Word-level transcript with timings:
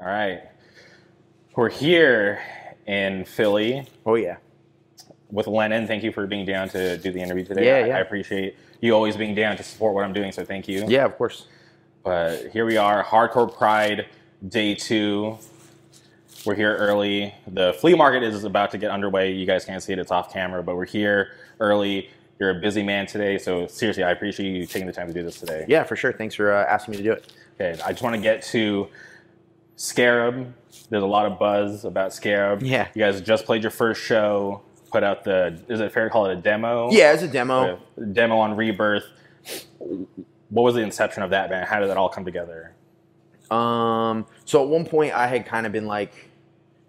All 0.00 0.06
right. 0.06 0.42
We're 1.56 1.70
here 1.70 2.40
in 2.86 3.24
Philly 3.24 3.86
Oh 4.06 4.14
yeah. 4.14 4.36
with 5.30 5.46
Lennon. 5.46 5.86
Thank 5.86 6.04
you 6.04 6.12
for 6.12 6.26
being 6.26 6.46
down 6.46 6.68
to 6.70 6.96
do 6.98 7.10
the 7.10 7.20
interview 7.20 7.44
today. 7.44 7.66
Yeah, 7.66 7.84
I, 7.84 7.88
yeah. 7.88 7.96
I 7.96 8.00
appreciate 8.00 8.56
you 8.80 8.92
always 8.94 9.16
being 9.16 9.34
down 9.34 9.56
to 9.56 9.62
support 9.62 9.94
what 9.94 10.04
I'm 10.04 10.12
doing, 10.12 10.30
so 10.32 10.44
thank 10.44 10.68
you. 10.68 10.84
Yeah, 10.86 11.04
of 11.04 11.16
course. 11.16 11.46
But 12.04 12.50
here 12.52 12.64
we 12.64 12.76
are, 12.76 13.02
Hardcore 13.02 13.52
Pride 13.52 14.06
Day 14.46 14.74
2. 14.76 15.36
We're 16.46 16.54
here 16.54 16.76
early. 16.76 17.34
The 17.48 17.72
flea 17.80 17.94
market 17.94 18.22
is 18.22 18.44
about 18.44 18.70
to 18.70 18.78
get 18.78 18.92
underway. 18.92 19.32
You 19.32 19.46
guys 19.46 19.64
can't 19.64 19.82
see 19.82 19.92
it, 19.92 19.98
it's 19.98 20.12
off 20.12 20.32
camera, 20.32 20.62
but 20.62 20.76
we're 20.76 20.86
here 20.86 21.32
early. 21.58 22.08
You're 22.38 22.50
a 22.50 22.60
busy 22.60 22.84
man 22.84 23.06
today, 23.08 23.36
so 23.36 23.66
seriously, 23.66 24.04
I 24.04 24.12
appreciate 24.12 24.48
you 24.48 24.64
taking 24.64 24.86
the 24.86 24.92
time 24.92 25.08
to 25.08 25.12
do 25.12 25.24
this 25.24 25.40
today. 25.40 25.64
Yeah, 25.66 25.82
for 25.82 25.96
sure. 25.96 26.12
Thanks 26.12 26.36
for 26.36 26.52
uh, 26.52 26.64
asking 26.66 26.92
me 26.92 26.98
to 26.98 27.02
do 27.02 27.12
it. 27.12 27.32
Okay, 27.60 27.72
I 27.84 27.90
just 27.90 28.02
want 28.04 28.14
to 28.14 28.22
get 28.22 28.42
to 28.44 28.86
Scarab. 29.78 30.52
There's 30.90 31.02
a 31.02 31.06
lot 31.06 31.24
of 31.24 31.38
buzz 31.38 31.84
about 31.84 32.12
Scarab. 32.12 32.62
Yeah. 32.62 32.88
You 32.94 33.04
guys 33.04 33.20
just 33.20 33.46
played 33.46 33.62
your 33.62 33.70
first 33.70 34.02
show, 34.02 34.62
put 34.90 35.04
out 35.04 35.22
the, 35.22 35.62
is 35.68 35.80
it 35.80 35.92
fair 35.92 36.04
to 36.04 36.10
call 36.10 36.26
it 36.26 36.36
a 36.36 36.40
demo? 36.40 36.90
Yeah, 36.90 37.12
it's 37.12 37.22
a 37.22 37.28
demo. 37.28 37.78
A 37.96 38.04
demo 38.04 38.38
on 38.38 38.56
Rebirth. 38.56 39.04
What 40.50 40.62
was 40.62 40.74
the 40.74 40.80
inception 40.80 41.22
of 41.22 41.30
that 41.30 41.48
band? 41.48 41.68
How 41.68 41.78
did 41.78 41.88
that 41.90 41.96
all 41.96 42.08
come 42.08 42.24
together? 42.24 42.74
Um, 43.50 44.26
so 44.44 44.62
at 44.62 44.68
one 44.68 44.84
point, 44.84 45.14
I 45.14 45.28
had 45.28 45.46
kind 45.46 45.64
of 45.64 45.72
been 45.72 45.86
like 45.86 46.30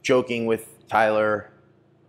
joking 0.01 0.48
with 0.48 0.87
Tyler 0.87 1.51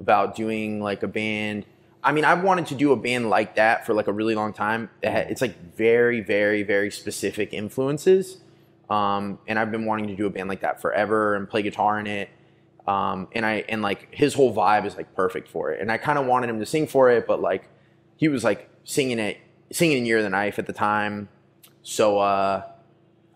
about 0.01 0.35
doing 0.35 0.81
like 0.81 1.03
a 1.03 1.09
band. 1.09 1.67
I 2.03 2.13
mean, 2.13 2.25
I've 2.25 2.43
wanted 2.43 2.67
to 2.69 2.75
do 2.75 2.93
a 2.93 2.97
band 2.97 3.29
like 3.29 3.57
that 3.57 3.85
for 3.85 3.93
like 3.93 4.07
a 4.07 4.13
really 4.13 4.35
long 4.35 4.55
time. 4.55 4.89
It's 5.03 5.43
like 5.43 5.77
very, 5.77 6.23
very, 6.23 6.63
very 6.63 6.91
specific 6.91 7.53
influences. 7.53 8.39
Um, 8.91 9.39
and 9.47 9.59
I've 9.59 9.71
been 9.71 9.87
wanting 9.87 10.09
to 10.09 10.17
do 10.17 10.27
a 10.27 10.31
band 10.31 10.49
like 10.49 10.61
that 10.61 10.83
forever 10.83 11.37
and 11.37 11.49
play 11.49 11.63
guitar 11.63 11.99
in 12.01 12.07
it. 12.07 12.29
Um, 12.87 13.29
and 13.33 13.47
I 13.47 13.65
and 13.69 13.83
like 13.83 14.13
his 14.13 14.35
whole 14.35 14.55
vibe 14.55 14.85
is 14.85 14.97
like 14.97 15.15
perfect 15.15 15.49
for 15.49 15.71
it. 15.71 15.81
And 15.81 15.93
I 15.93 15.97
kind 15.97 16.19
of 16.19 16.27
wanted 16.27 16.51
him 16.51 16.59
to 16.59 16.67
sing 16.67 16.87
for 16.89 17.09
it, 17.09 17.27
but 17.27 17.41
like 17.41 17.69
he 18.17 18.29
was 18.29 18.43
like 18.43 18.69
singing 18.85 19.21
it, 19.21 19.39
singing 19.71 20.05
Year 20.05 20.19
of 20.19 20.25
the 20.25 20.31
Knife 20.31 20.59
at 20.59 20.67
the 20.67 20.73
time. 20.73 21.29
So 21.83 22.19
uh, 22.19 22.65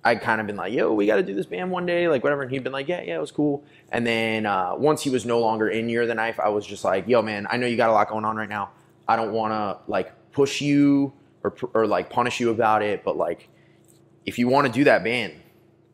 I'd 0.05 0.21
kind 0.21 0.41
of 0.41 0.47
been 0.47 0.57
like, 0.57 0.73
yo, 0.73 0.93
we 0.93 1.07
got 1.07 1.17
to 1.17 1.23
do 1.23 1.35
this 1.35 1.47
band 1.47 1.71
one 1.71 1.87
day, 1.87 2.09
like 2.09 2.25
whatever. 2.25 2.43
And 2.43 2.51
he'd 2.51 2.65
been 2.65 2.73
like, 2.73 2.89
yeah, 2.89 3.03
yeah, 3.03 3.17
it 3.17 3.21
was 3.21 3.31
cool. 3.31 3.65
And 3.93 4.07
then 4.07 4.45
uh, 4.45 4.75
once 4.77 5.03
he 5.03 5.11
was 5.11 5.25
no 5.25 5.39
longer 5.39 5.69
in 5.69 5.89
Year 5.89 6.03
of 6.03 6.09
the 6.09 6.15
Knife, 6.15 6.41
I 6.41 6.49
was 6.49 6.67
just 6.67 6.85
like, 6.85 7.07
yo, 7.07 7.23
man, 7.23 7.47
I 7.49 7.57
know 7.57 7.67
you 7.67 7.77
got 7.77 7.91
a 7.91 7.93
lot 7.93 8.09
going 8.09 8.25
on 8.25 8.37
right 8.37 8.49
now. 8.49 8.71
I 9.07 9.17
don't 9.17 9.33
want 9.33 9.53
to 9.53 9.91
like 9.91 10.33
push 10.33 10.61
you 10.61 11.13
or, 11.45 11.55
or 11.75 11.87
like 11.87 12.11
punish 12.11 12.41
you 12.41 12.51
about 12.51 12.83
it, 12.83 13.05
but 13.05 13.17
like 13.17 13.49
if 14.27 14.39
you 14.39 14.49
want 14.49 14.67
to 14.67 14.73
do 14.73 14.85
that 14.85 15.05
band, 15.05 15.35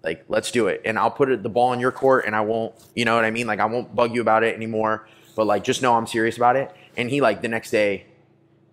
like 0.03 0.25
let's 0.29 0.51
do 0.51 0.69
it. 0.69 0.83
And 0.85 0.99
I'll 0.99 1.11
put 1.11 1.31
it, 1.31 1.43
the 1.43 1.49
ball 1.49 1.73
in 1.73 1.81
your 1.81 1.93
court 1.93 2.25
and 2.27 2.35
I 2.35 2.41
won't, 2.41 2.75
you 2.95 3.05
know 3.05 3.15
what 3.15 3.25
I 3.25 3.31
mean? 3.31 3.47
Like 3.47 3.61
I 3.61 3.67
won't 3.67 3.95
bug 3.95 4.15
you 4.15 4.21
about 4.21 4.43
it 4.45 4.55
anymore, 4.55 5.09
but 5.37 5.47
like 5.47 5.65
just 5.65 5.83
know 5.83 5.95
I'm 5.95 6.07
serious 6.07 6.37
about 6.37 6.57
it. 6.57 6.75
And 6.97 7.11
he 7.11 7.21
like 7.21 7.43
the 7.43 7.49
next 7.49 7.71
day, 7.71 8.07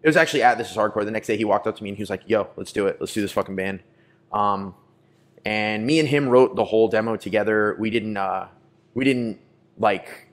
it 0.01 0.07
was 0.07 0.15
actually 0.15 0.43
at 0.43 0.57
This 0.57 0.71
Is 0.71 0.77
Hardcore. 0.77 1.03
The 1.05 1.11
next 1.11 1.27
day 1.27 1.37
he 1.37 1.45
walked 1.45 1.67
up 1.67 1.75
to 1.77 1.83
me 1.83 1.89
and 1.89 1.97
he 1.97 2.01
was 2.01 2.09
like, 2.09 2.23
yo, 2.27 2.47
let's 2.55 2.71
do 2.71 2.87
it. 2.87 2.97
Let's 2.99 3.13
do 3.13 3.21
this 3.21 3.31
fucking 3.31 3.55
band. 3.55 3.81
Um, 4.31 4.73
and 5.45 5.85
me 5.85 5.99
and 5.99 6.07
him 6.07 6.27
wrote 6.29 6.55
the 6.55 6.65
whole 6.65 6.87
demo 6.87 7.15
together. 7.15 7.75
We 7.79 7.89
didn't 7.89 8.17
uh, 8.17 8.47
we 8.93 9.05
didn't 9.05 9.39
like 9.77 10.27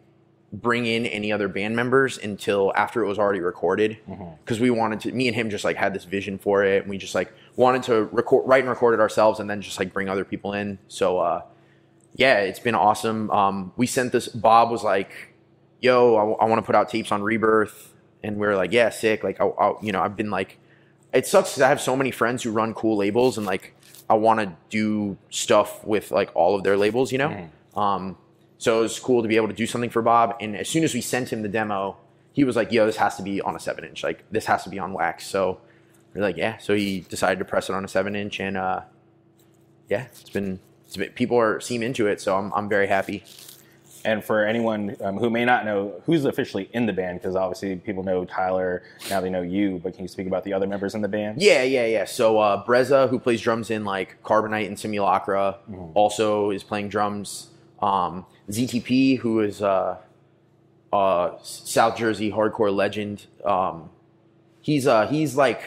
bring 0.53 0.87
in 0.87 1.07
any 1.07 1.33
other 1.33 1.49
band 1.49 1.75
members 1.77 2.19
until 2.19 2.73
after 2.77 3.03
it 3.03 3.09
was 3.09 3.19
already 3.19 3.41
recorded 3.41 3.99
because 4.45 4.61
we 4.61 4.71
wanted 4.71 5.01
to. 5.01 5.13
Me 5.13 5.29
and 5.29 5.35
him 5.37 5.51
just 5.51 5.65
like 5.65 5.77
had 5.77 5.95
this 5.95 6.05
vision 6.05 6.39
for 6.39 6.65
it, 6.65 6.83
and 6.83 6.91
we 6.91 6.99
just 6.99 7.15
like 7.15 7.33
wanted 7.57 7.85
to 7.85 8.05
record, 8.05 8.47
write 8.47 8.61
and 8.61 8.69
record 8.69 8.95
it 8.95 9.01
ourselves, 9.01 9.41
and 9.41 9.49
then 9.49 9.61
just 9.61 9.79
like 9.79 9.93
bring 9.93 10.09
other 10.09 10.25
people 10.25 10.53
in. 10.53 10.79
So 10.89 11.19
uh, 11.19 11.43
yeah, 12.15 12.39
it's 12.39 12.61
been 12.61 12.75
awesome. 12.75 13.31
Um, 13.31 13.73
we 13.77 13.87
sent 13.87 14.13
this. 14.13 14.29
Bob 14.29 14.71
was 14.71 14.83
like, 14.83 15.35
"Yo, 15.81 16.37
I, 16.41 16.45
want 16.45 16.59
to 16.59 16.63
put 16.63 16.75
out 16.75 16.89
tapes 16.89 17.13
on 17.13 17.23
Rebirth," 17.23 17.95
and 18.23 18.37
we 18.37 18.47
were 18.47 18.57
like, 18.57 18.73
"Yeah, 18.73 18.91
sick." 18.91 19.25
Like, 19.25 19.41
I, 19.41 19.47
I, 19.47 19.75
you 19.83 19.93
know, 19.93 20.01
I've 20.01 20.17
been 20.17 20.31
like, 20.31 20.59
it 21.13 21.27
sucks 21.27 21.51
because 21.51 21.63
I 21.63 21.69
have 21.69 21.81
so 21.81 21.97
many 21.97 22.11
friends 22.11 22.43
who 22.43 22.53
run 22.53 22.75
cool 22.75 22.97
labels, 22.97 23.37
and 23.37 23.47
like, 23.47 23.75
I 24.09 24.15
want 24.15 24.41
to 24.41 24.53
do 24.71 25.17
stuff 25.31 25.85
with 25.85 26.11
like 26.11 26.31
all 26.35 26.55
of 26.55 26.63
their 26.63 26.77
labels, 26.77 27.13
you 27.13 27.19
know. 27.19 27.31
Um, 27.75 28.17
so 28.59 28.79
it 28.79 28.83
was 28.83 28.99
cool 28.99 29.23
to 29.23 29.29
be 29.29 29.37
able 29.37 29.49
to 29.49 29.55
do 29.55 29.67
something 29.67 29.91
for 29.91 30.01
Bob. 30.01 30.37
And 30.41 30.57
as 30.57 30.69
soon 30.69 30.85
as 30.85 30.95
we 30.95 31.01
sent 31.01 31.33
him 31.33 31.43
the 31.43 31.49
demo, 31.49 31.97
he 32.33 32.45
was 32.45 32.55
like, 32.55 32.71
"Yo, 32.71 32.87
this 32.87 32.97
has 32.97 33.17
to 33.17 33.23
be 33.23 33.41
on 33.41 33.57
a 33.57 33.61
seven 33.61 33.85
inch. 33.85 34.03
Like, 34.03 34.25
this 34.31 34.47
has 34.47 34.63
to 34.65 34.71
be 34.71 34.79
on 34.79 34.93
wax." 34.93 35.27
So 35.27 35.61
we're 36.15 36.23
like, 36.23 36.37
"Yeah." 36.37 36.59
So 36.59 36.75
he 36.75 37.01
decided 37.01 37.39
to 37.39 37.45
press 37.45 37.69
it 37.69 37.75
on 37.75 37.85
a 37.85 37.89
seven 37.89 38.15
inch, 38.17 38.41
and 38.41 38.57
uh, 38.57 38.83
yeah, 39.89 40.07
it's 40.21 40.31
been, 40.31 40.61
it's 40.87 40.97
been 40.97 41.11
people 41.11 41.39
are 41.39 41.61
seem 41.61 41.83
into 41.83 42.07
it. 42.07 42.21
So 42.21 42.37
I'm 42.37 42.53
I'm 42.55 42.69
very 42.69 42.87
happy. 42.87 43.25
And 44.07 44.23
for 44.23 44.45
anyone 44.45 44.97
um, 45.01 45.17
who 45.17 45.31
may 45.31 45.47
not 45.47 45.65
know 45.65 46.03
who's 46.05 46.27
officially 46.27 46.69
in 46.75 46.85
the 46.85 46.93
band, 46.93 47.21
because 47.21 47.35
obviously 47.35 47.77
people 47.77 48.03
know 48.03 48.27
Tyler, 48.27 48.83
now 49.09 49.23
they 49.23 49.31
know 49.31 49.41
you, 49.41 49.81
but 49.83 49.95
can 49.95 50.03
you 50.03 50.09
speak 50.09 50.27
about 50.27 50.45
the 50.45 50.53
other 50.53 50.67
members 50.67 50.95
in 50.95 51.01
the 51.01 51.09
band? 51.09 51.41
Yeah, 51.41 51.63
yeah, 51.63 51.87
yeah. 51.87 52.05
So 52.05 52.39
uh, 52.39 52.63
Breza, 52.67 53.09
who 53.09 53.19
plays 53.19 53.41
drums 53.41 53.71
in 53.71 53.87
like 53.87 54.23
Carbonite 54.23 54.67
and 54.67 54.79
Simulacra, 54.79 55.57
also 55.95 56.51
is 56.51 56.63
playing 56.63 56.91
drums. 56.91 57.49
Um, 57.81 58.27
ZTP, 58.51 59.19
who 59.19 59.41
is 59.41 59.63
uh, 59.63 59.97
uh, 60.93 61.33
South 61.43 61.97
Jersey 61.97 62.31
hardcore 62.31 62.75
legend. 62.75 63.27
Um, 63.45 63.91
he's 64.61 64.87
uh, 64.87 65.07
he's 65.09 65.35
like 65.35 65.63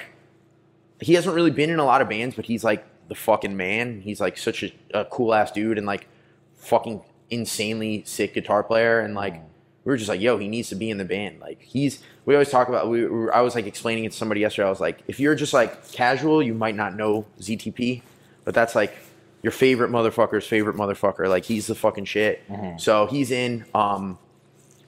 he 0.99 1.13
hasn't 1.13 1.35
really 1.35 1.51
been 1.51 1.69
in 1.69 1.79
a 1.79 1.85
lot 1.85 2.01
of 2.01 2.09
bands, 2.09 2.35
but 2.35 2.45
he's 2.45 2.63
like 2.63 2.85
the 3.07 3.15
fucking 3.15 3.55
man. 3.55 4.01
He's 4.01 4.19
like 4.19 4.37
such 4.37 4.63
a, 4.63 4.71
a 4.93 5.05
cool 5.05 5.33
ass 5.33 5.51
dude 5.51 5.77
and 5.77 5.85
like 5.85 6.07
fucking 6.55 7.01
insanely 7.29 8.03
sick 8.05 8.33
guitar 8.33 8.63
player. 8.63 8.99
And 8.99 9.13
like 9.15 9.35
we 9.83 9.91
were 9.91 9.97
just 9.97 10.09
like, 10.09 10.21
yo, 10.21 10.37
he 10.37 10.47
needs 10.47 10.69
to 10.69 10.75
be 10.75 10.89
in 10.89 10.97
the 10.97 11.05
band. 11.05 11.39
Like 11.39 11.61
he's 11.61 12.01
we 12.25 12.35
always 12.35 12.49
talk 12.49 12.67
about. 12.67 12.89
We, 12.89 13.05
we 13.05 13.29
I 13.29 13.41
was 13.41 13.55
like 13.55 13.65
explaining 13.65 14.05
it 14.05 14.11
to 14.11 14.17
somebody 14.17 14.41
yesterday. 14.41 14.67
I 14.67 14.69
was 14.69 14.81
like, 14.81 14.99
if 15.07 15.19
you're 15.19 15.35
just 15.35 15.53
like 15.53 15.91
casual, 15.91 16.43
you 16.43 16.53
might 16.53 16.75
not 16.75 16.95
know 16.95 17.25
ZTP, 17.39 18.01
but 18.43 18.53
that's 18.53 18.75
like 18.75 18.97
your 19.43 19.51
favorite 19.51 19.91
motherfucker's 19.91 20.45
favorite 20.45 20.75
motherfucker. 20.75 21.29
Like 21.29 21.45
he's 21.45 21.67
the 21.67 21.75
fucking 21.75 22.05
shit. 22.05 22.43
So 22.79 23.05
he's 23.05 23.31
in. 23.31 23.65
Um, 23.73 24.17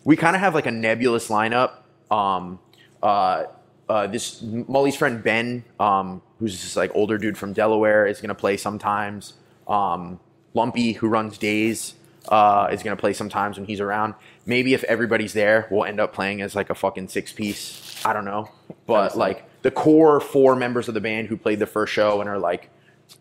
we 0.04 0.16
kind 0.16 0.36
of 0.36 0.42
have 0.42 0.54
like 0.56 0.66
a 0.66 0.72
nebulous 0.72 1.30
lineup. 1.30 1.74
Um, 2.12 2.60
uh, 3.02 3.44
uh, 3.90 4.08
this 4.08 4.42
Mully's 4.42 4.96
friend 4.96 5.24
Ben, 5.24 5.64
um, 5.80 6.22
who's 6.40 6.62
this 6.62 6.76
like 6.76 6.92
older 6.96 7.18
dude 7.18 7.38
from 7.38 7.54
Delaware, 7.54 8.06
is 8.06 8.22
gonna 8.22 8.36
play 8.36 8.56
sometimes. 8.56 9.34
Um, 9.68 10.20
Lumpy, 10.54 10.94
who 10.94 11.08
runs 11.08 11.38
Days, 11.38 11.96
uh, 12.30 12.70
is 12.72 12.84
gonna 12.84 12.96
play 12.96 13.14
sometimes 13.14 13.58
when 13.58 13.66
he's 13.66 13.80
around. 13.80 14.14
Maybe 14.46 14.74
if 14.74 14.84
everybody's 14.86 15.34
there, 15.34 15.68
we'll 15.72 15.86
end 15.86 16.00
up 16.00 16.14
playing 16.14 16.42
as 16.42 16.56
like 16.56 16.70
a 16.70 16.76
fucking 16.76 17.08
six 17.08 17.34
piece. 17.34 18.02
I 18.06 18.14
don't 18.14 18.26
know, 18.26 18.50
but 18.86 19.18
like 19.18 19.46
the 19.64 19.72
core 19.72 20.20
four 20.20 20.56
members 20.56 20.88
of 20.88 20.94
the 20.94 21.02
band 21.02 21.28
who 21.28 21.36
played 21.36 21.60
the 21.60 21.68
first 21.68 21.92
show 21.92 22.22
and 22.22 22.30
are 22.30 22.40
like 22.40 22.70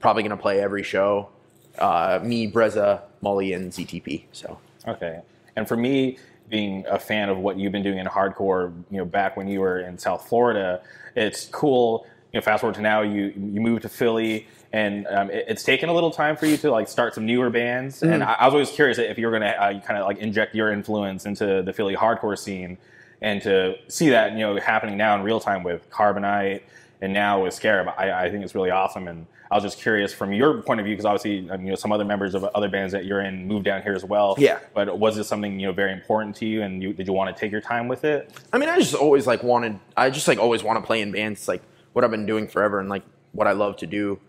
probably 0.00 0.22
gonna 0.22 0.36
play 0.36 0.60
every 0.60 0.82
show. 0.82 1.30
Uh, 1.78 2.20
me, 2.22 2.50
Breza, 2.50 3.02
Molly, 3.20 3.52
and 3.52 3.72
ZTP. 3.72 4.24
So 4.32 4.58
Okay. 4.86 5.20
And 5.56 5.66
for 5.66 5.76
me, 5.76 6.18
being 6.48 6.84
a 6.88 6.98
fan 6.98 7.28
of 7.28 7.38
what 7.38 7.58
you've 7.58 7.72
been 7.72 7.82
doing 7.82 7.98
in 7.98 8.06
hardcore, 8.06 8.72
you 8.90 8.98
know, 8.98 9.04
back 9.04 9.36
when 9.36 9.48
you 9.48 9.60
were 9.60 9.80
in 9.80 9.98
South 9.98 10.28
Florida, 10.28 10.80
it's 11.14 11.46
cool. 11.46 12.06
You 12.32 12.40
know, 12.40 12.44
fast 12.44 12.60
forward 12.60 12.74
to 12.76 12.82
now, 12.82 13.02
you 13.02 13.32
you 13.36 13.60
moved 13.60 13.82
to 13.82 13.88
Philly, 13.88 14.46
and 14.72 15.06
um, 15.06 15.30
it, 15.30 15.46
it's 15.48 15.62
taken 15.62 15.88
a 15.88 15.94
little 15.94 16.10
time 16.10 16.36
for 16.36 16.46
you 16.46 16.56
to 16.58 16.70
like 16.70 16.88
start 16.88 17.14
some 17.14 17.24
newer 17.26 17.50
bands. 17.50 18.02
And 18.02 18.22
I, 18.22 18.34
I 18.34 18.44
was 18.46 18.54
always 18.54 18.70
curious 18.70 18.98
if 18.98 19.18
you 19.18 19.26
were 19.26 19.32
going 19.38 19.42
to 19.42 19.62
uh, 19.62 19.80
kind 19.80 19.98
of 19.98 20.06
like 20.06 20.18
inject 20.18 20.54
your 20.54 20.70
influence 20.70 21.24
into 21.26 21.62
the 21.62 21.72
Philly 21.72 21.96
hardcore 21.96 22.38
scene, 22.38 22.76
and 23.22 23.40
to 23.42 23.76
see 23.88 24.10
that 24.10 24.32
you 24.32 24.40
know 24.40 24.58
happening 24.58 24.96
now 24.96 25.14
in 25.14 25.22
real 25.22 25.40
time 25.40 25.62
with 25.62 25.88
Carbonite 25.90 26.62
and 27.00 27.12
now 27.12 27.42
with 27.42 27.54
Scarab, 27.54 27.94
I, 27.96 28.26
I 28.26 28.30
think 28.30 28.44
it's 28.44 28.54
really 28.54 28.70
awesome. 28.70 29.08
And 29.08 29.26
I 29.50 29.54
was 29.54 29.64
just 29.64 29.78
curious 29.80 30.12
from 30.12 30.32
your 30.32 30.62
point 30.62 30.80
of 30.80 30.84
view, 30.84 30.94
because 30.94 31.06
obviously, 31.06 31.48
um, 31.50 31.62
you 31.62 31.70
know, 31.70 31.74
some 31.74 31.90
other 31.90 32.04
members 32.04 32.34
of 32.34 32.44
other 32.44 32.68
bands 32.68 32.92
that 32.92 33.06
you're 33.06 33.20
in 33.20 33.46
moved 33.46 33.64
down 33.64 33.82
here 33.82 33.94
as 33.94 34.04
well. 34.04 34.34
Yeah. 34.36 34.58
But 34.74 34.98
was 34.98 35.16
this 35.16 35.26
something 35.26 35.58
you 35.58 35.66
know 35.66 35.72
very 35.72 35.92
important 35.92 36.36
to 36.36 36.46
you, 36.46 36.62
and 36.62 36.82
you, 36.82 36.92
did 36.92 37.06
you 37.06 37.12
want 37.12 37.34
to 37.34 37.40
take 37.40 37.50
your 37.50 37.62
time 37.62 37.88
with 37.88 38.04
it? 38.04 38.30
I 38.52 38.58
mean, 38.58 38.68
I 38.68 38.78
just 38.78 38.94
always 38.94 39.26
like 39.26 39.42
wanted. 39.42 39.78
I 39.96 40.10
just 40.10 40.28
like 40.28 40.38
always 40.38 40.62
want 40.62 40.78
to 40.78 40.86
play 40.86 41.00
in 41.00 41.12
bands. 41.12 41.40
It's 41.40 41.48
like 41.48 41.62
what 41.94 42.04
I've 42.04 42.10
been 42.10 42.26
doing 42.26 42.46
forever 42.46 42.78
and 42.78 42.88
like 42.88 43.04
what 43.32 43.46
I 43.46 43.52
love 43.52 43.76
to 43.78 43.86
do. 43.86 44.20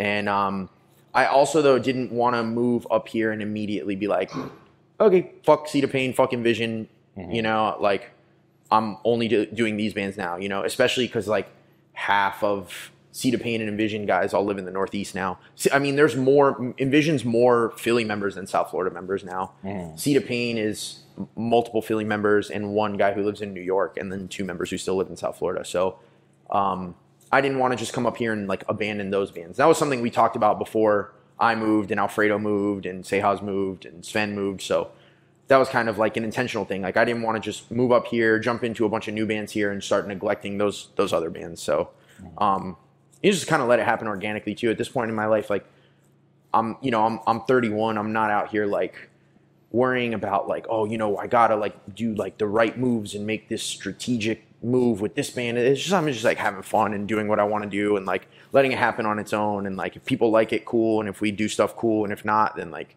And 0.00 0.28
um, 0.28 0.68
I 1.14 1.26
also 1.26 1.62
though 1.62 1.78
didn't 1.78 2.10
want 2.10 2.34
to 2.34 2.42
move 2.42 2.86
up 2.90 3.06
here 3.06 3.30
and 3.30 3.40
immediately 3.40 3.94
be 3.94 4.08
like, 4.08 4.32
okay, 5.00 5.30
fuck 5.44 5.68
Seed 5.68 5.84
of 5.84 5.92
Pain, 5.92 6.12
fucking 6.12 6.42
Vision. 6.42 6.88
You 7.16 7.42
know, 7.42 7.76
like 7.78 8.10
I'm 8.72 8.96
only 9.04 9.28
do- 9.28 9.46
doing 9.46 9.76
these 9.76 9.94
bands 9.94 10.16
now. 10.16 10.36
You 10.36 10.48
know, 10.48 10.64
especially 10.64 11.06
because 11.06 11.28
like 11.28 11.46
half 11.92 12.42
of 12.42 12.90
Of 13.34 13.40
Pain 13.40 13.60
and 13.60 13.70
Envision 13.70 14.06
guys 14.06 14.34
all 14.34 14.44
live 14.44 14.58
in 14.58 14.64
the 14.64 14.72
Northeast 14.72 15.14
now. 15.14 15.38
I 15.72 15.78
mean, 15.78 15.96
there's 15.96 16.16
more 16.16 16.74
Envision's 16.78 17.24
more 17.24 17.70
Philly 17.76 18.04
members 18.04 18.34
than 18.34 18.46
South 18.46 18.70
Florida 18.70 18.92
members 18.92 19.24
now. 19.24 19.52
Seed 19.96 20.16
of 20.16 20.26
Pain 20.26 20.58
is 20.58 21.00
multiple 21.36 21.80
Philly 21.80 22.04
members 22.04 22.50
and 22.50 22.72
one 22.72 22.96
guy 22.96 23.12
who 23.12 23.22
lives 23.22 23.40
in 23.40 23.54
New 23.54 23.60
York, 23.60 23.96
and 23.96 24.10
then 24.10 24.26
two 24.26 24.44
members 24.44 24.70
who 24.70 24.78
still 24.78 24.96
live 24.96 25.08
in 25.08 25.16
South 25.16 25.38
Florida. 25.38 25.64
So, 25.64 25.98
um, 26.50 26.96
I 27.30 27.40
didn't 27.40 27.58
want 27.58 27.72
to 27.72 27.76
just 27.76 27.92
come 27.92 28.06
up 28.06 28.16
here 28.16 28.32
and 28.32 28.46
like 28.46 28.64
abandon 28.68 29.10
those 29.10 29.30
bands. 29.30 29.56
That 29.58 29.66
was 29.66 29.78
something 29.78 30.00
we 30.00 30.10
talked 30.10 30.36
about 30.36 30.58
before 30.58 31.12
I 31.38 31.54
moved 31.54 31.90
and 31.90 31.98
Alfredo 31.98 32.38
moved 32.38 32.86
and 32.86 33.02
Sehaz 33.04 33.42
moved 33.42 33.86
and 33.86 34.04
Sven 34.04 34.34
moved. 34.34 34.60
So 34.62 34.90
that 35.48 35.56
was 35.56 35.68
kind 35.68 35.88
of 35.88 35.98
like 35.98 36.16
an 36.16 36.24
intentional 36.24 36.64
thing. 36.64 36.82
Like 36.82 36.96
I 36.96 37.04
didn't 37.04 37.22
want 37.22 37.36
to 37.36 37.40
just 37.40 37.70
move 37.70 37.92
up 37.92 38.06
here, 38.06 38.38
jump 38.38 38.62
into 38.62 38.84
a 38.84 38.88
bunch 38.88 39.08
of 39.08 39.14
new 39.14 39.26
bands 39.26 39.52
here, 39.52 39.70
and 39.72 39.82
start 39.82 40.06
neglecting 40.06 40.58
those 40.58 40.88
those 40.96 41.12
other 41.12 41.30
bands. 41.30 41.60
So 41.62 41.90
um, 42.38 42.76
you 43.24 43.32
just 43.32 43.46
kind 43.46 43.62
of 43.62 43.68
let 43.68 43.78
it 43.78 43.86
happen 43.86 44.06
organically 44.06 44.54
too. 44.54 44.70
At 44.70 44.76
this 44.76 44.88
point 44.88 45.08
in 45.08 45.16
my 45.16 45.26
life, 45.26 45.48
like 45.48 45.64
I'm, 46.52 46.76
you 46.82 46.90
know, 46.90 47.04
I'm 47.04 47.20
I'm 47.26 47.40
31. 47.40 47.96
I'm 47.96 48.12
not 48.12 48.30
out 48.30 48.50
here 48.50 48.66
like 48.66 49.08
worrying 49.72 50.12
about 50.12 50.46
like, 50.46 50.66
oh, 50.68 50.84
you 50.84 50.98
know, 50.98 51.16
I 51.16 51.26
gotta 51.26 51.56
like 51.56 51.94
do 51.94 52.14
like 52.14 52.36
the 52.36 52.46
right 52.46 52.78
moves 52.78 53.14
and 53.14 53.26
make 53.26 53.48
this 53.48 53.62
strategic 53.62 54.44
move 54.62 55.00
with 55.00 55.14
this 55.14 55.30
band. 55.30 55.56
It's 55.56 55.80
just 55.80 55.94
I'm 55.94 56.06
just 56.06 56.22
like 56.22 56.36
having 56.36 56.62
fun 56.62 56.92
and 56.92 57.08
doing 57.08 57.26
what 57.26 57.40
I 57.40 57.44
want 57.44 57.64
to 57.64 57.70
do 57.70 57.96
and 57.96 58.04
like 58.04 58.28
letting 58.52 58.72
it 58.72 58.78
happen 58.78 59.06
on 59.06 59.18
its 59.18 59.32
own. 59.32 59.66
And 59.66 59.76
like 59.76 59.96
if 59.96 60.04
people 60.04 60.30
like 60.30 60.52
it, 60.52 60.66
cool. 60.66 61.00
And 61.00 61.08
if 61.08 61.22
we 61.22 61.30
do 61.30 61.48
stuff, 61.48 61.74
cool. 61.76 62.04
And 62.04 62.12
if 62.12 62.26
not, 62.26 62.56
then 62.56 62.70
like 62.70 62.94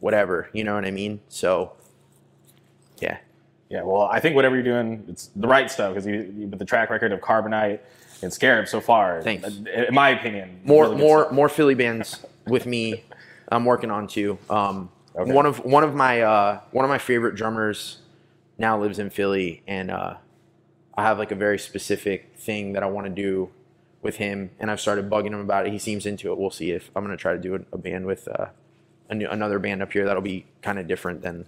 whatever. 0.00 0.48
You 0.54 0.64
know 0.64 0.74
what 0.74 0.86
I 0.86 0.90
mean? 0.90 1.20
So 1.28 1.72
yeah. 3.00 3.18
Yeah, 3.68 3.82
well, 3.82 4.04
I 4.04 4.18
think 4.18 4.34
whatever 4.34 4.54
you're 4.54 4.64
doing, 4.64 5.04
it's 5.08 5.26
the 5.36 5.46
right 5.46 5.70
stuff 5.70 5.92
because 5.92 6.06
you, 6.06 6.32
you, 6.34 6.46
with 6.46 6.58
the 6.58 6.64
track 6.64 6.88
record 6.88 7.12
of 7.12 7.20
Carbonite 7.20 7.80
and 8.22 8.32
Scarab 8.32 8.68
so 8.68 8.80
far, 8.80 9.22
Thanks. 9.22 9.46
in 9.46 9.92
my 9.94 10.10
opinion, 10.10 10.60
more 10.64 10.84
really 10.84 10.96
more 10.96 11.20
stuff. 11.24 11.32
more 11.32 11.48
Philly 11.48 11.74
bands 11.74 12.20
with 12.46 12.66
me. 12.66 13.04
I'm 13.50 13.64
working 13.64 13.90
on 13.90 14.06
too. 14.08 14.38
Um, 14.50 14.90
Okay. 15.16 15.32
One 15.32 15.46
of 15.46 15.64
one 15.64 15.82
of 15.82 15.96
my 15.96 16.20
uh, 16.20 16.60
one 16.70 16.84
of 16.84 16.88
my 16.90 16.98
favorite 16.98 17.34
drummers 17.34 17.98
now 18.56 18.78
lives 18.78 19.00
in 19.00 19.10
Philly, 19.10 19.62
and 19.66 19.90
uh, 19.90 20.14
I 20.96 21.02
have 21.02 21.18
like 21.18 21.32
a 21.32 21.34
very 21.34 21.58
specific 21.58 22.34
thing 22.36 22.74
that 22.74 22.84
I 22.84 22.86
want 22.86 23.06
to 23.08 23.12
do 23.12 23.50
with 24.00 24.16
him, 24.18 24.50
and 24.60 24.70
I've 24.70 24.80
started 24.80 25.10
bugging 25.10 25.28
him 25.32 25.40
about 25.40 25.66
it. 25.66 25.72
He 25.72 25.78
seems 25.80 26.06
into 26.06 26.30
it. 26.30 26.38
We'll 26.38 26.50
see 26.52 26.70
if 26.70 26.92
I'm 26.94 27.02
going 27.04 27.16
to 27.16 27.20
try 27.20 27.32
to 27.32 27.38
do 27.38 27.56
a, 27.56 27.60
a 27.72 27.78
band 27.78 28.06
with 28.06 28.28
uh, 28.28 28.46
a 29.10 29.14
new, 29.16 29.28
another 29.28 29.58
band 29.58 29.82
up 29.82 29.92
here 29.92 30.04
that'll 30.04 30.22
be 30.22 30.44
kind 30.62 30.78
of 30.78 30.86
different 30.86 31.22
than 31.22 31.46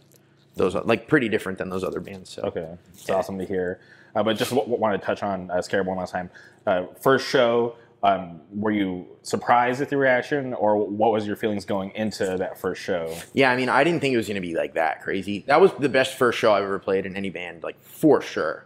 those, 0.56 0.74
like 0.74 1.06
pretty 1.06 1.28
different 1.28 1.58
than 1.58 1.68
those 1.70 1.84
other 1.84 2.00
bands. 2.00 2.30
So 2.30 2.42
Okay, 2.42 2.76
it's 2.92 3.08
Yeah. 3.08 3.14
awesome 3.14 3.38
to 3.38 3.44
hear. 3.44 3.78
Uh, 4.14 4.22
but 4.22 4.36
just 4.36 4.50
w- 4.50 4.64
w- 4.66 4.80
wanted 4.80 4.98
to 5.00 5.04
touch 5.06 5.22
on 5.22 5.50
uh, 5.50 5.62
Scarab 5.62 5.86
one 5.86 5.98
last 5.98 6.12
time. 6.12 6.30
Uh, 6.66 6.86
first 7.00 7.28
show, 7.28 7.76
um, 8.02 8.40
were 8.54 8.70
you 8.70 9.06
surprised 9.22 9.80
at 9.82 9.88
the 9.90 9.96
reaction, 9.96 10.54
or 10.54 10.76
what 10.76 11.12
was 11.12 11.26
your 11.26 11.36
feelings 11.36 11.64
going 11.64 11.90
into 11.94 12.36
that 12.38 12.58
first 12.58 12.80
show? 12.82 13.14
Yeah, 13.34 13.50
I 13.50 13.56
mean, 13.56 13.68
I 13.68 13.84
didn't 13.84 14.00
think 14.00 14.14
it 14.14 14.16
was 14.16 14.26
going 14.26 14.40
to 14.40 14.46
be 14.46 14.54
like 14.54 14.74
that 14.74 15.02
crazy. 15.02 15.44
That 15.46 15.60
was 15.60 15.72
the 15.74 15.88
best 15.88 16.16
first 16.16 16.38
show 16.38 16.52
I've 16.54 16.64
ever 16.64 16.78
played 16.78 17.04
in 17.06 17.14
any 17.16 17.30
band, 17.30 17.62
like 17.62 17.80
for 17.82 18.20
sure. 18.22 18.64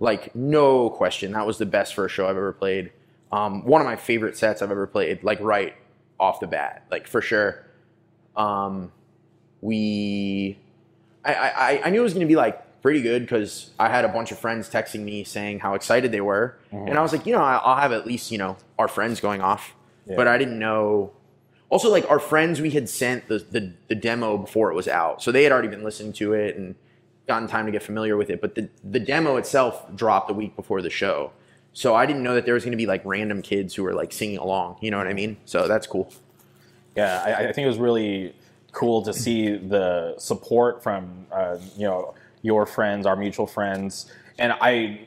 Like 0.00 0.34
no 0.34 0.90
question, 0.90 1.32
that 1.32 1.46
was 1.46 1.58
the 1.58 1.66
best 1.66 1.94
first 1.94 2.14
show 2.14 2.24
I've 2.24 2.36
ever 2.36 2.52
played. 2.52 2.90
Um, 3.30 3.64
one 3.64 3.80
of 3.80 3.86
my 3.86 3.94
favorite 3.96 4.36
sets 4.36 4.60
I've 4.60 4.72
ever 4.72 4.88
played, 4.88 5.22
like 5.22 5.38
right 5.40 5.74
off 6.18 6.40
the 6.40 6.48
bat, 6.48 6.84
like 6.90 7.06
for 7.06 7.20
sure. 7.22 7.64
Um, 8.36 8.90
we, 9.60 10.58
I, 11.24 11.34
I, 11.34 11.82
I 11.84 11.90
knew 11.90 12.00
it 12.00 12.02
was 12.02 12.14
going 12.14 12.26
to 12.26 12.30
be 12.30 12.36
like 12.36 12.60
pretty 12.82 13.00
good 13.00 13.22
because 13.22 13.70
I 13.78 13.88
had 13.88 14.04
a 14.04 14.08
bunch 14.08 14.32
of 14.32 14.38
friends 14.38 14.68
texting 14.68 15.00
me 15.04 15.24
saying 15.24 15.60
how 15.60 15.74
excited 15.74 16.12
they 16.12 16.20
were, 16.20 16.56
and 16.72 16.98
I 16.98 17.02
was 17.02 17.12
like, 17.12 17.24
you 17.26 17.32
know, 17.32 17.40
I'll 17.40 17.76
have 17.80 17.92
at 17.92 18.06
least 18.06 18.30
you 18.30 18.38
know 18.38 18.56
our 18.78 18.88
friends 18.88 19.20
going 19.20 19.40
off, 19.40 19.74
Yeah. 20.06 20.16
but 20.16 20.26
I 20.28 20.36
didn't 20.38 20.58
know. 20.58 21.12
Also 21.70 21.88
like 21.90 22.08
our 22.10 22.18
friends 22.18 22.60
we 22.60 22.70
had 22.70 22.88
sent 22.88 23.28
the, 23.28 23.38
the 23.38 23.72
the 23.88 23.94
demo 23.94 24.36
before 24.36 24.70
it 24.70 24.74
was 24.74 24.88
out. 24.88 25.22
So 25.22 25.32
they 25.32 25.42
had 25.44 25.52
already 25.52 25.68
been 25.68 25.82
listening 25.84 26.12
to 26.14 26.34
it 26.34 26.56
and 26.56 26.74
gotten 27.26 27.48
time 27.48 27.64
to 27.66 27.72
get 27.72 27.82
familiar 27.82 28.16
with 28.16 28.28
it. 28.28 28.40
But 28.42 28.54
the 28.56 28.68
the 28.84 29.00
demo 29.00 29.36
itself 29.36 29.86
dropped 29.94 30.30
a 30.30 30.34
week 30.34 30.54
before 30.56 30.82
the 30.82 30.90
show. 30.90 31.32
So 31.74 31.94
i 31.94 32.04
didn't 32.04 32.22
know 32.22 32.34
that 32.34 32.44
there 32.44 32.52
was 32.52 32.64
going 32.64 32.72
to 32.72 32.76
be 32.76 32.84
like 32.84 33.00
random 33.06 33.40
kids 33.40 33.74
who 33.74 33.82
were 33.84 33.94
like 33.94 34.12
singing 34.12 34.36
along. 34.36 34.76
You 34.82 34.90
know 34.90 34.98
what 34.98 35.06
i 35.06 35.14
mean? 35.14 35.38
So 35.46 35.66
that's 35.66 35.86
cool. 35.86 36.12
Yeah, 36.94 37.22
I, 37.24 37.48
I 37.48 37.52
think 37.54 37.64
it 37.64 37.68
was 37.68 37.78
really 37.78 38.34
cool 38.72 39.00
to 39.02 39.12
see 39.14 39.56
the 39.56 40.14
support 40.18 40.82
from 40.82 41.26
uh, 41.32 41.56
you 41.76 41.86
know 41.86 42.12
your 42.42 42.66
friends, 42.66 43.06
our 43.06 43.16
mutual 43.16 43.46
friends, 43.46 44.12
and 44.38 44.52
I 44.52 45.06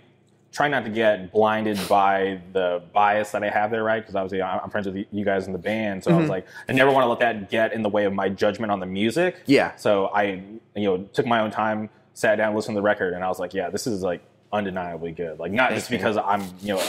try 0.55 0.69
not 0.69 0.85
to 0.85 0.89
get 0.89 1.33
blinded 1.33 1.77
by 1.89 2.39
the 2.53 2.81
bias 2.93 3.31
that 3.31 3.43
I 3.43 3.49
have 3.49 3.71
there, 3.71 3.83
right? 3.83 4.01
Because 4.01 4.15
obviously 4.15 4.41
I'm 4.41 4.61
I'm 4.63 4.69
friends 4.69 4.87
with 4.87 5.05
you 5.11 5.25
guys 5.25 5.47
in 5.47 5.53
the 5.53 5.59
band, 5.59 6.03
so 6.03 6.11
I 6.11 6.15
was 6.15 6.23
mm-hmm. 6.23 6.31
like, 6.31 6.47
I 6.69 6.71
never 6.71 6.91
want 6.91 7.03
to 7.03 7.09
let 7.09 7.19
that 7.19 7.51
get 7.51 7.73
in 7.73 7.81
the 7.81 7.89
way 7.89 8.05
of 8.05 8.13
my 8.13 8.29
judgment 8.29 8.71
on 8.71 8.79
the 8.79 8.85
music. 8.85 9.41
Yeah. 9.45 9.75
So 9.75 10.07
I, 10.07 10.43
you 10.75 10.85
know, 10.85 10.97
took 11.13 11.25
my 11.25 11.41
own 11.41 11.51
time, 11.51 11.89
sat 12.13 12.37
down, 12.37 12.55
listened 12.55 12.75
to 12.75 12.79
the 12.79 12.85
record, 12.85 13.13
and 13.13 13.23
I 13.23 13.27
was 13.27 13.37
like, 13.37 13.53
yeah, 13.53 13.69
this 13.69 13.85
is 13.85 14.01
like 14.01 14.23
undeniably 14.53 15.11
good. 15.11 15.39
Like 15.39 15.51
not 15.51 15.71
just 15.71 15.89
because 15.89 16.17
I'm, 16.17 16.43
you 16.61 16.75
know. 16.75 16.83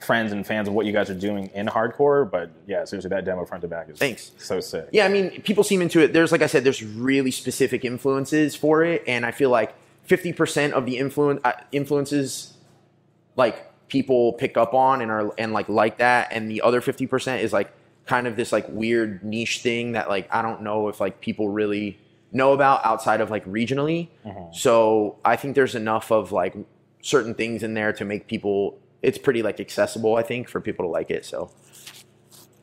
Friends 0.00 0.30
and 0.30 0.46
fans 0.46 0.68
of 0.68 0.74
what 0.74 0.86
you 0.86 0.92
guys 0.92 1.10
are 1.10 1.18
doing 1.18 1.50
in 1.54 1.66
hardcore, 1.66 2.30
but 2.30 2.52
yeah, 2.68 2.84
seriously, 2.84 3.08
that 3.08 3.24
demo 3.24 3.44
front 3.44 3.62
to 3.62 3.66
back 3.66 3.88
is 3.88 3.98
Thanks. 3.98 4.30
so 4.38 4.60
sick. 4.60 4.88
yeah 4.92 5.04
i 5.04 5.08
mean 5.08 5.42
people 5.42 5.64
seem 5.64 5.82
into 5.82 5.98
it 5.98 6.12
there's 6.12 6.30
like 6.30 6.40
i 6.40 6.46
said 6.46 6.62
there's 6.62 6.84
really 6.84 7.32
specific 7.32 7.84
influences 7.84 8.54
for 8.54 8.84
it 8.84 9.02
and 9.08 9.26
i 9.26 9.32
feel 9.32 9.50
like 9.50 9.74
50% 10.08 10.72
of 10.72 10.86
the 10.86 10.96
influence 10.98 11.40
uh, 11.44 11.52
influences 11.72 12.54
like 13.36 13.64
people 13.88 14.32
pick 14.34 14.56
up 14.56 14.74
on 14.74 15.00
and 15.00 15.10
are 15.10 15.32
and 15.38 15.52
like 15.52 15.68
like 15.68 15.98
that 15.98 16.28
and 16.32 16.50
the 16.50 16.60
other 16.62 16.80
50% 16.80 17.40
is 17.40 17.52
like 17.52 17.70
kind 18.06 18.26
of 18.26 18.36
this 18.36 18.52
like 18.52 18.66
weird 18.70 19.22
niche 19.22 19.60
thing 19.60 19.92
that 19.92 20.08
like 20.08 20.26
i 20.34 20.40
don't 20.42 20.62
know 20.62 20.88
if 20.88 20.98
like 21.00 21.20
people 21.20 21.48
really 21.48 21.98
know 22.32 22.52
about 22.52 22.84
outside 22.84 23.20
of 23.20 23.30
like 23.30 23.44
regionally 23.46 24.08
so 24.52 25.16
i 25.24 25.36
think 25.36 25.54
there's 25.54 25.74
enough 25.74 26.10
of 26.10 26.32
like 26.32 26.54
certain 27.02 27.34
things 27.34 27.62
in 27.62 27.74
there 27.74 27.92
to 27.92 28.04
make 28.04 28.26
people 28.26 28.78
it's 29.02 29.18
pretty 29.18 29.42
like 29.42 29.60
accessible 29.60 30.16
i 30.16 30.22
think 30.22 30.48
for 30.48 30.60
people 30.60 30.84
to 30.84 30.90
like 30.90 31.10
it 31.10 31.24
so 31.24 31.50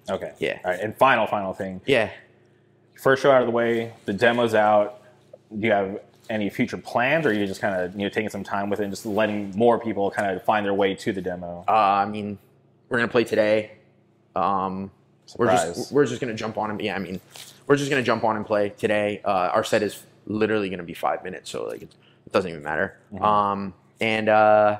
Okay. 0.08 0.34
Yeah. 0.38 0.60
All 0.64 0.70
right. 0.70 0.80
And 0.80 0.96
final, 0.96 1.26
final 1.26 1.52
thing. 1.54 1.82
yeah 1.88 2.12
First 3.02 3.24
show 3.24 3.32
out 3.32 3.42
of 3.42 3.48
the 3.48 3.52
way. 3.52 3.92
The 4.06 4.14
demo's 4.14 4.54
out. 4.54 5.02
Do 5.52 5.66
you 5.66 5.74
have 5.74 6.00
any 6.30 6.50
future 6.50 6.78
plans, 6.78 7.26
or 7.26 7.30
are 7.30 7.34
you 7.34 7.46
just 7.46 7.62
kind 7.62 7.80
of 7.80 7.94
you 7.96 8.04
know 8.04 8.10
taking 8.10 8.30
some 8.30 8.44
time 8.44 8.70
with 8.70 8.80
it 8.80 8.84
and 8.84 8.92
just 8.92 9.06
letting 9.06 9.52
more 9.56 9.80
people 9.80 10.12
kind 10.12 10.36
of 10.36 10.44
find 10.44 10.66
their 10.66 10.74
way 10.74 10.96
to 10.96 11.14
the 11.14 11.22
demo? 11.22 11.64
Uh, 11.68 11.72
I 11.72 12.06
mean, 12.06 12.38
we're 12.90 12.98
gonna 12.98 13.12
play 13.12 13.24
today. 13.24 13.72
Um, 14.36 14.92
we're 15.38 15.52
just 15.52 15.92
we're 15.92 16.06
just 16.06 16.22
gonna 16.22 16.34
jump 16.34 16.58
on 16.58 16.72
and 16.72 16.82
yeah. 16.82 16.96
I 16.96 17.00
mean, 17.00 17.20
we're 17.68 17.76
just 17.76 17.90
gonna 17.90 18.04
jump 18.04 18.24
on 18.24 18.36
and 18.36 18.46
play 18.46 18.70
today. 18.70 19.22
Uh, 19.24 19.50
our 19.54 19.64
set 19.64 19.84
is 19.84 20.04
literally 20.28 20.70
gonna 20.70 20.84
be 20.84 20.94
five 20.94 21.24
minutes, 21.24 21.50
so 21.50 21.66
like 21.66 21.84
it, 21.84 21.96
doesn't 22.32 22.50
even 22.50 22.64
matter. 22.64 22.98
Um, 23.22 23.74
and 24.02 24.28
uh, 24.28 24.80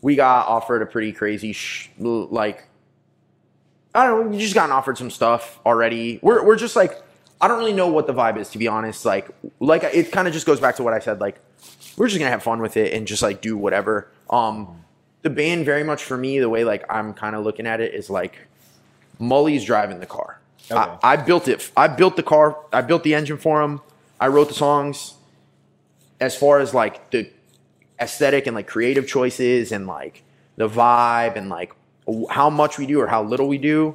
we 0.00 0.14
got 0.16 0.46
offered 0.46 0.82
a 0.82 0.86
pretty 0.86 1.12
crazy 1.12 1.52
sh- 1.52 1.90
like 1.98 2.68
I 3.94 4.06
don't 4.06 4.24
know. 4.24 4.30
We 4.30 4.38
just 4.38 4.54
gotten 4.54 4.70
offered 4.70 4.96
some 4.98 5.10
stuff 5.10 5.58
already. 5.66 6.20
We're 6.22 6.44
we're 6.44 6.56
just 6.56 6.76
like 6.76 7.02
I 7.40 7.48
don't 7.48 7.58
really 7.58 7.72
know 7.72 7.88
what 7.88 8.06
the 8.06 8.14
vibe 8.14 8.36
is 8.38 8.50
to 8.50 8.58
be 8.58 8.68
honest. 8.68 9.04
Like 9.04 9.28
like 9.60 9.84
it 9.84 10.10
kind 10.12 10.26
of 10.26 10.34
just 10.34 10.46
goes 10.46 10.60
back 10.60 10.76
to 10.76 10.82
what 10.82 10.92
I 10.92 10.98
said. 10.98 11.20
Like 11.20 11.38
we're 11.96 12.08
just 12.08 12.18
gonna 12.18 12.30
have 12.30 12.42
fun 12.42 12.60
with 12.60 12.76
it 12.76 12.92
and 12.92 13.06
just 13.06 13.22
like 13.22 13.40
do 13.40 13.56
whatever. 13.56 14.10
Um, 14.30 14.84
the 15.22 15.30
band 15.30 15.64
very 15.64 15.84
much 15.84 16.02
for 16.04 16.16
me 16.16 16.38
the 16.38 16.48
way 16.48 16.64
like 16.64 16.84
I'm 16.90 17.14
kind 17.14 17.36
of 17.36 17.44
looking 17.44 17.66
at 17.66 17.80
it 17.80 17.94
is 17.94 18.10
like 18.10 18.38
Mully's 19.18 19.64
driving 19.64 20.00
the 20.00 20.06
car. 20.06 20.40
Okay. 20.70 20.80
I, 20.80 21.12
I 21.12 21.16
built 21.16 21.48
it. 21.48 21.70
I 21.76 21.88
built 21.88 22.16
the 22.16 22.22
car. 22.22 22.58
I 22.72 22.82
built 22.82 23.02
the 23.02 23.14
engine 23.14 23.38
for 23.38 23.62
him. 23.62 23.80
I 24.20 24.28
wrote 24.28 24.48
the 24.48 24.54
songs. 24.54 25.14
As 26.20 26.36
far 26.36 26.58
as 26.58 26.74
like 26.74 27.10
the 27.10 27.30
aesthetic 28.00 28.46
and 28.46 28.54
like 28.54 28.66
creative 28.66 29.06
choices 29.06 29.72
and 29.72 29.86
like 29.86 30.22
the 30.56 30.68
vibe 30.68 31.36
and 31.36 31.48
like 31.48 31.72
how 32.30 32.50
much 32.50 32.78
we 32.78 32.86
do 32.86 33.00
or 33.00 33.06
how 33.06 33.22
little 33.22 33.48
we 33.48 33.58
do, 33.58 33.94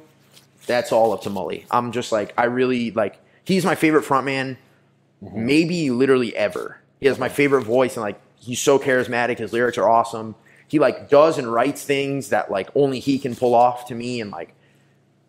that's 0.66 0.92
all 0.92 1.12
up 1.12 1.22
to 1.22 1.30
Mully. 1.30 1.64
I'm 1.70 1.92
just 1.92 2.12
like 2.12 2.32
I 2.38 2.44
really 2.44 2.90
like 2.90 3.18
he's 3.44 3.64
my 3.64 3.74
favorite 3.74 4.04
frontman, 4.04 4.56
mhm. 5.22 5.34
maybe 5.34 5.90
literally 5.90 6.34
ever. 6.36 6.78
He 7.00 7.06
has 7.06 7.18
my 7.18 7.28
favorite 7.28 7.62
voice 7.62 7.96
and 7.96 8.02
like 8.02 8.20
he's 8.36 8.60
so 8.60 8.78
charismatic. 8.78 9.38
His 9.38 9.52
lyrics 9.52 9.78
are 9.78 9.88
awesome. 9.88 10.34
He 10.68 10.78
like 10.78 11.08
does 11.10 11.38
and 11.38 11.52
writes 11.52 11.84
things 11.84 12.30
that 12.30 12.50
like 12.50 12.70
only 12.74 12.98
he 12.98 13.18
can 13.18 13.36
pull 13.36 13.54
off 13.54 13.86
to 13.88 13.94
me 13.94 14.20
and 14.20 14.30
like 14.30 14.54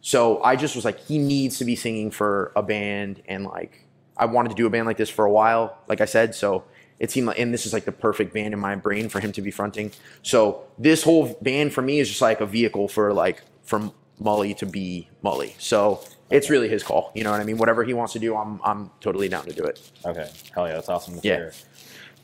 so 0.01 0.41
I 0.43 0.55
just 0.55 0.75
was 0.75 0.86
like 0.86 1.00
he 1.00 1.17
needs 1.17 1.57
to 1.57 1.65
be 1.65 1.75
singing 1.75 2.12
for 2.12 2.51
a 2.55 2.63
band 2.63 3.22
and 3.27 3.43
like 3.45 3.86
I 4.17 4.25
wanted 4.25 4.50
to 4.50 4.55
do 4.55 4.65
a 4.65 4.69
band 4.69 4.86
like 4.86 4.98
this 4.98 5.10
for 5.10 5.25
a 5.25 5.31
while, 5.31 5.77
like 5.88 6.00
I 6.00 6.05
said, 6.05 6.36
so 6.36 6.63
it 7.00 7.12
seemed 7.12 7.27
like 7.27 7.39
and 7.39 7.53
this 7.53 7.65
is 7.65 7.74
like 7.74 7.86
the 7.86 7.91
perfect 7.91 8.34
band 8.34 8.53
in 8.53 8.60
my 8.60 8.75
brain 8.75 9.10
for 9.10 9.19
him 9.19 9.31
to 9.34 9.41
be 9.41 9.51
fronting. 9.51 9.91
So 10.22 10.63
this 10.77 11.03
whole 11.03 11.38
band 11.41 11.74
for 11.74 11.81
me 11.81 12.00
is 12.00 12.07
just 12.07 12.22
like 12.22 12.39
a 12.39 12.45
vehicle 12.45 12.88
for 12.88 13.13
like 13.13 13.41
from 13.63 13.91
Mully 14.22 14.55
to 14.57 14.65
be 14.65 15.10
Mully. 15.24 15.53
So 15.60 16.01
it's 16.29 16.50
really 16.50 16.67
his 16.70 16.84
call. 16.84 17.12
You 17.15 17.24
know 17.24 17.32
what 17.32 17.39
I 17.41 17.44
mean? 17.44 17.58
Whatever 17.58 17.84
he 17.84 17.94
wants 17.94 18.13
to 18.13 18.20
do, 18.20 18.36
I'm 18.36 18.60
I'm 18.63 18.89
totally 19.01 19.29
down 19.29 19.46
to 19.46 19.53
do 19.53 19.63
it. 19.63 19.79
Okay. 20.05 20.29
Hell 20.53 20.67
yeah, 20.67 20.74
that's 20.74 20.89
awesome 20.89 21.20
to 21.20 21.27
Yeah. 21.27 21.36
hear. 21.36 21.53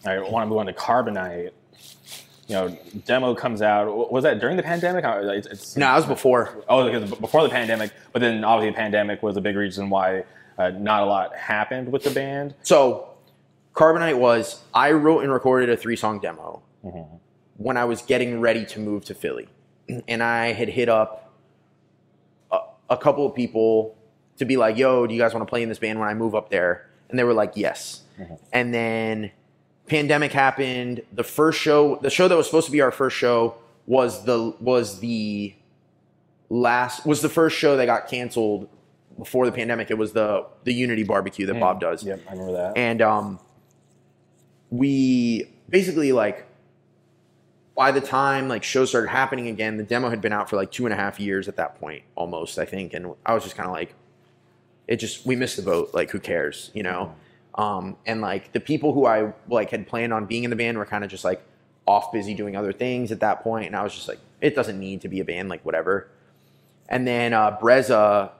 All 0.05 0.17
right, 0.17 0.27
I 0.27 0.29
want 0.31 0.43
to 0.43 0.47
move 0.49 0.57
on 0.57 0.65
to 0.65 0.73
Carbonite. 0.73 1.51
You 2.47 2.55
know, 2.55 2.77
demo 3.05 3.33
comes 3.35 3.61
out. 3.61 4.11
Was 4.11 4.23
that 4.23 4.39
during 4.39 4.57
the 4.57 4.63
pandemic? 4.63 5.05
It's, 5.05 5.47
it's, 5.47 5.77
No, 5.77 5.89
it 5.91 5.95
was 5.95 6.05
before. 6.05 6.63
Oh, 6.67 6.83
because 6.91 7.09
before 7.19 7.43
the 7.43 7.49
pandemic, 7.49 7.91
but 8.11 8.19
then 8.21 8.43
obviously 8.43 8.71
the 8.71 8.77
pandemic 8.77 9.23
was 9.23 9.37
a 9.37 9.41
big 9.41 9.55
reason 9.55 9.89
why 9.89 10.23
uh, 10.57 10.69
not 10.71 11.03
a 11.03 11.05
lot 11.05 11.35
happened 11.35 11.91
with 11.91 12.03
the 12.03 12.09
band. 12.09 12.55
So, 12.63 13.07
Carbonite 13.73 14.17
was 14.17 14.61
I 14.73 14.91
wrote 14.91 15.21
and 15.23 15.31
recorded 15.31 15.69
a 15.69 15.77
three 15.77 15.95
song 15.95 16.19
demo 16.19 16.61
when 17.57 17.77
I 17.77 17.85
was 17.85 18.01
getting 18.01 18.41
ready 18.41 18.65
to 18.65 18.79
move 18.79 19.05
to 19.05 19.13
Philly, 19.15 19.47
and 20.07 20.21
I 20.21 20.51
had 20.51 20.67
hit 20.67 20.89
up 20.89 21.30
a, 22.91 22.97
couple 22.97 23.25
of 23.25 23.33
people 23.35 23.95
to 24.37 24.45
be 24.45 24.57
like, 24.57 24.77
"Yo, 24.77 25.07
do 25.07 25.13
you 25.13 25.19
guys 25.19 25.33
want 25.33 25.45
to 25.47 25.49
play 25.49 25.63
in 25.63 25.69
this 25.69 25.79
band 25.79 25.99
when 25.99 26.07
I 26.07 26.13
move 26.13 26.35
up 26.35 26.49
there?" 26.49 26.87
And 27.09 27.17
they 27.17 27.23
were 27.23 27.33
like, 27.33 27.53
"Yes." 27.55 28.01
Mhm. 28.19 28.37
And 28.53 28.73
then 28.73 29.31
pandemic 29.87 30.31
happened. 30.31 31.01
The 31.13 31.23
first 31.23 31.59
show, 31.59 31.95
the 31.97 32.09
show 32.09 32.27
that 32.27 32.35
was 32.37 32.45
supposed 32.45 32.65
to 32.67 32.71
be 32.71 32.81
our 32.81 32.91
first 32.91 33.17
show, 33.17 33.55
was 33.87 34.23
the 34.25 34.53
was 34.59 34.99
the 34.99 35.55
last 36.49 37.05
was 37.05 37.21
the 37.21 37.29
first 37.29 37.57
show 37.57 37.77
that 37.77 37.85
got 37.85 38.07
canceled 38.07 38.67
before 39.17 39.45
the 39.45 39.51
pandemic. 39.51 39.89
It 39.91 39.97
was 39.97 40.13
the 40.13 40.45
the 40.63 40.73
Unity 40.73 41.03
barbecue 41.03 41.45
that 41.47 41.59
Bob 41.59 41.79
does 41.81 42.03
Yep, 42.03 42.21
I 42.29 42.31
remember 42.33 42.53
that. 42.53 42.77
and 42.77 43.01
um, 43.01 43.39
we 44.69 45.47
basically 45.69 46.11
like 46.11 46.45
by 47.75 47.91
the 47.91 48.01
time 48.01 48.47
like 48.47 48.63
shows 48.63 48.89
started 48.89 49.09
happening 49.09 49.47
again 49.47 49.77
the 49.77 49.83
demo 49.83 50.09
had 50.09 50.21
been 50.21 50.33
out 50.33 50.49
for 50.49 50.55
like 50.55 50.71
two 50.71 50.85
and 50.85 50.93
a 50.93 50.95
half 50.95 51.19
years 51.19 51.47
at 51.47 51.55
that 51.55 51.79
point 51.79 52.03
almost 52.15 52.59
i 52.59 52.65
think. 52.65 52.93
And 52.93 53.13
i 53.25 53.33
was 53.33 53.43
just 53.43 53.55
kind 53.55 53.67
of 53.67 53.73
like 53.73 53.93
it 54.87 54.97
just 54.97 55.25
we 55.25 55.35
missed 55.35 55.55
the 55.55 55.63
boat. 55.63 55.93
Like 55.93 56.11
who 56.11 56.19
cares 56.19 56.71
you 56.73 56.83
know? 56.83 57.15
Um, 57.55 57.97
and 58.05 58.21
like 58.21 58.53
the 58.53 58.59
people 58.59 58.93
who 58.93 59.05
i 59.05 59.33
like 59.49 59.69
had 59.69 59.87
planned 59.87 60.13
on 60.13 60.25
being 60.25 60.43
in 60.43 60.49
the 60.49 60.55
band 60.55 60.77
were 60.77 60.85
kind 60.85 61.03
of 61.03 61.09
just 61.09 61.23
like 61.23 61.41
off 61.87 62.11
busy 62.11 62.33
doing 62.33 62.55
other 62.55 62.73
things 62.73 63.11
at 63.11 63.19
that 63.21 63.43
point. 63.43 63.67
And 63.67 63.75
i 63.75 63.83
was 63.83 63.93
just 63.93 64.07
like 64.07 64.19
it 64.39 64.55
doesn't 64.55 64.79
need 64.79 65.01
to 65.01 65.07
be 65.07 65.19
a 65.19 65.25
band 65.25 65.49
like 65.49 65.63
whatever. 65.65 66.09
And 66.89 67.07
then 67.07 67.33
uh, 67.33 67.57
breza 67.57 68.31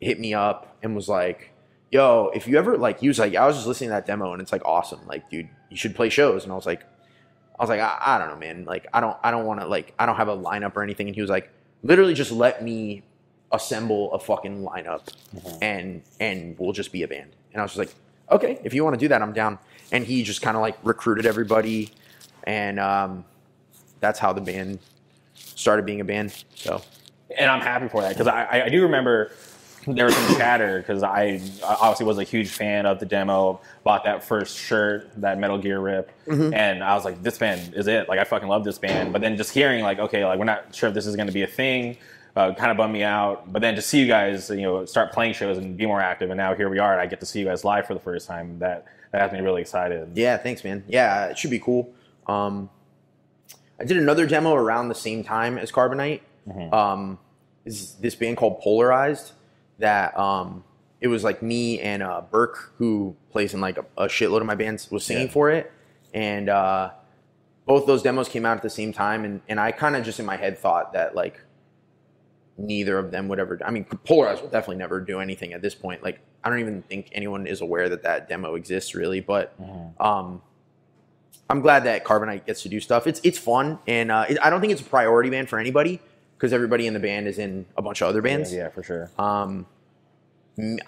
hit 0.00 0.18
me 0.18 0.34
up 0.34 0.76
and 0.82 0.96
was 0.96 1.08
like 1.08 1.52
yo, 1.92 2.30
if 2.34 2.48
you 2.48 2.56
ever 2.56 2.76
like, 2.76 2.98
he 3.00 3.08
was 3.08 3.18
like, 3.18 3.36
I 3.36 3.46
was 3.46 3.54
just 3.54 3.68
listening 3.68 3.90
to 3.90 3.94
that 3.94 4.06
demo 4.06 4.32
and 4.32 4.42
it's 4.42 4.50
like 4.50 4.64
awesome. 4.64 5.06
Like, 5.06 5.28
dude, 5.30 5.48
you 5.68 5.76
should 5.76 5.94
play 5.94 6.08
shows. 6.08 6.42
And 6.42 6.50
I 6.50 6.56
was 6.56 6.66
like, 6.66 6.82
I 7.62 7.64
was 7.64 7.68
like, 7.70 7.80
I, 7.80 7.96
I 8.00 8.18
don't 8.18 8.28
know, 8.28 8.36
man. 8.36 8.64
Like, 8.64 8.88
I 8.92 9.00
don't, 9.00 9.16
I 9.22 9.30
don't 9.30 9.46
want 9.46 9.60
to 9.60 9.68
like, 9.68 9.94
I 9.96 10.04
don't 10.04 10.16
have 10.16 10.26
a 10.26 10.36
lineup 10.36 10.74
or 10.74 10.82
anything. 10.82 11.06
And 11.06 11.14
he 11.14 11.20
was 11.20 11.30
like, 11.30 11.48
literally, 11.84 12.12
just 12.12 12.32
let 12.32 12.60
me 12.64 13.04
assemble 13.52 14.12
a 14.14 14.18
fucking 14.18 14.64
lineup, 14.64 15.06
Mhm. 15.36 15.58
and 15.62 16.02
and 16.18 16.58
we'll 16.58 16.72
just 16.72 16.90
be 16.90 17.04
a 17.04 17.08
band. 17.08 17.30
And 17.52 17.60
I 17.60 17.62
was 17.64 17.70
just 17.74 17.78
like, 17.78 17.94
okay, 18.32 18.58
if 18.64 18.74
you 18.74 18.82
want 18.82 18.94
to 18.94 18.98
do 18.98 19.06
that, 19.08 19.22
I'm 19.22 19.32
down. 19.32 19.60
And 19.92 20.04
he 20.04 20.24
just 20.24 20.42
kind 20.42 20.56
of 20.56 20.60
like 20.60 20.76
recruited 20.82 21.24
everybody, 21.24 21.92
and 22.44 22.80
um, 22.80 23.24
that's 24.00 24.18
how 24.18 24.32
the 24.32 24.40
band 24.40 24.80
started 25.36 25.86
being 25.86 26.00
a 26.00 26.04
band. 26.04 26.34
So 26.56 26.82
and 27.38 27.48
I'm 27.48 27.60
happy 27.60 27.86
for 27.86 28.02
that 28.02 28.08
because 28.08 28.26
I- 28.26 28.64
I 28.64 28.68
do 28.70 28.82
remember 28.82 29.30
there 29.86 30.04
was 30.06 30.14
some 30.16 30.36
chatter 30.36 30.78
because 30.78 31.02
I 31.02 31.40
obviously 31.64 32.06
was 32.06 32.18
a 32.18 32.22
huge 32.24 32.48
fan 32.48 32.86
of 32.86 33.00
the 33.00 33.06
demo, 33.06 33.60
bought 33.84 34.04
that 34.04 34.22
first 34.24 34.56
shirt, 34.56 35.10
that 35.20 35.38
Metal 35.38 35.58
Gear 35.58 35.80
rip, 35.80 36.10
Mhm. 36.26 36.54
and 36.54 36.84
I 36.84 36.94
was 36.94 37.04
like, 37.04 37.22
this 37.22 37.38
band 37.38 37.74
is 37.74 37.86
it. 37.88 38.08
Like 38.08 38.18
I 38.18 38.24
fucking 38.24 38.48
love 38.48 38.64
this 38.64 38.78
band. 38.78 39.12
But 39.12 39.22
then 39.22 39.36
just 39.36 39.52
hearing 39.52 39.82
like, 39.82 39.98
okay, 39.98 40.24
like 40.24 40.38
we're 40.38 40.44
not 40.44 40.74
sure 40.74 40.88
if 40.88 40.94
this 40.94 41.06
is 41.06 41.16
going 41.16 41.28
to 41.28 41.32
be 41.32 41.42
a 41.42 41.46
thing. 41.48 41.96
Uh, 42.34 42.54
kind 42.54 42.70
of 42.70 42.78
bummed 42.78 42.94
me 42.94 43.02
out, 43.02 43.52
but 43.52 43.60
then 43.60 43.74
to 43.74 43.82
see 43.82 43.98
you 44.00 44.06
guys, 44.06 44.48
you 44.48 44.62
know, 44.62 44.86
start 44.86 45.12
playing 45.12 45.34
shows 45.34 45.58
and 45.58 45.76
be 45.76 45.84
more 45.84 46.00
active, 46.00 46.30
and 46.30 46.38
now 46.38 46.54
here 46.54 46.70
we 46.70 46.78
are, 46.78 46.92
and 46.92 47.00
I 47.00 47.04
get 47.06 47.20
to 47.20 47.26
see 47.26 47.40
you 47.40 47.44
guys 47.44 47.62
live 47.62 47.86
for 47.86 47.92
the 47.92 48.00
first 48.00 48.26
time. 48.26 48.58
That 48.60 48.86
that 49.10 49.20
has 49.20 49.32
me 49.32 49.40
really 49.40 49.60
excited. 49.60 50.12
Yeah, 50.14 50.38
thanks, 50.38 50.64
man. 50.64 50.82
Yeah, 50.88 51.26
it 51.26 51.36
should 51.36 51.50
be 51.50 51.58
cool. 51.58 51.90
Um, 52.26 52.70
I 53.78 53.84
did 53.84 53.98
another 53.98 54.26
demo 54.26 54.54
around 54.54 54.88
the 54.88 54.94
same 54.94 55.22
time 55.24 55.58
as 55.58 55.70
Carbonite. 55.70 56.20
Mhm. 56.48 56.72
Um, 56.72 57.18
is 57.66 57.96
this 57.96 58.14
band 58.14 58.38
called 58.38 58.60
Polarized 58.62 59.32
that 59.82 60.16
um, 60.18 60.64
it 61.00 61.08
was 61.08 61.22
like 61.22 61.42
me 61.42 61.78
and 61.80 62.02
uh, 62.02 62.22
Burke 62.30 62.72
who 62.78 63.14
plays 63.30 63.52
in 63.52 63.60
like 63.60 63.76
a, 63.78 63.84
a 63.98 64.06
shitload 64.06 64.40
of 64.40 64.46
my 64.46 64.54
bands 64.54 64.90
was 64.90 65.04
singing 65.04 65.26
Yeah. 65.26 65.32
for 65.32 65.50
it, 65.50 65.70
and 66.14 66.48
uh, 66.48 66.90
both 67.66 67.86
those 67.86 68.02
demos 68.02 68.28
came 68.28 68.46
out 68.46 68.56
at 68.56 68.62
the 68.62 68.70
same 68.70 68.92
time, 68.92 69.24
and 69.24 69.40
and 69.48 69.60
I 69.60 69.72
kind 69.72 69.94
of 69.96 70.04
just 70.04 70.18
in 70.18 70.26
my 70.26 70.36
head 70.36 70.58
thought 70.58 70.92
that 70.94 71.14
like 71.14 71.40
neither 72.58 72.98
of 72.98 73.10
them 73.10 73.28
would 73.28 73.38
ever. 73.38 73.58
I 73.64 73.70
mean, 73.70 73.84
Polarized 73.84 74.42
will 74.42 74.48
definitely 74.48 74.76
never 74.76 75.00
do 75.00 75.20
anything 75.20 75.52
at 75.52 75.62
this 75.62 75.74
point. 75.74 76.02
Like 76.02 76.20
I 76.44 76.50
don't 76.50 76.60
even 76.60 76.82
think 76.82 77.08
anyone 77.12 77.46
is 77.46 77.60
aware 77.60 77.88
that 77.88 78.02
that 78.04 78.28
demo 78.28 78.54
exists 78.54 78.94
really, 78.94 79.20
but 79.20 79.60
Mhm. 79.60 80.00
um, 80.04 80.42
I'm 81.50 81.60
glad 81.60 81.84
that 81.84 82.04
Carbonite 82.04 82.46
gets 82.46 82.62
to 82.62 82.68
do 82.68 82.78
stuff. 82.80 83.06
It's 83.06 83.20
it's 83.24 83.38
fun, 83.38 83.78
and 83.86 84.10
uh, 84.12 84.26
it, 84.28 84.38
I 84.42 84.50
don't 84.50 84.60
think 84.60 84.72
it's 84.72 84.80
a 84.82 84.84
priority 84.84 85.30
band 85.30 85.48
for 85.48 85.58
anybody 85.58 86.00
because 86.42 86.52
everybody 86.52 86.88
in 86.88 86.92
the 86.92 86.98
band 86.98 87.28
is 87.28 87.38
in 87.38 87.64
a 87.76 87.82
bunch 87.82 88.02
of 88.02 88.08
other 88.08 88.20
bands. 88.20 88.52
Yeah, 88.52 88.62
yeah, 88.62 88.68
for 88.70 88.82
sure. 88.82 89.08
Um, 89.16 89.64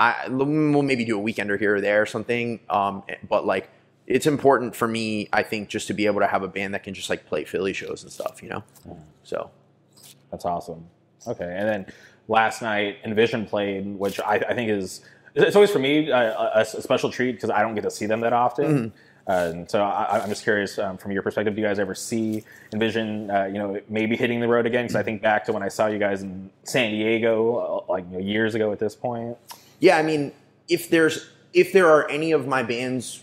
I 0.00 0.26
we'll 0.28 0.82
maybe 0.82 1.04
do 1.04 1.16
a 1.18 1.22
weekender 1.22 1.56
here 1.56 1.76
or 1.76 1.80
there 1.80 2.02
or 2.02 2.06
something. 2.06 2.58
Um, 2.68 3.04
but 3.28 3.46
like 3.46 3.70
it's 4.08 4.26
important 4.26 4.74
for 4.74 4.88
me, 4.88 5.28
I 5.32 5.44
think, 5.44 5.68
just 5.68 5.86
to 5.86 5.94
be 5.94 6.06
able 6.06 6.18
to 6.22 6.26
have 6.26 6.42
a 6.42 6.48
band 6.48 6.74
that 6.74 6.82
can 6.82 6.92
just 6.92 7.08
like 7.08 7.24
play 7.26 7.44
Philly 7.44 7.72
shows 7.72 8.02
and 8.02 8.10
stuff. 8.10 8.42
You 8.42 8.48
know, 8.48 8.64
Mhm. 8.84 8.98
so 9.22 9.50
That's 10.32 10.44
awesome. 10.44 10.86
Okay, 11.28 11.54
and 11.56 11.68
then 11.68 11.86
last 12.26 12.60
night 12.60 12.98
Envision 13.04 13.46
played, 13.46 13.86
which 13.96 14.18
I, 14.18 14.34
I 14.48 14.54
think 14.54 14.70
is 14.70 15.02
it's 15.36 15.54
always 15.54 15.70
for 15.70 15.78
me 15.78 16.10
uh, 16.10 16.18
a, 16.56 16.60
a 16.62 16.64
special 16.64 17.12
treat 17.12 17.32
because 17.36 17.50
I 17.50 17.62
don't 17.62 17.76
get 17.76 17.84
to 17.84 17.92
see 17.92 18.06
them 18.06 18.20
that 18.22 18.32
often. 18.32 18.64
Mm-hmm. 18.66 18.96
And 19.26 19.70
so 19.70 19.82
I, 19.82 20.20
I'm 20.22 20.28
just 20.28 20.42
curious 20.42 20.78
um, 20.78 20.98
from 20.98 21.12
your 21.12 21.22
perspective, 21.22 21.54
do 21.54 21.60
you 21.62 21.66
guys 21.66 21.78
ever 21.78 21.94
see 21.94 22.44
Envision, 22.74 23.30
uh, 23.30 23.44
you 23.44 23.54
know, 23.54 23.80
maybe 23.88 24.16
hitting 24.16 24.40
the 24.40 24.48
road 24.48 24.66
again? 24.66 24.84
Because 24.84 24.96
I 24.96 25.02
think 25.02 25.22
back 25.22 25.44
to 25.46 25.52
when 25.52 25.62
I 25.62 25.68
saw 25.68 25.86
you 25.86 25.98
guys 25.98 26.22
in 26.22 26.50
San 26.64 26.90
Diego, 26.90 27.56
uh, 27.88 27.92
like 27.92 28.04
you 28.10 28.18
know, 28.18 28.24
years 28.24 28.54
ago 28.54 28.70
at 28.72 28.78
this 28.78 28.94
point. 28.94 29.36
yeah. 29.80 29.96
I 29.96 30.02
mean, 30.02 30.32
if 30.68 30.90
there's 30.90 31.30
if 31.54 31.72
there 31.72 31.86
are 31.88 32.08
any 32.10 32.32
of 32.32 32.46
my 32.46 32.62
bands 32.62 33.22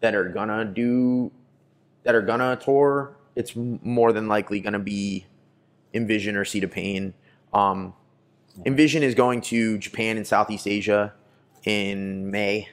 that 0.00 0.14
are 0.14 0.28
gonna 0.28 0.64
do 0.64 1.30
that 2.02 2.14
are 2.14 2.22
gonna 2.22 2.56
tour, 2.56 3.16
it's 3.34 3.54
more 3.56 4.12
than 4.12 4.28
likely 4.28 4.60
gonna 4.60 4.78
be 4.78 5.24
Envision 5.94 6.36
or 6.36 6.44
Seed 6.44 6.64
of 6.64 6.70
Pain. 6.70 7.14
Um, 7.54 7.94
Envision 8.66 9.02
is 9.02 9.14
going 9.14 9.40
to 9.42 9.78
Japan 9.78 10.16
and 10.18 10.26
Southeast 10.26 10.66
Asia 10.66 11.14
in 11.64 12.30
May, 12.30 12.68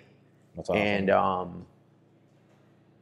That's 0.56 0.70
awesome. 0.70 0.82
and 0.82 1.10
um, 1.10 1.66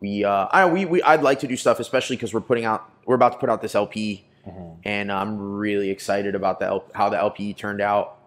we 0.01 0.25
uh, 0.25 0.47
I 0.51 0.65
we, 0.65 0.83
we 0.85 1.01
I'd 1.03 1.21
like 1.21 1.39
to 1.41 1.47
do 1.47 1.55
stuff, 1.55 1.79
especially 1.79 2.17
because 2.17 2.33
we're 2.33 2.41
putting 2.41 2.65
out 2.65 2.89
we're 3.05 3.15
about 3.15 3.33
to 3.33 3.37
put 3.37 3.49
out 3.49 3.61
this 3.61 3.75
LP, 3.75 4.25
Mhm. 4.47 4.77
and 4.83 5.11
I'm 5.11 5.37
really 5.39 5.89
excited 5.91 6.33
about 6.35 6.59
the 6.59 6.65
L- 6.65 6.85
how 6.93 7.09
the 7.09 7.17
LP 7.17 7.53
turned 7.53 7.79
out. 7.81 8.17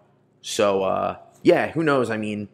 So 0.41 0.83
uh, 0.85 1.17
yeah, 1.43 1.71
who 1.73 1.83
knows? 1.83 2.11
I 2.11 2.17
mean, 2.17 2.49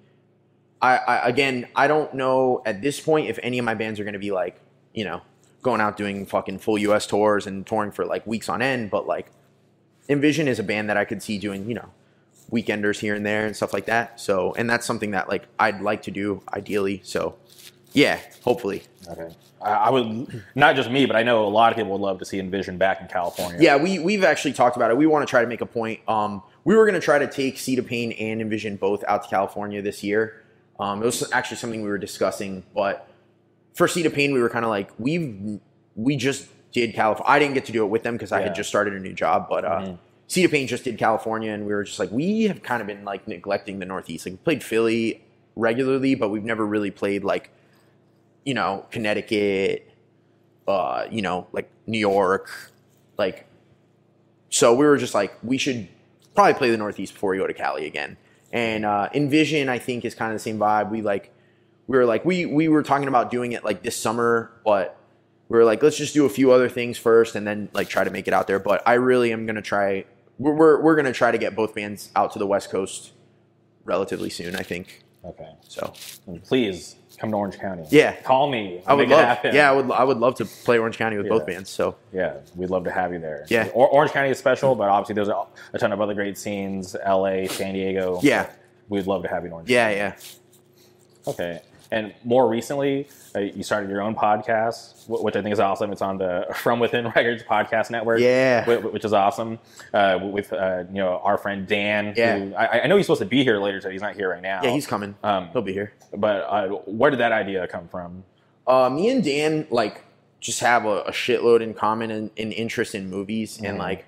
I, 0.81 0.97
I 0.97 1.29
again 1.29 1.69
I 1.77 1.87
don't 1.87 2.15
know 2.15 2.63
at 2.65 2.81
this 2.83 2.99
point 2.99 3.29
if 3.29 3.39
any 3.43 3.59
of 3.59 3.65
my 3.65 3.75
bands 3.75 4.01
are 4.01 4.05
going 4.05 4.15
to 4.15 4.19
be 4.19 4.31
like 4.33 4.59
you 4.95 5.05
know 5.05 5.21
going 5.63 5.81
out 5.83 5.99
doing 5.99 6.25
fucking 6.25 6.59
full 6.59 6.79
U.S. 6.79 7.07
tours 7.07 7.47
and 7.47 7.67
touring 7.67 7.91
for 7.91 8.07
like 8.07 8.27
weeks 8.27 8.49
on 8.49 8.63
end, 8.63 8.91
but 8.91 9.07
like 9.07 9.31
Envision 10.09 10.49
is 10.49 10.59
a 10.59 10.63
band 10.63 10.89
that 10.89 10.97
I 10.97 11.05
could 11.05 11.23
see 11.23 11.37
doing 11.39 11.69
you 11.69 11.75
know 11.75 11.91
weekenders 12.51 12.99
here 12.99 13.15
and 13.15 13.25
there 13.27 13.45
and 13.47 13.55
stuff 13.55 13.73
like 13.75 13.85
that. 13.87 14.19
So 14.19 14.55
and 14.55 14.69
that's 14.71 14.87
something 14.87 15.11
that 15.11 15.29
like 15.29 15.45
I'd 15.59 15.83
like 15.83 16.03
to 16.05 16.11
do 16.11 16.43
ideally. 16.55 17.01
So 17.05 17.35
yeah, 17.93 18.21
hopefully. 18.45 18.83
okay, 19.09 19.35
I, 19.63 19.71
I 19.71 19.91
would 19.91 20.43
not 20.55 20.77
just 20.77 20.91
me, 20.91 21.07
but 21.07 21.17
I 21.17 21.23
know 21.23 21.45
a 21.47 21.49
lot 21.49 21.73
of 21.73 21.77
people 21.77 21.93
would 21.93 22.01
love 22.01 22.19
to 22.21 22.25
see 22.25 22.39
Envision 22.39 22.79
back 22.79 23.01
in 23.01 23.09
California. 23.09 23.59
Yeah, 23.61 23.77
we 23.77 23.99
we've 23.99 24.25
actually 24.25 24.53
talked 24.53 24.77
about 24.77 24.91
it. 24.91 24.97
We 24.97 25.07
want 25.07 25.27
to 25.27 25.31
try 25.31 25.43
to 25.43 25.49
make 25.49 25.61
a 25.61 25.67
point. 25.67 26.01
Um, 26.09 26.43
we 26.65 26.75
were 26.75 26.85
going 26.85 26.95
to 26.95 27.05
try 27.05 27.19
to 27.19 27.27
take 27.31 27.59
Seed 27.59 27.79
of 27.79 27.87
Pain 27.87 28.13
and 28.13 28.41
Envision 28.41 28.77
both 28.77 29.03
out 29.09 29.23
to 29.25 29.29
California 29.29 29.81
this 29.83 30.03
year. 30.05 30.43
Um, 30.79 31.03
it 31.03 31.07
was 31.07 31.31
actually 31.33 31.57
something 31.59 31.83
we 31.83 31.89
were 31.89 31.99
discussing, 31.99 32.63
but 32.75 33.09
for 33.75 33.87
Seed 33.89 34.07
of 34.07 34.15
Pain, 34.15 34.33
we 34.33 34.41
were 34.41 34.51
kind 34.51 34.65
of 34.65 34.71
like 34.71 34.91
we've 34.99 35.61
we 35.97 36.17
just 36.17 36.49
did 36.73 36.95
California. 36.95 37.31
I 37.31 37.39
didn't 37.39 37.55
get 37.55 37.65
to 37.67 37.73
do 37.73 37.85
it 37.85 37.89
with 37.89 38.03
them 38.03 38.15
because 38.15 38.33
I 38.33 38.41
had 38.43 38.55
just 38.55 38.69
started 38.69 38.95
a 38.95 39.01
new 39.01 39.13
job, 39.13 39.47
but 39.51 39.65
uh, 39.65 39.69
Mhm. 39.81 39.99
Seed 40.29 40.45
of 40.45 40.53
Pain 40.53 40.69
just 40.69 40.85
did 40.85 40.97
California, 40.97 41.51
and 41.53 41.67
we 41.67 41.73
were 41.75 41.83
just 41.83 41.99
like 41.99 42.11
we 42.13 42.45
have 42.45 42.63
kind 42.63 42.81
of 42.81 42.87
been 42.87 43.05
like 43.05 43.27
neglecting 43.27 43.81
the 43.81 43.85
Northeast. 43.87 44.25
Like 44.27 44.35
we 44.35 44.39
played 44.39 44.63
Philly 44.63 45.23
regularly, 45.57 46.15
but 46.15 46.29
we've 46.29 46.45
never 46.45 46.65
really 46.65 46.93
played 46.93 47.25
like 47.25 47.51
you 48.45 48.55
know 48.55 48.87
Connecticut, 48.91 49.91
uh, 50.69 51.07
you 51.11 51.23
know 51.23 51.47
like 51.53 51.71
New 51.87 51.99
York, 51.99 52.51
like 53.19 53.47
so 54.51 54.75
we 54.75 54.85
were 54.85 54.97
just 54.99 55.15
like, 55.15 55.33
we 55.43 55.57
should 55.59 55.89
probably 56.35 56.55
play 56.55 56.71
the 56.71 56.77
Northeast 56.77 57.15
before 57.15 57.31
we 57.31 57.39
go 57.39 57.47
to 57.47 57.55
Cali 57.55 57.87
again. 57.87 58.17
And 58.53 58.85
uh, 58.85 59.09
Envision, 59.15 59.69
I 59.69 59.79
think, 59.79 60.05
is 60.05 60.15
kind 60.15 60.33
of 60.33 60.35
the 60.35 60.43
same 60.43 60.59
vibe. 60.59 60.91
We 60.91 61.03
like, 61.03 61.33
we 61.87 61.97
were 61.97 62.05
like, 62.05 62.25
we 62.25 62.47
we 62.47 62.67
were 62.69 62.83
talking 62.83 63.07
about 63.07 63.31
doing 63.31 63.53
it 63.53 63.65
like 63.65 63.83
this 63.83 63.97
summer, 63.97 64.51
but 64.65 64.97
we 65.49 65.57
were 65.57 65.65
like, 65.65 65.83
let's 65.83 65.97
just 65.97 66.15
do 66.15 66.27
a 66.27 66.29
few 66.29 66.51
other 66.51 66.69
things 66.69 66.99
first, 66.99 67.37
and 67.37 67.47
then 67.47 67.69
like 67.73 67.89
try 67.89 68.03
to 68.03 68.11
make 68.11 68.27
it 68.27 68.35
out 68.35 68.49
there. 68.49 68.59
But 68.59 68.83
I 68.87 68.95
really 68.95 69.33
am 69.33 69.47
gonna 69.47 69.63
try. 69.63 70.05
We're 70.39 70.53
we're, 70.55 70.81
we're 70.83 70.97
gonna 70.97 71.13
try 71.13 71.31
to 71.31 71.39
get 71.39 71.55
both 71.55 71.75
bands 71.77 72.11
out 72.17 72.33
to 72.33 72.41
the 72.41 72.47
West 72.47 72.71
Coast 72.71 73.13
relatively 73.85 74.31
soon. 74.31 74.57
I 74.57 74.63
think 74.65 75.05
Okay. 75.25 75.51
so. 75.69 75.93
Please 76.45 76.97
come 77.21 77.31
to 77.31 77.37
Orange 77.37 77.59
County. 77.59 77.85
Yeah. 77.91 78.15
Call 78.23 78.51
me. 78.51 78.83
I 78.87 78.95
would 78.95 79.09
love. 79.09 79.21
happen. 79.21 79.55
Yeah, 79.55 79.71
I 79.71 79.75
would. 79.75 79.91
I 79.91 80.03
would 80.05 80.17
love 80.19 80.37
to 80.37 80.45
play 80.47 80.79
Orange 80.79 80.97
County 80.97 81.19
with 81.19 81.29
both 81.29 81.47
bands. 81.47 81.69
So 81.69 81.97
Yeah, 82.13 82.39
we'd 82.57 82.71
love 82.71 82.85
to 82.85 82.91
have 82.91 83.13
you 83.13 83.19
there. 83.21 83.45
Yeah. 83.49 83.69
Or, 83.75 83.89
Orange 83.89 84.13
County 84.13 84.31
is 84.31 84.39
special, 84.39 84.75
but 84.75 84.89
obviously 84.89 85.15
there's 85.15 85.29
a, 85.29 85.45
a 85.75 85.79
ton 85.79 85.93
of 85.93 86.01
other 86.01 86.15
great 86.15 86.39
scenes. 86.39 86.97
L.A., 87.03 87.47
San 87.47 87.75
Diego. 87.75 88.21
Yeah. 88.23 88.49
we'd 88.89 89.07
love 89.07 89.23
to 89.23 89.29
have 89.29 89.43
you 89.43 89.49
in 89.49 89.53
Orange. 89.53 89.71
yeah, 89.71 89.91
yeah. 89.91 90.17
Okay. 91.27 91.61
And 91.91 92.15
more 92.25 92.49
recently, 92.49 93.09
uh, 93.35 93.41
you 93.41 93.63
started 93.63 93.91
your 93.91 94.01
own 94.01 94.15
podcast, 94.15 95.09
which 95.09 95.35
I 95.37 95.43
think 95.43 95.53
is 95.53 95.61
awesome. 95.61 95.91
It's 95.93 96.03
on 96.03 96.19
the 96.19 96.47
From 96.55 96.79
Within 96.81 97.07
Records 97.09 97.43
podcast 97.43 97.91
network. 97.91 98.21
Yeah. 98.21 98.65
which 98.67 99.05
is 99.05 99.13
awesome. 99.13 99.59
Uh, 99.93 100.19
with 100.23 100.53
uh, 100.53 100.85
you 100.89 100.97
know 100.97 101.21
our 101.25 101.37
friend 101.39 101.67
Dan. 101.67 102.15
Yeah. 102.17 102.39
who- 102.39 102.55
I, 102.55 102.83
I 102.83 102.87
know 102.87 102.97
he's 102.97 103.07
supposed 103.07 103.21
to 103.23 103.27
be 103.27 103.43
here 103.45 103.59
later 103.59 103.81
today. 103.81 103.93
He's 103.93 104.03
not 104.03 104.15
here 104.17 104.31
right 104.31 104.43
now. 104.43 104.61
Yeah, 104.63 104.71
he's 104.71 104.87
coming. 104.87 105.15
Um, 105.23 105.49
He'll 105.53 105.63
be 105.63 105.73
here. 105.73 105.93
but 106.17 106.43
uh, 106.49 106.69
where 106.87 107.11
did 107.11 107.21
that 107.21 107.33
idea 107.33 107.67
come 107.67 107.89
from? 107.89 108.25
Uh, 108.67 108.89
me 108.89 109.09
and 109.11 109.25
Dan 109.25 109.67
like 109.71 110.05
just 110.41 110.61
have 110.61 110.85
a, 110.85 111.03
a 111.03 111.11
shitload 111.11 111.61
in 111.61 111.75
common 111.75 112.11
and 112.11 112.31
in, 112.37 112.53
interest 112.53 112.95
in 112.95 113.11
movies, 113.11 113.59
and 113.63 113.77
Mhm. 113.77 113.81
like 113.81 114.05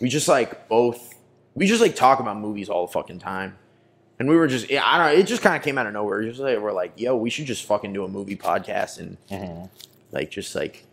we 0.00 0.08
just 0.08 0.28
like 0.28 0.68
both 0.68 1.14
we 1.54 1.66
just 1.66 1.80
like 1.82 1.96
talk 1.96 2.20
about 2.20 2.36
movies 2.38 2.68
all 2.68 2.86
the 2.86 2.92
fucking 2.92 3.18
time. 3.18 3.56
And 4.18 4.28
we 4.28 4.36
were 4.36 4.48
just 4.48 4.68
yeah, 4.68 4.82
I 4.84 4.98
don't 4.98 5.06
know, 5.06 5.20
it 5.20 5.26
just 5.26 5.42
kind 5.42 5.56
of 5.56 5.62
came 5.62 5.78
out 5.78 5.86
of 5.86 5.92
nowhere. 5.92 6.22
Just 6.22 6.40
like 6.40 6.58
we're 6.58 6.72
like, 6.72 6.92
yo, 6.96 7.16
we 7.16 7.30
should 7.30 7.46
just 7.46 7.64
fucking 7.64 7.92
do 7.92 8.04
a 8.04 8.08
movie 8.08 8.36
podcast 8.36 8.98
and 8.98 9.68
like 10.12 10.30
just 10.30 10.54
like 10.54 10.84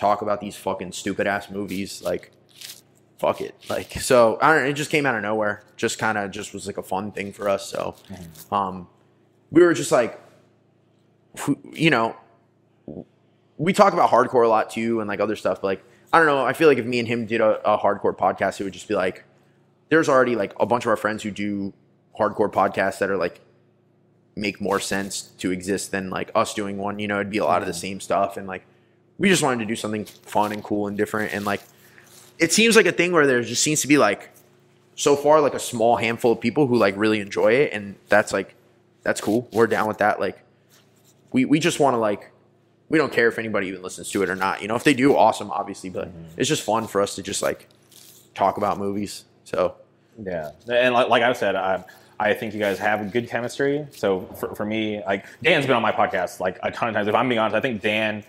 talk 0.00 0.22
about 0.22 0.40
these 0.40 0.56
fucking 0.56 0.92
stupid 0.92 1.26
ass 1.26 1.50
movies. 1.50 2.02
Like, 2.02 2.32
fuck 3.18 3.42
it. 3.42 3.54
Like, 3.68 3.92
so 4.00 4.38
I 4.40 4.52
don't 4.52 4.64
know. 4.64 4.70
It 4.70 4.72
just 4.72 4.90
came 4.90 5.04
out 5.04 5.14
of 5.14 5.22
nowhere. 5.22 5.62
Just 5.76 5.98
kind 5.98 6.16
of 6.16 6.30
just 6.30 6.54
was 6.54 6.66
like 6.66 6.78
a 6.78 6.82
fun 6.82 7.12
thing 7.12 7.32
for 7.32 7.48
us. 7.48 7.68
So, 7.68 7.94
um, 8.50 8.88
we 9.50 9.62
were 9.62 9.74
just 9.74 9.92
like, 9.92 10.18
you 11.72 11.90
know, 11.90 12.16
we 13.58 13.74
talk 13.74 13.92
about 13.92 14.08
hardcore 14.10 14.46
a 14.46 14.48
lot 14.48 14.70
too 14.70 15.00
and 15.00 15.08
like 15.08 15.20
other 15.20 15.36
stuff. 15.36 15.60
But 15.60 15.66
like, 15.66 15.84
I 16.12 16.18
don't 16.18 16.26
know. 16.26 16.44
I 16.44 16.54
feel 16.54 16.66
like 16.66 16.78
if 16.78 16.86
me 16.86 16.98
and 16.98 17.06
him 17.06 17.26
did 17.26 17.42
a, 17.42 17.60
a 17.70 17.78
hardcore 17.78 18.16
podcast, 18.16 18.58
it 18.58 18.64
would 18.64 18.72
just 18.72 18.88
be 18.88 18.94
like, 18.94 19.24
there's 19.90 20.08
already 20.08 20.34
like 20.34 20.54
a 20.58 20.64
bunch 20.66 20.86
of 20.86 20.88
our 20.88 20.96
friends 20.96 21.22
who 21.22 21.30
do 21.30 21.74
hardcore 22.20 22.52
podcasts 22.52 22.98
that 22.98 23.10
are 23.10 23.16
like 23.16 23.40
make 24.36 24.60
more 24.60 24.78
sense 24.78 25.22
to 25.38 25.50
exist 25.50 25.90
than 25.90 26.10
like 26.10 26.30
us 26.34 26.54
doing 26.54 26.78
one. 26.78 26.98
You 26.98 27.08
know, 27.08 27.16
it'd 27.16 27.30
be 27.30 27.38
a 27.38 27.44
lot 27.44 27.62
of 27.62 27.66
the 27.66 27.74
same 27.74 28.00
stuff, 28.00 28.36
and 28.36 28.46
like 28.46 28.64
we 29.18 29.28
just 29.28 29.42
wanted 29.42 29.60
to 29.60 29.66
do 29.66 29.76
something 29.76 30.04
fun 30.04 30.52
and 30.52 30.62
cool 30.62 30.86
and 30.86 30.96
different. 30.96 31.32
And 31.34 31.44
like 31.44 31.62
it 32.38 32.52
seems 32.52 32.76
like 32.76 32.86
a 32.86 32.92
thing 32.92 33.12
where 33.12 33.26
there 33.26 33.42
just 33.42 33.62
seems 33.62 33.80
to 33.82 33.88
be 33.88 33.98
like 33.98 34.30
so 34.94 35.16
far 35.16 35.40
like 35.40 35.54
a 35.54 35.58
small 35.58 35.96
handful 35.96 36.32
of 36.32 36.40
people 36.40 36.66
who 36.66 36.76
like 36.76 36.94
really 36.96 37.20
enjoy 37.20 37.52
it, 37.54 37.72
and 37.72 37.96
that's 38.08 38.32
like 38.32 38.54
that's 39.02 39.20
cool. 39.20 39.48
We're 39.52 39.66
down 39.66 39.88
with 39.88 39.98
that. 39.98 40.20
Like 40.20 40.38
we 41.32 41.44
we 41.44 41.58
just 41.58 41.80
want 41.80 41.94
to 41.94 41.98
like 41.98 42.30
we 42.88 42.98
don't 42.98 43.12
care 43.12 43.28
if 43.28 43.38
anybody 43.38 43.68
even 43.68 43.82
listens 43.82 44.10
to 44.10 44.22
it 44.22 44.28
or 44.28 44.36
not. 44.36 44.62
You 44.62 44.68
know, 44.68 44.74
if 44.74 44.84
they 44.84 44.94
do, 44.94 45.16
awesome, 45.16 45.50
obviously. 45.50 45.90
But 45.90 46.08
mm-hmm. 46.08 46.24
it's 46.36 46.48
just 46.48 46.62
fun 46.62 46.86
for 46.86 47.00
us 47.00 47.14
to 47.14 47.22
just 47.22 47.40
like 47.40 47.68
talk 48.34 48.56
about 48.56 48.78
movies. 48.78 49.24
So 49.44 49.76
Yeah, 50.22 50.50
and 50.68 50.94
like, 50.94 51.08
like 51.08 51.22
I 51.22 51.32
said, 51.32 51.56
I, 51.56 51.84
I 52.20 52.34
think 52.34 52.54
you 52.54 52.60
guys 52.60 52.78
have 52.78 53.10
good 53.12 53.28
chemistry. 53.28 53.86
So 53.92 54.20
for, 54.38 54.54
for 54.54 54.64
me, 54.66 55.02
like 55.04 55.24
Dan's 55.42 55.66
been 55.66 55.74
on 55.76 55.82
my 55.82 55.92
podcast 55.92 56.38
like 56.40 56.58
a 56.62 56.70
ton 56.70 56.88
of 56.90 56.94
times. 56.94 57.08
If 57.08 57.14
I'm 57.14 57.28
being 57.28 57.38
honest, 57.38 57.56
I 57.56 57.60
think 57.60 57.80
Dan 57.82 58.22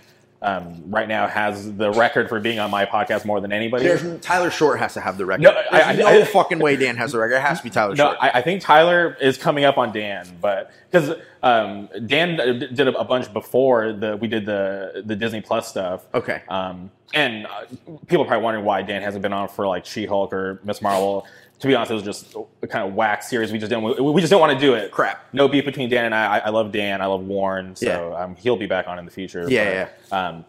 um, 0.43 0.83
right 0.87 1.07
now 1.07 1.27
has 1.27 1.75
the 1.75 1.91
record 1.91 2.27
for 2.27 2.39
being 2.39 2.57
on 2.57 2.71
my 2.71 2.85
podcast 2.85 3.25
more 3.25 3.39
than 3.41 3.51
anybody. 3.51 3.83
There's 3.83 4.19
Tyler 4.21 4.49
Short 4.49 4.79
has 4.79 4.95
to 4.95 5.01
have 5.01 5.17
the 5.19 5.25
record. 5.25 5.43
No, 5.43 5.53
There's 5.53 5.67
I- 5.71 5.89
I- 5.91 5.95
no 5.95 6.07
I- 6.07 6.25
fucking 6.25 6.57
way 6.57 6.75
Dan 6.77 6.95
has 6.97 7.11
the 7.11 7.19
record. 7.19 7.35
It 7.35 7.41
has 7.41 7.59
to 7.59 7.63
be 7.63 7.69
Tyler 7.69 7.93
no, 7.95 8.05
Short. 8.05 8.17
I, 8.19 8.29
I 8.35 8.41
think 8.41 8.61
Tyler 8.63 9.15
is 9.21 9.37
coming 9.37 9.65
up 9.65 9.77
on 9.77 9.91
Dan, 9.93 10.25
but 10.41 10.71
because 10.89 11.15
um, 11.43 11.89
Dan 12.07 12.37
did 12.73 12.87
a, 12.87 12.97
a 12.97 13.03
bunch 13.03 13.31
before 13.31 13.93
the 13.93 14.17
we 14.17 14.27
did 14.27 14.45
the 14.47 15.03
the 15.05 15.15
Disney 15.15 15.41
Plus 15.41 15.67
stuff. 15.67 16.05
okay. 16.13 16.41
Um, 16.47 16.89
and 17.13 17.45
uh, 17.45 17.65
people 18.07 18.23
are 18.23 18.27
probably 18.27 18.43
wondering 18.45 18.65
why 18.65 18.81
Dan 18.83 19.01
hasn't 19.01 19.21
been 19.21 19.33
on 19.33 19.49
for 19.49 19.67
like 19.67 19.85
She 19.85 20.05
Hulk 20.05 20.31
or 20.33 20.59
Miss 20.63 20.81
Marvel. 20.81 21.27
To 21.61 21.67
be 21.67 21.75
honest, 21.75 21.91
it 21.91 21.93
was 21.93 22.03
just 22.03 22.35
a 22.63 22.67
kind 22.67 22.87
of 22.87 22.95
whack 22.95 23.21
series. 23.23 23.51
We 23.51 23.59
just 23.59 23.69
didn't. 23.69 23.83
We, 24.03 24.19
just 24.21 24.31
didn't 24.31 24.41
want 24.41 24.59
to 24.59 24.59
do 24.59 24.73
it. 24.73 24.91
Crap. 24.91 25.23
No 25.31 25.47
beef 25.47 25.63
between 25.63 25.89
Dan 25.89 26.05
and 26.05 26.15
I. 26.15 26.37
I, 26.37 26.39
I 26.39 26.49
love 26.49 26.71
Dan. 26.71 27.01
I 27.01 27.05
love 27.05 27.21
Warren. 27.23 27.75
So 27.75 27.85
Yeah. 27.85 28.23
um, 28.23 28.35
he'll 28.35 28.57
be 28.57 28.65
back 28.65 28.87
on 28.87 28.97
in 28.97 29.05
the 29.05 29.11
future. 29.11 29.45
Yeah, 29.47 29.87
but, 30.09 30.17
Um, 30.17 30.45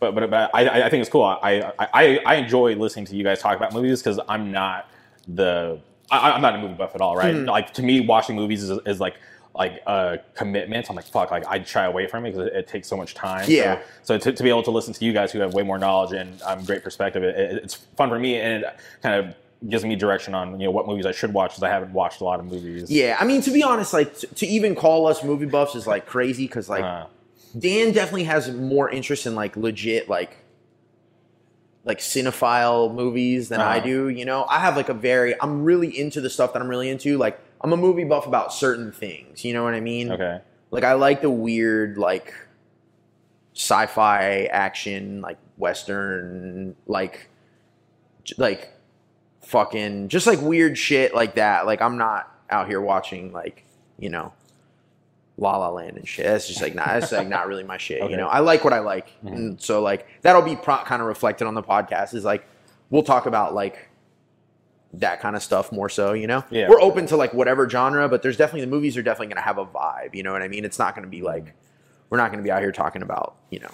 but 0.00 0.14
but, 0.16 0.28
but 0.30 0.50
I, 0.52 0.82
I 0.82 0.90
think 0.90 1.00
it's 1.00 1.10
cool. 1.10 1.22
I, 1.22 1.72
I 1.78 2.18
I 2.26 2.34
enjoy 2.34 2.74
listening 2.74 3.04
to 3.06 3.16
you 3.16 3.22
guys 3.22 3.38
talk 3.40 3.56
about 3.56 3.72
movies 3.72 4.02
because 4.02 4.18
I'm 4.28 4.50
not 4.50 4.88
the 5.28 5.78
I, 6.10 6.32
I'm 6.32 6.42
not 6.42 6.56
a 6.56 6.58
movie 6.58 6.74
buff 6.74 6.96
at 6.96 7.00
all, 7.00 7.16
right? 7.16 7.34
Hmm. 7.34 7.44
Like 7.44 7.72
to 7.74 7.82
me, 7.82 8.00
watching 8.00 8.34
movies 8.34 8.64
is, 8.68 8.78
is 8.84 8.98
like 8.98 9.14
like 9.54 9.80
a 9.86 10.18
commitment. 10.34 10.90
I'm 10.90 10.96
like 10.96 11.04
fuck, 11.04 11.30
like 11.30 11.46
I 11.46 11.60
try 11.60 11.84
away 11.84 12.08
from 12.08 12.26
it 12.26 12.32
because 12.32 12.48
it, 12.48 12.52
it 12.54 12.66
takes 12.66 12.88
so 12.88 12.96
much 12.96 13.14
time. 13.14 13.44
Yeah. 13.46 13.78
So, 14.02 14.18
so 14.18 14.18
to, 14.18 14.32
to 14.32 14.42
be 14.42 14.48
able 14.48 14.64
to 14.64 14.72
listen 14.72 14.92
to 14.94 15.04
you 15.04 15.12
guys 15.12 15.30
who 15.30 15.38
have 15.38 15.54
way 15.54 15.62
more 15.62 15.78
knowledge 15.78 16.12
and 16.18 16.42
um, 16.42 16.64
great 16.64 16.82
perspective, 16.82 17.22
it, 17.22 17.38
it- 17.38 17.62
it's 17.62 17.74
fun 17.74 18.08
for 18.08 18.18
me 18.18 18.40
and 18.40 18.64
it 18.64 18.76
kind 19.02 19.24
of 19.24 19.36
gives 19.68 19.84
me 19.84 19.94
direction 19.96 20.34
on 20.34 20.58
you 20.60 20.66
know 20.66 20.70
what 20.72 20.86
movies 20.86 21.06
I 21.06 21.12
should 21.12 21.32
watch 21.32 21.50
because 21.52 21.62
I 21.62 21.68
haven't 21.68 21.92
watched 21.92 22.20
a 22.20 22.24
lot 22.24 22.40
of 22.40 22.46
movies. 22.46 22.90
Yeah, 22.90 23.16
I 23.20 23.24
mean, 23.24 23.40
to 23.42 23.50
be 23.50 23.62
honest, 23.62 23.92
like 23.92 24.16
to, 24.18 24.26
to 24.26 24.46
even 24.46 24.74
call 24.74 25.06
us 25.06 25.22
movie 25.22 25.46
buffs 25.46 25.74
is 25.74 25.86
like 25.86 26.06
crazy 26.06 26.46
because 26.46 26.68
like 26.68 26.84
Uh, 26.84 27.06
Dan 27.58 27.92
definitely 27.92 28.24
has 28.24 28.50
more 28.50 28.90
interest 28.90 29.26
in 29.26 29.34
like 29.34 29.56
legit 29.56 30.08
like 30.08 30.36
like 31.84 31.98
cinephile 31.98 32.94
movies 32.94 33.48
than 33.48 33.60
I 33.60 33.76
Uh-huh. 33.78 33.86
do. 33.86 34.08
You 34.08 34.24
know, 34.24 34.46
I 34.48 34.58
have 34.60 34.76
like 34.76 34.88
a 34.88 34.94
very 34.94 35.34
I'm 35.40 35.62
really 35.64 35.96
into 35.98 36.20
the 36.20 36.30
stuff 36.30 36.52
that 36.54 36.62
I'm 36.62 36.68
really 36.68 36.88
into. 36.88 37.18
Like 37.18 37.38
I'm 37.60 37.72
a 37.72 37.76
movie 37.76 38.04
buff 38.04 38.26
about 38.26 38.52
certain 38.52 38.90
things. 38.92 39.44
You 39.44 39.52
know 39.52 39.62
what 39.64 39.74
I 39.74 39.80
mean? 39.80 40.10
okay. 40.12 40.40
Like 40.70 40.84
I 40.84 40.94
like 40.94 41.20
the 41.22 41.30
weird 41.30 41.98
like 41.98 42.32
sci-fi 43.54 44.44
action 44.50 45.20
like 45.20 45.36
western 45.58 46.74
like 46.86 47.28
like 48.38 48.71
fucking 49.52 50.08
just 50.08 50.26
like 50.26 50.40
weird 50.40 50.76
shit 50.76 51.14
like 51.14 51.36
that. 51.36 51.66
Like 51.66 51.80
I'm 51.80 51.96
not 51.98 52.28
out 52.50 52.66
here 52.66 52.80
watching 52.80 53.32
like, 53.32 53.64
you 53.98 54.08
know, 54.10 54.32
La 55.36 55.56
La 55.58 55.68
Land 55.70 55.96
and 55.98 56.08
shit. 56.08 56.26
That's 56.26 56.48
just 56.48 56.60
like 56.60 56.74
not 56.74 56.86
that's 56.88 57.12
like 57.12 57.28
not 57.28 57.46
really 57.46 57.62
my 57.62 57.76
shit, 57.76 58.02
Okay. 58.02 58.10
you 58.10 58.16
know. 58.16 58.26
I 58.28 58.40
like 58.40 58.64
what 58.64 58.72
I 58.72 58.80
like. 58.80 59.08
Mhm. 59.22 59.32
And 59.34 59.60
so 59.60 59.80
like 59.80 60.06
that'll 60.22 60.42
be 60.42 60.56
pro- 60.56 60.78
kind 60.84 61.00
of 61.00 61.06
reflected 61.08 61.46
on 61.46 61.54
the 61.54 61.62
podcast 61.62 62.14
is 62.14 62.24
like 62.24 62.44
we'll 62.90 63.02
talk 63.04 63.26
about 63.26 63.54
like 63.54 63.88
that 64.94 65.20
kind 65.20 65.36
of 65.36 65.42
stuff 65.42 65.70
more 65.72 65.88
so, 65.88 66.12
you 66.12 66.26
know. 66.26 66.44
Yeah. 66.50 66.68
We're 66.68 66.80
open 66.82 67.06
to 67.06 67.16
like 67.16 67.32
whatever 67.32 67.68
genre, 67.68 68.08
but 68.08 68.22
there's 68.22 68.36
definitely 68.36 68.62
the 68.62 68.66
movies 68.70 68.96
are 68.96 69.02
definitely 69.02 69.28
going 69.28 69.36
to 69.36 69.42
have 69.42 69.56
a 69.58 69.64
vibe, 69.64 70.14
you 70.14 70.22
know 70.22 70.32
what 70.32 70.42
I 70.42 70.48
mean? 70.48 70.64
It's 70.64 70.78
not 70.78 70.94
going 70.94 71.04
to 71.04 71.10
be 71.10 71.22
like 71.22 71.54
we're 72.10 72.18
not 72.18 72.30
going 72.30 72.42
to 72.42 72.44
be 72.44 72.50
out 72.50 72.60
here 72.60 72.72
talking 72.72 73.00
about, 73.02 73.36
you 73.50 73.60
know, 73.60 73.70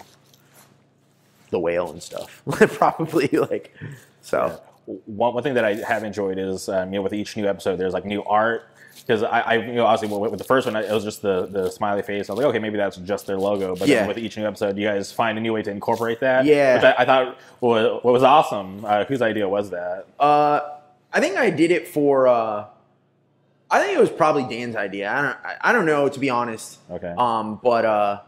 the 1.49 1.59
whale 1.59 1.89
and 1.91 2.01
stuff. 2.01 2.41
Probably 2.49 3.27
like 3.27 3.75
so. 4.21 4.61
One, 5.05 5.33
one 5.33 5.43
thing 5.43 5.53
that 5.53 5.65
I 5.65 5.75
have 5.75 6.03
enjoyed 6.03 6.37
is 6.37 6.67
um, 6.69 6.91
you 6.93 6.99
know 6.99 7.03
with 7.03 7.13
each 7.13 7.37
new 7.37 7.47
episode 7.47 7.75
there's 7.77 7.93
like 7.93 8.05
new 8.05 8.23
art 8.23 8.67
because 9.01 9.21
I, 9.23 9.39
I 9.41 9.53
you 9.57 9.73
know 9.73 9.85
obviously 9.85 10.17
with, 10.17 10.31
with 10.31 10.39
the 10.39 10.43
first 10.45 10.65
one 10.65 10.75
it 10.75 10.91
was 10.91 11.03
just 11.03 11.21
the 11.21 11.45
the 11.45 11.69
smiley 11.69 12.01
face 12.01 12.29
I 12.29 12.33
was 12.33 12.37
like 12.39 12.47
okay 12.47 12.59
maybe 12.59 12.77
that's 12.77 12.97
just 12.97 13.27
their 13.27 13.37
logo 13.37 13.75
but 13.75 13.87
Yeah. 13.87 13.99
then 13.99 14.07
with 14.07 14.17
each 14.17 14.35
new 14.37 14.45
episode 14.47 14.77
you 14.77 14.87
guys 14.87 15.11
find 15.11 15.37
a 15.37 15.41
new 15.41 15.53
way 15.53 15.61
to 15.61 15.71
incorporate 15.71 16.19
that 16.21 16.45
Yeah. 16.45 16.75
which 16.75 16.83
I, 16.85 16.95
I 17.03 17.05
thought 17.05 17.37
was, 17.61 18.03
what 18.03 18.11
was 18.13 18.23
awesome 18.23 18.83
uh, 18.85 19.05
whose 19.05 19.21
idea 19.21 19.47
was 19.47 19.69
that 19.69 20.05
Uh, 20.19 20.59
I 21.13 21.19
think 21.19 21.37
I 21.37 21.49
did 21.49 21.71
it 21.71 21.87
for. 21.87 22.27
Uh, 22.27 22.65
I 23.71 23.79
think 23.81 23.95
it 23.97 23.99
was 23.99 24.09
probably 24.11 24.43
Dan's 24.43 24.75
idea. 24.75 25.11
I 25.11 25.21
don't. 25.21 25.37
I, 25.45 25.55
I 25.61 25.71
don't 25.71 25.85
know 25.85 26.07
to 26.09 26.19
be 26.19 26.29
honest. 26.29 26.77
okay 26.91 27.13
Um, 27.17 27.59
but 27.63 27.85
uh, 27.85 28.19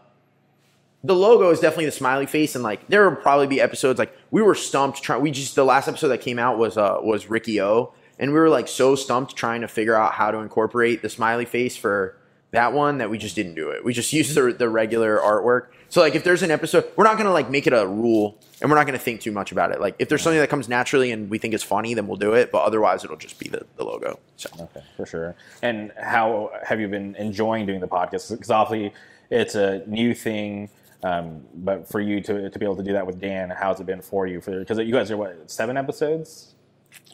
the 1.04 1.16
logo 1.16 1.50
is 1.50 1.60
definitely 1.60 1.86
the 1.86 1.92
smiley 1.92 2.26
face, 2.26 2.56
and 2.56 2.64
like 2.64 2.88
there 2.88 3.10
will 3.10 3.16
probably 3.16 3.48
be 3.48 3.60
episodes 3.60 3.98
like 3.98 4.16
we 4.30 4.42
were 4.42 4.56
stumped 4.56 5.02
trying. 5.02 5.22
We 5.22 5.32
just 5.32 5.56
the 5.56 5.64
last 5.64 5.88
episode 5.88 6.10
that 6.10 6.22
came 6.22 6.40
out 6.40 6.58
was 6.58 6.78
uh 6.78 7.00
was 7.02 7.30
Riki-Oh, 7.30 7.94
and 8.20 8.32
we 8.34 8.40
were 8.40 8.50
like 8.50 8.68
so 8.68 8.96
stumped 8.96 9.36
trying 9.36 9.62
to 9.62 9.68
figure 9.68 9.96
out 9.96 10.14
how 10.14 10.32
to 10.32 10.40
incorporate 10.40 11.02
the 11.02 11.10
smiley 11.10 11.46
face 11.46 11.76
for 11.76 12.16
that 12.52 12.74
one 12.74 13.00
that 13.00 13.10
we 13.10 13.18
just 13.18 13.36
didn't 13.36 13.56
do 13.56 13.70
it. 13.70 13.84
We 13.84 13.94
just 13.94 14.14
used 14.14 14.36
the 14.36 14.54
the 14.54 14.70
regular 14.70 15.18
artwork. 15.18 15.68
So 15.90 16.00
like 16.02 16.16
if 16.16 16.24
there's 16.24 16.44
an 16.44 16.52
episode, 16.52 16.86
we're 16.96 17.04
not 17.04 17.18
gonna 17.18 17.34
like 17.34 17.50
make 17.50 17.66
it 17.66 17.74
a 17.74 17.86
rule, 17.88 18.38
and 18.62 18.70
we're 18.70 18.78
not 18.78 18.86
gonna 18.86 19.00
think 19.00 19.22
too 19.22 19.32
much 19.32 19.52
about 19.52 19.72
it. 19.72 19.82
Like 19.82 19.96
if 19.98 20.08
there's 20.08 20.22
something 20.22 20.40
that 20.40 20.50
comes 20.50 20.70
naturally 20.70 21.12
and 21.12 21.30
we 21.30 21.38
think 21.38 21.54
is 21.54 21.64
funny, 21.64 21.96
then 21.96 22.08
we'll 22.08 22.18
do 22.18 22.34
it. 22.34 22.52
But 22.52 22.64
otherwise, 22.64 23.04
it'll 23.04 23.18
just 23.18 23.40
be 23.40 23.50
the, 23.50 23.66
the 23.76 23.84
logo. 23.84 24.20
So. 24.38 24.50
Okay, 24.60 24.84
for 24.96 25.06
sure. 25.06 25.36
And 25.62 25.92
how 26.02 26.52
have 26.64 26.80
you 26.80 26.88
been 26.88 27.16
enjoying 27.16 27.66
doing 27.66 27.80
the 27.80 27.88
podcast? 27.88 28.30
Because 28.30 28.52
obviously 28.52 28.94
it's 29.30 29.56
a 29.56 29.84
new 29.88 30.14
thing, 30.14 30.70
um, 31.04 31.44
but 31.56 31.88
for 31.88 32.00
you 32.00 32.22
to, 32.22 32.50
to 32.50 32.60
be 32.60 32.66
able 32.66 32.76
to 32.78 32.84
do 32.84 32.94
that 32.94 33.06
with 33.06 33.20
Dan, 33.20 33.50
how's 33.50 33.80
it 33.80 33.86
been 33.86 34.02
for 34.02 34.28
you? 34.28 34.42
For 34.42 34.60
because 34.60 34.78
you 34.80 34.92
guys 34.92 35.10
are 35.12 35.18
what 35.18 35.50
seven 35.50 35.78
episodes? 35.78 36.56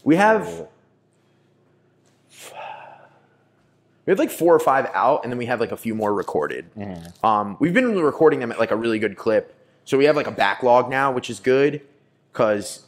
We 0.04 0.15
have 0.15 0.67
we 4.06 4.12
have 4.12 4.19
like 4.19 4.32
four 4.32 4.56
or 4.56 4.60
five 4.60 4.89
out, 4.93 5.23
and 5.23 5.32
then 5.32 5.38
we 5.38 5.45
have 5.47 5.60
like 5.60 5.71
a 5.71 5.78
few 5.78 5.93
more 5.95 6.13
recorded. 6.13 6.65
Um, 7.23 7.58
we've 7.60 7.73
been 7.73 8.00
recording 8.00 8.39
them 8.39 8.52
at 8.52 8.60
like 8.60 8.71
a 8.71 8.76
really 8.76 9.00
good 9.00 9.17
clip, 9.17 9.54
so 9.86 9.97
we 9.97 10.06
have 10.06 10.15
like 10.15 10.28
a 10.28 10.32
backlog 10.32 10.89
now, 10.89 11.12
which 11.12 11.30
is 11.30 11.39
good 11.39 11.82
because 12.32 12.86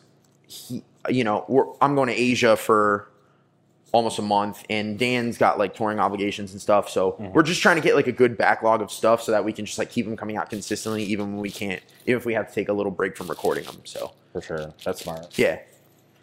he, 0.48 0.84
you 1.10 1.24
know, 1.24 1.46
we're, 1.50 1.66
I'm 1.82 1.96
going 1.96 2.08
to 2.08 2.16
Asia 2.16 2.56
for 2.56 3.09
almost 3.92 4.20
a 4.20 4.22
month, 4.22 4.64
and 4.70 4.98
Dan's 5.00 5.38
got 5.38 5.58
like 5.58 5.76
touring 5.76 6.00
obligations 6.00 6.52
and 6.52 6.62
stuff. 6.62 6.90
So 6.90 7.16
we're 7.34 7.44
just 7.44 7.62
trying 7.62 7.76
to 7.78 7.82
get 7.82 7.96
like 7.96 8.08
a 8.08 8.12
good 8.12 8.38
backlog 8.38 8.82
of 8.82 8.92
stuff 8.92 9.22
so 9.22 9.32
that 9.32 9.44
we 9.44 9.54
can 9.54 9.66
just 9.66 9.78
like 9.78 9.90
keep 9.90 10.06
them 10.06 10.16
coming 10.18 10.38
out 10.38 10.50
consistently, 10.50 11.04
even 11.04 11.34
when 11.34 11.42
we 11.42 11.50
can't, 11.52 11.82
even 12.06 12.18
if 12.20 12.26
we 12.26 12.34
have 12.34 12.48
to 12.48 12.54
take 12.54 12.70
a 12.70 12.74
little 12.74 12.92
break 12.92 13.18
from 13.18 13.28
recording 13.28 13.64
them. 13.66 13.82
So 13.86 14.12
For 14.34 14.42
sure, 14.42 14.74
that's 14.84 15.02
smart. 15.04 15.38
yeah. 15.38 15.60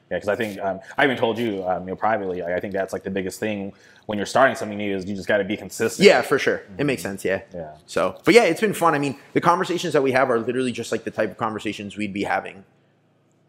Yeah, 0.08 0.18
because 0.18 0.28
I 0.28 0.36
think 0.36 0.60
um, 0.60 0.78
I 0.96 1.02
even 1.04 1.16
told 1.16 1.36
you, 1.36 1.66
um, 1.66 1.82
you 1.82 1.88
know, 1.88 1.96
privately. 1.96 2.40
I, 2.40 2.54
I 2.54 2.60
think 2.60 2.72
that's 2.72 2.92
like 2.92 3.02
the 3.02 3.10
biggest 3.10 3.40
thing 3.40 3.72
when 4.06 4.16
you're 4.18 4.24
starting 4.26 4.54
something 4.54 4.78
new 4.78 4.94
is 4.96 5.04
you 5.04 5.16
just 5.16 5.26
got 5.26 5.38
to 5.38 5.44
be 5.44 5.56
consistent. 5.56 6.06
Yeah, 6.06 6.22
for 6.22 6.38
sure. 6.38 6.62
It 6.78 6.84
makes 6.84 7.02
sense. 7.02 7.24
Yeah. 7.24 7.42
Yeah. 7.52 7.74
So, 7.86 8.16
but 8.24 8.32
yeah, 8.32 8.44
it's 8.44 8.60
been 8.60 8.72
fun. 8.72 8.94
I 8.94 9.00
mean, 9.00 9.18
the 9.32 9.40
conversations 9.40 9.92
that 9.94 10.02
we 10.04 10.12
have 10.12 10.30
are 10.30 10.38
literally 10.38 10.70
just 10.70 10.92
like 10.92 11.02
the 11.02 11.10
type 11.10 11.32
of 11.32 11.38
conversations 11.38 11.96
we'd 11.96 12.12
be 12.12 12.22
having, 12.22 12.62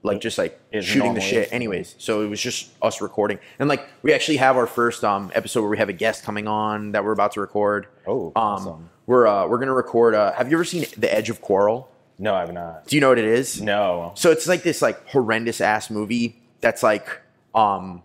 like 0.04 0.22
just 0.22 0.38
like 0.38 0.60
shooting 0.82 1.14
the 1.16 1.22
shit. 1.22 1.52
Anyways, 1.52 1.96
so 1.98 2.22
it 2.22 2.28
was 2.28 2.40
just 2.42 2.72
us 2.82 3.02
recording, 3.02 3.40
and 3.60 3.68
like 3.68 3.88
we 4.04 4.14
actually 4.14 4.38
have 4.38 4.56
our 4.58 4.68
first 4.68 5.04
um 5.04 5.32
episode 5.36 5.62
where 5.62 5.70
we 5.70 5.78
have 5.78 5.90
a 5.90 5.94
guest 5.94 6.24
coming 6.24 6.48
on 6.48 6.92
that 6.94 7.04
we're 7.04 7.12
about 7.12 7.32
to 7.34 7.42
record. 7.42 7.88
Oh, 8.06 8.28
Um, 8.28 8.32
awesome. 8.36 8.90
we're 9.06 9.28
uh 9.28 9.48
we're 9.48 9.58
gonna 9.60 9.74
record. 9.74 10.16
Uh, 10.16 10.32
have 10.34 10.50
you 10.52 10.58
ever 10.58 10.64
seen 10.66 10.86
The 10.98 11.14
Edge 11.14 11.30
of 11.30 11.42
Quarrel? 11.42 11.90
No, 12.20 12.34
I've 12.34 12.52
not. 12.54 12.88
Do 12.88 12.96
you 12.96 13.02
know 13.02 13.10
what 13.10 13.20
it 13.20 13.26
is? 13.26 13.62
No. 13.62 14.12
So 14.16 14.32
it's 14.32 14.48
like 14.48 14.64
this 14.64 14.82
like 14.82 15.08
horrendous 15.10 15.62
ass 15.62 15.90
movie 15.90 16.42
that's 16.62 16.82
like 16.84 17.22
um 17.54 18.02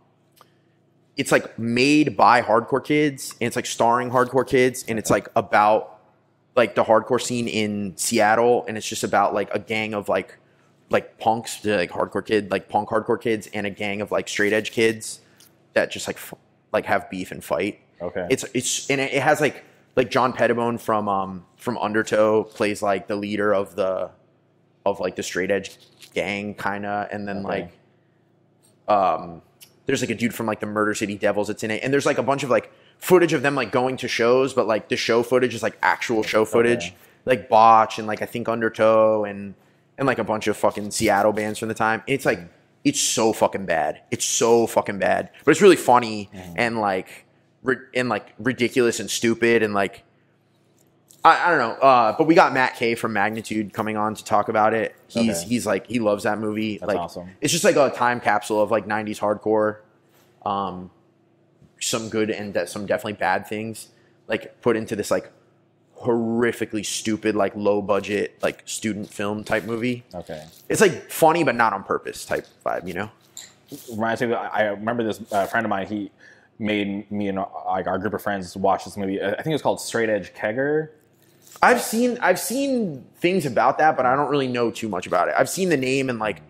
it's 1.16 1.31
like 1.33 1.59
made 1.59 2.16
by 2.16 2.40
hardcore 2.42 2.83
kids 2.85 3.35
and 3.40 3.46
it's 3.46 3.57
like 3.57 3.66
starring 3.66 4.11
hardcore 4.11 4.46
kids 4.46 4.85
and 4.88 4.98
it's 4.98 5.11
like 5.11 5.28
about 5.37 5.98
like 6.57 6.74
the 6.74 6.85
hardcore 6.85 7.20
scene 7.20 7.48
in 7.48 7.94
Seattle 7.96 8.64
and 8.66 8.76
it's 8.76 8.87
just 8.88 9.05
about 9.05 9.35
like 9.35 9.48
a 9.55 9.59
gang 9.59 9.94
of 9.94 10.09
like 10.09 10.38
like 10.92 11.18
punks, 11.18 11.64
like 11.64 11.90
hardcore 11.90 12.24
kid, 12.24 12.50
like 12.50 12.68
punk 12.68 12.88
hardcore 12.90 13.20
kids 13.20 13.48
and 13.52 13.66
a 13.66 13.70
gang 13.70 14.00
of 14.00 14.11
like 14.12 14.28
straight 14.28 14.52
edge 14.52 14.70
kids 14.72 15.20
that 15.72 15.90
just 15.90 16.07
like 16.07 16.16
f- 16.16 16.35
like 16.72 16.85
have 16.87 17.09
beef 17.11 17.31
and 17.33 17.42
fight. 17.42 17.81
Okay. 18.00 18.26
It's 18.31 18.44
it's 18.55 18.88
and 18.90 19.00
it 19.00 19.12
it 19.12 19.22
has 19.22 19.40
like 19.40 19.64
like 19.96 20.11
John 20.11 20.33
Pettibone 20.33 20.78
from 20.78 21.09
um 21.09 21.44
from 21.57 21.76
Undertow 21.78 22.44
plays 22.44 22.83
like 22.83 23.09
the 23.09 23.16
leader 23.16 23.55
of 23.55 23.74
the 23.76 24.11
of 24.85 25.00
like 25.00 25.16
the 25.16 25.22
straight 25.22 25.50
edge 25.50 25.78
gang 26.14 26.55
kind 26.55 26.85
of 26.85 27.09
and 27.11 27.26
then 27.26 27.38
Okay. 27.38 27.46
like 27.48 27.72
um 28.88 29.42
there's 29.87 30.00
like 30.00 30.11
a 30.11 30.14
dude 30.14 30.35
from 30.35 30.46
like 30.46 30.61
the 30.61 30.66
Murder 30.66 30.94
City 30.94 31.16
Devils 31.16 31.48
that's 31.48 31.62
in 31.62 31.70
it 31.70 31.83
and 31.83 31.92
there's 31.92 32.07
like 32.07 32.18
a 32.18 32.22
bunch 32.22 32.42
of 32.42 32.50
like 32.50 32.70
footage 32.98 33.33
of 33.33 33.42
them 33.42 33.55
like 33.55 33.72
going 33.72 33.96
to 33.98 34.09
shows 34.09 34.52
but 34.55 34.66
like 34.66 34.88
the 34.88 34.96
show 34.96 35.22
footage 35.22 35.55
is 35.55 35.62
like 35.62 35.76
actual 35.83 36.22
show 36.22 36.44
footage 36.44 36.87
Okay. 36.88 36.96
like 37.24 37.48
Botch 37.48 37.98
and 37.98 38.07
like 38.07 38.22
I 38.22 38.26
think 38.26 38.48
Undertow 38.48 39.24
and 39.24 39.55
and 40.02 40.06
like 40.08 40.18
a 40.18 40.24
bunch 40.24 40.46
of 40.48 40.56
fucking 40.56 40.90
Seattle 40.90 41.32
bands 41.32 41.58
from 41.58 41.68
the 41.68 41.74
time 41.74 42.02
And 42.06 42.14
it's 42.14 42.26
like 42.26 42.40
it's 42.84 43.00
so 43.00 43.32
fucking 43.32 43.64
bad 43.66 44.00
it's 44.10 44.24
so 44.24 44.66
fucking 44.66 44.98
bad 44.98 45.30
but 45.44 45.52
it's 45.52 45.60
really 45.62 45.76
funny 45.76 46.28
and 46.56 46.78
like 46.80 47.24
ri- 47.62 47.76
and 47.94 48.08
like 48.08 48.32
ridiculous 48.38 48.98
and 49.00 49.08
stupid 49.08 49.62
and 49.62 49.72
like 49.74 50.02
I, 51.24 51.46
I 51.46 51.50
don't 51.50 51.58
know, 51.60 51.74
uh, 51.86 52.16
but 52.18 52.26
we 52.26 52.34
got 52.34 52.52
Matt 52.52 52.74
Kay 52.74 52.96
from 52.96 53.12
Magnitude 53.12 53.72
coming 53.72 53.96
on 53.96 54.16
to 54.16 54.24
talk 54.24 54.48
about 54.48 54.74
it. 54.74 54.96
He's 55.06 55.38
Okay. 55.38 55.48
he's 55.48 55.64
like 55.64 55.86
he 55.86 56.00
loves 56.00 56.24
that 56.24 56.40
movie. 56.40 56.78
That's 56.78 56.88
like 56.88 56.98
awesome. 56.98 57.28
it's 57.40 57.52
just 57.52 57.62
like 57.62 57.76
a 57.76 57.90
time 57.90 58.18
capsule 58.18 58.60
of 58.60 58.72
like 58.72 58.86
'90s 58.88 59.20
hardcore. 59.20 59.76
Um, 60.44 60.90
some 61.80 62.08
good 62.08 62.28
and 62.30 62.52
de- 62.52 62.66
some 62.66 62.86
definitely 62.86 63.12
bad 63.12 63.46
things, 63.46 63.86
like 64.26 64.60
put 64.62 64.76
into 64.76 64.96
this 64.96 65.12
like 65.12 65.30
horrifically 66.02 66.84
stupid, 66.84 67.34
like 67.34 67.54
low 67.56 67.80
budget, 67.82 68.38
like 68.42 68.62
student 68.66 69.08
film 69.08 69.44
type 69.44 69.64
movie. 69.64 70.04
Okay. 70.14 70.44
It's 70.68 70.80
like 70.80 71.10
funny 71.10 71.44
but 71.44 71.54
not 71.54 71.72
on 71.72 71.84
purpose 71.84 72.24
type 72.24 72.46
vibe, 72.64 72.86
you 72.86 72.94
know? 72.94 73.10
reminds 73.90 74.20
me. 74.20 74.32
I 74.34 74.64
remember 74.68 75.02
this 75.02 75.20
uh, 75.32 75.46
friend 75.46 75.64
of 75.64 75.70
mine. 75.70 75.86
He 75.86 76.10
made 76.58 77.10
me 77.10 77.28
and 77.28 77.38
like 77.66 77.86
our 77.86 77.98
group 77.98 78.14
of 78.14 78.22
friends 78.22 78.56
watch 78.56 78.84
this 78.84 78.96
movie. 78.96 79.22
I 79.22 79.34
think 79.36 79.46
it 79.46 79.52
was 79.52 79.62
called 79.62 79.80
Straight 79.80 80.08
Edge 80.08 80.32
Kegger. 80.34 80.90
I've 81.62 81.80
seen 81.80 82.18
I've 82.20 82.38
seen 82.38 83.04
things 83.16 83.46
about 83.46 83.78
that, 83.78 83.96
but 83.96 84.06
I 84.06 84.16
don't 84.16 84.30
really 84.30 84.48
know 84.48 84.70
too 84.70 84.88
much 84.88 85.06
about 85.06 85.28
it. 85.28 85.34
I've 85.36 85.48
seen 85.48 85.68
the 85.68 85.76
name 85.76 86.10
and 86.10 86.18
like 86.18 86.42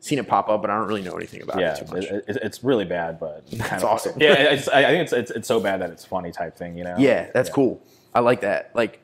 seen 0.00 0.18
it 0.18 0.26
pop 0.28 0.48
up, 0.48 0.62
but 0.62 0.70
I 0.70 0.78
don't 0.78 0.88
really 0.88 1.02
know 1.02 1.16
anything 1.16 1.42
about 1.42 1.60
yeah, 1.60 1.74
it 1.76 1.86
too 1.86 1.94
much. 1.94 2.04
it, 2.04 2.24
it- 2.28 2.38
it's 2.42 2.64
really 2.64 2.84
bad, 2.84 3.20
but 3.20 3.44
kind 3.58 3.82
awesome. 3.84 4.20
Yeah, 4.20 4.34
it's, 4.34 4.68
I 4.68 4.84
think 4.84 5.02
it's, 5.02 5.12
it's 5.12 5.30
it's 5.30 5.48
so 5.48 5.60
bad 5.60 5.80
that 5.80 5.90
it's 5.90 6.04
funny 6.04 6.32
type 6.32 6.56
thing. 6.56 6.76
You 6.76 6.84
know? 6.84 6.96
yeah, 6.98 7.30
that's 7.32 7.50
cool. 7.50 7.82
I 8.14 8.20
like 8.20 8.40
that. 8.42 8.70
Like 8.74 9.00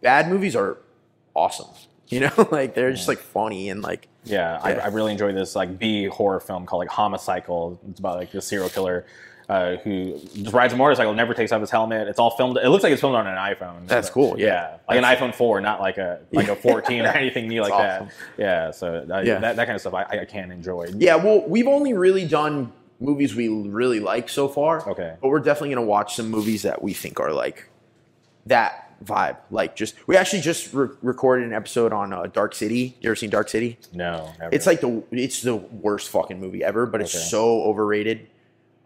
bad 0.00 0.28
movies 0.28 0.56
are 0.56 0.78
awesome. 1.34 1.68
You 2.08 2.20
know, 2.20 2.48
like 2.50 2.74
they're 2.74 2.92
just 2.92 3.08
like 3.08 3.20
funny 3.20 3.70
and 3.70 3.80
like 3.80 4.06
Yeah, 4.24 4.60
I, 4.62 4.74
Yeah. 4.74 4.84
I 4.84 4.88
really 4.88 5.12
enjoy 5.12 5.32
this 5.32 5.56
like 5.56 5.78
B 5.78 6.04
horror 6.04 6.40
film 6.40 6.66
called 6.66 6.80
like 6.80 6.90
Homicycle. 6.90 7.78
It's 7.88 8.00
about 8.00 8.18
like 8.18 8.30
the 8.32 8.42
serial 8.42 8.68
killer 8.68 9.06
uh, 9.48 9.76
who 9.76 10.18
just 10.34 10.52
rides 10.52 10.72
a 10.72 10.76
motorcycle, 10.76 11.12
never 11.14 11.34
takes 11.34 11.52
off 11.52 11.60
his 11.60 11.70
helmet. 11.70 12.08
It's 12.08 12.18
all 12.18 12.30
filmed. 12.30 12.58
It 12.58 12.68
looks 12.68 12.82
like 12.82 12.92
it's 12.92 13.00
filmed 13.00 13.16
on 13.16 13.26
an 13.26 13.36
iPhone. 13.36 13.86
That's 13.86 14.08
cool, 14.10 14.38
yeah. 14.38 14.76
like 14.88 14.98
an 14.98 15.04
iPhone 15.04 15.34
four, 15.34 15.60
not 15.60 15.80
like 15.80 15.98
a 15.98 16.20
like 16.32 16.48
a 16.48 16.56
14 16.56 17.02
or 17.02 17.08
anything 17.08 17.48
new 17.48 17.60
like 17.62 17.72
awesome. 17.72 18.08
that. 18.08 18.14
Yeah, 18.38 18.70
so 18.70 19.06
uh, 19.10 19.20
Yeah. 19.20 19.38
That, 19.40 19.56
that 19.56 19.66
kind 19.66 19.74
of 19.74 19.80
stuff 19.80 19.94
I, 19.94 20.04
I 20.04 20.24
can 20.24 20.50
enjoy. 20.50 20.88
Yeah, 20.96 21.16
well, 21.16 21.46
we've 21.46 21.68
only 21.68 21.94
really 21.94 22.26
done 22.26 22.72
movies 23.00 23.34
we 23.34 23.48
really 23.48 24.00
like 24.00 24.28
so 24.28 24.48
far. 24.48 24.88
Okay. 24.88 25.16
But 25.20 25.28
we're 25.28 25.40
definitely 25.40 25.74
gonna 25.74 25.86
watch 25.86 26.14
some 26.14 26.30
movies 26.30 26.62
that 26.62 26.82
we 26.82 26.92
think 26.92 27.20
are 27.20 27.32
like 27.32 27.68
that 28.46 28.88
vibe. 29.04 29.36
Like 29.50 29.74
just 29.76 29.94
we 30.06 30.16
actually 30.16 30.42
just 30.42 30.72
re- 30.72 30.88
recorded 31.02 31.46
an 31.46 31.52
episode 31.54 31.92
on 31.92 32.12
uh, 32.12 32.26
Dark 32.26 32.54
City. 32.54 32.96
You 33.00 33.10
ever 33.10 33.16
seen 33.16 33.30
Dark 33.30 33.48
City? 33.48 33.78
No, 33.92 34.32
never. 34.38 34.54
It's 34.54 34.66
like 34.66 34.80
the 34.80 35.02
it's 35.10 35.42
the 35.42 35.56
worst 35.56 36.10
fucking 36.10 36.40
movie 36.40 36.62
ever, 36.64 36.86
but 36.86 37.00
it's 37.00 37.14
Okay. 37.14 37.24
so 37.24 37.62
overrated. 37.62 38.28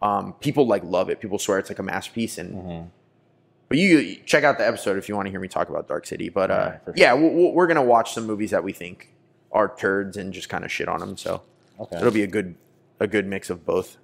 Um, 0.02 0.34
people 0.34 0.66
like 0.66 0.84
love 0.84 1.08
it. 1.10 1.20
People 1.20 1.38
swear 1.38 1.58
it's 1.58 1.70
like 1.70 1.78
a 1.78 1.82
masterpiece, 1.82 2.38
and 2.38 2.54
Mm-hmm. 2.54 2.86
but 3.68 3.78
you 3.78 3.98
you 3.98 4.16
check 4.26 4.44
out 4.44 4.58
the 4.58 4.66
episode 4.66 4.98
if 4.98 5.08
you 5.08 5.16
want 5.16 5.26
to 5.26 5.30
hear 5.30 5.40
me 5.40 5.48
talk 5.48 5.68
about 5.68 5.88
Dark 5.88 6.06
City. 6.06 6.28
But 6.28 6.50
uh, 6.50 6.70
for 6.84 6.84
sure. 6.86 6.94
yeah, 6.96 7.14
we- 7.14 7.50
we're 7.50 7.66
gonna 7.66 7.82
watch 7.84 8.12
some 8.14 8.26
movies 8.26 8.50
that 8.50 8.62
we 8.62 8.72
think 8.72 9.12
are 9.52 9.74
turds 9.76 10.16
and 10.16 10.32
just 10.32 10.48
kind 10.48 10.64
of 10.64 10.70
shit 10.72 10.88
on 10.88 11.00
them. 11.00 11.16
So 11.16 11.42
okay. 11.80 11.96
it'll 11.96 12.10
be 12.12 12.22
a 12.22 12.26
good 12.26 12.56
a 13.00 13.06
good 13.06 13.26
mix 13.26 13.48
of 13.50 13.64
both. 13.66 13.96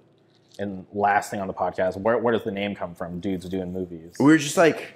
and 0.59 0.85
last 0.93 1.31
thing 1.31 1.41
on 1.41 1.47
the 1.47 1.53
podcast, 1.53 1.97
where 1.97 2.17
where 2.17 2.33
does 2.33 2.43
the 2.43 2.51
name 2.51 2.75
come 2.75 2.93
from? 2.95 3.19
Dudes 3.19 3.47
doing 3.49 3.71
movies. 3.73 4.15
We 4.19 4.25
were 4.25 4.37
just 4.37 4.57
like, 4.57 4.93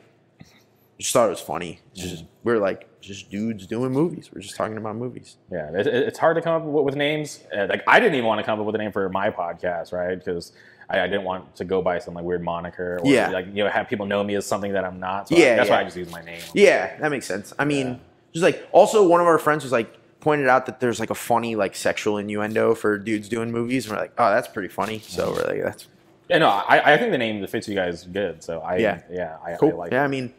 just 0.98 1.14
thought 1.14 1.28
it 1.28 1.32
was 1.32 1.40
funny. 1.42 1.80
It's 1.94 2.02
just 2.02 2.16
Mm-hmm. 2.24 2.26
we 2.44 2.54
are 2.54 2.58
like 2.60 2.88
just 3.02 3.30
dudes 3.30 3.68
doing 3.68 3.92
movies. 3.92 4.30
We're 4.34 4.42
just 4.42 4.56
talking 4.56 4.78
about 4.78 4.96
movies. 4.96 5.38
Yeah, 5.52 5.70
it, 5.72 5.88
it- 5.88 6.08
it's 6.08 6.20
hard 6.20 6.36
to 6.38 6.42
come 6.42 6.56
up 6.62 6.64
with, 6.68 6.86
with 6.86 6.96
names. 6.96 7.40
Uh, 7.56 7.68
like 7.70 7.84
I 7.88 8.00
didn't 8.00 8.16
even 8.16 8.26
want 8.26 8.40
to 8.40 8.44
come 8.44 8.60
up 8.60 8.66
with 8.66 8.76
a 8.76 8.80
name 8.80 8.92
for 8.92 9.08
my 9.10 9.30
podcast, 9.30 9.94
right? 9.94 10.18
Because 10.18 10.52
I, 10.90 11.02
I 11.02 11.08
didn't 11.08 11.24
want 11.24 11.56
to 11.58 11.66
go 11.66 11.82
by 11.82 12.00
some 12.00 12.14
like 12.16 12.24
weird 12.26 12.44
moniker, 12.44 13.00
or 13.04 13.08
Yeah. 13.10 13.30
like 13.30 13.46
you 13.48 13.64
know 13.64 13.70
have 13.70 13.88
people 13.88 14.06
know 14.06 14.24
me 14.24 14.36
as 14.36 14.46
something 14.46 14.74
that 14.74 14.84
I'm 14.86 15.00
not. 15.00 15.30
So 15.30 15.36
Yeah, 15.36 15.56
that's 15.56 15.70
why. 15.70 15.82
I 15.82 15.84
just 15.84 15.98
use 15.98 16.12
my 16.12 16.22
name. 16.24 16.42
Yeah, 16.54 16.98
that 17.00 17.12
makes 17.12 17.26
sense. 17.26 17.54
I 17.60 17.66
mean, 17.66 17.88
Yeah. 17.88 17.96
just 18.34 18.44
like 18.44 18.68
also 18.72 19.08
one 19.08 19.22
of 19.22 19.28
our 19.28 19.38
friends 19.38 19.64
was 19.64 19.72
like 19.72 19.94
pointed 20.20 20.48
out 20.48 20.66
that 20.66 20.80
there's 20.80 21.00
like 21.00 21.12
a 21.12 21.16
funny 21.16 21.56
like 21.56 21.76
sexual 21.76 22.18
innuendo 22.18 22.74
for 22.74 22.98
dudes 22.98 23.30
doing 23.30 23.52
movies, 23.52 23.86
and 23.86 23.96
we're 23.96 24.02
like, 24.02 24.14
oh, 24.18 24.32
that's 24.32 24.48
pretty 24.48 24.70
funny. 24.70 25.00
So 25.00 25.32
we're 25.32 25.44
like, 25.48 25.64
that's 25.64 25.88
Yeah, 26.30 26.40
no, 26.40 26.48
I, 26.50 26.94
I 26.94 26.98
think 26.98 27.12
the 27.12 27.18
name 27.20 27.40
that 27.42 27.50
fits 27.52 27.68
you 27.68 27.76
guys 27.76 28.04
good. 28.06 28.42
So 28.44 28.62
I 28.62 28.78
Yeah. 28.78 29.02
yeah, 29.12 29.38
I, 29.46 29.54
cool. 29.60 29.74
I 29.74 29.76
like 29.76 29.92
yeah, 29.92 30.02
it. 30.02 30.06
I 30.06 30.08
mean, 30.08 30.34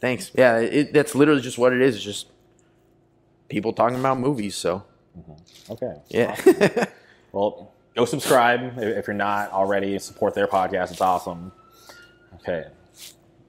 thanks. 0.00 0.30
Yeah, 0.34 0.58
it, 0.58 0.92
that's 0.92 1.14
literally 1.14 1.40
just 1.40 1.58
what 1.58 1.72
it 1.72 1.80
is. 1.80 1.96
It's 1.96 2.04
just 2.04 2.26
people 3.48 3.72
talking 3.72 3.98
about 3.98 4.18
movies. 4.18 4.54
So 4.56 4.84
Okay. 5.70 5.94
yeah, 6.08 6.36
Well, 7.32 7.72
go 7.94 8.04
subscribe 8.04 8.78
if 8.78 8.98
if 8.98 9.06
you're 9.06 9.14
not 9.14 9.52
already. 9.52 9.98
Support 9.98 10.34
their 10.34 10.46
podcast. 10.46 10.90
It's 10.92 11.00
awesome. 11.00 11.52
Okay. 12.36 12.66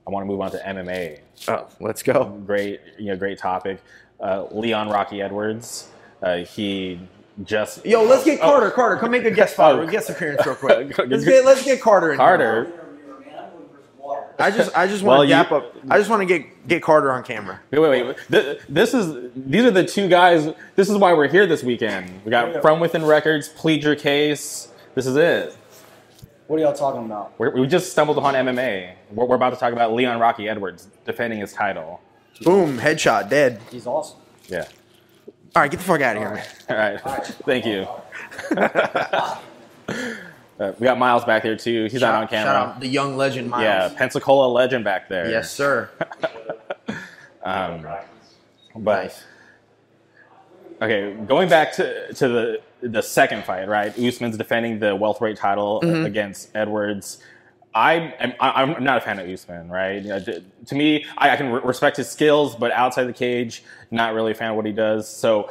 I 0.08 0.10
want 0.10 0.24
to 0.24 0.28
move 0.28 0.42
on 0.42 0.52
to 0.52 0.58
MMA. 0.58 1.20
oh, 1.48 1.68
let's 1.80 2.02
go. 2.04 2.26
great, 2.46 2.82
you 2.98 3.08
know, 3.08 3.16
great 3.16 3.38
topic. 3.38 3.80
Uh, 4.20 4.46
Leon 4.52 4.90
Rocky 4.90 5.22
Edwards. 5.22 5.88
Uh, 6.22 6.38
he 6.38 7.00
just 7.44 7.86
Yo, 7.86 8.04
let's 8.04 8.24
get 8.24 8.40
Oh, 8.40 8.44
Carter. 8.44 8.72
Carter, 8.72 8.98
come 8.98 9.12
make 9.12 9.24
a 9.26 9.32
guest 9.32 9.54
spot, 9.54 9.76
Oh. 9.80 9.88
guest 9.88 10.10
appearance 10.10 10.46
real 10.46 10.56
quick. 10.56 10.96
Let's 11.08 11.24
get 11.24 11.46
let's 11.46 11.64
get 11.64 11.82
Carter 11.82 12.12
in. 12.14 12.20
here. 12.20 12.72
Carter. 14.42 14.54
I 14.54 14.58
just 14.58 14.78
I 14.78 14.88
just 14.88 15.04
Well, 15.04 15.18
want 15.20 15.30
to 15.30 15.36
you- 15.36 15.42
up. 15.58 15.76
I 15.90 15.98
just 15.98 16.10
want 16.10 16.22
to 16.22 16.26
get 16.26 16.68
get 16.68 16.84
Carter 16.84 17.12
on 17.12 17.24
camera. 17.24 17.60
Wait, 17.72 17.80
wait, 17.80 18.06
wait. 18.06 18.18
Th- 18.30 18.60
This 18.70 18.94
is 18.94 19.32
these 19.36 19.64
are 19.66 19.72
the 19.72 19.86
two 19.86 20.08
guys. 20.08 20.50
This 20.76 20.90
is 20.90 20.98
why 20.98 21.14
we're 21.14 21.28
here 21.28 21.46
this 21.48 21.64
weekend. 21.64 22.22
We 22.26 22.32
got 22.32 22.62
From 22.62 22.80
Within 22.80 23.06
Records, 23.06 23.50
Plead 23.50 23.84
Your 23.84 23.96
Case. 23.96 24.68
This 24.96 25.06
is 25.06 25.16
it. 25.16 25.56
What 26.48 26.60
are 26.60 26.64
y'all 26.64 26.74
talking 26.74 27.06
about? 27.06 27.34
We're, 27.38 27.52
we 27.52 27.66
just 27.66 27.92
stumbled 27.94 28.18
upon 28.18 28.34
MMA. 28.34 28.94
We're, 29.12 29.26
we're 29.26 29.36
about 29.38 29.52
to 29.52 29.56
talk 29.56 29.72
about 29.72 29.94
Leon 29.94 30.20
Rocky 30.20 30.50
Edwards 30.50 30.88
defending 31.06 31.40
his 31.40 31.54
title. 31.54 32.02
Boom, 32.42 32.78
headshot, 32.78 33.30
dead. 33.30 33.62
He's 33.72 33.88
awesome. 33.88 34.18
Yeah. 34.50 34.66
All 35.56 35.62
right, 35.62 35.72
get 35.72 35.78
the 35.78 35.84
fuck 35.84 36.02
out 36.02 36.18
of 36.18 36.22
here, 36.22 36.34
man. 36.34 36.46
All 36.70 36.76
right. 37.14 37.26
Thank 37.46 37.66
you. 37.66 37.88
Uh, 40.62 40.74
we 40.80 40.84
got 40.86 41.00
Miles 41.00 41.26
back 41.26 41.42
there 41.44 41.56
too. 41.56 41.86
He's 41.92 42.02
not 42.02 42.14
on 42.14 42.28
camera. 42.28 42.46
Shout 42.46 42.56
out 42.56 42.80
the 42.80 42.88
young 42.88 43.18
legend 43.18 43.50
Miles. 43.50 43.64
Yeah, 43.64 43.90
Pensacola 43.98 44.48
legend 44.48 44.84
back 44.84 45.10
there. 45.10 45.30
Yes, 45.30 45.52
sir. 45.52 45.90
Um, 47.44 47.88
but 48.76 49.04
Nice. 49.06 49.24
okay, 50.80 51.16
going 51.26 51.50
back 51.50 51.74
to 51.74 52.14
to 52.14 52.28
the 52.28 52.62
the 52.82 53.02
second 53.02 53.46
fight, 53.46 53.68
right? 53.68 53.98
Usman's 53.98 54.38
defending 54.38 54.78
the 54.78 54.96
welterweight 54.96 55.38
title 55.38 55.82
Mm-hmm. 55.84 56.06
against 56.06 56.56
Edwards. 56.56 57.18
I 57.74 57.94
am 58.20 58.34
I- 58.40 58.62
I'm 58.62 58.84
not 58.84 58.98
a 58.98 59.02
fan 59.02 59.18
of 59.18 59.28
Usman, 59.28 59.70
right? 59.70 60.04
You 60.04 60.10
know, 60.10 60.20
to, 60.20 60.44
to 60.68 60.76
me, 60.76 61.04
I, 61.18 61.32
I 61.32 61.36
can 61.36 61.52
re- 61.52 61.62
respect 61.64 61.98
his 61.98 62.10
skills, 62.12 62.56
but 62.56 62.72
outside 62.74 63.06
the 63.06 63.14
cage, 63.14 63.64
not 63.90 64.14
really 64.14 64.34
a 64.34 64.36
fan 64.36 64.52
of 64.52 64.56
what 64.56 64.68
he 64.68 64.72
does. 64.74 65.10
So. 65.10 65.50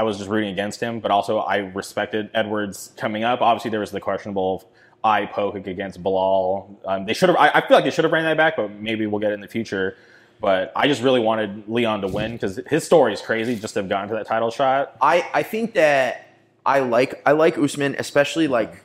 I- 0.00 0.02
was 0.02 0.18
just 0.18 0.28
rooting 0.30 0.50
against 0.50 0.80
him, 0.80 1.00
but 1.00 1.10
also 1.10 1.38
I 1.38 1.58
respected 1.58 2.30
Edwards 2.34 2.92
coming 2.96 3.24
up. 3.24 3.40
Obviously, 3.40 3.70
there 3.70 3.80
was 3.80 3.90
the 3.90 4.00
questionable 4.00 4.70
eye 5.04 5.26
poke 5.26 5.54
against 5.54 6.02
Belal. 6.02 6.76
Um, 6.86 7.06
they 7.06 7.14
should 7.14 7.28
have. 7.28 7.36
I, 7.38 7.50
I 7.54 7.60
feel 7.66 7.76
like 7.76 7.84
they 7.84 7.90
should 7.90 8.04
have 8.04 8.12
ran 8.12 8.24
that 8.24 8.36
back, 8.36 8.56
but 8.56 8.70
maybe 8.72 9.06
we'll 9.06 9.20
get 9.20 9.30
it 9.30 9.34
in 9.34 9.40
the 9.40 9.48
future. 9.48 9.96
But 10.40 10.72
I 10.76 10.86
just 10.86 11.02
really 11.02 11.20
wanted 11.20 11.68
Leon 11.68 12.00
to 12.02 12.08
win 12.08 12.32
because 12.32 12.60
his 12.68 12.84
story 12.84 13.12
is 13.12 13.20
crazy. 13.20 13.56
Just 13.56 13.74
to 13.74 13.80
have 13.80 13.88
gotten 13.88 14.08
to 14.10 14.14
that 14.14 14.26
title 14.26 14.50
shot. 14.50 14.96
I, 15.02 15.28
I 15.34 15.42
think 15.42 15.74
that 15.74 16.26
I 16.64 16.80
like 16.80 17.20
I 17.26 17.32
like 17.32 17.58
Usman, 17.58 17.96
especially 17.98 18.46
like 18.48 18.84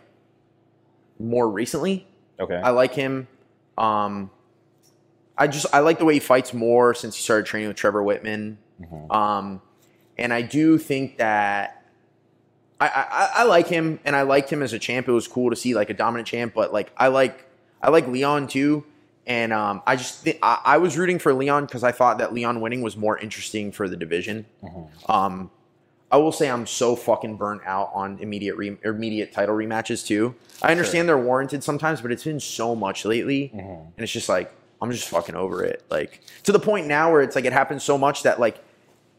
more 1.19 1.47
recently. 1.49 2.07
Okay. 2.39 2.55
I 2.55 2.71
like 2.71 2.93
him. 2.95 3.27
Um, 3.77 4.31
I 5.37 5.47
just 5.47 5.65
I 5.73 5.79
like 5.79 5.99
the 5.99 6.05
way 6.05 6.15
he 6.15 6.19
fights 6.19 6.53
more 6.53 6.93
since 6.93 7.15
he 7.15 7.21
started 7.21 7.45
training 7.45 7.67
with 7.67 7.77
Trevor 7.77 8.03
Wittman. 8.03 8.57
Um, 9.11 9.61
and 10.17 10.33
I 10.33 10.41
do 10.41 10.77
think 10.77 11.17
that 11.17 11.83
I, 12.79 12.87
I 12.87 13.29
I 13.41 13.43
like 13.43 13.67
him, 13.67 13.99
and 14.05 14.15
I 14.15 14.23
liked 14.23 14.49
him 14.49 14.61
as 14.61 14.73
a 14.73 14.79
champ. 14.79 15.07
It 15.07 15.11
was 15.11 15.27
cool 15.27 15.49
to 15.49 15.55
see 15.55 15.73
like 15.73 15.89
a 15.89 15.93
dominant 15.93 16.27
champ, 16.27 16.53
but 16.53 16.73
like 16.73 16.91
I 16.97 17.07
like 17.07 17.45
I 17.81 17.89
like 17.89 18.07
Leon 18.07 18.47
too. 18.47 18.83
And 19.25 19.53
um, 19.53 19.81
I 19.87 19.95
just 19.95 20.19
thi- 20.23 20.37
I, 20.41 20.59
I 20.65 20.77
was 20.79 20.97
rooting 20.97 21.17
for 21.17 21.33
Leon 21.33 21.65
because 21.65 21.81
I 21.83 21.93
thought 21.93 22.17
that 22.17 22.33
Leon 22.33 22.59
winning 22.59 22.81
was 22.81 22.97
more 22.97 23.17
interesting 23.17 23.71
for 23.71 23.87
the 23.87 23.95
division. 23.95 24.45
Um, 25.07 25.49
I 26.11 26.17
will 26.17 26.33
say 26.33 26.49
I'm 26.49 26.67
so 26.67 26.95
fucking 26.97 27.37
burnt 27.37 27.61
out 27.65 27.89
on 27.93 28.19
immediate 28.19 28.55
re- 28.57 28.77
immediate 28.83 29.31
title 29.31 29.55
rematches 29.55 30.05
too. 30.05 30.35
I 30.61 30.71
understand 30.71 31.07
they're 31.09 31.17
warranted 31.17 31.63
sometimes, 31.63 32.01
but 32.01 32.11
it's 32.11 32.23
been 32.25 32.39
so 32.41 32.75
much 32.75 33.05
lately, 33.05 33.49
and 33.53 33.91
it's 33.97 34.11
just 34.11 34.27
like 34.29 34.53
I'm 34.81 34.91
just 34.91 35.07
fucking 35.07 35.35
over 35.35 35.63
it. 35.63 35.83
Like 35.89 36.19
to 36.43 36.51
the 36.51 36.59
point 36.59 36.87
now 36.87 37.11
where 37.11 37.21
it's 37.21 37.35
like 37.35 37.45
it 37.45 37.53
happens 37.53 37.83
so 37.83 37.97
much 37.97 38.23
that 38.23 38.39
like 38.39 38.62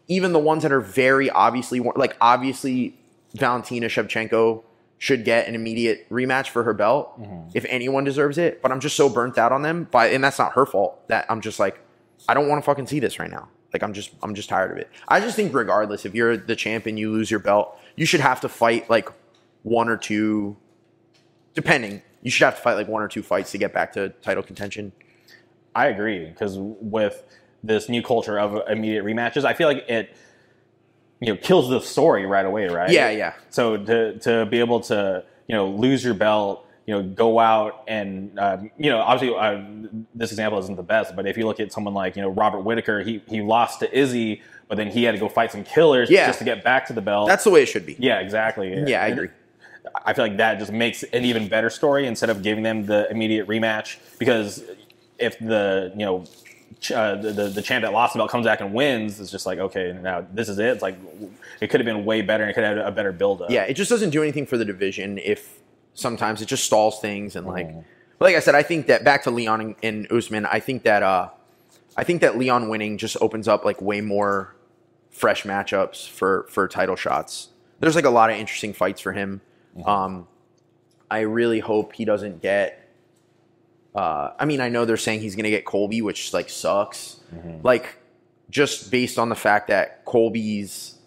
even 0.08 0.32
the 0.32 0.38
ones 0.38 0.62
that 0.62 0.72
are 0.72 0.80
very 0.80 1.30
obviously 1.30 1.80
like 1.80 2.16
obviously 2.20 2.98
Valentina 3.34 3.86
Shevchenko 3.86 4.62
should 4.98 5.24
get 5.24 5.48
an 5.48 5.54
immediate 5.54 6.08
rematch 6.08 6.48
for 6.48 6.62
her 6.64 6.72
belt 6.72 7.20
mm-hmm. 7.20 7.50
if 7.54 7.64
anyone 7.68 8.04
deserves 8.04 8.38
it. 8.38 8.62
But 8.62 8.72
I'm 8.72 8.80
just 8.80 8.96
so 8.96 9.08
burnt 9.08 9.38
out 9.38 9.52
on 9.52 9.62
them, 9.62 9.84
by 9.90 10.08
and 10.08 10.22
that's 10.22 10.38
not 10.38 10.52
her 10.52 10.66
fault. 10.66 11.06
That 11.08 11.26
I'm 11.28 11.40
just 11.40 11.58
like 11.58 11.78
I 12.28 12.34
don't 12.34 12.48
want 12.48 12.62
to 12.62 12.64
fucking 12.64 12.86
see 12.86 13.00
this 13.00 13.18
right 13.18 13.30
now. 13.30 13.48
Like 13.72 13.82
I'm 13.82 13.92
just 13.92 14.12
I'm 14.22 14.34
just 14.34 14.48
tired 14.48 14.70
of 14.70 14.78
it. 14.78 14.90
I 15.08 15.20
just 15.20 15.36
think 15.36 15.52
regardless, 15.52 16.04
if 16.04 16.14
you're 16.14 16.36
the 16.36 16.56
champ 16.56 16.86
and 16.86 16.98
you 16.98 17.10
lose 17.10 17.30
your 17.30 17.40
belt, 17.40 17.78
you 17.96 18.06
should 18.06 18.20
have 18.20 18.40
to 18.42 18.48
fight 18.48 18.88
like 18.88 19.08
one 19.62 19.88
or 19.88 19.96
two, 19.96 20.56
depending. 21.54 22.02
You 22.22 22.30
should 22.30 22.44
have 22.44 22.56
to 22.56 22.62
fight 22.62 22.74
like 22.74 22.88
one 22.88 23.02
or 23.02 23.08
two 23.08 23.22
fights 23.22 23.50
to 23.52 23.58
get 23.58 23.74
back 23.74 23.92
to 23.94 24.10
title 24.22 24.42
contention. 24.42 24.92
I 25.74 25.88
agree 25.88 26.26
because 26.26 26.56
with 26.58 27.22
this 27.66 27.88
new 27.88 28.02
culture 28.02 28.38
of 28.38 28.60
immediate 28.68 29.04
rematches, 29.04 29.44
I 29.44 29.54
feel 29.54 29.68
like 29.68 29.84
it 29.88 30.14
you 31.20 31.32
know 31.32 31.36
kills 31.40 31.68
the 31.70 31.80
story 31.80 32.26
right 32.26 32.44
away, 32.44 32.68
right? 32.68 32.90
Yeah, 32.90 33.10
yeah. 33.10 33.34
So 33.50 33.76
to 33.76 34.18
to 34.20 34.46
be 34.46 34.58
able 34.60 34.80
to 34.80 35.24
you 35.48 35.54
know 35.56 35.68
lose 35.68 36.04
your 36.04 36.14
belt, 36.14 36.66
you 36.86 36.94
know 36.94 37.02
go 37.02 37.38
out 37.38 37.84
and 37.88 38.38
um, 38.38 38.70
you 38.78 38.90
know 38.90 38.98
obviously 39.00 39.36
uh, 39.36 39.62
this 40.14 40.30
example 40.30 40.58
isn't 40.58 40.76
the 40.76 40.82
best, 40.82 41.16
but 41.16 41.26
if 41.26 41.36
you 41.38 41.46
look 41.46 41.60
at 41.60 41.72
someone 41.72 41.94
like 41.94 42.16
you 42.16 42.22
know 42.22 42.28
Robert 42.28 42.60
Whitaker, 42.60 43.00
he 43.00 43.22
he 43.26 43.40
lost 43.40 43.80
to 43.80 43.98
Izzy, 43.98 44.42
but 44.68 44.76
then 44.76 44.88
he 44.90 45.04
had 45.04 45.12
to 45.12 45.18
go 45.18 45.28
fight 45.28 45.50
some 45.52 45.64
killers 45.64 46.10
Yeah. 46.10 46.26
just 46.26 46.40
to 46.40 46.44
get 46.44 46.62
back 46.64 46.86
to 46.88 46.92
the 46.92 47.00
belt. 47.02 47.28
That's 47.28 47.44
the 47.44 47.50
way 47.50 47.62
it 47.62 47.66
should 47.66 47.86
be. 47.86 47.96
yeah, 47.98 48.20
exactly. 48.20 48.74
Yeah, 48.86 49.02
I 49.02 49.06
agree. 49.08 49.28
I 50.04 50.12
feel 50.14 50.24
like 50.24 50.38
that 50.38 50.58
just 50.58 50.72
makes 50.72 51.02
an 51.04 51.24
even 51.24 51.46
better 51.46 51.70
story 51.70 52.06
instead 52.06 52.28
of 52.30 52.42
giving 52.42 52.64
them 52.64 52.86
the 52.86 53.08
immediate 53.10 53.46
rematch 53.46 53.98
because 54.18 54.64
if 55.18 55.38
the 55.38 55.92
you 55.96 56.04
know 56.04 56.24
uh, 56.90 57.16
the, 57.16 57.32
the 57.32 57.48
the 57.48 57.62
champ 57.62 57.82
that 57.82 57.92
lost 57.92 58.12
the 58.14 58.18
belt 58.18 58.30
comes 58.30 58.46
back 58.46 58.60
and 58.60 58.72
wins, 58.74 59.20
it's 59.20 59.30
just 59.30 59.46
like 59.46 59.58
okay, 59.58 59.96
now 60.02 60.26
this 60.32 60.48
is 60.48 60.58
it. 60.58 60.66
It's 60.66 60.82
like 60.82 60.96
it 61.60 61.68
could 61.68 61.80
have 61.80 61.84
been 61.86 62.04
way 62.04 62.22
better. 62.22 62.42
and 62.44 62.50
It 62.50 62.54
could 62.54 62.64
have 62.64 62.76
had 62.76 62.86
a 62.86 62.90
better 62.92 63.12
build 63.12 63.42
up. 63.42 63.50
Yeah, 63.50 63.62
it 63.64 63.74
just 63.74 63.90
doesn't 63.90 64.10
do 64.10 64.22
anything 64.22 64.46
for 64.46 64.56
the 64.56 64.64
division 64.64 65.18
if 65.18 65.60
sometimes 65.94 66.42
it 66.42 66.46
just 66.46 66.64
stalls 66.64 67.00
things 67.00 67.36
and 67.36 67.46
like 67.46 67.68
Mhm. 67.68 67.84
like 68.20 68.34
I 68.36 68.40
said, 68.40 68.54
I 68.54 68.62
think 68.62 68.86
that 68.88 69.04
back 69.04 69.22
to 69.24 69.30
Leon 69.30 69.60
and, 69.60 69.74
and 69.82 70.12
Usman, 70.12 70.46
I 70.46 70.60
think 70.60 70.82
that 70.84 71.02
uh 71.02 71.28
I 71.96 72.02
think 72.04 72.20
that 72.22 72.36
Leon 72.36 72.68
winning 72.68 72.98
just 72.98 73.16
opens 73.20 73.46
up 73.46 73.64
like 73.64 73.80
way 73.80 74.00
more 74.00 74.54
fresh 75.10 75.44
matchups 75.44 76.08
for 76.08 76.46
for 76.50 76.66
title 76.66 76.96
shots. 76.96 77.48
There's 77.80 77.94
like 77.94 78.04
a 78.04 78.10
lot 78.10 78.30
of 78.30 78.36
interesting 78.36 78.72
fights 78.72 79.00
for 79.00 79.12
him. 79.12 79.40
Um 79.86 80.26
I 81.10 81.20
really 81.20 81.60
hope 81.60 81.92
he 81.94 82.04
doesn't 82.04 82.42
get 82.42 82.83
uh 83.94 84.32
I 84.38 84.44
mean, 84.44 84.60
I 84.60 84.68
know 84.68 84.84
they're 84.84 84.96
saying 84.96 85.20
he's 85.20 85.36
going 85.36 85.44
to 85.44 85.50
get 85.50 85.64
Colby, 85.64 86.02
which 86.02 86.32
like 86.32 86.48
sucks. 86.50 87.20
Like 87.62 87.98
just 88.50 88.90
based 88.90 89.18
on 89.18 89.28
the 89.28 89.34
fact 89.34 89.68
that 89.68 90.04
Colby's 90.04 90.98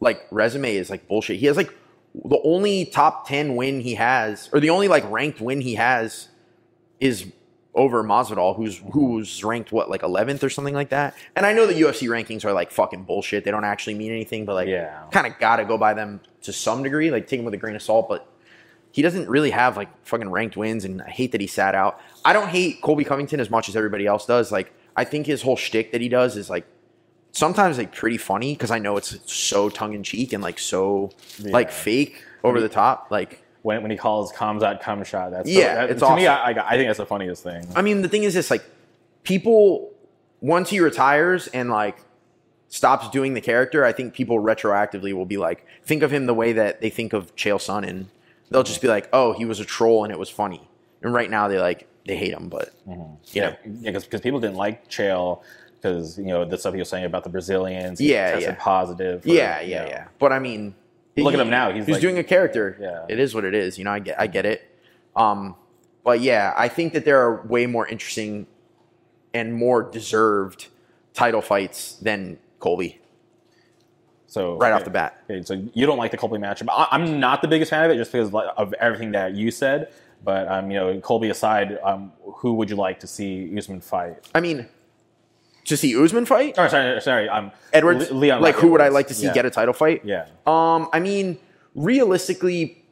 like 0.00 0.26
resume 0.30 0.74
is 0.76 0.90
like 0.90 1.06
bullshit. 1.08 1.36
He 1.38 1.46
has 1.46 1.56
like 1.56 1.72
the 2.14 2.40
only 2.44 2.84
top 2.86 3.28
10 3.28 3.56
win 3.56 3.80
he 3.80 3.94
has 3.94 4.48
or 4.52 4.60
the 4.60 4.70
only 4.70 4.88
like 4.88 5.08
ranked 5.10 5.40
win 5.40 5.60
he 5.60 5.74
has 5.76 6.28
is 7.00 7.26
over 7.74 8.02
Masvidal 8.02 8.56
who's 8.56 8.80
who's 8.92 9.44
ranked 9.44 9.70
what 9.70 9.90
like 9.90 10.00
11th 10.02 10.42
or 10.42 10.48
something 10.48 10.72
like 10.74 10.88
that. 10.90 11.14
And 11.36 11.44
I 11.44 11.52
know 11.52 11.66
the 11.66 11.74
UFC 11.74 12.08
rankings 12.08 12.44
are 12.44 12.52
like 12.52 12.70
fucking 12.70 13.04
bullshit. 13.04 13.44
They 13.44 13.50
don't 13.50 13.64
actually 13.64 13.94
mean 13.94 14.12
anything, 14.12 14.44
but 14.46 14.54
like 14.54 14.68
Yeah. 14.68 15.02
kind 15.12 15.26
of 15.26 15.38
got 15.38 15.56
to 15.56 15.64
go 15.66 15.76
by 15.76 15.92
them 15.94 16.20
to 16.42 16.52
some 16.52 16.82
degree, 16.82 17.10
like 17.10 17.26
take 17.28 17.38
them 17.40 17.44
with 17.44 17.54
a 17.54 17.58
grain 17.58 17.76
of 17.76 17.82
salt, 17.82 18.08
but 18.08 18.26
he 18.96 19.02
doesn't 19.02 19.28
really 19.28 19.50
have 19.50 19.76
like 19.76 19.90
fucking 20.06 20.30
ranked 20.30 20.56
wins, 20.56 20.86
and 20.86 21.02
I 21.02 21.10
hate 21.10 21.32
that 21.32 21.40
he 21.42 21.46
sat 21.46 21.74
out. 21.74 22.00
I 22.24 22.32
don't 22.32 22.48
hate 22.48 22.80
Colby 22.80 23.04
Covington 23.04 23.40
as 23.40 23.50
much 23.50 23.68
as 23.68 23.76
everybody 23.76 24.06
else 24.06 24.24
does. 24.24 24.50
Like, 24.50 24.72
I 24.96 25.04
think 25.04 25.26
his 25.26 25.42
whole 25.42 25.54
shtick 25.56 25.92
that 25.92 26.00
he 26.00 26.08
does 26.08 26.34
is 26.34 26.48
like 26.48 26.64
sometimes 27.32 27.76
like 27.76 27.94
pretty 27.94 28.16
funny 28.16 28.54
because 28.54 28.70
I 28.70 28.78
know 28.78 28.96
it's 28.96 29.18
so 29.30 29.68
tongue 29.68 29.92
in 29.92 30.02
cheek 30.02 30.32
and 30.32 30.42
like 30.42 30.58
so 30.58 31.10
like 31.42 31.70
fake 31.70 32.24
over 32.42 32.58
the 32.58 32.70
top. 32.70 33.08
Like, 33.10 33.42
When, 33.60 33.82
when 33.82 33.90
he 33.90 33.98
calls 33.98 34.32
Khamzat 34.32 34.80
shot, 35.04 35.30
that's 35.30 35.46
Yeah, 35.46 35.74
that, 35.74 35.90
it's 35.90 36.00
to 36.00 36.16
me. 36.16 36.26
awesome. 36.26 36.56
I, 36.56 36.60
I 36.62 36.68
I 36.70 36.76
think 36.78 36.88
that's 36.88 36.96
the 36.98 37.04
funniest 37.04 37.42
thing. 37.42 37.68
I 37.76 37.82
mean, 37.82 38.00
the 38.00 38.08
thing 38.08 38.22
is 38.24 38.32
this: 38.32 38.50
like, 38.50 38.64
people 39.24 39.92
once 40.40 40.70
he 40.70 40.80
retires 40.80 41.48
and 41.48 41.68
like 41.68 41.98
stops 42.68 43.10
doing 43.10 43.34
the 43.34 43.42
character, 43.42 43.84
I 43.84 43.92
think 43.92 44.14
people 44.14 44.40
retroactively 44.40 45.12
will 45.12 45.26
be 45.26 45.36
like, 45.36 45.66
think 45.84 46.02
of 46.02 46.10
him 46.10 46.24
the 46.24 46.34
way 46.34 46.54
that 46.54 46.80
they 46.80 46.88
think 46.88 47.12
of 47.12 47.36
Chael 47.36 47.58
Sonnen. 47.58 48.06
They'll 48.50 48.62
just 48.62 48.80
be 48.80 48.88
like, 48.88 49.08
oh, 49.12 49.32
he 49.32 49.44
was 49.44 49.60
a 49.60 49.64
troll 49.64 50.04
and 50.04 50.12
it 50.12 50.18
was 50.18 50.28
funny. 50.30 50.68
And 51.02 51.12
right 51.12 51.30
now 51.30 51.48
they 51.48 51.58
like 51.58 51.88
they 52.06 52.16
hate 52.16 52.32
him, 52.32 52.48
but 52.48 52.72
Yeah, 53.32 53.56
yeah, 53.64 53.90
because 53.92 54.20
people 54.20 54.38
didn't 54.40 54.56
like 54.56 54.88
Chael 54.88 55.42
because 55.76 56.16
you 56.18 56.26
know 56.26 56.44
the 56.44 56.56
stuff 56.56 56.72
he 56.72 56.78
was 56.78 56.88
saying 56.88 57.04
about 57.04 57.24
the 57.24 57.30
Brazilians. 57.30 57.98
he 57.98 58.12
Yeah, 58.12 58.32
tested 58.32 58.54
yeah. 58.54 58.56
positive. 58.64 59.22
for, 59.22 59.28
yeah, 59.28 59.60
you 59.60 59.70
yeah, 59.72 59.82
know. 59.84 59.88
yeah. 59.90 60.08
But 60.18 60.32
I 60.32 60.38
mean, 60.38 60.74
Look 61.16 61.32
at 61.34 61.40
him 61.40 61.48
now. 61.50 61.72
He's 61.72 61.86
he's 61.86 61.94
like- 61.94 62.02
doing 62.02 62.18
a 62.18 62.24
character. 62.24 62.76
Yeah. 62.80 63.06
it 63.08 63.18
is 63.18 63.34
what 63.34 63.44
it 63.44 63.54
is. 63.54 63.78
You 63.78 63.84
know, 63.84 63.90
I 63.92 63.98
get, 64.00 64.20
I 64.20 64.26
get 64.26 64.44
it. 64.46 64.62
Um, 65.16 65.54
but 66.04 66.20
yeah, 66.20 66.52
I 66.56 66.68
think 66.68 66.92
that 66.92 67.04
there 67.04 67.18
are 67.20 67.42
way 67.46 67.66
more 67.66 67.86
interesting 67.88 68.46
and 69.34 69.54
more 69.54 69.82
deserved 69.82 70.68
title 71.14 71.40
fights 71.40 71.96
than 71.96 72.38
Colby 72.58 73.00
So 74.28 74.56
right 74.58 74.68
okay. 74.72 74.76
off 74.76 74.84
the 74.84 74.90
bat. 74.90 75.22
Okay, 75.30 75.42
so 75.42 75.62
you 75.72 75.86
don't 75.86 75.98
like 75.98 76.10
the 76.10 76.16
Colby 76.16 76.38
matchup. 76.38 76.66
I, 76.70 76.88
I'm 76.90 77.20
not 77.20 77.42
the 77.42 77.48
biggest 77.48 77.70
fan 77.70 77.84
of 77.84 77.90
it 77.90 77.96
just 77.96 78.10
because 78.12 78.32
of 78.56 78.72
everything 78.74 79.12
that 79.12 79.34
you 79.34 79.50
said. 79.50 79.92
But 80.24 80.48
um, 80.48 80.70
you 80.70 80.78
know, 80.78 81.00
Colby 81.00 81.30
aside, 81.30 81.78
um, 81.84 82.12
who 82.22 82.54
would 82.54 82.68
you 82.70 82.76
like 82.76 83.00
to 83.00 83.06
see 83.06 83.56
Usman 83.56 83.80
fight? 83.80 84.26
I 84.34 84.40
mean, 84.40 84.66
to 85.66 85.76
see 85.76 85.96
Usman 86.00 86.26
fight 86.26 86.58
Or 86.58 86.68
sorry, 86.68 87.00
sorry, 87.00 87.28
um, 87.28 87.52
Edwards. 87.72 88.10
Le- 88.10 88.14
Leon. 88.16 88.40
like, 88.40 88.54
Rock 88.54 88.62
who 88.62 88.70
would 88.72 88.80
I 88.80 88.88
like 88.88 89.08
to 89.08 89.14
see 89.14 89.26
Yeah. 89.26 89.34
get 89.34 89.46
a 89.46 89.50
title 89.50 89.74
fight? 89.74 90.02
Yeah, 90.04 90.26
Um, 90.46 90.88
I 90.92 91.00
mean, 91.00 91.38
realistically, 91.74 92.82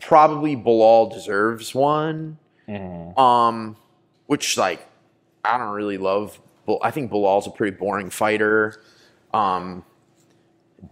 probably 0.00 0.56
Belal 0.56 1.12
deserves 1.12 1.74
one. 1.74 2.38
Mhm. 2.68 3.16
Um, 3.18 3.76
which 4.26 4.56
like 4.56 4.86
I 5.44 5.58
don't 5.58 5.70
really 5.72 5.98
love. 5.98 6.40
I 6.82 6.90
think 6.90 7.10
Belal's 7.10 7.46
a 7.46 7.50
pretty 7.50 7.76
boring 7.76 8.10
fighter. 8.10 8.80
Um, 9.34 9.84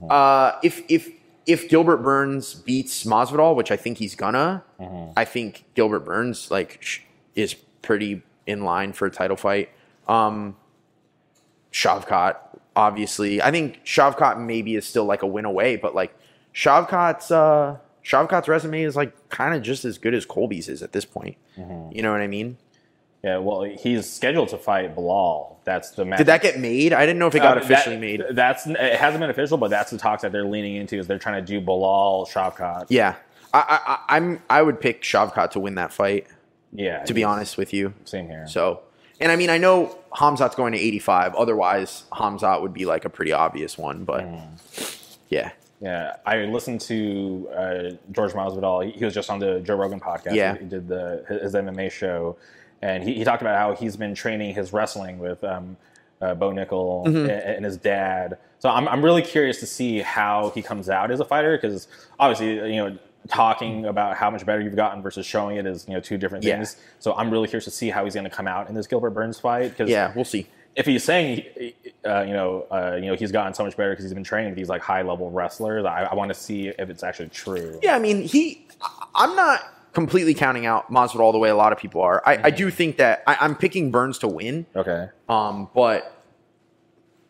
uh, 0.08 0.52
if 0.62 0.82
if 0.88 1.10
if 1.46 1.68
Gilbert 1.68 1.98
Burns 1.98 2.54
beats 2.54 3.04
Masvidal, 3.04 3.56
which 3.56 3.70
I 3.70 3.76
think 3.76 3.98
he's 3.98 4.14
gonna, 4.14 4.62
I 5.16 5.24
think 5.24 5.64
Gilbert 5.74 6.00
Burns 6.00 6.50
like 6.50 6.78
sh- 6.82 7.00
is 7.34 7.54
pretty 7.82 8.22
in 8.46 8.62
line 8.64 8.92
for 8.92 9.06
a 9.06 9.10
title 9.10 9.36
fight. 9.36 9.70
Um, 10.08 10.56
Shavkat, 11.72 12.36
obviously, 12.76 13.40
I 13.42 13.50
think 13.50 13.84
Shavkat 13.84 14.38
maybe 14.40 14.74
is 14.74 14.86
still 14.86 15.04
like 15.04 15.22
a 15.22 15.26
win 15.26 15.44
away, 15.44 15.76
but 15.76 15.94
like 15.94 16.14
Shavkat's 16.54 17.30
uh, 17.30 17.76
Shavkat's 18.04 18.48
resume 18.48 18.82
is 18.82 18.96
like 18.96 19.28
kind 19.28 19.54
of 19.54 19.62
just 19.62 19.84
as 19.84 19.98
good 19.98 20.14
as 20.14 20.26
Colby's 20.26 20.68
is 20.68 20.82
at 20.82 20.92
this 20.92 21.04
point. 21.04 21.36
You 21.92 22.02
know 22.02 22.12
what 22.12 22.20
I 22.20 22.26
mean? 22.26 22.56
Yeah. 23.22 23.38
Well, 23.38 23.62
he's 23.62 24.10
scheduled 24.10 24.48
to 24.50 24.58
fight 24.58 24.94
Belal. 24.96 25.56
That's 25.64 25.90
the 25.90 26.04
match. 26.04 26.18
Did 26.18 26.26
that 26.28 26.42
get 26.42 26.58
made? 26.58 26.92
I 26.92 27.04
didn't 27.04 27.18
know 27.18 27.26
if 27.26 27.34
it 27.34 27.40
got 27.40 27.58
Uh, 27.58 27.60
officially 27.60 27.96
that- 27.96 28.00
made. 28.00 28.22
That's 28.36 28.66
it 28.66 28.96
hasn't 28.96 29.20
been 29.20 29.30
official, 29.30 29.58
but 29.58 29.68
that's 29.70 29.90
the 29.90 29.98
talks 29.98 30.22
that 30.22 30.32
they're 30.32 30.44
leaning 30.46 30.76
into. 30.76 30.96
Is 30.98 31.06
they're 31.06 31.18
trying 31.18 31.44
to 31.44 31.46
do 31.46 31.60
Belal 31.64 32.26
Shavkat. 32.28 32.86
Yeah, 32.88 33.16
I, 33.52 33.80
I, 34.08 34.16
I'm. 34.16 34.42
I 34.48 34.62
would 34.62 34.80
pick 34.80 35.02
Shavkat 35.02 35.50
to 35.52 35.60
win 35.60 35.74
that 35.76 35.92
fight. 35.92 36.26
Yeah, 36.72 37.02
To 37.04 37.14
be 37.14 37.24
honest 37.24 37.58
with 37.58 37.72
you, 37.74 37.94
same 38.04 38.28
here. 38.28 38.46
so. 38.46 38.82
And 39.20 39.30
I 39.30 39.36
mean, 39.36 39.50
I 39.50 39.58
know 39.58 39.98
Khamzat's 40.14 40.54
going 40.54 40.72
to 40.72 40.78
85. 40.78 41.34
Otherwise, 41.34 42.04
Hamzat 42.12 42.62
would 42.62 42.72
be 42.72 42.86
like 42.86 43.04
a 43.04 43.10
pretty 43.10 43.32
obvious 43.32 43.76
one. 43.76 44.04
But 44.04 44.24
Yeah. 45.28 45.50
Yeah, 45.82 46.16
I 46.26 46.36
listened 46.44 46.80
to 46.82 47.48
uh, 47.54 47.82
George 48.12 48.32
Masvidal. 48.32 48.84
He, 48.84 48.92
he 48.92 49.04
was 49.04 49.14
just 49.14 49.30
on 49.30 49.38
the 49.38 49.60
Joe 49.60 49.76
Rogan 49.76 49.98
podcast. 49.98 50.34
Yeah. 50.34 50.56
he 50.56 50.64
did 50.66 50.88
the 50.88 51.24
his 51.28 51.54
MMA 51.54 51.90
show, 51.90 52.36
and 52.82 53.02
he, 53.04 53.14
he 53.14 53.24
talked 53.24 53.42
about 53.42 53.56
how 53.56 53.74
he's 53.74 53.96
been 53.96 54.14
training 54.14 54.54
his 54.54 54.72
wrestling 54.72 55.18
with 55.18 55.42
um, 55.44 55.76
uh, 56.20 56.34
Bo 56.34 56.50
Nickal 56.50 57.06
Mm-hmm. 57.06 57.16
and, 57.18 57.30
and 57.30 57.64
his 57.64 57.76
dad. 57.76 58.38
So 58.58 58.68
I'm 58.68 58.86
I'm 58.88 59.02
really 59.04 59.22
curious 59.22 59.60
to 59.60 59.66
see 59.66 60.00
how 60.00 60.50
he 60.54 60.62
comes 60.62 60.88
out 60.90 61.10
as 61.10 61.20
a 61.20 61.24
fighter 61.24 61.56
because 61.56 61.88
obviously 62.18 62.74
you 62.74 62.76
know 62.84 62.98
talking 63.28 63.84
about 63.86 64.16
how 64.16 64.30
much 64.30 64.44
better 64.46 64.60
you've 64.60 64.76
gotten 64.76 65.02
versus 65.02 65.24
showing 65.26 65.56
it 65.56 65.66
is 65.66 65.86
you 65.88 65.94
know 65.94 66.00
two 66.00 66.16
different 66.18 66.44
Yeah. 66.44 66.56
things. 66.56 66.76
So 66.98 67.12
I'm 67.14 67.30
really 67.30 67.48
curious 67.48 67.64
to 67.66 67.70
see 67.70 67.90
how 67.90 68.04
he's 68.04 68.14
going 68.14 68.24
to 68.24 68.30
come 68.30 68.46
out 68.48 68.68
in 68.68 68.74
this 68.74 68.86
Gilbert 68.86 69.10
Burns 69.10 69.38
fight 69.38 69.70
because 69.70 69.88
Yeah, 69.90 70.12
we'll 70.14 70.24
see. 70.24 70.46
if 70.76 70.86
he's 70.86 71.04
saying, 71.04 71.44
uh, 72.06 72.22
you 72.22 72.32
know, 72.32 72.66
uh, 72.70 72.96
you 72.96 73.06
know, 73.06 73.14
he's 73.14 73.30
gotten 73.32 73.52
so 73.54 73.64
much 73.64 73.76
better 73.76 73.90
because 73.90 74.04
he's 74.04 74.14
been 74.14 74.24
training 74.24 74.50
with 74.52 74.56
these 74.58 74.68
like 74.70 74.80
high 74.82 75.02
level 75.02 75.30
wrestlers, 75.30 75.84
I, 75.84 76.04
I 76.04 76.14
want 76.14 76.28
to 76.30 76.34
see 76.34 76.68
if 76.68 76.88
it's 76.90 77.02
actually 77.02 77.28
true. 77.28 77.78
Yeah, 77.82 77.94
I 77.94 77.98
mean, 77.98 78.22
he. 78.22 78.66
I'm 79.14 79.36
not 79.36 79.60
completely 79.92 80.34
counting 80.34 80.66
out 80.66 80.90
Masvidal 80.90 81.32
the 81.32 81.38
way 81.38 81.48
a 81.48 81.56
lot 81.56 81.72
of 81.72 81.78
people 81.78 82.00
are. 82.02 82.22
I, 82.26 82.38
I 82.44 82.50
do 82.50 82.70
think 82.70 82.96
that 82.98 83.22
I, 83.26 83.36
I'm 83.40 83.54
picking 83.56 83.90
Burns 83.90 84.18
to 84.18 84.28
win, 84.28 84.66
Okay. 84.76 85.08
um, 85.28 85.68
but 85.74 86.16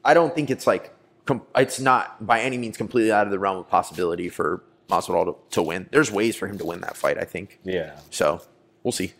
I 0.05 0.15
don't 0.15 0.35
think 0.35 0.51
it's 0.51 0.67
like 0.67 0.93
com- 1.27 1.43
it's 1.57 1.81
not 1.81 2.27
by 2.27 2.41
any 2.41 2.59
means 2.59 2.77
completely 2.77 3.13
out 3.13 3.27
of 3.27 3.31
the 3.31 3.39
realm 3.39 3.59
of 3.59 3.69
possibility 3.69 4.29
for 4.29 4.63
Masvidal 4.89 5.25
to, 5.27 5.37
to 5.57 5.63
win. 5.63 5.89
There's 5.93 6.11
ways 6.11 6.37
for 6.37 6.47
him 6.49 6.59
to 6.59 6.65
win 6.67 6.81
that 6.83 6.97
fight. 6.97 7.19
I 7.19 7.25
think 7.25 7.59
Yeah. 7.65 7.99
so. 8.11 8.43
We'll 8.83 8.93
see. 8.93 9.13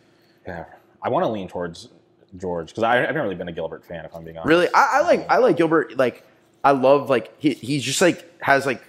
Yeah. 0.47 0.65
I 1.03 1.09
want 1.11 1.25
to 1.25 1.29
lean 1.29 1.49
towards 1.49 1.89
George 2.37 2.69
because 2.69 2.83
I've 2.83 3.03
never 3.03 3.23
really 3.23 3.35
been 3.35 3.49
a 3.49 3.53
Gilbert 3.53 3.85
fan, 3.85 4.05
if 4.05 4.15
I'm 4.15 4.25
being 4.25 4.37
honest. 4.39 4.49
Really, 4.49 4.69
I, 4.75 4.99
I 4.99 5.01
like 5.03 5.31
I 5.31 5.37
like 5.39 5.57
Gilbert. 5.57 5.97
Like 5.97 6.25
I 6.65 6.73
love 6.73 7.11
like 7.11 7.33
he, 7.39 7.55
he's 7.55 7.83
just 7.83 8.01
like 8.01 8.27
has 8.43 8.67
like 8.67 8.83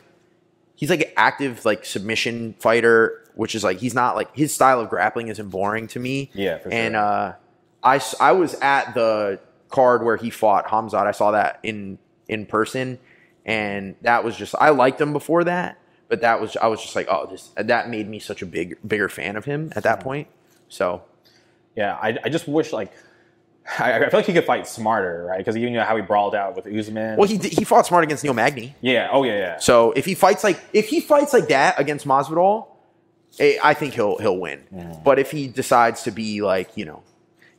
he's 0.82 0.90
like 0.90 1.02
an 1.02 1.12
active 1.16 1.64
like 1.64 1.86
submission 1.86 2.56
fighter, 2.60 3.24
which 3.36 3.54
is 3.56 3.64
like 3.64 3.78
he's 3.78 3.94
not 3.94 4.16
like 4.16 4.36
his 4.36 4.54
style 4.54 4.82
of 4.82 4.90
grappling 4.90 5.28
isn't 5.30 5.50
boring 5.50 5.88
to 5.88 6.00
me. 6.00 6.30
Yeah, 6.34 6.58
for 6.58 6.70
And 6.74 6.96
sure. 6.96 7.02
uh, 7.02 7.34
I 7.84 8.02
I 8.20 8.32
was 8.34 8.56
at 8.56 8.94
the 8.96 9.40
card 9.70 10.04
where 10.04 10.18
he 10.18 10.30
fought 10.32 10.66
Khamzat. 10.68 11.06
I 11.08 11.12
saw 11.12 11.32
that 11.32 11.60
in 11.64 12.00
in 12.28 12.46
person, 12.48 12.98
and 13.46 13.96
that 14.02 14.24
was 14.24 14.36
just 14.36 14.56
I 14.60 14.70
liked 14.72 15.00
him 15.00 15.14
before 15.14 15.44
that, 15.44 15.78
but 16.10 16.22
that 16.22 16.42
was 16.42 16.58
I 16.58 16.68
was 16.68 16.82
just 16.82 16.96
like 16.96 17.08
oh 17.10 17.28
this 17.28 17.52
that 17.56 17.88
made 17.90 18.10
me 18.10 18.18
such 18.20 18.42
a 18.42 18.46
big 18.48 18.78
bigger 18.86 19.08
fan 19.08 19.36
of 19.38 19.46
him 19.46 19.72
at 19.76 19.84
that 19.84 20.00
point. 20.02 20.28
So 20.68 21.04
Yeah. 21.76 21.94
I, 22.02 22.18
I 22.26 22.30
just 22.30 22.48
wish 22.48 22.74
like. 22.74 22.92
I, 23.80 23.94
I 23.94 24.10
feel 24.10 24.20
like 24.20 24.26
he 24.26 24.34
could 24.34 24.46
fight 24.46 24.68
smarter, 24.68 25.26
right? 25.30 25.38
Because 25.38 25.56
you 25.56 25.70
know 25.70 25.84
how 25.84 25.96
he 25.96 26.02
brawled 26.02 26.36
out 26.36 26.56
with 26.56 26.66
Usman. 26.68 27.18
well 27.18 27.28
he 27.28 27.38
he 27.38 27.64
fought 27.64 27.86
smart 27.86 28.04
against 28.04 28.24
Neil 28.24 28.34
Magny. 28.34 28.76
yeah. 28.82 29.10
Oh 29.12 29.24
yeah. 29.24 29.38
Yeah. 29.38 29.58
So 29.60 29.92
if 29.94 30.06
he 30.06 30.16
fights 30.16 30.44
like 30.44 30.60
if 30.74 30.90
he 30.90 31.00
fights 31.00 31.32
like 31.34 31.48
that 31.50 31.80
against 31.80 32.06
Masvidal, 32.08 32.68
eh, 33.40 33.58
I 33.64 33.74
think 33.74 33.94
he'll 33.94 34.18
he'll 34.18 34.38
win. 34.40 34.64
But 35.06 35.20
if 35.20 35.32
he 35.32 35.48
decides 35.48 36.04
to 36.04 36.12
be 36.12 36.42
like 36.42 36.76
you 36.76 36.86
know, 36.86 37.04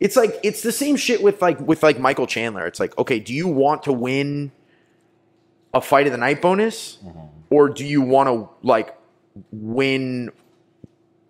it's 0.00 0.16
like 0.16 0.38
it's 0.42 0.62
the 0.62 0.72
same 0.72 0.96
shit 0.96 1.22
with 1.22 1.40
like 1.40 1.60
with 1.60 1.82
like 1.82 1.98
Michael 1.98 2.26
Chandler. 2.26 2.66
It's 2.66 2.80
like 2.80 2.98
okay, 2.98 3.18
do 3.20 3.32
you 3.32 3.46
want 3.48 3.84
to 3.84 3.92
win 3.92 4.50
a 5.72 5.80
fight 5.80 6.06
of 6.06 6.12
the 6.12 6.18
night 6.18 6.42
bonus, 6.42 6.98
or 7.48 7.68
do 7.68 7.84
you 7.86 8.02
want 8.02 8.28
to 8.28 8.48
like 8.66 8.94
win 9.52 10.30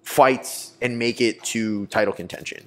fights 0.03 0.73
and 0.83 0.99
make 0.99 1.21
it 1.21 1.43
to 1.45 1.87
title 1.87 2.13
contention? 2.13 2.67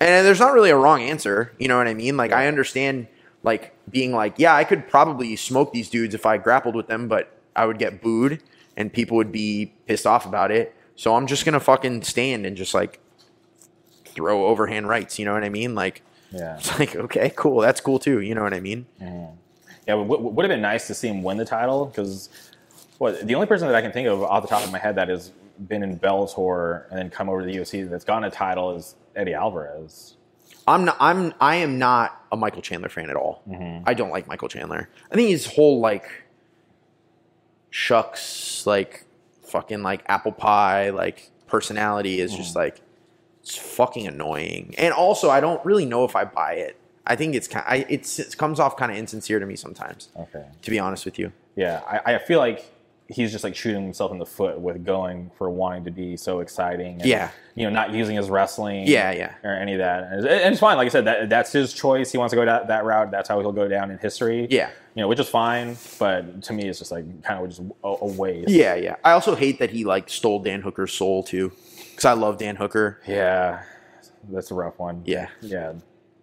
And 0.00 0.26
there's 0.26 0.40
not 0.40 0.52
really 0.52 0.70
a 0.70 0.76
wrong 0.76 1.02
answer. 1.02 1.52
You 1.58 1.68
know 1.68 1.78
what 1.78 1.86
I 1.88 1.94
mean? 1.94 2.16
Like 2.16 2.32
I 2.32 2.46
understand 2.48 3.06
like 3.42 3.74
being 3.90 4.12
like, 4.12 4.34
yeah, 4.38 4.54
I 4.54 4.64
could 4.64 4.88
probably 4.88 5.36
smoke 5.36 5.72
these 5.72 5.88
dudes 5.88 6.14
if 6.14 6.26
I 6.26 6.36
grappled 6.38 6.74
with 6.74 6.88
them, 6.88 7.08
but 7.08 7.30
I 7.54 7.66
would 7.66 7.78
get 7.78 8.02
booed 8.02 8.42
and 8.76 8.92
people 8.92 9.16
would 9.16 9.30
be 9.32 9.72
pissed 9.86 10.06
off 10.06 10.26
about 10.26 10.50
it. 10.50 10.74
So 10.96 11.14
I'm 11.14 11.26
just 11.26 11.44
gonna 11.44 11.60
fucking 11.60 12.02
stand 12.02 12.46
and 12.46 12.56
just 12.56 12.74
like 12.74 13.00
throw 14.06 14.46
overhand 14.46 14.88
rights. 14.88 15.18
You 15.18 15.24
know 15.24 15.32
what 15.34 15.44
I 15.44 15.48
mean? 15.48 15.74
Like 15.74 16.02
Yeah. 16.30 16.56
it's 16.56 16.78
like 16.78 16.96
okay, 16.96 17.32
cool, 17.36 17.60
that's 17.60 17.80
cool 17.80 17.98
too. 17.98 18.20
You 18.20 18.34
know 18.34 18.42
what 18.42 18.54
I 18.54 18.60
mean? 18.60 18.86
Mm-hmm. 19.00 19.34
Yeah, 19.86 19.94
it 19.96 20.08
w- 20.08 20.22
would 20.28 20.44
have 20.44 20.50
been 20.50 20.62
nice 20.62 20.86
to 20.86 20.94
see 20.94 21.08
him 21.08 21.22
win 21.22 21.36
the 21.36 21.44
title 21.44 21.86
because 21.86 22.28
what 22.98 23.26
the 23.26 23.34
only 23.34 23.46
person 23.46 23.66
that 23.68 23.74
I 23.74 23.82
can 23.82 23.92
think 23.92 24.08
of 24.08 24.22
off 24.22 24.42
the 24.42 24.48
top 24.48 24.64
of 24.64 24.72
my 24.72 24.78
head 24.78 24.96
that 24.96 25.08
has 25.08 25.30
been 25.68 25.82
in 25.82 25.98
Bellator 25.98 26.88
and 26.88 26.98
then 26.98 27.10
come 27.10 27.28
over 27.28 27.40
to 27.40 27.46
the 27.46 27.54
UFC 27.54 27.88
that's 27.88 28.04
gotten 28.04 28.24
a 28.24 28.30
title 28.30 28.74
is 28.76 28.94
Eddie 29.16 29.34
Alvarez. 29.34 30.16
I'm 30.66 30.84
not. 30.84 30.96
I'm. 31.00 31.34
I 31.40 31.56
am 31.56 31.78
not 31.78 32.24
a 32.32 32.36
Michael 32.36 32.62
Chandler 32.62 32.88
fan 32.88 33.10
at 33.10 33.16
all. 33.16 33.42
Mm-hmm. 33.48 33.84
I 33.86 33.94
don't 33.94 34.10
like 34.10 34.26
Michael 34.26 34.48
Chandler. 34.48 34.88
I 35.10 35.14
think 35.14 35.28
his 35.28 35.46
whole 35.46 35.80
like 35.80 36.24
shucks, 37.70 38.66
like 38.66 39.04
fucking 39.42 39.82
like 39.82 40.02
apple 40.06 40.32
pie, 40.32 40.90
like 40.90 41.30
personality 41.46 42.20
is 42.20 42.34
just 42.34 42.50
mm-hmm. 42.50 42.60
like 42.60 42.80
it's 43.42 43.56
fucking 43.56 44.06
annoying. 44.06 44.74
And 44.78 44.94
also, 44.94 45.28
I 45.28 45.40
don't 45.40 45.64
really 45.66 45.84
know 45.84 46.04
if 46.04 46.16
I 46.16 46.24
buy 46.24 46.54
it. 46.54 46.80
I 47.06 47.16
think 47.16 47.34
it's 47.34 47.46
kind. 47.46 47.64
I, 47.68 47.84
it's 47.90 48.18
it 48.18 48.38
comes 48.38 48.58
off 48.58 48.76
kind 48.76 48.90
of 48.90 48.96
insincere 48.96 49.38
to 49.38 49.46
me 49.46 49.56
sometimes. 49.56 50.08
Okay. 50.16 50.46
To 50.62 50.70
be 50.70 50.78
honest 50.78 51.04
with 51.04 51.18
you. 51.18 51.32
Yeah, 51.56 51.82
I, 51.86 52.14
I 52.14 52.18
feel 52.18 52.38
like 52.38 52.73
he's 53.08 53.30
just 53.30 53.44
like 53.44 53.54
shooting 53.54 53.82
himself 53.82 54.10
in 54.12 54.18
the 54.18 54.26
foot 54.26 54.58
with 54.58 54.84
going 54.84 55.30
for 55.36 55.50
wanting 55.50 55.84
to 55.84 55.90
be 55.90 56.16
so 56.16 56.40
exciting. 56.40 57.00
And, 57.00 57.04
Yeah. 57.06 57.30
You 57.54 57.64
know, 57.64 57.70
not 57.70 57.92
using 57.92 58.16
his 58.16 58.30
wrestling. 58.30 58.86
Yeah, 58.88 59.12
yeah. 59.12 59.34
Or 59.44 59.50
any 59.54 59.74
of 59.74 59.78
that, 59.78 60.04
and 60.10 60.24
it's, 60.24 60.26
and 60.26 60.52
it's 60.52 60.60
fine. 60.60 60.76
Like 60.76 60.86
I 60.86 60.88
said, 60.88 61.04
that 61.04 61.28
that's 61.28 61.52
his 61.52 61.72
choice. 61.72 62.10
He 62.10 62.18
wants 62.18 62.32
to 62.32 62.36
go 62.36 62.44
that, 62.44 62.66
that 62.66 62.84
route. 62.84 63.12
That's 63.12 63.28
how 63.28 63.38
he'll 63.40 63.52
go 63.52 63.68
down 63.68 63.92
in 63.92 63.98
history. 63.98 64.48
Yeah. 64.50 64.70
You 64.96 65.02
know, 65.02 65.08
which 65.08 65.20
is 65.20 65.28
fine. 65.28 65.76
But 65.98 66.42
to 66.44 66.52
me, 66.52 66.66
it's 66.68 66.80
just 66.80 66.90
like 66.90 67.22
kind 67.22 67.40
of 67.40 67.48
just 67.48 67.60
a, 67.60 67.88
a 67.88 68.06
waste. 68.06 68.48
Yeah, 68.48 68.74
yeah. 68.74 68.96
I 69.04 69.12
also 69.12 69.36
hate 69.36 69.60
that 69.60 69.70
he 69.70 69.84
like 69.84 70.08
stole 70.10 70.40
Dan 70.40 70.62
Hooker's 70.62 70.92
soul 70.92 71.22
too, 71.22 71.52
because 71.90 72.04
I 72.06 72.14
love 72.14 72.38
Dan 72.38 72.56
Hooker. 72.56 73.00
Yeah, 73.06 73.62
that's 74.30 74.50
a 74.50 74.54
rough 74.54 74.78
one. 74.80 75.02
Yeah. 75.04 75.28
yeah. 75.40 75.74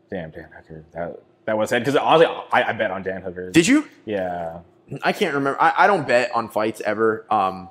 Damn, 0.09 0.31
Dan 0.31 0.49
Hooker. 0.53 0.83
That 0.91 1.21
that 1.45 1.57
was 1.57 1.71
it. 1.71 1.79
Because 1.79 1.95
honestly, 1.95 2.27
I, 2.51 2.63
I 2.63 2.73
bet 2.73 2.91
on 2.91 3.03
Dan 3.03 3.21
Hooker. 3.21 3.51
Did 3.51 3.67
you? 3.67 3.87
Yeah, 4.03 4.59
I 5.03 5.11
can't 5.13 5.33
remember. 5.35 5.61
I, 5.61 5.73
I 5.79 5.87
don't 5.87 6.07
bet 6.07 6.31
on 6.35 6.49
fights 6.49 6.81
ever. 6.81 7.25
Um, 7.29 7.69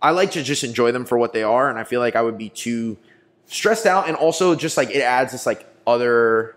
I 0.00 0.10
like 0.10 0.32
to 0.32 0.42
just 0.42 0.64
enjoy 0.64 0.92
them 0.92 1.04
for 1.04 1.18
what 1.18 1.32
they 1.32 1.42
are, 1.42 1.68
and 1.68 1.78
I 1.78 1.84
feel 1.84 2.00
like 2.00 2.16
I 2.16 2.22
would 2.22 2.38
be 2.38 2.48
too 2.48 2.96
stressed 3.46 3.86
out, 3.86 4.08
and 4.08 4.16
also 4.16 4.54
just 4.54 4.76
like 4.76 4.90
it 4.90 5.00
adds 5.00 5.32
this 5.32 5.46
like 5.46 5.66
other. 5.86 6.56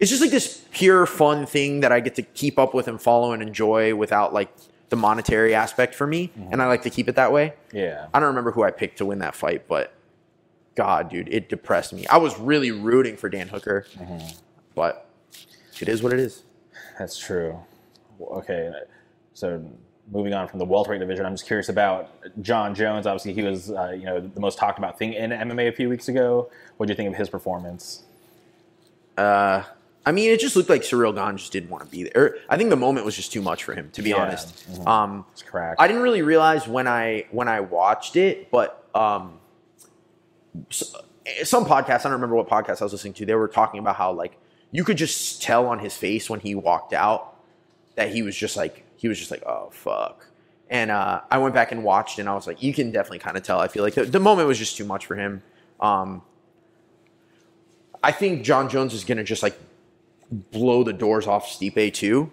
It's 0.00 0.10
just 0.10 0.22
like 0.22 0.30
this 0.30 0.64
pure 0.70 1.06
fun 1.06 1.44
thing 1.44 1.80
that 1.80 1.90
I 1.90 2.00
get 2.00 2.14
to 2.16 2.22
keep 2.22 2.58
up 2.58 2.72
with 2.72 2.86
and 2.88 3.00
follow 3.02 3.32
and 3.32 3.42
enjoy 3.42 3.94
without 3.94 4.32
like 4.32 4.48
the 4.90 4.96
monetary 4.96 5.54
aspect 5.54 5.94
for 5.94 6.06
me, 6.06 6.30
and 6.50 6.62
I 6.62 6.66
like 6.66 6.82
to 6.82 6.90
keep 6.90 7.08
it 7.08 7.16
that 7.16 7.32
way. 7.32 7.54
yeah. 7.72 8.06
I 8.14 8.20
don't 8.20 8.28
remember 8.28 8.52
who 8.52 8.62
I 8.62 8.70
picked 8.70 8.98
to 8.98 9.06
win 9.06 9.18
that 9.18 9.34
fight, 9.34 9.68
but 9.68 9.92
God, 10.76 11.10
dude, 11.10 11.28
it 11.28 11.48
depressed 11.48 11.92
me. 11.92 12.06
I 12.06 12.16
was 12.18 12.38
really 12.38 12.70
rooting 12.70 13.16
for 13.16 13.28
Dan 13.28 13.48
Hooker, 13.48 13.86
but 14.74 15.06
it 15.80 15.88
is 15.88 16.02
what 16.02 16.12
it 16.14 16.20
is. 16.20 16.44
That's 16.98 17.18
true. 17.18 17.60
Okay, 18.20 18.70
so 19.34 19.62
moving 20.10 20.32
on 20.34 20.48
from 20.48 20.58
the 20.58 20.64
welterweight 20.64 21.00
division, 21.00 21.24
I'm 21.26 21.34
just 21.34 21.46
curious 21.46 21.68
about 21.68 22.10
Jon 22.42 22.74
Jones. 22.74 23.06
Obviously, 23.06 23.32
he 23.32 23.42
was 23.42 23.70
uh, 23.70 23.90
you 23.90 24.04
know 24.06 24.20
the 24.20 24.40
most 24.40 24.58
talked 24.58 24.78
about 24.78 24.98
thing 24.98 25.12
in 25.12 25.30
MMA 25.30 25.68
a 25.68 25.72
few 25.72 25.88
weeks 25.88 26.08
ago. 26.08 26.50
What 26.76 26.86
do 26.86 26.92
you 26.92 26.96
think 26.96 27.08
of 27.08 27.14
his 27.16 27.28
performance? 27.28 28.04
Uh, 29.16 29.62
I 30.06 30.12
mean, 30.12 30.30
it 30.30 30.40
just 30.40 30.56
looked 30.56 30.70
like 30.70 30.82
Ciryl 30.82 31.14
Gane 31.14 31.36
just 31.36 31.52
didn't 31.52 31.70
want 31.70 31.84
to 31.84 31.90
be 31.90 32.04
there. 32.04 32.36
I 32.48 32.56
think 32.56 32.70
the 32.70 32.76
moment 32.76 33.04
was 33.04 33.14
just 33.14 33.32
too 33.32 33.42
much 33.42 33.64
for 33.64 33.74
him, 33.74 33.90
to 33.92 34.02
be 34.02 34.10
Yeah. 34.10 34.16
honest. 34.16 34.64
Um, 34.86 35.26
It's 35.32 35.42
cracked. 35.42 35.80
I 35.80 35.86
didn't 35.86 36.02
really 36.02 36.22
realize 36.22 36.66
when 36.66 36.86
I 36.88 37.26
when 37.30 37.48
I 37.48 37.60
watched 37.60 38.16
it, 38.16 38.50
but 38.50 38.86
um, 38.94 39.38
s- 40.70 40.94
some 41.44 41.64
podcasts 41.66 42.00
I 42.00 42.02
don't 42.04 42.12
remember 42.12 42.36
what 42.36 42.48
podcast 42.48 42.80
I 42.80 42.84
was 42.84 42.92
listening 42.92 43.12
to. 43.14 43.26
They 43.26 43.34
were 43.34 43.48
talking 43.48 43.80
about 43.80 43.96
how 43.96 44.12
like 44.12 44.38
you 44.70 44.84
could 44.84 44.96
just 44.96 45.42
tell 45.42 45.66
on 45.66 45.78
his 45.80 45.94
face 45.96 46.30
when 46.30 46.40
he 46.40 46.54
walked 46.54 46.92
out 46.92 47.34
that 47.98 48.10
he 48.12 48.22
was 48.22 48.36
just 48.36 48.56
like 48.56 48.84
he 48.96 49.08
was 49.08 49.18
just 49.18 49.30
like 49.30 49.42
oh 49.44 49.68
fuck. 49.72 50.24
And 50.70 50.90
uh, 50.90 51.22
I 51.30 51.38
went 51.38 51.54
back 51.54 51.72
and 51.72 51.82
watched, 51.82 52.18
and 52.18 52.28
I 52.28 52.34
was 52.34 52.46
like, 52.46 52.62
you 52.62 52.74
can 52.74 52.92
definitely 52.92 53.20
kind 53.20 53.38
of 53.38 53.42
tell. 53.42 53.58
I 53.58 53.68
feel 53.68 53.82
like 53.82 53.94
the, 53.94 54.04
the 54.04 54.20
moment 54.20 54.46
was 54.48 54.58
just 54.58 54.76
too 54.76 54.84
much 54.84 55.06
for 55.06 55.16
him. 55.16 55.42
Um, 55.80 56.20
I 58.02 58.12
think 58.12 58.42
Jon 58.42 58.68
Jones 58.68 58.94
is 58.94 59.02
gonna 59.04 59.24
just 59.24 59.42
like 59.42 59.58
blow 60.30 60.84
the 60.84 60.92
doors 60.92 61.26
off 61.26 61.46
Stipe 61.48 61.92
too. 61.94 62.30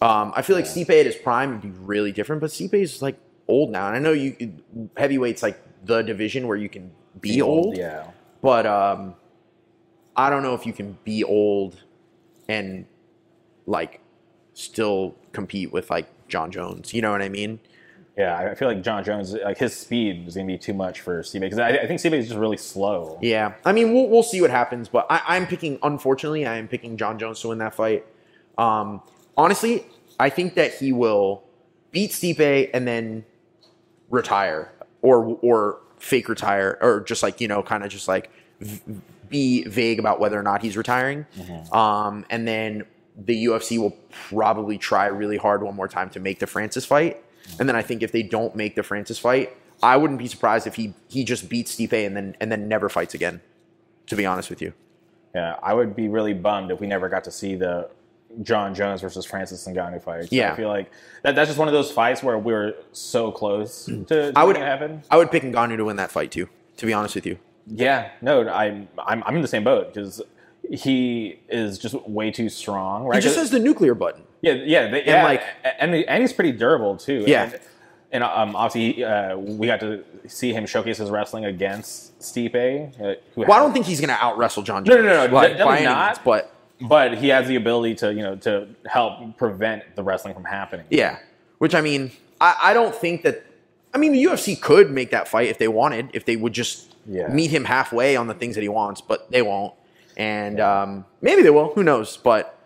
Um, 0.00 0.32
I 0.34 0.42
feel 0.42 0.56
like 0.56 0.64
Stipe 0.64 0.90
at 0.90 1.06
his 1.06 1.14
prime 1.16 1.50
would 1.52 1.60
be 1.62 1.70
really 1.70 2.10
different, 2.10 2.40
but 2.40 2.50
Stipe 2.50 2.74
is 2.74 3.00
like 3.02 3.16
old 3.48 3.70
now, 3.70 3.86
and 3.86 3.96
I 3.96 3.98
know 4.00 4.12
you 4.12 4.34
heavyweight's 4.96 5.42
like 5.42 5.58
the 5.84 6.02
division 6.02 6.48
where 6.48 6.56
you 6.56 6.68
can 6.68 6.90
be 7.20 7.40
old, 7.42 7.76
Yeah. 7.76 8.06
but 8.42 8.66
um, 8.66 9.14
I 10.16 10.30
don't 10.30 10.42
know 10.42 10.54
if 10.54 10.64
you 10.66 10.72
can 10.72 10.96
be 11.04 11.22
old 11.22 11.82
and 12.48 12.86
like 13.66 14.00
still 14.54 15.14
compete 15.32 15.72
with 15.72 15.90
like 15.90 16.06
Jon 16.28 16.50
Jones. 16.50 16.94
You 16.94 17.02
know 17.02 17.12
what 17.12 17.22
I 17.22 17.28
mean? 17.28 17.60
Yeah, 18.16 18.36
I 18.38 18.54
feel 18.54 18.68
like 18.68 18.80
Jon 18.82 19.02
Jones, 19.02 19.32
like 19.34 19.58
his 19.58 19.76
speed 19.76 20.28
is 20.28 20.36
going 20.36 20.46
to 20.46 20.52
be 20.52 20.56
too 20.58 20.72
much 20.72 21.00
for 21.00 21.20
Steve 21.24 21.40
because 21.40 21.58
I, 21.58 21.70
I 21.70 21.86
think 21.88 21.98
Steve 21.98 22.14
is 22.14 22.28
just 22.28 22.38
really 22.38 22.56
slow. 22.56 23.18
Yeah, 23.20 23.54
I 23.64 23.72
mean, 23.72 23.92
we'll, 23.92 24.08
we'll 24.08 24.22
see 24.22 24.40
what 24.40 24.50
happens, 24.50 24.88
but 24.88 25.06
I, 25.10 25.20
I'm 25.26 25.46
picking. 25.48 25.80
Unfortunately, 25.82 26.46
I 26.46 26.56
am 26.56 26.68
picking 26.68 26.96
Jon 26.96 27.18
Jones 27.18 27.40
to 27.40 27.48
win 27.48 27.58
that 27.58 27.74
fight. 27.74 28.06
Um, 28.56 29.02
honestly, 29.36 29.84
I 30.20 30.30
think 30.30 30.54
that 30.54 30.74
he 30.74 30.92
will 30.92 31.42
beat 31.90 32.12
Stipe 32.12 32.70
and 32.72 32.86
then 32.86 33.24
retire 34.10 34.70
or 35.02 35.36
or 35.42 35.80
fake 35.98 36.28
retire 36.28 36.78
or 36.80 37.00
just 37.00 37.22
like 37.22 37.40
you 37.40 37.48
know 37.48 37.64
kind 37.64 37.82
of 37.82 37.90
just 37.90 38.06
like 38.06 38.30
v- 38.60 38.80
be 39.28 39.64
vague 39.64 39.98
about 39.98 40.20
whether 40.20 40.38
or 40.38 40.42
not 40.44 40.62
he's 40.62 40.76
retiring. 40.76 41.26
Um, 41.72 42.24
and 42.30 42.46
then 42.46 42.84
the 43.16 43.46
UFC 43.46 43.78
will 43.78 43.96
probably 44.28 44.78
try 44.78 45.06
really 45.06 45.36
hard 45.36 45.62
one 45.62 45.74
more 45.74 45.88
time 45.88 46.10
to 46.10 46.20
make 46.20 46.38
the 46.38 46.46
Francis 46.46 46.84
fight. 46.84 47.22
And 47.58 47.68
then 47.68 47.76
I 47.76 47.82
think 47.82 48.02
if 48.02 48.12
they 48.12 48.22
don't 48.22 48.56
make 48.56 48.74
the 48.74 48.82
Francis 48.82 49.18
fight, 49.18 49.56
I 49.82 49.96
wouldn't 49.96 50.18
be 50.18 50.26
surprised 50.26 50.66
if 50.66 50.76
he 50.76 50.94
he 51.08 51.24
just 51.24 51.48
beats 51.48 51.76
Stipe 51.76 52.06
and 52.06 52.16
then 52.16 52.36
and 52.40 52.50
then 52.50 52.68
never 52.68 52.88
fights 52.88 53.14
again. 53.14 53.40
To 54.06 54.16
be 54.16 54.26
honest 54.26 54.50
with 54.50 54.60
you. 54.60 54.74
Yeah, 55.34 55.56
I 55.62 55.74
would 55.74 55.96
be 55.96 56.08
really 56.08 56.34
bummed 56.34 56.70
if 56.70 56.80
we 56.80 56.86
never 56.86 57.08
got 57.08 57.24
to 57.24 57.30
see 57.30 57.54
the 57.54 57.88
Jon 58.42 58.74
Jones 58.74 59.00
versus 59.00 59.24
Francis 59.24 59.66
Ngannou 59.66 60.02
fight. 60.02 60.30
Yeah. 60.30 60.52
I 60.52 60.56
feel 60.56 60.68
like 60.68 60.90
that, 61.22 61.34
that's 61.34 61.48
just 61.48 61.58
one 61.58 61.68
of 61.68 61.74
those 61.74 61.90
fights 61.90 62.22
where 62.22 62.38
we 62.38 62.52
were 62.52 62.74
so 62.92 63.30
close 63.30 63.88
mm. 63.88 64.06
to, 64.08 64.32
to 64.32 64.38
I 64.38 64.44
would 64.44 64.56
happen. 64.56 65.02
I 65.10 65.16
would 65.16 65.30
pick 65.30 65.42
Ngannou 65.42 65.76
to 65.76 65.84
win 65.84 65.96
that 65.96 66.10
fight 66.10 66.30
too. 66.30 66.48
To 66.78 66.86
be 66.86 66.92
honest 66.92 67.14
with 67.14 67.24
you. 67.24 67.38
Yeah, 67.66 68.10
no, 68.20 68.48
I'm 68.48 68.88
I'm, 68.98 69.22
I'm 69.24 69.36
in 69.36 69.42
the 69.42 69.48
same 69.48 69.64
boat 69.64 69.94
because 69.94 70.20
he 70.70 71.38
is 71.48 71.78
just 71.78 71.94
way 72.08 72.30
too 72.30 72.48
strong. 72.48 73.04
Right? 73.04 73.16
He 73.16 73.22
just 73.22 73.36
has 73.36 73.50
the 73.50 73.58
nuclear 73.60 73.94
button. 73.94 74.22
yeah, 74.40 74.52
yeah, 74.52 74.90
they, 74.90 75.04
yeah, 75.04 75.24
like- 75.24 75.42
and 75.78 75.94
and 75.94 76.22
he's 76.22 76.32
pretty 76.32 76.52
durable 76.52 76.96
too. 76.96 77.24
Yeah. 77.26 77.44
and, 77.44 77.60
and 78.12 78.24
um, 78.24 78.54
obviously 78.54 79.02
uh, 79.04 79.36
we 79.36 79.66
got 79.66 79.80
to 79.80 80.04
see 80.28 80.52
him 80.52 80.66
showcase 80.66 80.98
his 80.98 81.10
wrestling 81.10 81.44
against 81.46 82.18
Stipe. 82.20 82.54
Uh, 83.00 83.20
Well, 83.34 83.52
I 83.52 83.58
don't 83.58 83.72
think 83.72 83.86
he's 83.86 84.00
going 84.00 84.08
to 84.10 84.22
out 84.24 84.38
wrestle 84.38 84.62
Jon 84.62 84.84
No, 84.84 84.94
Jones. 84.94 85.04
no, 85.04 85.12
no, 85.14 85.26
no, 85.26 85.34
like, 85.34 85.50
definitely 85.56 85.76
by 85.78 85.82
not. 85.84 86.06
means, 86.08 86.18
but 86.24 86.50
but 86.80 87.18
he 87.18 87.28
has 87.28 87.46
the 87.48 87.56
ability 87.56 87.94
to 87.96 88.12
you 88.14 88.22
know 88.22 88.36
to 88.36 88.68
help 88.86 89.36
prevent 89.36 89.96
the 89.96 90.02
wrestling 90.02 90.34
from 90.34 90.44
happening. 90.44 90.86
yeah, 90.90 91.18
which 91.58 91.74
I 91.74 91.80
mean, 91.80 92.10
I, 92.40 92.56
I 92.62 92.74
don't 92.74 92.94
think 92.94 93.22
that. 93.22 93.44
I 93.92 93.98
mean, 93.98 94.10
the 94.12 94.24
UFC 94.24 94.60
could 94.60 94.90
make 94.90 95.10
that 95.12 95.28
fight 95.28 95.48
if 95.48 95.58
they 95.58 95.68
wanted, 95.68 96.10
if 96.14 96.24
they 96.24 96.34
would 96.34 96.52
just 96.52 96.92
Yeah. 97.06 97.28
meet 97.28 97.50
him 97.52 97.64
halfway 97.64 98.16
on 98.16 98.26
the 98.26 98.34
things 98.34 98.56
that 98.56 98.62
he 98.62 98.68
wants, 98.68 99.00
but 99.00 99.30
they 99.30 99.40
won't. 99.42 99.72
And 100.16 100.60
um, 100.60 101.04
maybe 101.22 101.42
they 101.42 101.50
will. 101.50 101.72
Who 101.74 101.82
knows? 101.82 102.16
But 102.16 102.58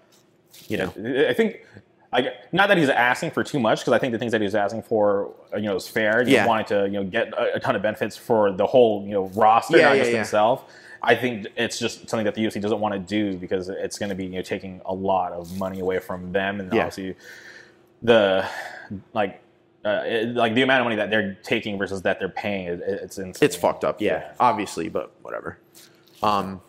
you 0.68 0.76
know, 0.76 0.92
I 1.28 1.32
think, 1.32 1.64
I, 2.12 2.30
not 2.52 2.68
that 2.68 2.76
he's 2.76 2.88
asking 2.90 3.30
for 3.30 3.42
too 3.42 3.58
much, 3.58 3.80
because 3.80 3.92
I 3.94 3.98
think 3.98 4.12
the 4.12 4.18
things 4.18 4.32
that 4.32 4.40
he's 4.42 4.54
asking 4.54 4.82
for, 4.82 5.32
you 5.54 5.62
know, 5.62 5.76
is 5.76 5.88
fair. 5.88 6.22
You 6.22 6.34
Yeah. 6.34 6.46
wanting 6.46 6.66
to, 6.66 6.84
you 6.86 6.92
know, 6.92 7.04
get 7.04 7.32
a, 7.32 7.54
a 7.56 7.60
ton 7.60 7.74
of 7.76 7.80
benefits 7.82 8.16
for 8.18 8.52
the 8.52 8.66
whole, 8.66 9.04
you 9.06 9.12
know, 9.12 9.26
roster, 9.28 9.78
Yeah, 9.78 9.84
not 9.88 9.96
yeah, 9.96 10.02
just 10.02 10.14
himself. 10.14 10.64
I 11.02 11.14
think 11.14 11.46
it's 11.56 11.78
just 11.78 12.08
something 12.10 12.24
that 12.24 12.34
the 12.34 12.44
UFC 12.44 12.60
doesn't 12.60 12.80
want 12.80 12.92
to 12.94 12.98
do 12.98 13.38
because 13.38 13.68
it's 13.68 13.98
going 13.98 14.08
to 14.10 14.14
be, 14.14 14.24
you 14.24 14.30
know, 14.30 14.42
taking 14.42 14.80
a 14.84 14.92
lot 14.92 15.32
of 15.32 15.56
money 15.56 15.80
away 15.80 16.00
from 16.00 16.32
them, 16.32 16.60
and 16.60 16.70
obviously 16.72 17.14
the 18.02 18.46
like. 19.12 19.40
Uh, 19.84 20.02
it, 20.04 20.34
like 20.34 20.54
the 20.54 20.62
amount 20.62 20.80
of 20.80 20.84
money 20.84 20.96
that 20.96 21.08
they're 21.08 21.38
taking 21.44 21.78
versus 21.78 22.02
that 22.02 22.18
they're 22.18 22.28
paying, 22.28 22.66
it, 22.66 22.80
it's 22.84 23.16
insane. 23.16 23.46
it's 23.46 23.54
fucked 23.54 23.84
up. 23.84 24.00
Yeah, 24.02 24.32
obviously, 24.40 24.88
but 24.88 25.12
whatever. 25.22 25.56
Um, 26.20 26.60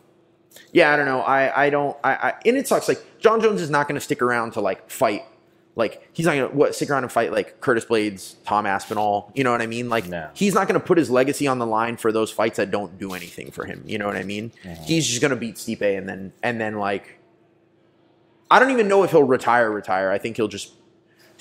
yeah, 0.71 0.93
I 0.93 0.95
don't 0.97 1.05
know. 1.05 1.21
I 1.21 1.65
I 1.65 1.69
don't. 1.69 1.97
I, 2.03 2.11
I 2.13 2.33
and 2.45 2.57
it 2.57 2.67
sucks. 2.67 2.87
Like 2.87 3.03
Jon 3.19 3.41
Jones 3.41 3.61
is 3.61 3.69
not 3.69 3.87
going 3.87 3.95
to 3.95 4.01
stick 4.01 4.21
around 4.21 4.51
to 4.53 4.61
like 4.61 4.89
fight. 4.89 5.25
Like 5.75 6.09
he's 6.13 6.25
not 6.25 6.35
going 6.35 6.49
to 6.49 6.55
what 6.55 6.75
stick 6.75 6.89
around 6.89 7.03
and 7.03 7.11
fight 7.11 7.31
like 7.31 7.61
Curtis 7.61 7.85
Blaydes, 7.85 8.35
Tom 8.43 8.65
Aspinall. 8.65 9.31
You 9.33 9.43
know 9.43 9.51
what 9.51 9.61
I 9.61 9.67
mean? 9.67 9.87
Like 9.89 10.07
No. 10.07 10.29
he's 10.33 10.53
not 10.53 10.67
going 10.67 10.79
to 10.79 10.85
put 10.85 10.97
his 10.97 11.09
legacy 11.09 11.47
on 11.47 11.57
the 11.59 11.65
line 11.65 11.95
for 11.97 12.11
those 12.11 12.31
fights 12.31 12.57
that 12.57 12.69
don't 12.69 12.97
do 12.99 13.13
anything 13.13 13.51
for 13.51 13.65
him. 13.65 13.83
You 13.85 13.97
know 13.97 14.05
what 14.05 14.17
I 14.17 14.23
mean? 14.23 14.51
Mm-hmm. 14.63 14.83
He's 14.83 15.07
just 15.07 15.21
going 15.21 15.31
to 15.31 15.37
beat 15.37 15.55
Stipe 15.55 15.81
and 15.97 16.09
then 16.09 16.33
and 16.43 16.59
then 16.59 16.75
like 16.75 17.19
I 18.51 18.59
don't 18.59 18.71
even 18.71 18.87
know 18.87 19.03
if 19.03 19.11
he'll 19.11 19.23
retire. 19.23 19.71
Retire. 19.71 20.11
I 20.11 20.17
think 20.17 20.35
he'll 20.37 20.47
just 20.47 20.73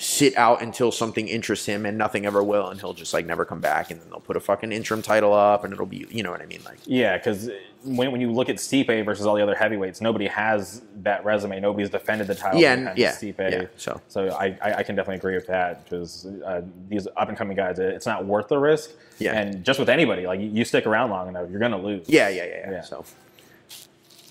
sit 0.01 0.33
out 0.37 0.61
until 0.61 0.93
something 0.93 1.27
interests 1.27 1.65
him 1.65 1.85
and 1.85 1.97
nothing 1.97 2.25
ever 2.25 2.41
will 2.41 2.69
and 2.69 2.79
he'll 2.79 2.93
just 2.93 3.13
like 3.13 3.25
never 3.25 3.43
come 3.43 3.59
back 3.59 3.91
and 3.91 3.99
then 3.99 4.09
they'll 4.09 4.21
put 4.21 4.37
a 4.37 4.39
fucking 4.39 4.71
interim 4.71 5.01
title 5.01 5.33
up 5.33 5.65
and 5.65 5.73
it'll 5.73 5.85
be 5.85 6.07
you 6.09 6.23
know 6.23 6.31
what 6.31 6.41
I 6.41 6.45
mean 6.45 6.61
like 6.63 6.77
Yeah, 6.85 7.17
because 7.17 7.49
when, 7.83 8.09
when 8.09 8.21
you 8.21 8.31
look 8.31 8.47
at 8.47 8.55
Stipe 8.55 9.03
versus 9.03 9.25
all 9.25 9.35
the 9.35 9.43
other 9.43 9.55
heavyweights, 9.55 9.99
nobody 9.99 10.27
has 10.27 10.83
that 11.01 11.25
resume. 11.25 11.59
Nobody's 11.59 11.89
defended 11.89 12.27
the 12.27 12.35
title. 12.35 12.61
Yeah, 12.61 12.93
yeah, 12.95 13.11
Stipe. 13.11 13.39
yeah, 13.39 13.65
so. 13.75 13.99
so 14.07 14.29
I, 14.29 14.57
I, 14.61 14.83
can 14.83 14.95
definitely 14.95 15.17
agree 15.17 15.35
with 15.35 15.47
that 15.47 15.83
because 15.83 16.25
uh, 16.45 16.61
these 16.87 17.05
up 17.17 17.27
and 17.27 17.37
coming 17.37 17.57
guys, 17.57 17.77
it's 17.77 18.05
not 18.05 18.25
worth 18.25 18.47
the 18.47 18.57
risk. 18.57 18.91
Yeah. 19.17 19.33
and 19.33 19.65
just 19.65 19.79
with 19.79 19.89
anybody, 19.89 20.25
like 20.25 20.39
you, 20.39 20.63
stick 20.63 20.85
around 20.85 21.09
long 21.09 21.27
enough, 21.27 21.49
you're 21.49 21.59
gonna 21.59 21.77
lose. 21.77 22.07
yeah 22.07 22.29
yeah 22.29 22.45
yeah, 22.45 22.55
yeah. 22.55 22.71
Yeah. 22.71 22.81
so 22.81 23.05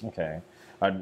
Okay. 0.05 0.41
Uh, 0.81 0.93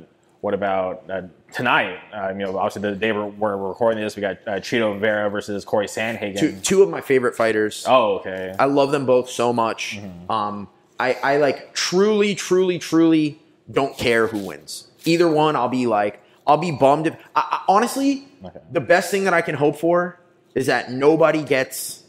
what 0.41 0.55
about 0.55 1.09
uh, 1.11 1.23
tonight? 1.53 1.99
Uh, 2.13 2.29
you 2.29 2.45
know, 2.45 2.57
obviously 2.59 2.83
the 2.91 2.97
day 2.97 3.13
we're, 3.13 3.27
we're 3.27 3.57
recording 3.57 4.03
this, 4.03 4.17
we 4.17 4.21
got 4.21 4.37
uh, 4.47 4.53
Chito 4.61 4.99
Vera 5.01 5.29
versus 5.31 5.65
Corey 5.65 5.87
Sandhagen. 5.87 6.39
two, 6.39 6.53
two 6.61 6.83
of 6.83 6.89
my 6.91 7.01
favorite 7.01 7.35
fighters 7.35 7.85
Oh, 7.89 8.17
okay. 8.19 8.55
I 8.59 8.67
love 8.67 8.93
them 8.93 9.07
both 9.07 9.29
so 9.31 9.53
much 9.53 9.99
Mm-hmm. 9.99 10.31
um 10.31 10.69
I 11.01 11.15
I 11.15 11.37
like 11.39 11.75
truly 11.75 12.35
truly 12.35 12.79
truly 12.79 13.41
don't 13.71 13.97
care 13.99 14.27
who 14.29 14.39
wins 14.47 14.89
either 15.05 15.29
one 15.29 15.57
I'll 15.57 15.69
be 15.69 15.87
like 15.87 16.23
I'll 16.47 16.57
be 16.59 16.71
bummed 16.71 17.07
if 17.09 17.15
I, 17.35 17.41
I, 17.51 17.65
honestly 17.69 18.27
Okay. 18.45 18.61
the 18.71 18.81
best 18.81 19.11
thing 19.11 19.25
that 19.25 19.35
I 19.35 19.41
can 19.43 19.55
hope 19.57 19.77
for 19.79 20.21
is 20.55 20.67
that 20.67 20.91
nobody 20.93 21.43
gets 21.43 22.03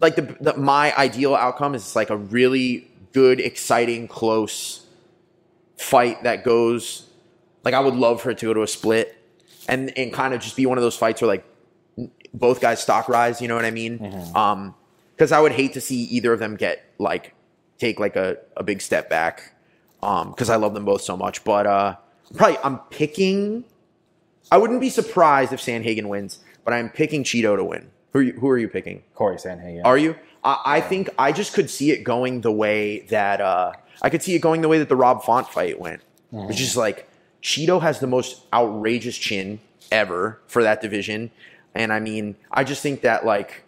like 0.00 0.16
the, 0.16 0.36
the 0.40 0.56
my 0.56 0.94
ideal 0.96 1.34
outcome 1.34 1.74
is 1.74 1.94
like 1.96 2.10
a 2.10 2.16
really 2.16 2.88
good 3.12 3.40
exciting 3.40 4.08
close 4.08 4.84
fight 5.76 6.22
that 6.24 6.44
goes 6.44 7.08
like 7.64 7.74
I 7.74 7.80
would 7.80 7.94
love 7.94 8.20
for 8.20 8.30
it 8.30 8.38
to 8.38 8.46
go 8.46 8.54
to 8.54 8.62
a 8.62 8.68
split 8.68 9.16
and 9.68 9.96
and 9.96 10.12
kind 10.12 10.34
of 10.34 10.40
just 10.40 10.56
be 10.56 10.66
one 10.66 10.78
of 10.78 10.82
those 10.82 10.96
fights 10.96 11.20
where 11.22 11.28
like 11.28 11.44
both 12.34 12.60
guys 12.60 12.82
stock 12.82 13.08
rise, 13.08 13.40
you 13.40 13.48
know 13.48 13.54
what 13.54 13.64
I 13.64 13.70
mean? 13.70 14.30
Um 14.34 14.74
because 15.14 15.32
I 15.32 15.40
would 15.40 15.52
hate 15.52 15.74
to 15.74 15.80
see 15.80 16.02
either 16.04 16.32
of 16.32 16.38
them 16.40 16.56
get 16.56 16.84
like 16.98 17.34
take 17.78 18.00
like 18.00 18.16
a, 18.16 18.38
a 18.56 18.62
big 18.62 18.80
step 18.80 19.08
back. 19.10 19.54
Um 20.02 20.30
because 20.30 20.50
I 20.50 20.56
love 20.56 20.74
them 20.74 20.84
both 20.84 21.02
so 21.02 21.16
much. 21.16 21.44
But 21.44 21.66
uh 21.66 21.96
probably 22.36 22.58
I'm 22.64 22.78
picking 22.90 23.64
I 24.50 24.58
wouldn't 24.58 24.80
be 24.80 24.90
surprised 24.90 25.52
if 25.52 25.60
Sandhagen 25.60 26.06
wins, 26.06 26.40
but 26.64 26.74
I'm 26.74 26.90
picking 26.90 27.24
Chito 27.24 27.56
to 27.56 27.64
win. 27.64 27.90
Who 28.12 28.18
are 28.18 28.22
you, 28.22 28.32
who 28.34 28.48
are 28.50 28.58
you 28.58 28.68
picking? 28.68 29.02
Corey 29.14 29.36
Sandhagen. 29.36 29.82
Are 29.84 29.96
you? 29.96 30.14
I, 30.44 30.60
I 30.66 30.80
think 30.80 31.08
I 31.18 31.32
just 31.32 31.54
could 31.54 31.70
see 31.70 31.90
it 31.90 32.04
going 32.04 32.42
the 32.42 32.52
way 32.52 33.00
that 33.08 33.40
uh, 33.40 33.72
I 34.02 34.10
could 34.10 34.22
see 34.22 34.34
it 34.34 34.40
going 34.40 34.60
the 34.60 34.68
way 34.68 34.78
that 34.78 34.88
the 34.90 34.96
Rob 34.96 35.22
Font 35.22 35.48
fight 35.48 35.80
went, 35.80 36.02
which 36.30 36.60
is 36.60 36.76
like 36.76 37.08
Chito 37.42 37.80
has 37.82 38.00
the 38.00 38.06
most 38.06 38.42
outrageous 38.52 39.16
chin 39.18 39.60
ever 39.90 40.40
for 40.46 40.62
that 40.62 40.80
division, 40.80 41.30
and 41.74 41.92
I 41.92 42.00
mean, 42.00 42.36
I 42.50 42.64
just 42.64 42.82
think 42.82 43.02
that 43.02 43.24
like 43.26 43.64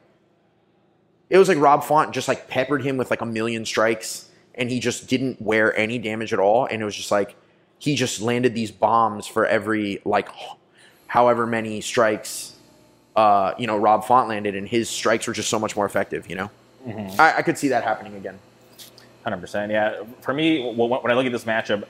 it 1.30 1.38
was 1.38 1.48
like 1.48 1.58
Rob 1.58 1.82
Font 1.84 2.12
just 2.12 2.28
like 2.28 2.48
peppered 2.48 2.82
him 2.84 2.96
with 2.96 3.10
like 3.10 3.20
a 3.20 3.26
million 3.26 3.64
strikes, 3.64 4.28
and 4.54 4.70
he 4.70 4.80
just 4.80 5.08
didn't 5.08 5.40
wear 5.42 5.76
any 5.76 5.98
damage 5.98 6.32
at 6.32 6.38
all, 6.38 6.66
and 6.66 6.80
it 6.80 6.84
was 6.84 6.96
just 6.96 7.10
like 7.10 7.36
he 7.78 7.94
just 7.96 8.20
landed 8.20 8.54
these 8.54 8.70
bombs 8.70 9.26
for 9.26 9.44
every 9.46 10.00
like 10.04 10.28
however 11.08 11.46
many 11.46 11.80
strikes 11.80 12.54
uh, 13.16 13.54
you 13.58 13.66
know, 13.66 13.76
Rob 13.76 14.04
Font 14.04 14.28
landed, 14.28 14.56
and 14.56 14.68
his 14.68 14.88
strikes 14.88 15.26
were 15.26 15.32
just 15.32 15.48
so 15.48 15.58
much 15.58 15.76
more 15.76 15.86
effective. 15.86 16.28
You 16.28 16.36
know, 16.36 16.50
I, 17.18 17.34
I 17.38 17.42
could 17.42 17.56
see 17.56 17.68
that 17.68 17.84
happening 17.84 18.16
again. 18.16 18.38
Hundred 19.22 19.40
percent. 19.40 19.72
Yeah. 19.72 20.02
For 20.20 20.34
me, 20.34 20.74
when 20.74 21.10
I 21.10 21.14
look 21.14 21.26
at 21.26 21.32
this 21.32 21.44
matchup, 21.44 21.84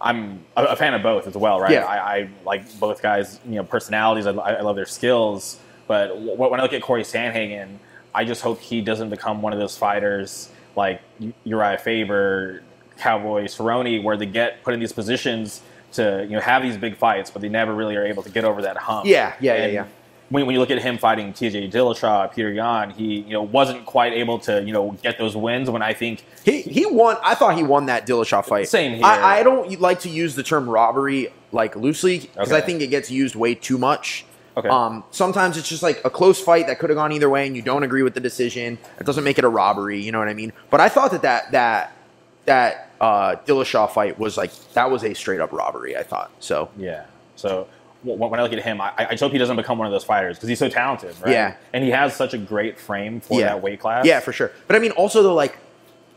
I'm 0.00 0.44
a 0.56 0.64
a 0.64 0.76
fan 0.76 0.94
of 0.94 1.02
both 1.02 1.26
as 1.26 1.34
well, 1.36 1.60
right? 1.60 1.72
Yeah. 1.72 1.84
I, 1.84 2.16
I 2.16 2.28
like 2.44 2.78
both 2.78 3.00
guys. 3.02 3.40
You 3.46 3.56
know, 3.56 3.64
personalities. 3.64 4.26
I, 4.26 4.32
I 4.32 4.60
love 4.60 4.76
their 4.76 4.86
skills. 4.86 5.58
But 5.86 6.08
w- 6.08 6.36
when 6.36 6.60
I 6.60 6.62
look 6.62 6.72
at 6.72 6.82
Corey 6.82 7.02
Sandhagen, 7.02 7.76
I 8.14 8.24
just 8.24 8.42
hope 8.42 8.60
he 8.60 8.80
doesn't 8.80 9.10
become 9.10 9.42
one 9.42 9.52
of 9.52 9.58
those 9.58 9.76
fighters 9.76 10.50
like 10.76 11.00
Urijah 11.46 11.80
Faber, 11.80 12.62
Cowboy 12.98 13.44
Cerrone, 13.44 14.02
where 14.02 14.16
they 14.16 14.26
get 14.26 14.62
put 14.62 14.74
in 14.74 14.80
these 14.80 14.92
positions 14.92 15.62
to 15.92 16.24
you 16.28 16.30
know 16.36 16.40
have 16.40 16.62
these 16.62 16.76
big 16.76 16.96
fights, 16.96 17.30
but 17.30 17.40
they 17.42 17.48
never 17.48 17.74
really 17.74 17.96
are 17.96 18.04
able 18.04 18.22
to 18.22 18.30
get 18.30 18.44
over 18.44 18.62
that 18.62 18.76
hump. 18.76 19.06
Yeah, 19.06 19.34
yeah, 19.40 19.56
yeah, 19.56 19.66
yeah. 19.66 19.86
When, 20.30 20.46
when 20.46 20.54
you 20.54 20.60
look 20.60 20.70
at 20.70 20.80
him 20.80 20.96
fighting 20.98 21.32
T.J. 21.32 21.68
Dillashaw, 21.68 22.32
Petr 22.32 22.54
Yan, 22.54 22.90
he 22.90 23.20
you 23.20 23.32
know 23.32 23.42
wasn't 23.42 23.84
quite 23.86 24.12
able 24.14 24.38
to 24.40 24.62
you 24.62 24.72
know 24.72 24.92
get 25.02 25.18
those 25.18 25.36
wins. 25.36 25.70
When 25.70 25.82
I 25.82 25.92
think 25.92 26.24
He 26.44 26.62
he 26.62 26.86
won. 26.86 27.16
I 27.22 27.34
thought 27.34 27.56
he 27.56 27.62
won 27.62 27.86
that 27.86 28.06
Dillashaw 28.06 28.44
fight. 28.44 28.68
Same 28.68 28.94
here. 28.96 29.04
I, 29.04 29.40
I 29.40 29.42
don't 29.42 29.80
like 29.80 30.00
to 30.00 30.08
use 30.08 30.34
the 30.34 30.42
term 30.42 30.68
robbery 30.68 31.28
like 31.52 31.76
loosely 31.76 32.18
because 32.20 32.52
I 32.52 32.60
think 32.60 32.80
it 32.80 32.88
gets 32.88 33.10
used 33.10 33.34
way 33.36 33.54
too 33.54 33.78
much. 33.78 34.24
Okay. 34.56 34.68
Um, 34.68 35.02
sometimes 35.10 35.56
it's 35.56 35.68
just 35.68 35.82
like 35.82 36.00
a 36.04 36.10
close 36.10 36.40
fight 36.40 36.68
that 36.68 36.78
could 36.78 36.88
have 36.88 36.96
gone 36.96 37.10
either 37.12 37.28
way, 37.28 37.46
and 37.46 37.56
you 37.56 37.62
don't 37.62 37.82
agree 37.82 38.02
with 38.02 38.14
the 38.14 38.20
decision. 38.20 38.78
It 39.00 39.04
doesn't 39.04 39.24
make 39.24 39.36
it 39.38 39.44
a 39.44 39.48
robbery. 39.48 40.00
You 40.00 40.12
know 40.12 40.20
what 40.20 40.28
I 40.28 40.34
mean? 40.34 40.52
But 40.70 40.80
I 40.80 40.88
thought 40.88 41.10
that 41.10 41.22
that 41.22 41.50
that 41.52 41.96
that 42.44 42.90
uh, 43.00 43.36
Dillashaw 43.46 43.90
fight 43.90 44.18
was 44.18 44.36
like 44.36 44.52
that 44.74 44.90
was 44.90 45.02
a 45.04 45.12
straight 45.14 45.40
up 45.40 45.52
robbery. 45.52 45.96
I 45.96 46.02
thought 46.02 46.30
so. 46.38 46.70
Yeah. 46.76 47.04
So 47.36 47.66
when 48.04 48.38
I 48.38 48.42
look 48.42 48.52
at 48.52 48.62
him, 48.62 48.80
I, 48.80 48.92
I 48.96 49.06
just 49.10 49.22
hope 49.22 49.32
he 49.32 49.38
doesn't 49.38 49.56
become 49.56 49.78
one 49.78 49.86
of 49.86 49.92
those 49.92 50.04
fighters 50.04 50.36
because 50.36 50.48
he's 50.48 50.58
so 50.58 50.68
talented, 50.68 51.14
right? 51.20 51.32
Yeah. 51.32 51.56
And 51.72 51.82
he 51.82 51.90
has 51.90 52.14
such 52.14 52.34
a 52.34 52.38
great 52.38 52.78
frame 52.78 53.20
for 53.20 53.40
yeah. 53.40 53.46
that 53.46 53.62
weight 53.62 53.80
class. 53.80 54.04
Yeah, 54.04 54.20
for 54.20 54.32
sure. 54.32 54.52
But 54.66 54.76
I 54.76 54.78
mean, 54.78 54.90
also 54.92 55.22
though, 55.22 55.34
like 55.34 55.56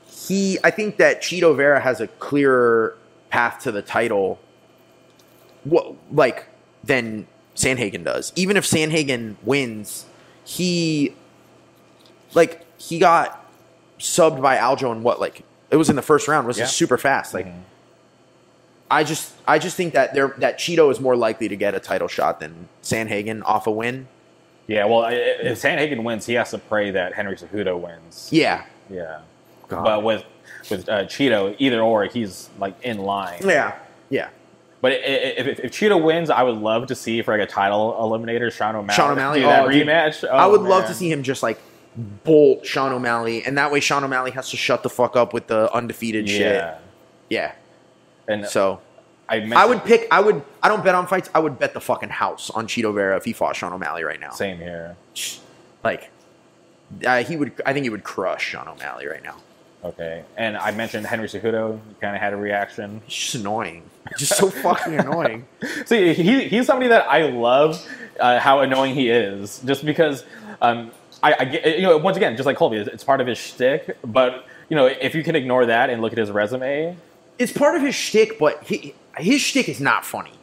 he, 0.07 0.57
I 0.63 0.71
think 0.71 0.97
that 0.97 1.21
Chito 1.21 1.55
Vera 1.55 1.79
has 1.79 2.01
a 2.01 2.07
clearer 2.07 2.97
path 3.29 3.59
to 3.63 3.71
the 3.71 3.81
title. 3.81 4.39
What 5.63 5.95
like 6.11 6.47
than 6.83 7.27
Sandhagen 7.55 8.03
does. 8.03 8.31
Even 8.35 8.57
if 8.57 8.65
Sandhagen 8.65 9.35
wins, 9.43 10.05
he 10.43 11.13
like 12.33 12.65
he 12.79 12.99
got 12.99 13.45
subbed 13.99 14.41
by 14.41 14.57
Aljo 14.57 14.91
in 14.91 15.03
what 15.03 15.19
like 15.19 15.43
it 15.71 15.75
was 15.75 15.89
in 15.89 15.95
the 15.95 16.01
first 16.01 16.27
round, 16.27 16.47
was 16.47 16.57
Yeah. 16.57 16.65
super 16.65 16.97
fast. 16.97 17.33
Like 17.33 17.47
Mhm. 17.47 17.59
I 18.89 19.03
just 19.03 19.33
I 19.47 19.59
just 19.59 19.75
think 19.75 19.93
that 19.93 20.13
there 20.13 20.33
that 20.37 20.57
Chito 20.59 20.89
is 20.91 20.99
more 20.99 21.15
likely 21.15 21.47
to 21.49 21.55
get 21.55 21.75
a 21.75 21.79
title 21.79 22.07
shot 22.07 22.39
than 22.39 22.69
Sandhagen 22.83 23.41
off 23.45 23.67
a 23.67 23.71
win. 23.71 24.07
Yeah, 24.67 24.85
well, 24.85 25.03
i- 25.03 25.11
i- 25.11 25.13
if 25.43 25.61
Sandhagen 25.61 26.03
wins, 26.03 26.25
he 26.25 26.33
has 26.33 26.51
to 26.51 26.57
pray 26.57 26.91
that 26.91 27.13
Henry 27.13 27.35
Cejudo 27.35 27.79
wins. 27.79 28.29
Yeah. 28.31 28.63
Yeah. 28.89 29.19
God. 29.67 29.83
But 29.83 30.03
with 30.03 30.23
with 30.69 30.87
uh, 30.89 31.03
Chito, 31.05 31.55
either 31.59 31.81
or, 31.81 32.05
he's 32.05 32.49
like 32.59 32.75
in 32.83 32.97
line. 32.99 33.39
Yeah. 33.43 33.75
Yeah. 34.09 34.29
But 34.81 34.91
i- 34.93 34.95
i- 34.95 34.99
if, 35.37 35.47
if, 35.47 35.59
if 35.61 35.71
Chito 35.71 36.01
wins, 36.01 36.29
I 36.29 36.43
would 36.43 36.57
love 36.57 36.87
to 36.87 36.95
see 36.95 37.21
for 37.21 37.37
like 37.37 37.47
a 37.47 37.51
title 37.51 37.93
eliminator, 37.99 38.51
Sean 38.51 38.75
O'Malley. 38.75 38.95
Sean 38.95 39.11
O'Malley? 39.11 39.39
do 39.39 39.45
that 39.47 39.65
Oh, 39.65 39.69
dude. 39.71 39.87
rematch. 39.87 40.23
I 40.29 40.45
Oh, 40.45 40.51
would 40.51 40.61
love 40.61 40.85
to 40.87 40.93
see 40.93 41.09
him 41.11 41.23
just 41.23 41.43
like 41.43 41.59
bolt 42.23 42.65
Sean 42.65 42.91
O'Malley, 42.93 43.43
and 43.43 43.57
that 43.57 43.71
way 43.71 43.79
Sean 43.79 44.03
O'Malley 44.03 44.31
has 44.31 44.49
to 44.51 44.57
shut 44.57 44.83
the 44.83 44.89
fuck 44.89 45.15
up 45.15 45.33
with 45.33 45.47
the 45.47 45.73
undefeated 45.73 46.27
shit. 46.29 46.63
Yeah. 47.29 47.53
And 48.27 48.45
So 48.45 48.81
I, 49.29 49.51
I 49.55 49.65
would 49.65 49.83
pick. 49.83 50.07
I 50.11 50.19
would. 50.21 50.41
I 50.63 50.69
don't 50.69 50.83
bet 50.83 50.95
on 50.95 51.07
fights. 51.07 51.29
I 51.35 51.39
would 51.39 51.59
bet 51.59 51.73
the 51.73 51.81
fucking 51.81 52.09
house 52.09 52.49
on 52.49 52.67
Chito 52.67 52.93
Vera 52.93 53.17
if 53.17 53.25
he 53.25 53.33
fought 53.33 53.55
Sean 53.55 53.73
O'Malley 53.73 54.03
right 54.03 54.19
now. 54.19 54.31
same 54.31 54.57
here. 54.57 54.95
Like, 55.83 56.09
uh, 57.05 57.23
he 57.23 57.35
would. 57.35 57.51
I 57.65 57.73
think 57.73 57.83
he 57.83 57.89
would 57.89 58.03
crush 58.03 58.43
Sean 58.43 58.67
O'Malley 58.67 59.07
right 59.07 59.23
now. 59.23 59.35
Okay, 59.83 60.23
and 60.37 60.57
I 60.57 60.71
mentioned 60.71 61.05
Henry 61.05 61.27
Cejudo. 61.27 61.79
Kind 62.01 62.15
of 62.15 62.21
had 62.21 62.33
a 62.33 62.37
reaction. 62.37 63.01
He's 63.05 63.15
just 63.15 63.35
annoying. 63.35 63.83
Just 64.17 64.37
so 64.37 64.49
fucking 64.49 64.95
annoying. 64.99 65.45
See, 65.85 66.13
he, 66.13 66.47
he's 66.47 66.65
somebody 66.65 66.89
that 66.89 67.07
I 67.09 67.29
love. 67.29 67.85
Uh, 68.19 68.39
how 68.39 68.61
annoying 68.61 68.95
he 68.95 69.09
is, 69.09 69.59
just 69.59 69.85
because. 69.85 70.23
Um, 70.61 70.91
I, 71.21 71.33
I 71.33 71.43
you 71.75 71.81
know, 71.81 71.97
once 71.97 72.15
again, 72.17 72.35
just 72.35 72.45
like 72.45 72.57
Colby, 72.57 72.77
it's, 72.77 72.89
it's 72.89 73.03
part 73.03 73.21
of 73.21 73.27
his 73.27 73.37
shtick. 73.37 73.97
But 74.03 74.45
you 74.69 74.75
know, 74.75 74.85
if 74.85 75.15
you 75.15 75.23
can 75.23 75.35
ignore 75.35 75.65
that 75.65 75.89
and 75.89 76.01
look 76.01 76.13
at 76.13 76.17
his 76.17 76.31
resume, 76.31 76.95
It's 77.39 77.51
part 77.51 77.75
of 77.75 77.81
his 77.81 77.95
shtick, 77.95 78.39
but 78.39 78.63
he, 78.63 78.93
his 79.17 79.41
shtick 79.41 79.69
is 79.69 79.79
not 79.79 80.05
funny. 80.05 80.33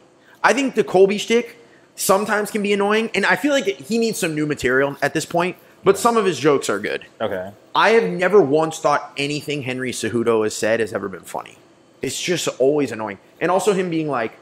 I 0.43 0.53
think 0.53 0.75
the 0.75 0.83
Colby 0.83 1.17
shtick 1.17 1.57
sometimes 1.95 2.51
can 2.51 2.61
be 2.61 2.73
annoying, 2.73 3.09
and 3.13 3.25
I 3.25 3.35
feel 3.35 3.51
like 3.51 3.65
he 3.65 3.97
needs 3.97 4.19
some 4.19 4.35
new 4.35 4.45
material 4.45 4.97
at 5.01 5.13
this 5.13 5.25
point. 5.25 5.57
But 5.83 5.99
some 5.99 6.17
of 6.17 6.25
his 6.25 6.39
jokes 6.39 6.67
are 6.67 6.79
good. 6.79 7.05
okay, 7.21 7.51
I 7.75 7.89
have 7.91 8.09
never 8.09 8.41
once 8.41 8.79
thought 8.79 9.13
anything 9.17 9.61
Henry 9.61 9.91
Cejudo 9.91 10.43
has 10.43 10.55
said 10.55 10.79
has 10.79 10.93
ever 10.93 11.07
been 11.07 11.21
funny. 11.21 11.57
It's 12.01 12.19
just 12.19 12.47
always 12.59 12.91
annoying. 12.91 13.19
And 13.39 13.51
also 13.51 13.73
him 13.73 13.91
being 13.91 14.07
like 14.07 14.33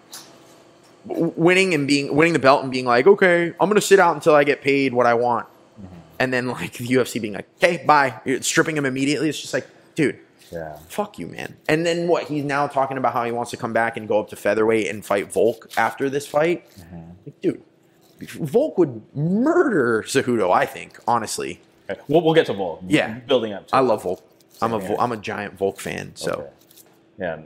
winning 1.06 1.74
and 1.74 1.86
being 1.86 2.16
winning 2.16 2.34
the 2.34 2.40
belt 2.40 2.64
and 2.64 2.72
being 2.72 2.86
like, 2.86 3.08
okay, 3.08 3.54
I'm 3.60 3.70
gonna 3.70 3.82
sit 3.82 4.00
out 4.00 4.16
until 4.16 4.36
I 4.36 4.46
get 4.46 4.62
paid 4.62 4.94
what 4.94 5.06
I 5.06 5.16
want. 5.16 5.48
Mm-hmm. 5.48 5.96
And 6.20 6.34
then 6.34 6.48
like 6.48 6.74
the 6.74 6.88
UFC 6.88 7.22
being 7.22 7.34
like, 7.34 7.48
okay, 7.58 7.84
bye, 7.86 8.22
You're 8.24 8.42
stripping 8.42 8.78
him 8.78 8.86
immediately. 8.86 9.28
It's 9.28 9.42
just 9.42 9.54
like, 9.54 9.68
dude, 9.96 10.20
yeah, 10.52 10.78
fuck 10.90 11.18
you, 11.20 11.28
man. 11.28 11.56
And 11.68 11.86
then 11.86 12.08
what? 12.08 12.26
He's 12.26 12.44
now 12.44 12.68
talking 12.68 12.98
about 12.98 13.14
how 13.14 13.24
he 13.24 13.32
wants 13.32 13.52
to 13.52 13.58
come 13.58 13.74
back 13.74 13.98
and 13.98 14.08
go 14.08 14.20
up 14.20 14.30
to 14.30 14.36
featherweight 14.36 14.88
and 14.90 15.04
fight 15.06 15.32
Volk 15.32 15.70
after 15.78 16.10
this 16.10 16.28
fight. 16.28 16.66
Like, 17.26 17.42
dude, 17.42 17.64
Volk 18.22 18.78
would 18.78 19.02
murder 19.16 20.04
Cejudo. 20.06 20.52
I 20.52 20.66
think, 20.66 21.00
honestly. 21.08 21.62
Okay. 21.90 22.00
We'll, 22.08 22.22
we'll 22.22 22.34
get 22.34 22.46
to 22.48 22.54
Volk. 22.54 22.82
Yeah. 22.88 23.20
building 23.20 23.54
up. 23.54 23.68
To 23.68 23.76
I 23.76 23.80
it. 23.80 23.84
love 23.84 24.04
Volk. 24.04 24.24
I'm 24.62 24.74
a 24.74 24.80
here. 24.80 24.96
I'm 25.00 25.12
a 25.12 25.18
giant 25.18 25.58
Volk 25.58 25.80
fan. 25.80 26.12
So 26.16 26.32
Okay. 26.32 26.50
Yeah, 27.20 27.38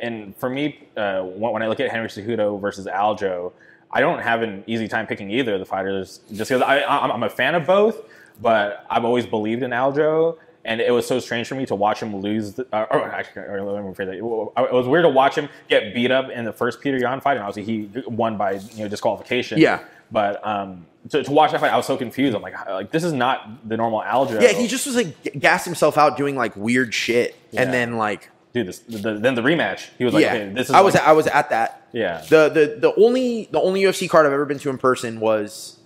and- 0.00 0.36
for 0.36 0.48
me, 0.48 0.86
uh, 0.96 1.22
when 1.22 1.62
I 1.62 1.66
look 1.66 1.80
at 1.80 1.90
Henry 1.90 2.08
Cejudo 2.08 2.60
versus 2.60 2.86
Aljo, 2.86 3.52
I 3.90 4.00
don't 4.00 4.20
have 4.20 4.42
an 4.42 4.62
easy 4.66 4.86
time 4.86 5.06
picking 5.06 5.30
either 5.30 5.54
of 5.54 5.60
the 5.60 5.66
fighters, 5.66 6.20
just 6.32 6.50
because 6.50 6.62
I, 6.62 6.82
I'm 6.84 7.10
I'm 7.10 7.22
a 7.24 7.28
fan 7.30 7.54
of 7.56 7.66
both, 7.66 8.02
but 8.40 8.86
I've 8.88 9.04
always 9.04 9.26
believed 9.26 9.62
in 9.64 9.70
Aljo, 9.72 10.36
and 10.68 10.80
it 10.80 10.92
was 10.92 11.06
so 11.06 11.18
strange 11.18 11.48
for 11.48 11.54
me 11.56 11.66
to 11.66 11.74
watch 11.74 12.00
him 12.00 12.14
lose. 12.16 12.52
The, 12.54 12.66
uh, 12.72 12.86
or 12.90 13.02
actually, 13.10 13.42
or 13.42 13.62
let 13.62 13.82
me 13.82 13.90
rephrase 13.90 14.06
that. 14.06 14.14
It 14.16 14.72
was 14.72 14.86
weird 14.86 15.04
to 15.04 15.08
watch 15.08 15.34
him 15.36 15.48
get 15.68 15.94
beat 15.94 16.10
up 16.12 16.30
in 16.30 16.44
the 16.44 16.52
first 16.52 16.80
Petr 16.80 17.00
Yan 17.00 17.20
fight, 17.20 17.36
and 17.38 17.44
obviously 17.46 17.64
he 17.72 18.02
won 18.08 18.36
by 18.36 18.52
you 18.74 18.82
know 18.84 18.88
disqualification. 18.88 19.58
Yeah. 19.58 19.80
But 20.10 20.46
um, 20.46 20.86
to, 21.10 21.22
to 21.22 21.30
watch 21.30 21.50
that 21.52 21.60
fight, 21.60 21.72
I 21.72 21.76
was 21.76 21.86
so 21.86 21.96
confused. 21.96 22.34
I'm 22.36 22.42
like, 22.42 22.54
like 22.68 22.90
this 22.92 23.04
is 23.04 23.12
not 23.12 23.68
the 23.68 23.76
normal 23.76 24.00
Aljo. 24.02 24.40
yeah, 24.40 24.52
he 24.52 24.66
just 24.66 24.86
was 24.86 24.94
like 24.96 25.22
g- 25.22 25.30
gassed 25.38 25.64
himself 25.66 25.98
out 25.98 26.16
doing 26.16 26.36
like 26.36 26.54
weird 26.56 26.94
shit, 26.94 27.34
Yeah. 27.50 27.62
and 27.62 27.72
then 27.74 27.96
like 27.96 28.30
dude. 28.54 28.68
This, 28.68 28.78
the, 28.80 29.14
then 29.18 29.34
the 29.34 29.42
rematch, 29.42 29.88
he 29.98 30.04
was 30.04 30.14
like, 30.14 30.22
yeah, 30.22 30.34
okay, 30.34 30.52
this 30.54 30.68
is. 30.70 30.74
I 30.74 30.80
was 30.80 30.94
like- 30.94 31.06
I 31.06 31.12
was 31.12 31.26
at 31.26 31.50
that. 31.50 31.82
yeah. 31.92 32.22
The 32.28 32.48
the 32.48 32.76
the 32.80 32.94
only 32.96 33.48
the 33.52 33.60
only 33.60 33.82
UFC 33.82 34.08
card 34.08 34.24
I've 34.26 34.32
ever 34.32 34.44
been 34.46 34.58
to 34.60 34.70
in 34.70 34.78
person 34.78 35.20
was 35.20 35.78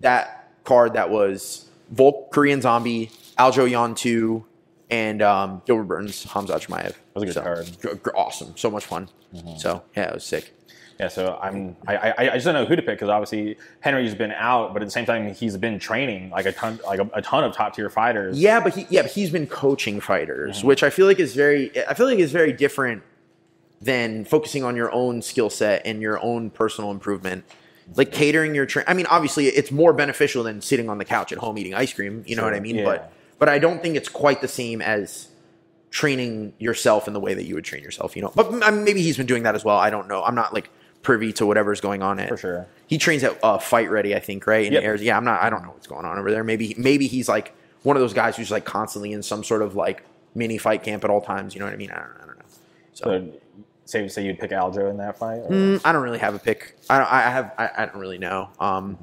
that 0.00 0.50
card 0.64 0.92
that 0.94 1.10
was 1.10 1.66
Volk 1.90 2.30
Korean 2.32 2.60
Zombie, 2.60 3.10
Aljo 3.40 3.68
Yan 3.70 3.94
two, 3.94 4.44
and 4.90 5.22
um, 5.22 5.62
Gilbert 5.66 5.84
Burns 5.84 6.26
Khamzat 6.26 6.66
Chimaev. 6.66 6.94
was 7.14 7.22
a 7.22 7.26
good 7.26 7.36
card. 7.42 7.70
gr- 7.80 7.94
gr- 7.94 8.16
Awesome, 8.16 8.52
so 8.56 8.70
much 8.70 8.84
fun. 8.84 9.08
So 9.58 9.82
yeah, 9.96 10.08
it 10.08 10.14
was 10.14 10.24
sick. 10.24 10.52
Yeah, 10.98 11.08
so 11.08 11.38
I'm 11.40 11.76
I, 11.88 11.96
I, 11.96 12.14
I 12.18 12.34
just 12.34 12.44
don't 12.44 12.52
know 12.52 12.66
who 12.66 12.76
to 12.76 12.82
pick 12.82 12.96
because 12.98 13.08
obviously 13.08 13.56
Henry's 13.80 14.14
been 14.14 14.32
out, 14.32 14.74
but 14.74 14.82
at 14.82 14.84
the 14.84 14.90
same 14.90 15.06
time 15.06 15.32
he's 15.32 15.56
been 15.56 15.78
training 15.78 16.28
like 16.28 16.44
a 16.44 16.52
ton 16.52 16.78
like 16.86 17.00
a, 17.00 17.08
a 17.14 17.22
ton 17.22 17.42
of 17.44 17.54
top 17.54 17.74
tier 17.74 17.88
fighters. 17.88 18.38
Yeah, 18.38 18.60
but 18.60 18.74
he 18.74 18.86
yeah, 18.90 19.02
but 19.02 19.10
he's 19.12 19.30
been 19.30 19.46
coaching 19.46 20.00
fighters, 20.00 20.62
which 20.62 20.82
I 20.82 20.90
feel 20.90 21.06
like 21.06 21.18
is 21.18 21.34
very 21.34 21.70
I 21.88 21.94
feel 21.94 22.06
like 22.06 22.18
is 22.18 22.32
very 22.32 22.52
different 22.52 23.02
than 23.80 24.26
focusing 24.26 24.62
on 24.62 24.76
your 24.76 24.92
own 24.92 25.22
skill 25.22 25.48
set 25.48 25.86
and 25.86 26.02
your 26.02 26.22
own 26.22 26.50
personal 26.50 26.90
improvement. 26.90 27.44
Like 27.96 28.12
catering 28.12 28.54
your 28.54 28.66
train. 28.66 28.84
I 28.86 28.92
mean, 28.94 29.06
obviously, 29.06 29.46
it's 29.46 29.72
more 29.72 29.92
beneficial 29.94 30.44
than 30.44 30.60
sitting 30.60 30.88
on 30.90 30.98
the 30.98 31.04
couch 31.04 31.32
at 31.32 31.38
home 31.38 31.56
eating 31.58 31.74
ice 31.74 31.92
cream. 31.94 32.22
You 32.26 32.36
know 32.36 32.44
what 32.44 32.54
I 32.54 32.60
mean? 32.60 32.76
yeah. 32.76 32.84
But 32.84 33.12
but 33.40 33.48
I 33.48 33.58
don't 33.58 33.82
think 33.82 33.96
it's 33.96 34.08
quite 34.08 34.40
the 34.40 34.48
same 34.48 34.80
as 34.80 35.26
training 35.90 36.52
yourself 36.58 37.08
in 37.08 37.14
the 37.14 37.20
way 37.20 37.34
that 37.34 37.44
you 37.44 37.54
would 37.56 37.64
train 37.64 37.82
yourself. 37.82 38.14
You 38.14 38.22
know, 38.22 38.32
but 38.36 38.62
I 38.62 38.70
mean, 38.70 38.84
maybe 38.84 39.02
he's 39.02 39.16
been 39.16 39.26
doing 39.26 39.42
that 39.42 39.54
as 39.56 39.64
well. 39.64 39.76
I 39.76 39.90
don't 39.90 40.06
know. 40.06 40.22
I'm 40.22 40.34
not 40.36 40.54
like 40.54 40.70
privy 41.02 41.32
to 41.32 41.46
whatever's 41.46 41.80
going 41.80 42.02
on 42.02 42.20
at 42.20 42.28
For 42.28 42.36
sure. 42.36 42.66
he 42.86 42.98
trains 42.98 43.24
at 43.24 43.42
uh, 43.42 43.58
Fight 43.58 43.90
Ready, 43.90 44.14
I 44.14 44.20
think, 44.20 44.46
right? 44.46 44.66
In 44.66 44.74
Yep. 44.74 44.82
Arizona. 44.84 45.06
Yeah, 45.06 45.16
I'm 45.16 45.24
not. 45.24 45.42
I 45.42 45.50
don't 45.50 45.62
know 45.64 45.70
what's 45.70 45.86
going 45.88 46.04
on 46.04 46.18
over 46.18 46.30
there. 46.30 46.44
Maybe 46.44 46.74
maybe 46.78 47.06
he's 47.08 47.28
like 47.28 47.52
one 47.82 47.96
of 47.96 48.00
those 48.02 48.12
guys 48.14 48.36
who's 48.36 48.50
like 48.50 48.64
constantly 48.64 49.12
in 49.12 49.22
some 49.22 49.42
sort 49.42 49.62
of 49.62 49.74
like 49.74 50.04
mini 50.34 50.58
fight 50.58 50.82
camp 50.84 51.02
at 51.02 51.10
all 51.10 51.20
times. 51.22 51.54
You 51.54 51.60
know 51.60 51.66
what 51.66 51.74
I 51.74 51.78
mean? 51.78 51.90
I 51.90 51.96
don't, 51.96 52.12
I 52.22 52.26
don't 52.26 52.38
know. 52.38 52.44
So, 52.92 53.04
So 53.04 53.32
say 53.86 54.08
say 54.08 54.24
you'd 54.26 54.38
pick 54.38 54.50
Aljo 54.52 54.88
in 54.90 54.98
that 54.98 55.18
fight. 55.18 55.40
mm, 55.48 55.80
I 55.84 55.90
don't 55.92 56.02
really 56.02 56.18
have 56.18 56.34
a 56.34 56.38
pick. 56.38 56.76
I 56.88 56.98
don't, 56.98 57.10
I 57.12 57.20
have. 57.22 57.52
I, 57.58 57.70
I 57.78 57.86
don't 57.86 57.98
really 58.00 58.18
know. 58.18 58.50
Um, 58.60 58.96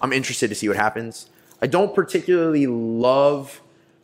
I'm 0.00 0.12
interested 0.12 0.48
to 0.48 0.54
see 0.54 0.68
what 0.68 0.76
happens. 0.76 1.30
I 1.62 1.66
don't 1.68 1.94
particularly 1.94 2.66
love 2.66 3.60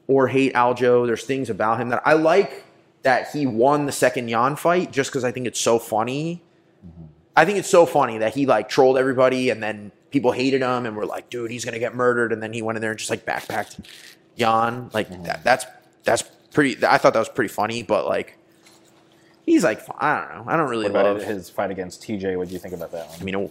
or 0.07 0.29
hate 0.29 0.55
Aljo. 0.55 1.07
There's 1.07 1.25
things 1.25 1.51
about 1.51 1.81
him 1.81 1.91
that 1.91 2.03
I 2.05 2.15
like. 2.15 2.65
That 3.03 3.31
he 3.33 3.47
won 3.47 3.85
the 3.85 3.93
second 3.93 4.29
Yan 4.29 4.57
fight 4.57 4.91
just 4.91 5.11
because 5.11 5.25
I 5.25 5.31
think 5.31 5.47
it's 5.47 5.61
so 5.61 5.79
funny. 5.79 6.43
I 7.37 7.45
think 7.45 7.59
it's 7.59 7.69
so 7.69 7.85
funny 7.85 8.19
that 8.19 8.35
he 8.35 8.47
like 8.47 8.69
trolled 8.69 8.97
everybody 8.97 9.51
and 9.51 9.63
then 9.63 9.93
people 10.11 10.33
hated 10.33 10.63
him 10.63 10.87
and 10.87 10.97
were 10.97 11.05
like, 11.05 11.29
dude, 11.29 11.51
he's 11.51 11.65
gonna 11.65 11.79
get 11.79 11.95
murdered. 11.95 12.33
And 12.33 12.43
then 12.43 12.53
he 12.53 12.63
went 12.63 12.77
in 12.77 12.81
there 12.81 12.93
and 12.93 12.99
just 12.99 13.11
like 13.11 13.27
backpacked 13.27 13.85
Yan. 14.37 14.91
Like 14.95 15.11
mm-hmm. 15.11 15.25
that, 15.25 15.45
that's 15.45 15.67
that's 16.05 16.23
pretty. 16.53 16.83
I 16.87 16.97
thought 16.99 17.13
that 17.13 17.19
was 17.19 17.29
pretty 17.29 17.53
funny, 17.53 17.83
but 17.83 18.07
like 18.07 18.39
he's 19.45 19.65
like, 19.65 19.83
I 19.99 20.21
don't 20.21 20.47
know. 20.47 20.53
I 20.53 20.57
don't 20.57 20.71
really 20.71 20.85
What 20.85 21.03
about 21.03 21.17
love. 21.19 21.25
his 21.25 21.51
fight 21.51 21.71
against 21.71 22.03
TJ? 22.03 22.37
What 22.37 22.49
do 22.49 22.55
you 22.55 22.61
think 22.61 22.75
about 22.75 22.93
that 22.93 23.09
one? 23.09 23.19
I 23.21 23.25
mean, 23.25 23.51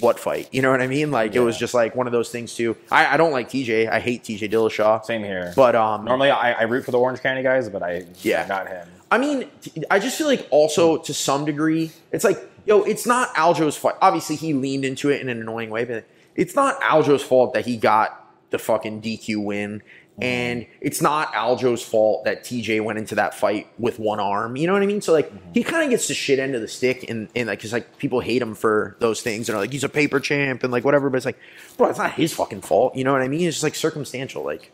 what 0.00 0.18
fight? 0.18 0.48
You 0.52 0.62
know 0.62 0.70
what 0.70 0.80
I 0.80 0.86
mean? 0.86 1.10
Like 1.10 1.34
it 1.34 1.40
was 1.40 1.56
just 1.56 1.74
like 1.74 1.94
one 1.94 2.06
of 2.06 2.12
those 2.12 2.30
things 2.30 2.54
too. 2.54 2.76
I, 2.90 3.14
I 3.14 3.16
don't 3.16 3.32
like 3.32 3.48
TJ. 3.48 3.88
I 3.90 4.00
hate 4.00 4.24
TJ 4.24 4.50
Dillashaw. 4.50 5.04
Same 5.04 5.22
here. 5.22 5.52
But 5.54 5.74
um, 5.76 6.04
normally 6.04 6.30
I, 6.30 6.52
I 6.52 6.62
root 6.62 6.84
for 6.84 6.90
the 6.90 6.98
Orange 6.98 7.20
County 7.20 7.42
guys, 7.42 7.68
but 7.68 7.82
I 7.82 8.04
Yeah. 8.22 8.46
not 8.46 8.68
him. 8.68 8.88
I 9.10 9.18
mean, 9.18 9.48
I 9.90 9.98
just 10.00 10.18
feel 10.18 10.26
like 10.26 10.46
also 10.50 10.96
to 10.98 11.14
some 11.14 11.44
degree, 11.44 11.92
it's 12.10 12.24
like, 12.24 12.38
yo, 12.66 12.82
it's 12.82 13.06
not 13.06 13.32
Aljo's 13.34 13.76
fault. 13.76 13.96
Obviously, 14.02 14.34
he 14.34 14.54
leaned 14.54 14.84
into 14.84 15.10
it 15.10 15.20
in 15.20 15.28
an 15.28 15.40
annoying 15.40 15.70
way, 15.70 15.84
but 15.84 16.04
it's 16.34 16.56
not 16.56 16.80
Aljo's 16.80 17.22
fault 17.22 17.54
that 17.54 17.64
he 17.64 17.76
got 17.76 18.20
the 18.50 18.58
fucking 18.58 19.02
DQ 19.02 19.44
win. 19.44 19.82
And 20.22 20.66
it's 20.80 21.02
not 21.02 21.32
Aljo's 21.32 21.82
fault 21.82 22.24
that 22.24 22.44
TJ 22.44 22.84
went 22.84 23.00
into 23.00 23.16
that 23.16 23.34
fight 23.34 23.66
with 23.80 23.98
one 23.98 24.20
arm. 24.20 24.54
You 24.54 24.68
know 24.68 24.72
what 24.72 24.82
I 24.82 24.86
mean? 24.86 25.00
So 25.00 25.12
like 25.12 25.32
he 25.52 25.64
kind 25.64 25.82
of 25.82 25.90
gets 25.90 26.06
the 26.06 26.14
shit 26.14 26.38
end 26.38 26.54
of 26.54 26.60
the 26.60 26.68
stick, 26.68 27.08
and 27.10 27.28
and 27.34 27.48
like 27.48 27.58
because 27.58 27.72
like 27.72 27.98
people 27.98 28.20
hate 28.20 28.40
him 28.40 28.54
for 28.54 28.94
those 29.00 29.22
things, 29.22 29.48
and 29.48 29.56
are 29.56 29.60
like 29.60 29.72
he's 29.72 29.82
a 29.82 29.88
paper 29.88 30.20
champ 30.20 30.62
and 30.62 30.72
like 30.72 30.84
whatever. 30.84 31.10
But 31.10 31.16
it's 31.16 31.26
like, 31.26 31.38
bro, 31.76 31.88
it's 31.88 31.98
not 31.98 32.12
his 32.12 32.32
fucking 32.32 32.60
fault. 32.60 32.94
You 32.94 33.02
know 33.02 33.12
what 33.12 33.22
I 33.22 33.28
mean? 33.28 33.48
It's 33.48 33.56
just 33.56 33.64
like 33.64 33.74
circumstantial. 33.74 34.44
Like, 34.44 34.70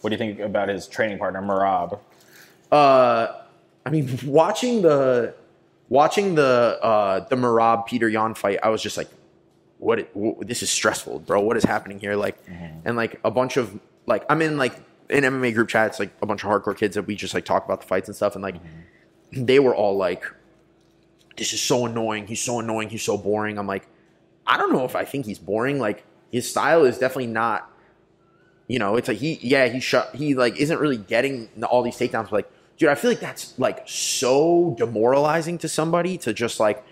What 0.00 0.08
do 0.08 0.14
you 0.14 0.18
think 0.18 0.40
about 0.40 0.70
his 0.70 0.86
training 0.88 1.18
partner 1.18 1.42
Merab? 1.42 1.98
Uh, 2.72 3.34
I 3.84 3.90
mean, 3.90 4.18
watching 4.24 4.80
the 4.80 5.34
watching 5.90 6.34
the 6.34 6.78
uh, 6.82 7.28
the 7.28 7.36
Merab 7.36 7.86
Petr 7.88 8.10
Yan 8.10 8.32
fight, 8.34 8.58
I 8.62 8.70
was 8.70 8.80
just 8.82 8.96
like, 8.96 9.08
what, 9.78 9.98
it- 9.98 10.46
This 10.46 10.62
is 10.62 10.70
stressful, 10.70 11.18
bro. 11.20 11.40
What 11.42 11.58
is 11.58 11.64
happening 11.64 12.00
here? 12.00 12.16
Like, 12.16 12.38
and 12.86 12.96
like 12.96 13.20
a 13.22 13.30
bunch 13.30 13.58
of 13.58 13.78
like 14.06 14.24
I'm 14.28 14.42
in 14.42 14.56
like 14.56 14.74
in 15.10 15.24
MMA 15.24 15.54
group 15.54 15.68
chats, 15.68 16.00
like 16.00 16.12
a 16.22 16.26
bunch 16.26 16.42
of 16.44 16.50
hardcore 16.50 16.76
kids 16.76 16.94
that 16.94 17.02
we 17.02 17.14
just 17.14 17.34
like 17.34 17.44
talk 17.44 17.64
about 17.64 17.80
the 17.80 17.86
fights 17.86 18.08
and 18.08 18.16
stuff, 18.16 18.34
and 18.34 18.42
like 18.42 18.56
mm-hmm. 18.56 19.44
they 19.44 19.58
were 19.58 19.74
all 19.74 19.96
like, 19.96 20.24
"This 21.36 21.52
is 21.52 21.60
so 21.60 21.86
annoying. 21.86 22.26
He's 22.26 22.40
so 22.40 22.60
annoying. 22.60 22.88
He's 22.88 23.02
so 23.02 23.16
boring." 23.16 23.58
I'm 23.58 23.66
like. 23.66 23.88
I 24.46 24.56
don't 24.56 24.72
know 24.72 24.84
if 24.84 24.94
I 24.94 25.04
think 25.04 25.26
he's 25.26 25.38
boring. 25.38 25.78
Like 25.78 26.04
his 26.30 26.48
style 26.48 26.84
is 26.84 26.98
definitely 26.98 27.26
not. 27.26 27.70
You 28.68 28.78
know, 28.78 28.96
it's 28.96 29.08
like 29.08 29.18
he 29.18 29.38
yeah 29.42 29.66
he 29.66 29.80
shut 29.80 30.14
he 30.14 30.34
like 30.34 30.56
isn't 30.56 30.78
really 30.78 30.96
getting 30.96 31.48
all 31.64 31.82
these 31.82 31.96
takedowns. 31.96 32.30
But 32.30 32.32
like, 32.32 32.50
dude, 32.76 32.88
I 32.88 32.94
feel 32.94 33.10
like 33.10 33.20
that's 33.20 33.58
like 33.58 33.82
so 33.86 34.74
demoralizing 34.78 35.58
to 35.58 35.68
somebody 35.68 36.18
to 36.18 36.32
just 36.32 36.58
like 36.60 36.84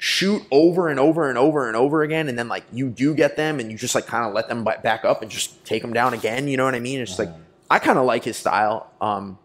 shoot 0.00 0.42
over 0.50 0.88
and 0.88 0.98
over 0.98 1.28
and 1.28 1.36
over 1.36 1.68
and 1.68 1.76
over 1.76 2.02
again, 2.02 2.28
and 2.28 2.38
then 2.38 2.48
like 2.48 2.64
you 2.72 2.88
do 2.88 3.14
get 3.14 3.36
them, 3.36 3.60
and 3.60 3.70
you 3.70 3.76
just 3.76 3.94
like 3.94 4.06
kind 4.06 4.26
of 4.26 4.32
let 4.32 4.48
them 4.48 4.64
back 4.64 5.04
up 5.04 5.20
and 5.20 5.30
just 5.30 5.62
take 5.64 5.82
them 5.82 5.92
down 5.92 6.14
again. 6.14 6.48
You 6.48 6.56
know 6.56 6.64
what 6.64 6.74
I 6.74 6.80
mean? 6.80 7.00
It's 7.00 7.10
just 7.10 7.18
like 7.18 7.28
I 7.70 7.78
kind 7.78 7.98
of 7.98 8.06
like 8.06 8.24
his 8.24 8.36
style. 8.36 8.90
Um, 9.00 9.38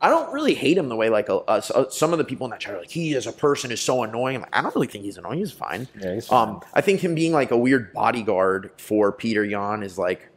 I 0.00 0.08
don't 0.08 0.32
really 0.32 0.54
hate 0.54 0.78
him 0.78 0.88
the 0.88 0.94
way 0.94 1.10
like 1.10 1.28
uh, 1.28 1.38
uh, 1.38 1.90
some 1.90 2.12
of 2.12 2.18
the 2.18 2.24
people 2.24 2.46
in 2.46 2.52
that 2.52 2.60
chat 2.60 2.74
are 2.74 2.78
like 2.78 2.90
he 2.90 3.16
as 3.16 3.26
a 3.26 3.32
person 3.32 3.72
is 3.72 3.80
so 3.80 4.04
annoying. 4.04 4.36
I'm 4.36 4.42
like, 4.42 4.56
I 4.56 4.62
don't 4.62 4.74
really 4.76 4.86
think 4.86 5.02
he's 5.02 5.18
annoying. 5.18 5.40
He's 5.40 5.50
fine. 5.50 5.88
Yeah, 6.00 6.14
he's 6.14 6.28
fine. 6.28 6.48
Um, 6.48 6.60
I 6.72 6.80
think 6.80 7.00
him 7.00 7.16
being 7.16 7.32
like 7.32 7.50
a 7.50 7.58
weird 7.58 7.92
bodyguard 7.92 8.70
for 8.78 9.12
Petr 9.12 9.50
Yan 9.50 9.82
is 9.82 9.98
like, 9.98 10.30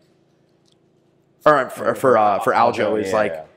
or 1.46 1.70
for 1.70 1.94
for, 1.94 2.18
uh, 2.18 2.40
for 2.40 2.52
Aljo 2.52 3.00
is 3.00 3.14
like. 3.14 3.48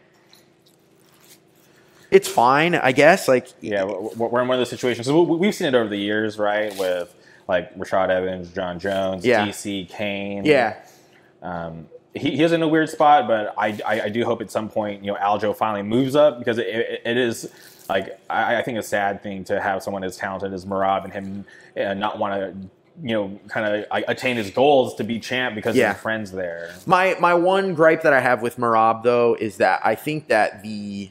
It's 2.14 2.28
fine, 2.28 2.74
I 2.76 2.92
guess. 2.92 3.26
Like 3.28 3.48
Yeah, 3.60 3.84
we're 3.84 4.40
in 4.42 4.48
one 4.48 4.52
of 4.52 4.58
those 4.60 4.70
situations. 4.70 5.06
So 5.06 5.22
we- 5.22 5.36
we've 5.36 5.54
seen 5.54 5.66
it 5.68 5.74
over 5.74 5.88
the 5.88 5.98
years, 5.98 6.38
right? 6.38 6.76
With 6.78 7.14
like 7.48 7.74
Rashad 7.76 8.08
Evans, 8.08 8.50
Jon 8.52 8.78
Jones, 8.78 9.26
Yeah. 9.26 9.44
DC, 9.46 9.88
Cain. 9.90 10.44
yeah, 10.44 10.76
Um, 11.42 11.88
he, 12.14 12.30
he 12.36 12.42
is 12.42 12.52
in 12.52 12.62
a 12.62 12.68
weird 12.68 12.88
spot, 12.88 13.26
but 13.26 13.52
I, 13.58 13.78
I, 13.84 14.00
I 14.02 14.08
do 14.08 14.24
hope 14.24 14.40
at 14.40 14.50
some 14.50 14.68
point, 14.68 15.04
you 15.04 15.12
know, 15.12 15.18
Aljo 15.18 15.54
finally 15.56 15.82
moves 15.82 16.14
up 16.16 16.38
because 16.38 16.58
it, 16.58 16.68
it, 16.68 17.02
it 17.04 17.16
is 17.18 17.50
like 17.88 18.18
I, 18.30 18.56
I 18.56 18.62
think 18.62 18.78
a 18.78 18.82
sad 18.82 19.22
thing 19.22 19.44
to 19.44 19.60
have 19.60 19.82
someone 19.82 20.04
as 20.04 20.16
talented 20.16 20.54
as 20.54 20.64
Merab 20.64 21.04
and 21.04 21.12
him 21.12 21.44
uh, 21.76 21.92
not 21.94 22.18
want 22.18 22.34
to, 22.40 22.56
you 23.02 23.14
know, 23.14 23.38
kind 23.48 23.66
of 23.74 23.86
like, 23.90 24.04
attain 24.08 24.36
his 24.36 24.50
goals 24.50 24.94
to 24.94 25.04
be 25.04 25.18
champ 25.18 25.54
because 25.56 25.74
Yeah. 25.76 25.90
of 25.90 25.98
friends 25.98 26.30
there. 26.32 26.70
My 26.86 27.16
my 27.20 27.34
one 27.34 27.74
gripe 27.74 28.02
that 28.02 28.12
I 28.14 28.20
have 28.20 28.40
with 28.40 28.56
Merab 28.56 29.02
though 29.02 29.34
is 29.38 29.56
that 29.58 29.80
I 29.84 29.96
think 29.96 30.28
that 30.28 30.62
the 30.62 31.10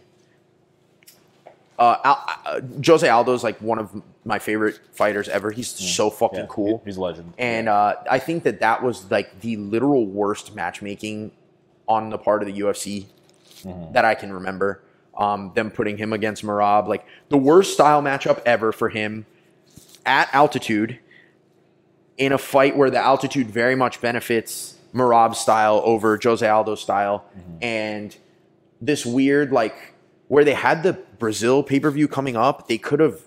uh, 1.83 1.99
Al, 2.03 2.25
uh, 2.45 2.61
Jose 2.85 3.07
Aldo's 3.07 3.43
like 3.43 3.59
one 3.59 3.79
of 3.79 4.01
my 4.25 4.39
favorite 4.39 4.79
fighters 4.91 5.27
ever. 5.27 5.51
He's 5.51 5.67
so 5.67 6.09
fucking 6.09 6.39
Yeah, 6.39 6.45
cool. 6.49 6.81
He's 6.85 6.97
a 6.97 7.01
legend. 7.01 7.33
And 7.37 7.67
uh, 7.67 7.95
I 8.09 8.19
think 8.19 8.43
that 8.43 8.59
that 8.61 8.81
was 8.81 9.09
like 9.11 9.41
the 9.41 9.57
literal 9.57 10.05
worst 10.05 10.55
matchmaking 10.55 11.31
on 11.87 12.09
the 12.09 12.17
part 12.17 12.41
of 12.41 12.47
the 12.47 12.59
UFC 12.61 13.05
that 13.91 14.05
I 14.05 14.15
can 14.15 14.31
remember. 14.31 14.81
Um, 15.17 15.51
them 15.53 15.69
putting 15.69 15.97
him 15.97 16.11
against 16.11 16.43
Merab, 16.43 16.87
like 16.87 17.05
the 17.29 17.37
worst 17.37 17.73
style 17.73 18.01
matchup 18.01 18.41
ever 18.47 18.71
for 18.71 18.89
him 18.89 19.27
at 20.07 20.27
altitude 20.33 20.97
in 22.17 22.31
a 22.31 22.37
fight 22.37 22.75
where 22.75 22.89
the 22.89 22.97
altitude 22.97 23.47
very 23.47 23.75
much 23.75 24.01
benefits 24.01 24.77
Merab's 24.93 25.37
style 25.37 25.81
over 25.85 26.19
Jose 26.23 26.47
Aldo's 26.47 26.81
style. 26.81 27.25
And 27.61 28.15
this 28.81 29.05
weird, 29.05 29.51
like, 29.51 29.75
where 30.29 30.43
they 30.43 30.53
had 30.55 30.81
the 30.81 30.93
Brazil 31.23 31.63
pay 31.63 31.79
per 31.79 31.89
view 31.89 32.09
coming 32.09 32.35
up, 32.35 32.67
they 32.67 32.77
could 32.77 32.99
have 32.99 33.21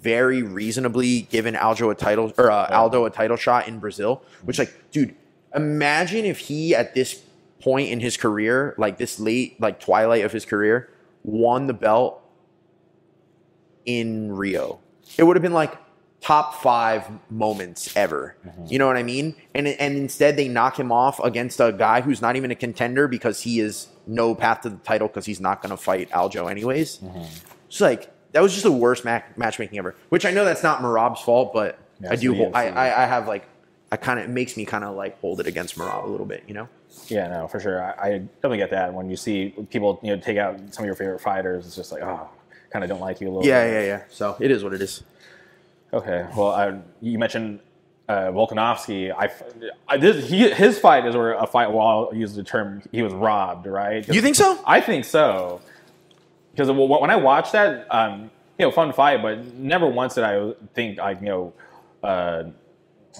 very 0.00 0.40
reasonably 0.40 1.22
given 1.22 1.56
Aljo 1.56 1.90
a 1.90 1.94
title 1.96 2.32
or 2.38 2.48
uh, 2.48 2.68
Aldo 2.70 3.06
a 3.06 3.10
title 3.10 3.36
shot 3.36 3.66
in 3.66 3.80
Brazil. 3.80 4.22
Which, 4.44 4.60
like, 4.60 4.72
dude, 4.92 5.16
imagine 5.52 6.26
if 6.26 6.38
he 6.38 6.76
at 6.76 6.94
this 6.94 7.20
point 7.60 7.88
in 7.88 7.98
his 7.98 8.16
career, 8.16 8.76
like 8.78 8.98
this 8.98 9.18
late, 9.18 9.60
like 9.60 9.80
twilight 9.80 10.24
of 10.24 10.30
his 10.30 10.44
career, 10.44 10.88
won 11.24 11.66
the 11.66 11.74
belt 11.74 12.22
in 13.84 14.30
Rio. 14.30 14.78
It 15.18 15.24
would 15.24 15.34
have 15.34 15.42
been 15.42 15.52
like 15.52 15.76
top 16.20 16.62
five 16.62 17.02
moments 17.30 17.96
ever. 17.96 18.36
You 18.68 18.78
know 18.78 18.86
what 18.86 18.96
I 18.96 19.02
mean? 19.02 19.34
And 19.56 19.66
and 19.66 19.96
instead 19.96 20.36
they 20.36 20.46
knock 20.46 20.78
him 20.78 20.92
off 20.92 21.18
against 21.18 21.58
a 21.58 21.72
guy 21.72 22.00
who's 22.00 22.22
not 22.22 22.36
even 22.36 22.52
a 22.52 22.54
contender 22.54 23.08
because 23.08 23.40
he 23.40 23.58
is 23.58 23.88
no 24.06 24.34
path 24.34 24.62
to 24.62 24.70
the 24.70 24.76
title 24.76 25.08
because 25.08 25.26
he's 25.26 25.40
not 25.40 25.62
going 25.62 25.70
to 25.70 25.76
fight 25.76 26.10
Aljo 26.10 26.50
anyways. 26.50 26.98
Mm-hmm. 26.98 27.24
It's 27.68 27.80
like 27.80 28.10
that 28.32 28.42
was 28.42 28.52
just 28.52 28.64
the 28.64 28.72
worst 28.72 29.04
ma- 29.04 29.22
matchmaking 29.36 29.78
ever. 29.78 29.94
Which 30.08 30.24
I 30.24 30.30
know 30.30 30.44
that's 30.44 30.62
not 30.62 30.80
Merab's 30.80 31.20
fault, 31.20 31.52
but 31.52 31.78
Yeah, 32.00 32.12
I 32.12 32.16
do. 32.16 32.34
Hold, 32.34 32.54
I, 32.54 32.68
I 32.68 33.02
I 33.02 33.06
have 33.06 33.28
like 33.28 33.46
I 33.90 33.96
kind 33.96 34.18
of 34.18 34.26
it 34.26 34.30
makes 34.30 34.56
me 34.56 34.64
kind 34.64 34.84
of 34.84 34.96
like 34.96 35.20
hold 35.20 35.40
it 35.40 35.46
against 35.46 35.76
Merab 35.76 36.04
a 36.04 36.08
little 36.08 36.26
bit. 36.26 36.44
You 36.46 36.54
know? 36.54 36.68
Yeah, 37.08 37.28
no, 37.28 37.48
for 37.48 37.60
sure. 37.60 37.82
I, 37.82 38.08
I 38.08 38.18
definitely 38.18 38.58
get 38.58 38.70
that. 38.70 38.92
When 38.92 39.10
you 39.10 39.16
see 39.16 39.54
people, 39.70 40.00
you 40.02 40.14
know, 40.14 40.20
take 40.20 40.38
out 40.38 40.58
some 40.74 40.84
of 40.84 40.86
your 40.86 40.94
favorite 40.94 41.20
fighters, 41.20 41.66
it's 41.66 41.76
just 41.76 41.92
like, 41.92 42.02
ah, 42.02 42.22
oh, 42.22 42.28
kind 42.70 42.84
of 42.84 42.88
don't 42.88 43.00
like 43.00 43.20
you 43.20 43.28
a 43.28 43.30
little. 43.30 43.46
Yeah, 43.46 43.64
bit. 43.64 43.72
yeah, 43.72 43.86
yeah. 43.86 44.02
So 44.10 44.36
it 44.40 44.50
is 44.50 44.64
what 44.64 44.74
it 44.74 44.82
is. 44.82 45.02
Okay. 45.92 46.26
Well, 46.36 46.50
I, 46.50 46.78
you 47.00 47.18
mentioned 47.18 47.60
uh, 48.08 48.30
Volkanovski. 48.32 49.12
I, 49.12 49.30
I 49.88 49.96
this, 49.96 50.28
he, 50.28 50.50
his 50.50 50.78
fight 50.78 51.06
is 51.06 51.16
where 51.16 51.34
a 51.34 51.46
fight. 51.46 51.70
While 51.70 52.10
I 52.12 52.16
use 52.16 52.34
the 52.34 52.42
term, 52.42 52.82
he 52.92 53.02
was 53.02 53.12
robbed, 53.12 53.66
right? 53.66 54.06
You 54.08 54.20
think 54.20 54.36
so? 54.36 54.58
I 54.66 54.80
think 54.80 55.04
so. 55.04 55.60
Because 56.52 56.70
when 56.70 57.10
I 57.10 57.16
watched 57.16 57.52
that, 57.52 57.86
um, 57.90 58.30
you 58.58 58.66
know, 58.66 58.70
fun 58.70 58.92
fight, 58.92 59.22
but 59.22 59.54
never 59.54 59.88
once 59.88 60.14
did 60.14 60.24
I 60.24 60.52
think, 60.74 61.00
I, 61.00 61.12
you 61.12 61.20
know, 61.22 61.52
uh, 62.02 62.44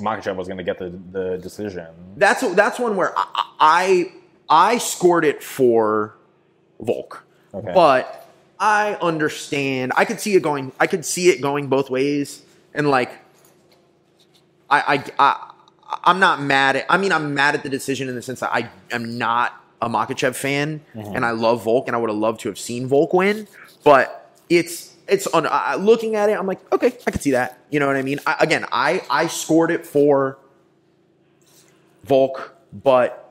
Makhachev 0.01 0.37
was 0.37 0.47
going 0.47 0.59
to 0.59 0.65
get 0.65 0.79
the, 0.79 0.91
the 1.13 1.39
decision. 1.39 1.87
That's 2.17 2.43
that's 2.55 2.79
one 2.79 2.97
where 2.97 3.13
I 3.17 3.47
I, 3.61 4.13
I 4.49 4.79
scored 4.79 5.25
it 5.25 5.43
for 5.43 6.17
Volk, 6.81 7.25
Okay. 7.53 7.73
but 7.73 8.29
I 8.59 8.95
understand. 9.01 9.93
I 9.97 10.05
could 10.05 10.21
see 10.21 10.35
it 10.35 10.43
going. 10.43 10.73
I 10.79 10.87
could 10.87 11.05
see 11.05 11.29
it 11.31 11.41
going 11.41 11.69
both 11.69 11.91
ways, 11.91 12.43
and 12.75 12.91
like, 12.91 13.11
I 14.71 14.95
I, 14.97 15.05
I 15.19 15.51
I'm 16.05 16.21
not 16.21 16.41
mad 16.41 16.77
at. 16.77 16.87
I 16.89 16.97
mean, 16.97 17.13
I'm 17.13 17.35
mad 17.35 17.55
at 17.55 17.63
the 17.63 17.69
decision 17.69 18.09
in 18.09 18.15
the 18.15 18.23
sense 18.23 18.41
that 18.41 18.55
I 18.55 18.71
am 18.91 19.19
not 19.19 19.61
a 19.81 19.89
Makhachev 19.89 20.35
fan, 20.35 20.81
and 20.95 21.25
I 21.25 21.31
love 21.31 21.65
Volk, 21.65 21.87
and 21.89 21.97
I 21.97 21.99
would 21.99 22.11
have 22.11 22.19
loved 22.19 22.41
to 22.41 22.49
have 22.49 22.59
seen 22.59 22.87
Volk 22.87 23.13
win, 23.13 23.47
but 23.83 24.33
it's. 24.49 24.93
It's 25.07 25.27
on 25.27 25.45
uh, 25.45 25.77
looking 25.79 26.17
at 26.17 26.31
it. 26.31 26.33
I'm 26.33 26.47
like, 26.47 26.61
okay, 26.73 26.97
I 27.07 27.11
can 27.11 27.21
see 27.21 27.33
that. 27.33 27.59
You 27.69 27.79
know 27.79 27.87
what 27.87 27.97
I 27.97 28.01
mean? 28.01 28.21
I, 28.27 28.37
again, 28.41 28.65
I 28.73 29.03
I 29.11 29.27
scored 29.27 29.71
it 29.71 29.85
for 29.85 30.39
Volk, 32.05 32.55
but 32.73 33.31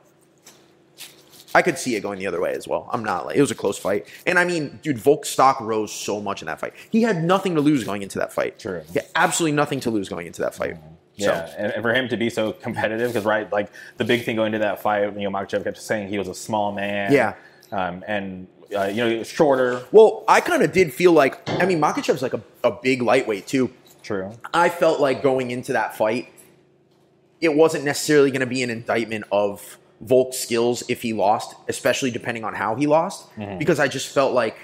I 1.56 1.64
could 1.64 1.80
see 1.80 1.96
it 1.96 2.02
going 2.02 2.20
the 2.20 2.28
other 2.28 2.40
way 2.40 2.54
as 2.54 2.68
well. 2.68 2.88
I'm 2.94 3.04
not 3.04 3.26
like 3.26 3.38
it 3.38 3.42
was 3.42 3.50
a 3.50 3.56
close 3.56 3.80
fight, 3.80 4.08
and 4.28 4.38
I 4.38 4.46
mean, 4.46 4.82
dude, 4.84 5.00
Volk's 5.00 5.30
stock 5.30 5.60
rose 5.62 5.92
so 5.92 6.22
much 6.22 6.44
in 6.44 6.46
that 6.46 6.60
fight. 6.60 6.74
He 6.92 7.02
had 7.02 7.24
nothing 7.24 7.56
to 7.56 7.62
lose 7.62 7.84
going 7.84 8.04
into 8.04 8.20
that 8.20 8.32
fight. 8.32 8.60
True. 8.60 8.84
He 8.90 9.00
had 9.00 9.08
absolutely 9.16 9.56
nothing 9.56 9.80
to 9.80 9.90
lose 9.90 10.10
going 10.10 10.28
into 10.28 10.42
that 10.44 10.54
fight. 10.54 10.78
Yeah, 11.16 11.46
So, 11.46 11.54
and, 11.58 11.72
and 11.74 11.82
for 11.84 11.94
him 11.94 12.08
to 12.10 12.18
be 12.18 12.30
so 12.30 12.54
competitive, 12.54 13.10
because 13.12 13.26
right, 13.26 13.52
like 13.52 13.70
the 13.98 14.06
big 14.06 14.26
thing 14.26 14.36
going 14.36 14.54
into 14.54 14.60
that 14.66 14.82
fight, 14.82 15.04
you 15.18 15.30
know, 15.30 15.32
Makhachev 15.32 15.64
kept 15.64 15.78
saying 15.78 16.08
he 16.10 16.18
was 16.18 16.28
a 16.28 16.34
small 16.34 16.72
man. 16.72 17.12
Yeah. 17.12 17.36
um, 17.72 18.04
and 18.08 18.48
uh, 18.76 18.86
you 18.86 18.98
know, 19.04 19.10
he 19.10 19.18
was 19.18 19.28
shorter. 19.28 19.84
well, 19.92 20.24
I 20.28 20.42
kind 20.42 20.64
of 20.64 20.72
did 20.72 20.92
feel 20.94 21.12
like 21.12 21.48
I 21.48 21.66
mean, 21.66 21.80
Makhachev's 21.80 22.24
like 22.24 22.34
a, 22.34 22.42
a 22.64 22.72
big 22.72 23.02
lightweight 23.04 23.46
too. 23.46 23.72
True. 24.02 24.32
I 24.54 24.70
felt 24.70 25.00
like 25.00 25.22
going 25.22 25.52
into 25.52 25.74
that 25.74 25.96
fight, 25.96 26.34
it 27.40 27.54
wasn't 27.56 27.84
necessarily 27.86 28.32
going 28.32 28.42
to 28.42 28.48
be 28.48 28.64
an 28.64 28.70
indictment 28.72 29.26
of 29.32 29.78
Volk's 30.04 30.38
skills 30.38 30.84
if 30.90 31.02
he 31.04 31.14
lost, 31.14 31.56
especially 31.68 32.10
depending 32.12 32.44
on 32.44 32.54
how 32.56 32.76
he 32.76 32.88
lost, 32.88 33.28
because 33.60 33.80
I 33.80 33.88
just 33.88 34.08
felt 34.10 34.34
like 34.34 34.58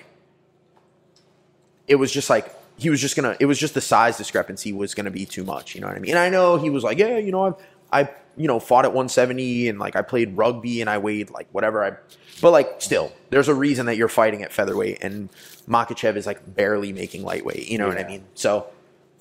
it 1.87 1.95
was 1.95 2.11
just 2.11 2.29
like 2.29 2.53
he 2.80 2.89
was 2.89 3.01
just 3.01 3.15
gonna. 3.15 3.36
It 3.39 3.45
was 3.45 3.59
just 3.59 3.73
the 3.73 3.82
size 3.82 4.17
discrepancy 4.17 4.71
was 4.71 4.95
gonna 4.95 5.11
be 5.11 5.25
too 5.25 5.43
much. 5.43 5.75
You 5.75 5.82
know 5.82 5.88
what 5.88 5.97
I 5.97 5.99
mean? 5.99 6.11
And 6.11 6.19
I 6.19 6.30
know 6.30 6.57
he 6.57 6.69
was 6.69 6.84
like, 6.84 6.97
yeah, 6.97 7.17
you 7.17 7.32
know, 7.32 7.57
I, 7.91 8.01
I, 8.01 8.09
you 8.38 8.47
know, 8.47 8.59
fought 8.59 8.86
at 8.86 8.91
170 8.91 9.67
and 9.67 9.80
like 9.80 9.95
I 9.95 10.01
played 10.01 10.38
rugby 10.38 10.80
and 10.82 10.89
I 10.89 10.97
weighed 10.97 11.30
like 11.30 11.47
whatever 11.51 11.84
I, 11.84 11.97
but 12.41 12.51
like 12.51 12.82
still, 12.82 13.11
there's 13.32 13.49
a 13.49 13.53
reason 13.53 13.88
that 13.88 13.97
you're 13.97 14.07
fighting 14.07 14.43
at 14.43 14.53
featherweight 14.53 14.99
and 15.01 15.30
Makhachev 15.67 16.15
is 16.15 16.25
like 16.25 16.55
barely 16.55 16.93
making 16.93 17.23
lightweight. 17.23 17.67
You 17.67 17.77
know 17.77 17.88
what 17.88 17.99
I 17.99 18.05
mean? 18.05 18.23
So, 18.36 18.67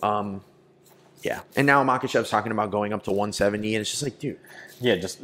um, 0.02 0.42
yeah. 1.22 1.40
And 1.56 1.66
now 1.66 1.82
Makhachev's 1.84 2.30
talking 2.30 2.52
about 2.52 2.70
going 2.70 2.92
up 2.92 3.02
to 3.04 3.10
170, 3.10 3.74
and 3.74 3.80
it's 3.80 3.90
just 3.90 4.02
like, 4.02 4.18
dude, 4.18 4.38
Yeah, 4.80 4.96
just 4.96 5.18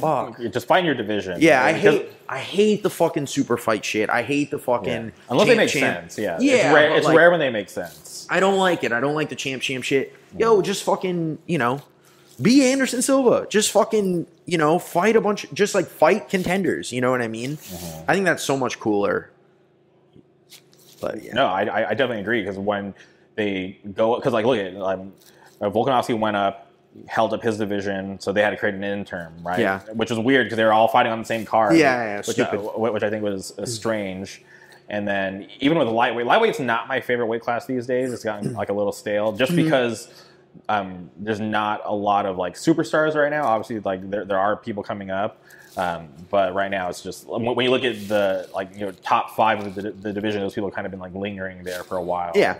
Fuck. 0.00 0.38
just 0.50 0.66
find 0.66 0.84
your 0.84 0.94
division. 0.94 1.36
yeah, 1.40 1.64
I 1.64 1.72
Because- 1.74 1.94
hate, 1.94 2.12
I 2.28 2.38
hate 2.38 2.82
the 2.82 2.90
fucking 2.90 3.26
super 3.28 3.56
fight 3.56 3.84
shit. 3.84 4.10
I 4.10 4.22
hate 4.22 4.50
the 4.50 4.58
fucking 4.58 5.04
yeah. 5.06 5.10
unless 5.30 5.46
they 5.46 5.54
make 5.56 5.68
champ. 5.68 6.10
sense. 6.10 6.18
Yeah, 6.18 6.38
yeah. 6.40 6.54
it's 6.54 6.74
rare. 6.74 6.96
It's 6.96 7.06
like, 7.06 7.16
rare 7.16 7.30
when 7.30 7.38
they 7.40 7.50
make 7.50 7.68
sense. 7.70 8.26
I 8.28 8.40
don't 8.40 8.58
like 8.58 8.82
it. 8.82 8.90
I 8.92 8.98
don't 9.00 9.14
like 9.14 9.28
the 9.28 9.36
champ, 9.36 9.62
champ 9.62 9.84
shit. 9.84 10.12
Yo, 10.36 10.60
just 10.60 10.82
fucking, 10.82 11.38
you 11.46 11.58
know, 11.58 11.80
be 12.42 12.64
Anderson 12.64 13.00
Silva. 13.00 13.46
Just 13.48 13.70
fucking, 13.70 14.26
you 14.44 14.58
know, 14.58 14.78
fight 14.80 15.14
a 15.14 15.20
bunch. 15.20 15.46
Just 15.54 15.74
like 15.74 15.86
fight 15.86 16.28
contenders. 16.28 16.92
You 16.92 17.00
know 17.00 17.12
what 17.12 17.22
I 17.22 17.28
mean? 17.28 17.52
Mm-hmm. 17.56 18.10
I 18.10 18.14
think 18.14 18.24
that's 18.26 18.42
so 18.42 18.56
much 18.58 18.80
cooler. 18.80 19.30
But 21.00 21.22
yeah, 21.22 21.34
No, 21.34 21.46
I, 21.46 21.62
I 21.64 21.88
I 21.90 21.94
definitely 21.94 22.20
agree 22.20 22.40
because 22.42 22.58
when 22.58 22.94
they 23.34 23.78
go, 23.94 24.16
because 24.16 24.32
like 24.32 24.46
look 24.46 24.58
at 24.58 24.74
um, 24.76 25.12
uh, 25.60 25.70
Volkanovski 25.70 26.18
went 26.18 26.36
up, 26.36 26.70
held 27.06 27.32
up 27.34 27.42
his 27.42 27.58
division, 27.58 28.18
so 28.20 28.32
they 28.32 28.42
had 28.42 28.50
to 28.50 28.56
create 28.56 28.74
an 28.74 28.84
interim, 28.84 29.34
right? 29.42 29.58
Yeah. 29.58 29.80
which 29.94 30.10
was 30.10 30.18
weird 30.18 30.46
because 30.46 30.56
they 30.56 30.64
were 30.64 30.72
all 30.72 30.88
fighting 30.88 31.12
on 31.12 31.18
the 31.18 31.24
same 31.24 31.44
card. 31.44 31.76
Yeah, 31.76 32.04
yeah, 32.04 32.22
which, 32.26 32.38
uh, 32.38 32.56
which 32.92 33.02
I 33.02 33.10
think 33.10 33.22
was 33.22 33.58
uh, 33.58 33.66
strange. 33.66 34.42
And 34.88 35.06
then 35.06 35.48
even 35.60 35.78
with 35.78 35.88
lightweight, 35.88 36.26
lightweight's 36.26 36.60
not 36.60 36.86
my 36.88 37.00
favorite 37.00 37.26
weight 37.26 37.42
class 37.42 37.66
these 37.66 37.86
days. 37.86 38.12
It's 38.12 38.22
gotten 38.24 38.52
like 38.54 38.68
a 38.68 38.72
little 38.72 38.92
stale, 38.92 39.32
just 39.32 39.52
Mm-hmm. 39.52 39.64
because 39.64 40.08
um, 40.68 41.10
there's 41.18 41.40
not 41.40 41.82
a 41.84 41.94
lot 41.94 42.24
of 42.24 42.36
like 42.38 42.54
superstars 42.54 43.14
right 43.14 43.30
now. 43.30 43.44
Obviously, 43.44 43.80
like 43.80 44.08
there, 44.10 44.24
there 44.24 44.38
are 44.38 44.56
people 44.56 44.82
coming 44.82 45.10
up, 45.10 45.42
um, 45.76 46.08
but 46.30 46.54
right 46.54 46.70
now 46.70 46.88
it's 46.88 47.02
just 47.02 47.26
when 47.26 47.44
when 47.44 47.64
you 47.64 47.70
look 47.70 47.84
at 47.84 48.08
the 48.08 48.48
like 48.54 48.72
you 48.74 48.86
know 48.86 48.92
top 49.02 49.36
five 49.36 49.58
of 49.66 49.74
the, 49.74 49.90
the 49.90 50.12
division, 50.12 50.40
those 50.40 50.54
people 50.54 50.68
have 50.68 50.74
kind 50.74 50.86
of 50.86 50.92
been 50.92 51.00
like 51.00 51.14
lingering 51.14 51.62
there 51.64 51.82
for 51.82 51.96
a 51.96 52.02
while. 52.02 52.32
Yeah. 52.34 52.58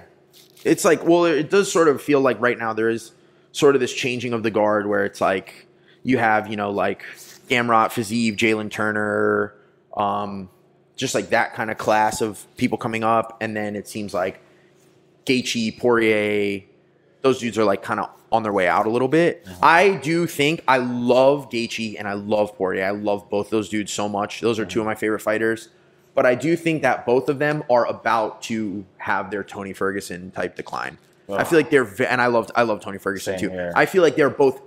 It's 0.67 0.85
like, 0.85 1.05
well, 1.05 1.25
it 1.25 1.51
does 1.51 1.71
sort 1.71 1.89
of 1.89 2.03
feel 2.03 2.21
like 2.21 2.41
right 2.41 2.59
now 2.59 2.73
there 2.73 2.89
is 2.89 3.13
sort 3.53 3.75
of 3.75 3.81
this 3.81 3.93
changing 3.93 4.33
of 4.33 4.43
the 4.43 4.51
guard 4.51 4.87
where 4.87 5.05
it's 5.05 5.21
like 5.21 5.67
you 6.03 6.19
have, 6.19 6.49
you 6.49 6.57
know, 6.57 6.71
like 6.71 7.05
Gamrot, 7.49 7.91
Fiziev, 7.91 8.37
Jalen 8.37 8.71
Turner, 8.71 9.55
um, 9.97 10.51
just 10.97 11.15
like 11.15 11.31
that 11.31 11.55
kind 11.55 11.71
of 11.71 11.79
class 11.79 12.21
of 12.21 12.47
people 12.57 12.79
coming 12.79 13.05
up. 13.05 13.37
And 13.41 13.57
then 13.57 13.77
it 13.77 13.89
seems 13.89 14.13
like 14.13 14.41
Gaethje, 15.25 15.79
Poirier, 15.79 16.63
those 17.23 17.39
dudes 17.39 17.59
are 17.59 17.65
like 17.65 17.83
kind 17.83 18.01
of 18.01 18.11
on 18.33 18.43
their 18.43 18.53
way 18.53 18.69
out 18.69 18.87
a 18.87 18.91
little 18.91 19.09
bit. 19.09 19.47
I 19.63 19.95
do 19.97 20.27
think 20.27 20.63
I 20.67 20.79
love 20.79 21.49
Gaethje 21.51 21.97
and 21.99 22.09
I 22.09 22.15
love 22.15 22.57
Poirier. 22.57 22.87
I 22.87 22.91
love 22.91 23.31
both 23.31 23.51
those 23.51 23.69
dudes 23.69 23.93
so 23.93 24.09
much. 24.09 24.41
Those 24.41 24.59
are 24.59 24.67
two 24.67 24.81
of 24.81 24.87
my 24.87 24.95
favorite 24.95 25.21
fighters. 25.23 25.69
But 26.17 26.25
I 26.27 26.35
do 26.35 26.57
think 26.57 26.83
that 26.83 27.07
both 27.07 27.29
of 27.29 27.39
them 27.39 27.63
are 27.71 27.87
about 27.87 28.43
to 28.45 28.85
have 28.97 29.31
their 29.31 29.45
Tony 29.45 29.75
Ferguson 29.75 30.33
type 30.33 30.57
decline. 30.57 30.99
I 31.29 31.45
feel 31.45 31.59
like 31.59 31.71
they're 31.71 31.89
and 32.09 32.21
I 32.21 32.27
love 32.27 32.51
I 32.57 32.63
love 32.63 32.81
Tony 32.81 32.99
Ferguson 32.99 33.39
Same 33.39 33.49
too. 33.49 33.55
here. 33.55 33.73
I 33.77 33.87
feel 33.87 34.03
like 34.03 34.17
they're 34.17 34.31
both 34.31 34.61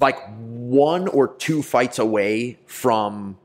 like 0.00 0.18
one 0.36 1.06
or 1.08 1.28
two 1.28 1.62
fights 1.62 1.98
away 1.98 2.58
from 2.66 3.38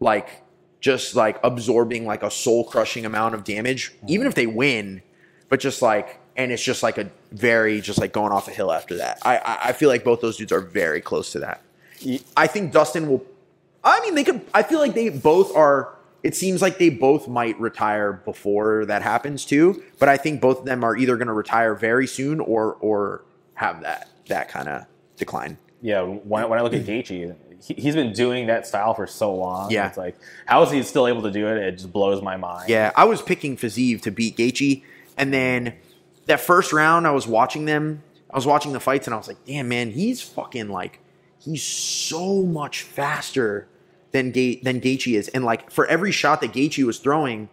like 0.00 0.42
just 0.80 1.14
like 1.14 1.38
absorbing 1.44 2.06
like 2.06 2.22
a 2.22 2.30
soul 2.30 2.64
crushing 2.64 3.04
amount 3.04 3.34
of 3.34 3.44
damage, 3.44 3.92
even 4.08 4.26
if 4.26 4.34
they 4.34 4.46
win, 4.46 5.02
but 5.48 5.60
just 5.60 5.82
like 5.82 6.20
and 6.36 6.52
it's 6.52 6.62
just 6.62 6.82
like 6.82 6.98
a 6.98 7.10
very 7.32 7.80
just 7.80 7.98
like 7.98 8.12
going 8.12 8.32
off 8.32 8.48
a 8.48 8.52
hill 8.52 8.72
after 8.72 8.96
that. 8.96 9.18
I 9.22 9.36
I, 9.38 9.58
I 9.64 9.72
feel 9.72 9.88
like 9.90 10.04
both 10.04 10.20
those 10.20 10.36
dudes 10.38 10.52
are 10.52 10.60
very 10.60 11.00
close 11.00 11.32
to 11.32 11.40
that. 11.40 11.62
I 12.36 12.46
think 12.46 12.72
Dustin 12.72 13.08
will. 13.08 13.24
I 13.84 14.00
mean, 14.00 14.14
they 14.14 14.24
could. 14.24 14.40
I 14.54 14.62
feel 14.62 14.78
like 14.78 14.94
they 14.94 15.08
both 15.08 15.54
are. 15.54 15.96
It 16.22 16.36
seems 16.36 16.62
like 16.62 16.78
they 16.78 16.88
both 16.88 17.26
might 17.28 17.58
retire 17.60 18.12
before 18.12 18.86
that 18.86 19.02
happens 19.02 19.44
too. 19.44 19.82
But 19.98 20.08
I 20.08 20.16
think 20.16 20.40
both 20.40 20.60
of 20.60 20.64
them 20.64 20.84
are 20.84 20.96
either 20.96 21.16
going 21.16 21.26
to 21.26 21.32
retire 21.32 21.74
very 21.74 22.06
soon 22.06 22.40
or 22.40 22.74
or 22.80 23.24
have 23.54 23.82
that 23.82 24.08
that 24.28 24.48
kind 24.48 24.68
of 24.68 24.86
decline. 25.16 25.58
yeah. 25.80 26.02
When, 26.02 26.48
when 26.48 26.58
I 26.58 26.62
look 26.62 26.74
at 26.74 26.84
Gaethje, 26.84 27.34
he, 27.62 27.74
he's 27.74 27.94
been 27.94 28.12
doing 28.12 28.46
that 28.46 28.66
style 28.66 28.94
for 28.94 29.06
so 29.06 29.34
long. 29.34 29.70
Yeah. 29.70 29.88
it's 29.88 29.96
like 29.96 30.16
how 30.46 30.62
is 30.62 30.70
he 30.70 30.82
still 30.84 31.08
able 31.08 31.22
to 31.22 31.30
do 31.30 31.48
it? 31.48 31.56
It 31.58 31.72
just 31.72 31.92
blows 31.92 32.22
my 32.22 32.36
mind. 32.36 32.68
Yeah, 32.68 32.92
I 32.96 33.04
was 33.04 33.20
picking 33.20 33.56
Fiziev 33.56 34.02
to 34.02 34.10
beat 34.10 34.36
Gaethje, 34.36 34.82
and 35.16 35.32
then 35.32 35.74
that 36.26 36.40
first 36.40 36.72
round, 36.72 37.06
I 37.06 37.10
was 37.10 37.26
watching 37.26 37.64
them. 37.64 38.02
I 38.30 38.36
was 38.36 38.46
watching 38.46 38.72
the 38.72 38.80
fights, 38.80 39.06
and 39.06 39.14
I 39.14 39.16
was 39.16 39.28
like, 39.28 39.44
"Damn, 39.44 39.68
man, 39.68 39.90
he's 39.90 40.22
fucking 40.22 40.68
like, 40.68 41.00
he's 41.38 41.62
so 41.62 42.42
much 42.44 42.82
faster 42.82 43.68
than 44.12 44.30
Ga- 44.30 44.60
than 44.62 44.80
Gaethje 44.80 45.14
is." 45.16 45.28
And 45.28 45.44
like 45.44 45.70
for 45.70 45.86
every 45.86 46.12
shot 46.12 46.40
that 46.40 46.52
Gaethje 46.52 46.84
was 46.84 46.98
throwing, 46.98 47.48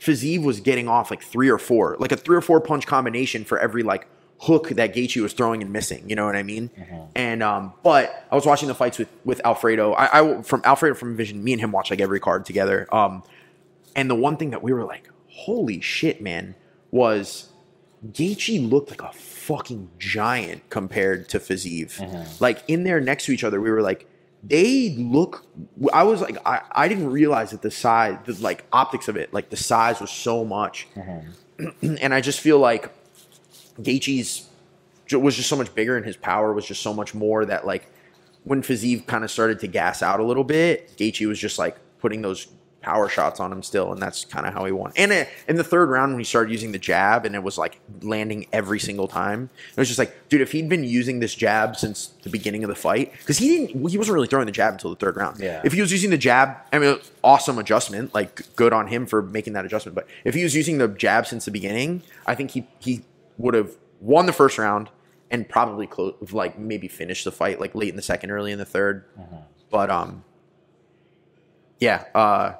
Fiziev 0.00 0.42
was 0.42 0.60
getting 0.60 0.88
off 0.88 1.10
like 1.10 1.22
three 1.22 1.48
or 1.48 1.58
four, 1.58 1.96
like 1.98 2.12
a 2.12 2.16
three 2.16 2.36
or 2.36 2.40
four 2.40 2.60
punch 2.60 2.86
combination 2.86 3.44
for 3.44 3.58
every 3.58 3.82
like 3.82 4.06
hook 4.42 4.68
that 4.68 4.94
Gaethje 4.94 5.20
was 5.20 5.32
throwing 5.32 5.62
and 5.62 5.72
missing. 5.72 6.08
You 6.08 6.14
know 6.14 6.24
what 6.24 6.36
I 6.36 6.44
mean? 6.44 6.70
And 7.16 7.42
um, 7.42 7.72
but 7.82 8.26
I 8.30 8.34
was 8.36 8.46
watching 8.46 8.68
the 8.68 8.74
fights 8.74 8.98
with 8.98 9.08
with 9.24 9.40
Alfredo. 9.44 9.92
I, 9.94 10.20
I 10.20 10.42
from 10.42 10.62
Alfredo 10.64 10.94
from 10.94 11.10
Envision. 11.10 11.42
Me 11.42 11.52
and 11.52 11.60
him 11.60 11.72
watch 11.72 11.90
like 11.90 12.00
every 12.00 12.20
card 12.20 12.44
together. 12.44 12.86
Um, 12.94 13.22
and 13.96 14.08
the 14.08 14.14
one 14.14 14.36
thing 14.36 14.50
that 14.50 14.62
we 14.62 14.72
were 14.72 14.84
like, 14.84 15.10
holy 15.28 15.80
shit, 15.80 16.22
man, 16.22 16.54
was 16.92 17.48
Gaethje 18.06 18.70
looked 18.70 18.90
like 18.90 19.02
a 19.02 19.12
fucking 19.12 19.90
giant 19.98 20.70
compared 20.70 21.28
to 21.30 21.40
Fiziev. 21.40 21.98
Like 22.40 22.62
in 22.68 22.84
there 22.84 23.00
next 23.00 23.24
to 23.24 23.32
each 23.32 23.42
other, 23.42 23.60
we 23.60 23.70
were 23.72 23.82
like, 23.82 24.06
they 24.42 24.90
look. 24.96 25.44
I 25.92 26.04
was 26.04 26.20
like, 26.20 26.36
I, 26.46 26.62
I 26.72 26.88
didn't 26.88 27.10
realize 27.10 27.50
that 27.50 27.62
the 27.62 27.70
size, 27.70 28.18
the 28.24 28.34
like 28.34 28.64
optics 28.72 29.08
of 29.08 29.16
it, 29.16 29.32
like 29.32 29.50
the 29.50 29.56
size 29.56 30.00
was 30.00 30.10
so 30.10 30.44
much. 30.44 30.86
Mm-hmm. 30.94 31.96
and 32.00 32.14
I 32.14 32.20
just 32.20 32.40
feel 32.40 32.58
like 32.58 32.92
Gaethje's 33.80 34.48
was 35.12 35.36
just 35.36 35.48
so 35.48 35.56
much 35.56 35.74
bigger, 35.74 35.96
and 35.96 36.04
his 36.04 36.16
power 36.16 36.52
was 36.52 36.66
just 36.66 36.82
so 36.82 36.92
much 36.92 37.14
more 37.14 37.44
that 37.46 37.66
like 37.66 37.90
when 38.44 38.62
Fiziev 38.62 39.06
kind 39.06 39.24
of 39.24 39.30
started 39.30 39.60
to 39.60 39.66
gas 39.66 40.02
out 40.02 40.20
a 40.20 40.24
little 40.24 40.44
bit, 40.44 40.96
Gaethje 40.96 41.26
was 41.26 41.38
just 41.38 41.58
like 41.58 41.76
putting 41.98 42.22
those 42.22 42.48
power 42.80 43.08
shots 43.08 43.40
on 43.40 43.52
him 43.52 43.62
still, 43.62 43.92
and 43.92 44.00
that's 44.00 44.24
kind 44.24 44.46
of 44.46 44.54
how 44.54 44.64
he 44.64 44.72
won. 44.72 44.92
And 44.96 45.12
uh, 45.12 45.24
in 45.48 45.56
the 45.56 45.64
third 45.64 45.90
round, 45.90 46.12
when 46.12 46.20
he 46.20 46.24
started 46.24 46.50
using 46.50 46.72
the 46.72 46.78
jab, 46.78 47.26
and 47.26 47.34
it 47.34 47.42
was 47.42 47.58
like 47.58 47.80
landing 48.02 48.46
every 48.52 48.78
single 48.78 49.08
time, 49.08 49.50
it 49.70 49.76
was 49.76 49.88
just 49.88 49.98
like, 49.98 50.28
dude, 50.28 50.40
if 50.40 50.52
he'd 50.52 50.68
been 50.68 50.84
using 50.84 51.20
this 51.20 51.34
jab 51.34 51.76
since 51.76 52.08
the 52.22 52.30
beginning 52.30 52.62
of 52.64 52.68
the 52.68 52.76
fight, 52.76 53.12
because 53.12 53.38
he 53.38 53.48
didn't, 53.48 53.88
he 53.90 53.98
wasn't 53.98 54.14
really 54.14 54.28
throwing 54.28 54.46
the 54.46 54.52
jab 54.52 54.74
until 54.74 54.90
the 54.90 54.96
third 54.96 55.16
round. 55.16 55.40
Yeah. 55.40 55.60
If 55.64 55.72
he 55.72 55.80
was 55.80 55.90
using 55.90 56.10
the 56.10 56.18
jab, 56.18 56.56
I 56.72 56.78
mean, 56.78 56.98
awesome 57.24 57.58
adjustment, 57.58 58.14
like 58.14 58.54
good 58.56 58.72
on 58.72 58.86
him 58.86 59.06
for 59.06 59.22
making 59.22 59.54
that 59.54 59.64
adjustment. 59.64 59.94
But 59.94 60.06
if 60.24 60.34
he 60.34 60.42
was 60.42 60.54
using 60.54 60.78
the 60.78 60.88
jab 60.88 61.26
since 61.26 61.44
the 61.44 61.50
beginning, 61.50 62.02
I 62.26 62.34
think 62.34 62.52
he 62.52 62.66
he 62.78 63.04
would 63.38 63.54
have 63.54 63.72
won 64.00 64.26
the 64.26 64.32
first 64.32 64.58
round 64.58 64.90
and 65.30 65.48
probably 65.48 65.86
close, 65.86 66.14
like 66.32 66.58
maybe 66.58 66.88
finished 66.88 67.24
the 67.24 67.32
fight 67.32 67.60
like 67.60 67.74
late 67.74 67.90
in 67.90 67.96
the 67.96 68.02
second, 68.02 68.30
early 68.30 68.52
in 68.52 68.58
the 68.58 68.66
3rd 68.66 69.02
But 69.70 69.90
um, 69.90 70.24
yeah, 71.80 72.04
uh, 72.14 72.54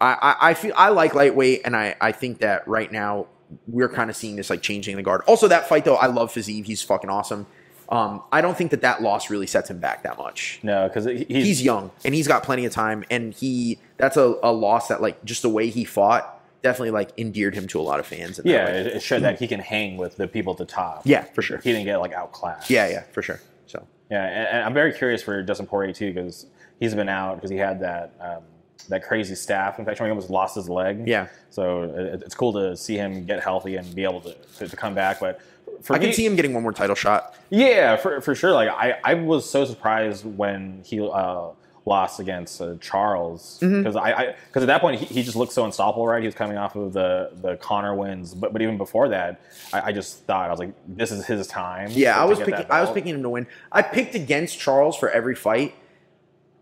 I, 0.00 0.36
I 0.40 0.54
feel 0.54 0.72
I 0.76 0.88
like 0.88 1.14
lightweight, 1.14 1.62
and 1.64 1.76
I 1.76 1.94
I 2.00 2.12
think 2.12 2.38
that 2.38 2.66
right 2.66 2.90
now 2.90 3.26
we're 3.66 3.88
kind 3.88 4.08
of 4.10 4.16
seeing 4.16 4.36
this 4.36 4.48
like 4.50 4.62
changing 4.62 4.96
the 4.96 5.02
guard. 5.02 5.22
Also, 5.26 5.48
that 5.48 5.68
fight 5.68 5.84
though, 5.84 5.96
I 5.96 6.06
love 6.06 6.32
Fiziev. 6.32 6.64
He's 6.64 6.82
fucking 6.82 7.10
awesome. 7.10 7.46
Um, 7.88 8.22
I 8.30 8.40
don't 8.40 8.56
think 8.56 8.70
that 8.70 8.82
that 8.82 9.02
loss 9.02 9.30
really 9.30 9.48
sets 9.48 9.68
him 9.68 9.80
back 9.80 10.04
that 10.04 10.16
much 10.16 10.60
no, 10.62 10.86
because 10.86 11.06
he's, 11.06 11.26
he's 11.26 11.62
young 11.62 11.90
and 12.04 12.14
he's 12.14 12.28
got 12.28 12.44
plenty 12.44 12.64
of 12.64 12.72
time 12.72 13.02
and 13.10 13.34
he 13.34 13.80
that's 13.96 14.16
a, 14.16 14.36
a 14.44 14.52
loss 14.52 14.86
that 14.88 15.02
like 15.02 15.24
just 15.24 15.42
the 15.42 15.48
way 15.48 15.70
he 15.70 15.84
fought 15.84 16.40
definitely 16.62 16.92
like 16.92 17.10
endeared 17.18 17.52
him 17.52 17.66
to 17.66 17.80
a 17.80 17.82
lot 17.82 17.98
of 17.98 18.06
fans 18.06 18.38
yeah. 18.44 18.68
It, 18.68 18.86
it 18.86 19.02
showed 19.02 19.22
that 19.22 19.40
he 19.40 19.48
can 19.48 19.58
hang 19.58 19.96
with 19.96 20.18
the 20.18 20.28
people 20.28 20.52
at 20.52 20.58
the 20.58 20.66
top. 20.66 21.02
yeah 21.04 21.24
for 21.24 21.42
sure 21.42 21.58
he 21.58 21.72
didn't 21.72 21.86
get 21.86 21.96
like 21.96 22.12
outclassed. 22.12 22.70
yeah 22.70 22.88
yeah 22.88 23.02
for 23.10 23.22
sure 23.22 23.40
so 23.66 23.84
Yeah, 24.08 24.24
and, 24.24 24.48
and 24.48 24.64
I'm 24.66 24.74
very 24.74 24.92
curious 24.92 25.20
for 25.20 25.42
Dustin 25.42 25.66
Poirier 25.66 25.92
too 25.92 26.12
because 26.12 26.46
he's 26.78 26.94
been 26.94 27.08
out 27.08 27.34
because 27.38 27.50
he 27.50 27.56
had 27.56 27.80
that 27.80 28.14
um, 28.20 28.44
that 28.88 29.02
crazy 29.04 29.34
staph 29.34 29.78
infection. 29.78 30.06
He 30.06 30.10
almost 30.10 30.30
lost 30.30 30.54
his 30.54 30.68
leg. 30.68 31.06
Yeah. 31.06 31.28
So 31.50 31.82
it, 31.84 32.22
it's 32.24 32.34
cool 32.34 32.52
to 32.54 32.76
see 32.76 32.96
him 32.96 33.24
get 33.26 33.42
healthy 33.42 33.76
and 33.76 33.94
be 33.94 34.04
able 34.04 34.20
to, 34.22 34.34
to, 34.58 34.68
to 34.68 34.76
come 34.76 34.94
back. 34.94 35.20
But 35.20 35.40
for 35.82 35.94
i 35.94 35.98
me, 35.98 36.06
can 36.06 36.14
see 36.14 36.26
him 36.26 36.36
getting 36.36 36.52
one 36.54 36.62
more 36.62 36.72
title 36.72 36.96
shot 36.96 37.36
Yeah, 37.50 37.96
for, 37.96 38.20
for 38.20 38.34
sure. 38.34 38.52
Like 38.52 38.68
I, 38.68 38.98
I 39.04 39.14
was 39.14 39.48
so 39.48 39.64
surprised 39.64 40.24
when 40.24 40.82
he 40.84 41.00
uh, 41.00 41.48
lost 41.86 42.20
against 42.20 42.60
uh, 42.60 42.74
Charles 42.80 43.58
Mm-hmm. 43.62 43.78
because 43.78 43.96
I 43.96 44.34
because 44.48 44.62
at 44.62 44.66
that 44.66 44.80
point 44.82 45.00
he, 45.00 45.06
he 45.06 45.22
just 45.22 45.36
looked 45.36 45.52
so 45.52 45.64
unstoppable. 45.64 46.06
Right, 46.06 46.20
he 46.20 46.26
was 46.26 46.34
coming 46.34 46.58
off 46.58 46.76
of 46.76 46.92
the 46.92 47.30
the 47.40 47.56
Conor 47.56 47.94
wins, 47.94 48.34
but 48.34 48.52
but 48.52 48.60
even 48.62 48.76
before 48.76 49.08
that, 49.08 49.40
I, 49.72 49.80
I 49.88 49.92
just 49.92 50.24
thought 50.26 50.48
I 50.48 50.50
was 50.50 50.58
like, 50.60 50.72
this 50.86 51.10
is 51.10 51.24
his 51.26 51.46
time. 51.46 51.88
yeah 51.92 52.20
i 52.20 52.24
was 52.24 52.38
picking 52.38 52.66
i 52.70 52.80
was 52.82 52.90
picking 52.90 53.14
him 53.14 53.22
to 53.22 53.30
win 53.30 53.46
i 53.72 53.80
picked 53.82 54.14
against 54.14 54.58
charles 54.58 54.96
for 54.96 55.08
every 55.10 55.34
fight 55.34 55.74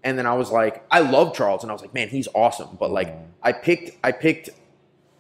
and 0.05 0.19
then 0.19 0.27
i 0.27 0.35
was 0.35 0.51
like 0.51 0.85
i 0.91 1.01
love 1.01 1.35
charles 1.35 1.63
and 1.63 1.71
i 1.71 1.73
was 1.73 1.83
like 1.83 1.93
man 1.95 2.09
he's 2.09 2.29
awesome 2.35 2.69
but 2.79 2.91
like 2.91 3.15
i 3.43 3.53
picked 3.53 3.91
i 4.05 4.13
picked 4.13 4.51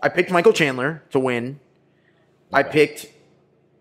i 0.02 0.08
picked 0.08 0.30
michael 0.30 0.52
chandler 0.52 1.02
to 1.10 1.18
win 1.18 1.58
i 2.52 2.62
picked 2.62 3.06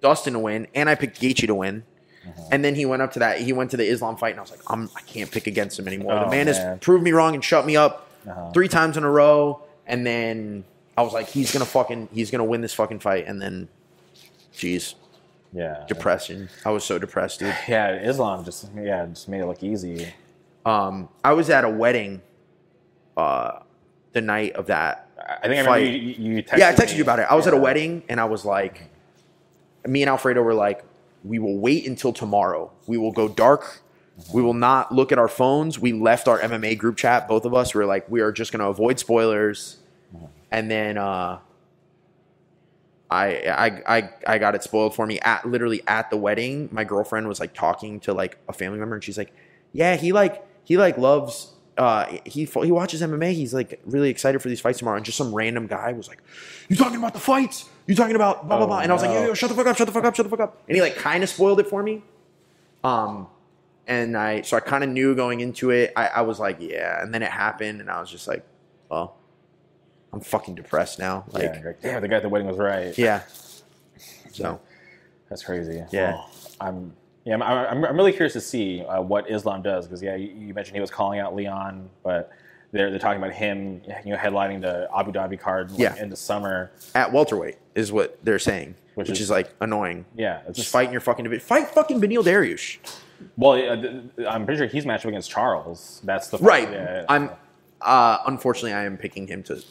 dustin 0.01 0.33
to 0.33 0.39
win 0.39 0.67
and 0.75 0.89
i 0.89 0.95
picked 0.95 1.19
Gaethje 1.21 1.47
to 1.47 1.55
win 1.55 1.83
Mm-hmm. 2.27 2.41
And 2.51 2.65
then 2.65 2.75
he 2.75 2.85
went 2.85 3.01
up 3.01 3.13
to 3.13 3.19
that. 3.19 3.39
He 3.39 3.53
went 3.53 3.71
to 3.71 3.77
the 3.77 3.85
Islam 3.87 4.17
fight, 4.17 4.31
and 4.31 4.39
I 4.39 4.41
was 4.41 4.51
like, 4.51 4.59
I'm, 4.67 4.89
I 4.97 5.01
can't 5.03 5.31
pick 5.31 5.47
against 5.47 5.79
him 5.79 5.87
anymore. 5.87 6.13
the 6.13 6.25
Oh, 6.25 6.29
man, 6.29 6.45
man. 6.45 6.47
has 6.47 6.79
proved 6.81 7.01
me 7.01 7.13
wrong 7.13 7.35
and 7.35 7.41
shut 7.41 7.65
me 7.65 7.77
up 7.77 8.05
Uh-huh. 8.27 8.51
three 8.51 8.67
times 8.67 8.97
in 8.97 9.05
a 9.05 9.09
row. 9.09 9.61
And 9.85 10.05
then 10.05 10.65
I 10.97 11.03
was 11.03 11.13
like, 11.13 11.29
he's 11.29 11.53
gonna 11.53 11.63
fucking, 11.63 12.09
he's 12.11 12.29
gonna 12.29 12.43
win 12.43 12.59
this 12.59 12.73
fucking 12.73 12.99
fight. 12.99 13.27
And 13.27 13.41
then, 13.41 13.69
jeez, 14.53 14.95
Yeah. 15.53 15.85
depression. 15.87 16.49
I 16.65 16.71
was 16.71 16.83
so 16.83 16.99
depressed, 16.99 17.39
dude. 17.39 17.55
Yeah, 17.69 17.91
Islam 17.93 18.43
just 18.43 18.67
yeah 18.75 19.05
just 19.05 19.29
made 19.29 19.39
it 19.39 19.45
look 19.45 19.63
easy. 19.63 20.13
Um, 20.67 21.07
I 21.23 21.31
was 21.31 21.49
at 21.49 21.63
a 21.63 21.69
wedding, 21.69 22.21
uh, 23.15 23.59
the 24.11 24.19
night 24.19 24.53
of 24.53 24.65
that. 24.65 25.09
I 25.17 25.47
think 25.47 25.55
I 25.55 25.59
remember 25.61 25.79
you, 25.79 26.35
you 26.35 26.43
texted 26.43 26.57
yeah, 26.57 26.69
I 26.69 26.73
texted 26.73 26.91
me. 26.91 26.97
you 26.97 27.03
about 27.03 27.19
it. 27.19 27.27
I 27.29 27.35
was 27.35 27.47
at 27.47 27.53
a 27.53 27.57
wedding, 27.57 28.03
and 28.09 28.19
I 28.19 28.25
was 28.25 28.43
like, 28.43 28.89
me 29.85 30.03
and 30.03 30.09
Alfredo 30.09 30.41
were 30.41 30.53
like, 30.53 30.83
we 31.23 31.39
will 31.39 31.57
wait 31.57 31.87
until 31.87 32.11
tomorrow. 32.11 32.69
We 32.85 32.97
will 32.97 33.13
go 33.13 33.29
dark. 33.29 33.81
We 34.33 34.41
will 34.41 34.53
not 34.53 34.93
look 34.93 35.13
at 35.13 35.19
our 35.19 35.29
phones. 35.29 35.79
We 35.79 35.93
left 35.93 36.27
our 36.27 36.39
MMA 36.39 36.77
group 36.77 36.97
chat. 36.97 37.29
Both 37.29 37.45
of 37.45 37.53
us 37.53 37.73
were 37.73 37.85
like, 37.85 38.09
we 38.09 38.19
are 38.19 38.33
just 38.33 38.51
going 38.51 38.59
to 38.59 38.67
avoid 38.67 38.99
spoilers. 38.99 39.77
And 40.51 40.69
then 40.69 40.97
uh, 40.97 41.39
I, 43.09 43.27
I 43.47 43.97
I 43.97 44.09
I 44.25 44.37
got 44.37 44.55
it 44.55 44.63
spoiled 44.63 44.95
for 44.95 45.05
me 45.05 45.19
at 45.19 45.45
literally 45.45 45.81
at 45.87 46.09
the 46.09 46.17
wedding. 46.17 46.67
My 46.71 46.83
girlfriend 46.83 47.27
was 47.27 47.39
like 47.39 47.53
talking 47.53 47.99
to 48.01 48.13
like 48.13 48.37
a 48.49 48.53
family 48.53 48.79
member, 48.79 48.95
and 48.95 49.03
she's 49.03 49.17
like, 49.17 49.33
"Yeah, 49.73 49.97
he 49.97 50.13
like 50.13 50.46
he 50.67 50.75
like 50.77 50.97
loves 50.97 51.53
uh, 51.77 52.05
he 52.25 52.43
he 52.43 52.71
watches 52.71 53.01
MMA. 53.01 53.31
He's 53.31 53.53
like 53.53 53.79
really 53.85 54.09
excited 54.09 54.41
for 54.41 54.49
these 54.49 54.59
fights 54.59 54.79
tomorrow, 54.79 54.97
and 54.97 55.05
just 55.05 55.17
some 55.17 55.33
random 55.33 55.65
guy 55.67 55.93
was 55.93 56.09
like, 56.09 56.21
"You 56.67 56.75
talking 56.75 56.97
about 56.97 57.13
the 57.13 57.19
fights? 57.21 57.69
You 57.85 57.95
talking 57.95 58.15
about 58.17 58.47
blah 58.47 58.57
blah 58.57 58.65
Oh, 58.65 58.67
blah?" 58.67 58.79
And 58.79 58.91
I 58.91 58.93
was 58.93 59.01
like, 59.03 59.11
no. 59.11 59.21
"Yo, 59.21 59.27
yo, 59.27 59.33
shut 59.33 59.49
the 59.49 59.55
fuck 59.55 59.67
up, 59.67 59.77
shut 59.77 59.87
the 59.87 59.93
fuck 59.93 60.03
up, 60.03 60.13
shut 60.15 60.25
the 60.25 60.29
fuck 60.29 60.41
up." 60.41 60.61
And 60.67 60.75
he 60.75 60.81
like 60.81 60.97
kind 60.97 61.23
of 61.23 61.29
spoiled 61.29 61.59
it 61.61 61.67
for 61.67 61.81
me. 61.81 62.03
Um, 62.83 63.27
and 63.87 64.17
I 64.17 64.41
so 64.41 64.57
I 64.57 64.59
kind 64.59 64.83
of 64.83 64.89
knew 64.89 65.15
going 65.15 65.39
into 65.39 65.69
it. 65.69 65.93
I, 65.95 66.07
I 66.07 66.21
was 66.21 66.39
like, 66.39 66.57
"Yeah," 66.59 67.01
and 67.01 67.13
then 67.13 67.23
it 67.23 67.31
happened, 67.31 67.79
and 67.79 67.89
I 67.89 68.01
was 68.01 68.09
just 68.09 68.27
like, 68.27 68.43
"Well, 68.89 69.15
I'm 70.11 70.19
fucking 70.19 70.55
depressed 70.55 70.99
now." 70.99 71.25
Like, 71.31 71.43
yeah, 71.43 71.61
like, 71.63 71.81
damn, 71.81 72.01
the 72.01 72.07
guy 72.07 72.17
at 72.17 72.23
the 72.23 72.29
wedding 72.29 72.47
was 72.47 72.57
right. 72.57 72.97
yeah. 72.97 73.21
So 74.31 74.59
That's 75.29 75.43
crazy. 75.43 75.83
Yeah. 75.91 76.11
Well, 76.11 76.31
I'm 76.59 76.93
yeah, 77.27 77.35
I'm, 77.35 77.41
I'm, 77.43 77.85
I'm 77.85 77.97
really 77.97 78.13
curious 78.13 78.33
to 78.33 78.41
see 78.41 78.81
uh, 78.83 79.01
what 79.01 79.29
Islam 79.29 79.61
does 79.61 79.85
because 79.85 80.01
yeah, 80.01 80.15
you, 80.15 80.29
you 80.29 80.53
mentioned 80.53 80.75
he 80.75 80.81
was 80.81 80.89
calling 80.89 81.19
out 81.19 81.35
Leon, 81.35 81.89
but 82.01 82.31
they're 82.71 82.89
they're 82.89 82.99
talking 82.99 83.21
about 83.21 83.33
him, 83.33 83.81
you 84.05 84.11
know, 84.11 84.17
headlining 84.17 84.61
the 84.61 84.87
Abu 84.95 85.11
Dhabi 85.11 85.37
card 85.39 85.71
like, 85.71 85.79
Yeah. 85.79 85.95
in 86.01 86.09
the 86.09 86.15
summer. 86.15 86.71
at 86.95 87.11
welterweight 87.11 87.57
is 87.75 87.91
what 87.91 88.17
they're 88.23 88.39
saying, 88.39 88.75
Which 88.95 89.09
which, 89.09 89.17
is- 89.17 89.25
is, 89.25 89.29
like 89.29 89.53
annoying. 89.59 90.05
Yeah, 90.15 90.41
it's 90.47 90.57
Just 90.57 90.71
fight 90.71 90.87
in 90.87 90.91
your 90.93 91.01
fucking. 91.01 91.39
Fight 91.39 91.67
fucking 91.69 91.99
Beneil 91.99 92.23
Dariush. 92.23 92.77
Well, 93.35 93.53
uh, 93.53 94.25
I'm 94.29 94.45
pretty 94.45 94.59
sure 94.59 94.67
he's 94.67 94.85
matched 94.85 95.05
up 95.05 95.09
against 95.09 95.29
Charles. 95.29 96.01
That's 96.05 96.29
the 96.29 96.37
Right. 96.37 96.71
Yeah. 96.71 97.05
I'm. 97.09 97.31
Uh, 97.81 98.19
unfortunately, 98.25 98.73
I 98.73 98.85
am 98.85 98.95
picking 98.97 99.27
him 99.27 99.43
to 99.43 99.61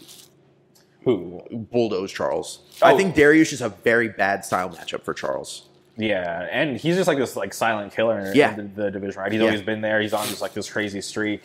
who? 1.04 1.42
bulldoze 1.72 2.12
Charles. 2.12 2.60
Oh. 2.82 2.86
I 2.86 2.96
think 2.96 3.14
Dariush 3.14 3.52
is 3.52 3.62
a 3.62 3.68
very 3.70 4.08
bad 4.08 4.44
style 4.44 4.68
matchup 4.70 5.02
for 5.02 5.14
Charles. 5.14 5.68
Yeah, 5.96 6.46
and 6.50 6.76
he's 6.76 6.96
just 6.96 7.08
like 7.08 7.18
this 7.18 7.36
like 7.36 7.54
silent 7.54 7.92
killer 7.92 8.18
in 8.20 8.36
Yeah. 8.36 8.54
the, 8.54 8.62
the 8.64 8.90
division, 8.90 9.20
right? 9.22 9.32
He's 9.32 9.40
Yeah. 9.40 9.46
always 9.46 9.62
been 9.62 9.80
there. 9.80 10.00
He's 10.00 10.12
on 10.12 10.26
just 10.26 10.42
like 10.42 10.52
this 10.52 10.70
crazy 10.70 11.00
streak. 11.00 11.42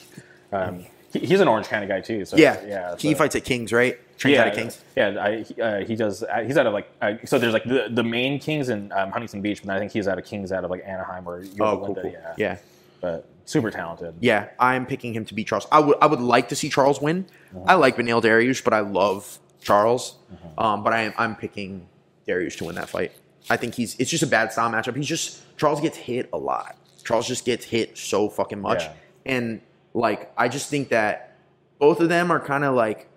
Um, 0.51 0.85
he, 1.13 1.19
he's 1.19 1.39
an 1.39 1.47
Orange 1.47 1.67
County 1.67 1.87
guy 1.87 2.01
too. 2.01 2.25
So 2.25 2.35
Yeah, 2.37 2.57
yeah. 2.67 2.95
He 2.97 3.13
fights 3.13 3.35
at 3.35 3.45
Kings, 3.45 3.71
right? 3.71 3.97
Trains 4.17 4.35
yeah, 4.35 4.41
out 4.41 4.47
of 4.49 4.53
Kings. 4.55 4.83
Yeah, 4.95 5.23
I, 5.23 5.41
he, 5.41 5.61
uh, 5.61 5.79
he 5.85 5.95
does. 5.95 6.21
Uh, 6.23 6.43
he's 6.45 6.57
out 6.57 6.67
of 6.67 6.73
like 6.73 6.89
uh, 7.01 7.13
so. 7.25 7.39
There's 7.39 7.53
like 7.53 7.63
the, 7.63 7.87
the 7.91 8.03
main 8.03 8.39
Kings 8.39 8.69
in 8.69 8.91
um, 8.91 9.09
Huntington 9.11 9.41
Beach, 9.41 9.63
but 9.63 9.73
I 9.75 9.79
think 9.79 9.91
he's 9.91 10.07
out 10.07 10.19
of 10.19 10.25
Kings 10.25 10.51
out 10.51 10.63
of 10.63 10.69
like 10.69 10.83
Anaheim 10.85 11.27
or 11.27 11.41
Yorba 11.43 11.63
Oh, 11.63 11.85
cool, 11.85 11.95
cool. 11.95 12.11
Yeah. 12.11 12.33
Yeah, 12.37 12.57
but 12.99 13.25
super 13.45 13.71
talented. 13.71 14.13
yeah. 14.19 14.49
I'm 14.59 14.85
picking 14.85 15.13
him 15.13 15.25
to 15.25 15.33
beat 15.33 15.47
Charles. 15.47 15.65
I 15.71 15.79
would, 15.79 15.97
I 16.01 16.05
would 16.07 16.21
like 16.21 16.49
to 16.49 16.55
see 16.55 16.69
Charles 16.69 17.01
win. 17.01 17.25
I 17.65 17.73
like 17.75 17.95
Beneil 17.97 18.21
Dariush, 18.21 18.63
but 18.63 18.73
I 18.73 18.81
love 18.81 19.39
Charles. 19.61 20.17
Um, 20.57 20.83
but 20.83 20.93
I 20.93 21.01
am, 21.03 21.13
I'm 21.17 21.35
picking 21.35 21.87
Dariush 22.27 22.57
to 22.57 22.65
win 22.65 22.75
that 22.75 22.89
fight. 22.89 23.11
I 23.49 23.57
think 23.57 23.75
he's. 23.75 23.95
It's 23.99 24.09
just 24.09 24.23
a 24.23 24.27
bad 24.27 24.51
style 24.51 24.69
matchup. 24.69 24.95
He's 24.95 25.07
just 25.07 25.41
Charles 25.57 25.81
gets 25.81 25.97
hit 25.97 26.29
a 26.33 26.37
lot. 26.37 26.77
Charles 27.03 27.27
just 27.27 27.45
gets 27.45 27.65
hit 27.65 27.97
so 27.97 28.29
fucking 28.29 28.61
much, 28.61 28.83
Yeah. 28.83 28.93
and 29.25 29.61
like 29.93 30.31
I 30.37 30.47
just 30.47 30.69
think 30.69 30.89
that 30.89 31.35
both 31.79 31.99
of 31.99 32.09
them 32.09 32.31
are 32.31 32.39
kind 32.39 32.63
of 32.63 32.75
like 32.75 33.07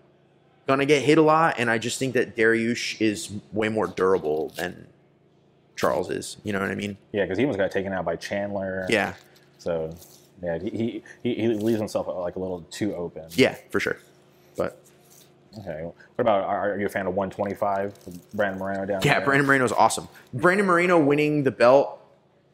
gonna 0.67 0.87
get 0.87 1.03
hit 1.03 1.19
a 1.19 1.23
lot, 1.23 1.57
and 1.59 1.71
I 1.71 1.79
just 1.79 1.99
think 1.99 2.15
that 2.15 2.35
Dariush 2.37 3.01
is 3.01 3.31
way 3.53 3.69
more 3.69 3.87
durable 3.87 4.53
than 4.57 4.87
Charles 5.77 6.11
is. 6.11 6.39
You 6.45 6.53
know 6.55 6.61
what 6.61 6.71
I 6.71 6.75
mean? 6.75 6.97
Yeah, 7.13 7.25
because 7.25 7.37
he 7.39 7.45
almost 7.45 7.59
got 7.59 7.71
taken 7.71 7.93
out 7.93 8.05
by 8.07 8.17
Chandler. 8.17 8.87
Yeah, 8.89 9.15
So 9.59 9.95
yeah, 10.43 10.59
he 10.59 11.03
he, 11.23 11.35
he 11.35 11.49
leaves 11.49 11.79
himself 11.79 12.07
like 12.09 12.37
a 12.37 12.41
little 12.41 12.63
too 12.71 12.95
open. 12.97 13.25
yeah, 13.33 13.57
for 13.71 13.79
sure. 13.81 13.99
But 14.57 14.81
Okay. 15.59 15.83
What 15.83 15.95
about 16.19 16.45
are, 16.45 16.79
you 16.79 16.87
a 16.87 16.89
fan 16.89 17.07
of 17.07 17.15
125? 17.15 18.33
Brandon 18.35 18.59
Moreno 18.59 18.87
down 18.87 19.01
yeah, 19.03 19.15
there? 19.15 19.25
Brandon 19.25 19.47
Moreno 19.47 19.65
is 19.65 19.73
awesome. 19.73 20.09
Brandon 20.33 20.67
Moreno 20.67 20.99
winning 20.99 21.45
the 21.45 21.51
belt 21.51 22.01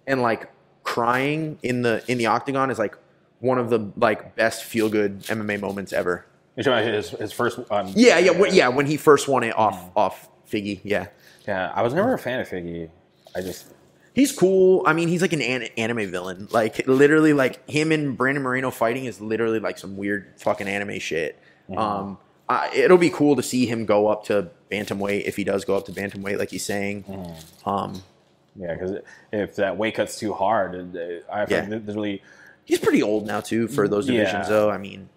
and 0.06 0.22
like 0.22 0.50
crying 0.82 1.58
in 1.62 1.82
the 1.82 2.02
in 2.08 2.18
the 2.18 2.26
octagon 2.26 2.70
is 2.70 2.78
like 2.78 2.96
one 3.40 3.58
of 3.58 3.70
the 3.70 3.90
like 3.96 4.34
best 4.36 4.64
feel 4.64 4.88
good 4.88 5.20
MMA 5.24 5.60
moments 5.60 5.92
ever. 5.92 6.26
You're 6.56 6.64
talking 6.64 6.82
about 6.82 6.94
his, 6.94 7.10
his 7.10 7.32
first. 7.32 7.58
Um, 7.70 7.92
Yeah, 7.94 8.18
yeah, 8.18 8.32
when, 8.32 8.54
yeah. 8.54 8.68
When 8.68 8.86
he 8.86 8.96
first 8.96 9.28
won 9.28 9.44
it 9.44 9.56
off 9.56 9.90
off 9.96 10.28
Figgy, 10.50 10.80
yeah, 10.82 11.06
Yeah, 11.46 11.72
I 11.74 11.82
was 11.82 11.94
never 11.94 12.12
a 12.12 12.18
fan 12.18 12.40
of 12.40 12.48
Figgy. 12.48 12.90
I 13.34 13.40
just 13.40 13.72
he's 14.14 14.32
cool. 14.32 14.82
I 14.86 14.92
mean, 14.92 15.08
he's 15.08 15.22
like 15.22 15.32
an, 15.32 15.42
an 15.42 15.62
anime 15.76 16.10
villain. 16.10 16.48
Like 16.50 16.86
literally, 16.86 17.32
like 17.32 17.68
him 17.68 17.92
and 17.92 18.16
Brandon 18.16 18.42
Moreno 18.42 18.70
fighting 18.70 19.04
is 19.04 19.20
literally 19.20 19.60
like 19.60 19.78
some 19.78 19.96
weird 19.96 20.32
fucking 20.38 20.68
anime 20.68 20.98
shit. 20.98 21.38
Um, 21.76 22.18
I, 22.50 22.68
it'll 22.74 22.98
be 22.98 23.10
cool 23.10 23.36
to 23.36 23.42
see 23.44 23.64
him 23.66 23.86
go 23.86 24.08
up 24.08 24.24
to 24.24 24.50
bantamweight 24.72 25.22
if 25.24 25.36
he 25.36 25.44
does 25.44 25.64
go 25.64 25.76
up 25.76 25.86
to 25.86 25.92
bantamweight, 25.92 26.36
like 26.38 26.50
he's 26.50 26.64
saying. 26.64 27.04
Um, 27.64 28.02
yeah, 28.56 28.74
because 28.74 28.98
if 29.32 29.54
that 29.56 29.76
weight 29.76 29.94
cut's 29.94 30.18
too 30.18 30.32
hard, 30.32 30.96
I 31.32 31.46
Yeah. 31.48 31.66
really 31.86 32.22
he's 32.64 32.80
pretty 32.80 33.02
old 33.02 33.26
now 33.26 33.40
too 33.40 33.68
for 33.68 33.86
those 33.86 34.08
Yeah. 34.08 34.18
divisions, 34.18 34.48
though. 34.48 34.68
I 34.68 34.78
mean, 34.78 35.08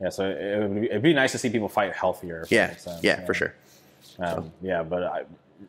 yeah. 0.00 0.10
So 0.10 0.28
it 0.28 0.58
would 0.60 0.74
be, 0.82 0.86
it'd 0.90 1.02
be 1.02 1.14
nice 1.14 1.32
to 1.32 1.38
see 1.38 1.48
people 1.48 1.68
fight 1.68 1.94
healthier. 1.94 2.44
that 2.50 2.50
yeah, 2.52 2.98
yeah, 3.02 3.24
for 3.24 3.32
sure. 3.32 3.54
Um, 4.18 4.52
yeah, 4.60 4.82
but 4.82 5.02
I, 5.04 5.22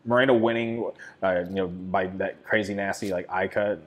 Moreno 0.05 0.33
winning, 0.33 0.91
uh, 1.23 1.43
you 1.47 1.55
know, 1.55 1.67
by 1.67 2.07
that 2.07 2.43
crazy 2.43 2.73
nasty 2.73 3.11
like 3.11 3.27
eye 3.29 3.47
cut. 3.47 3.79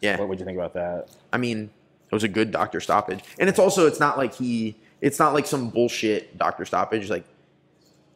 Yeah. 0.00 0.18
What 0.18 0.28
would 0.28 0.38
you 0.38 0.44
think 0.44 0.58
about 0.58 0.74
that? 0.74 1.08
I 1.32 1.38
mean, 1.38 1.70
it 2.10 2.14
was 2.14 2.24
a 2.24 2.28
good 2.28 2.50
doctor 2.50 2.80
stoppage, 2.80 3.20
and 3.38 3.48
it's 3.48 3.58
also 3.58 3.86
it's 3.86 4.00
not 4.00 4.18
like 4.18 4.34
he, 4.34 4.76
it's 5.04 5.18
not 5.18 5.34
like 5.34 5.46
some 5.46 5.68
bullshit 5.68 6.38
doctor 6.38 6.64
stoppage. 6.64 7.10
Like 7.10 7.24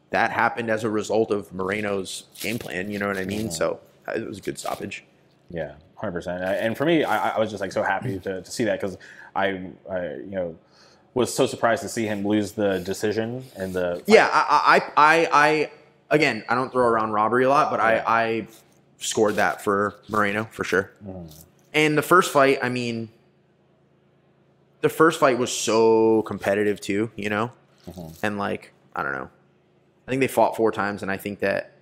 that 0.08 0.30
happened 0.30 0.70
as 0.70 0.84
a 0.84 0.90
result 0.90 1.30
of 1.30 1.52
Moreno's 1.52 2.24
game 2.40 2.58
plan. 2.58 2.90
You 2.90 2.98
know 2.98 3.06
what 3.06 3.18
I 3.18 3.26
mean? 3.26 3.50
So 3.50 3.78
uh, 4.08 4.12
it 4.12 4.26
was 4.26 4.38
a 4.38 4.40
good 4.40 4.58
stoppage. 4.58 5.04
Yeah, 5.50 5.74
hundred 5.96 6.12
percent. 6.12 6.42
And 6.42 6.78
for 6.78 6.86
me, 6.86 7.04
I, 7.04 7.36
I 7.36 7.38
was 7.38 7.50
just 7.50 7.60
like 7.60 7.72
so 7.72 7.82
happy 7.82 8.18
to, 8.20 8.40
to 8.40 8.50
see 8.50 8.64
that 8.64 8.80
because 8.80 8.96
I, 9.36 9.70
I, 9.90 10.14
you 10.14 10.30
know, 10.30 10.56
was 11.12 11.34
so 11.34 11.46
surprised 11.46 11.82
to 11.82 11.90
see 11.90 12.06
him 12.06 12.26
lose 12.26 12.52
the 12.52 12.78
decision 12.78 13.44
and 13.54 13.74
the 13.74 14.02
Yeah, 14.06 14.30
I, 14.32 14.80
I, 14.80 14.92
I, 14.96 15.28
I, 15.32 15.70
again, 16.10 16.42
I 16.48 16.54
don't 16.54 16.72
throw 16.72 16.86
around 16.86 17.12
robbery 17.12 17.44
a 17.44 17.50
lot, 17.50 17.70
but 17.70 17.80
Yeah. 17.80 18.02
I, 18.06 18.22
I 18.22 18.46
scored 18.96 19.36
that 19.36 19.62
for 19.62 19.94
Moreno 20.08 20.48
for 20.52 20.64
sure. 20.64 20.90
And 21.74 21.98
the 21.98 22.02
first 22.02 22.32
fight, 22.32 22.60
I 22.62 22.70
mean, 22.70 23.10
the 24.80 24.88
first 24.88 25.18
fight 25.20 25.38
was 25.38 25.52
so 25.52 26.22
competitive 26.22 26.80
too, 26.80 27.10
you 27.16 27.28
know, 27.28 27.50
mm-hmm. 27.88 28.24
and 28.24 28.38
like 28.38 28.72
I 28.94 29.02
don't 29.02 29.12
know, 29.12 29.30
I 30.06 30.10
think 30.10 30.20
they 30.20 30.28
fought 30.28 30.56
four 30.56 30.72
times, 30.72 31.02
and 31.02 31.10
I 31.10 31.16
think 31.16 31.40
that 31.40 31.72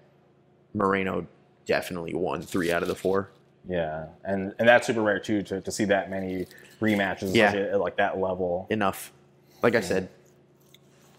Moreno 0.75 1.27
definitely 1.67 2.15
won 2.15 2.43
three 2.43 2.73
out 2.73 2.83
of 2.83 2.89
the 2.89 2.95
four. 2.95 3.31
Yeah, 3.69 4.07
and 4.25 4.55
and 4.59 4.69
that's 4.69 4.87
super 4.87 5.03
rare 5.03 5.19
too 5.19 5.43
to, 5.43 5.61
to 5.61 5.73
see 5.73 5.85
that 5.87 6.11
many 6.11 6.47
rematches 6.81 7.35
Yeah. 7.35 7.49
especially 7.49 7.71
at 7.71 7.81
like 7.81 7.97
that 7.97 8.19
level. 8.19 8.67
Enough, 8.71 9.13
like 9.63 9.75
I 9.75 9.81
said, 9.81 10.09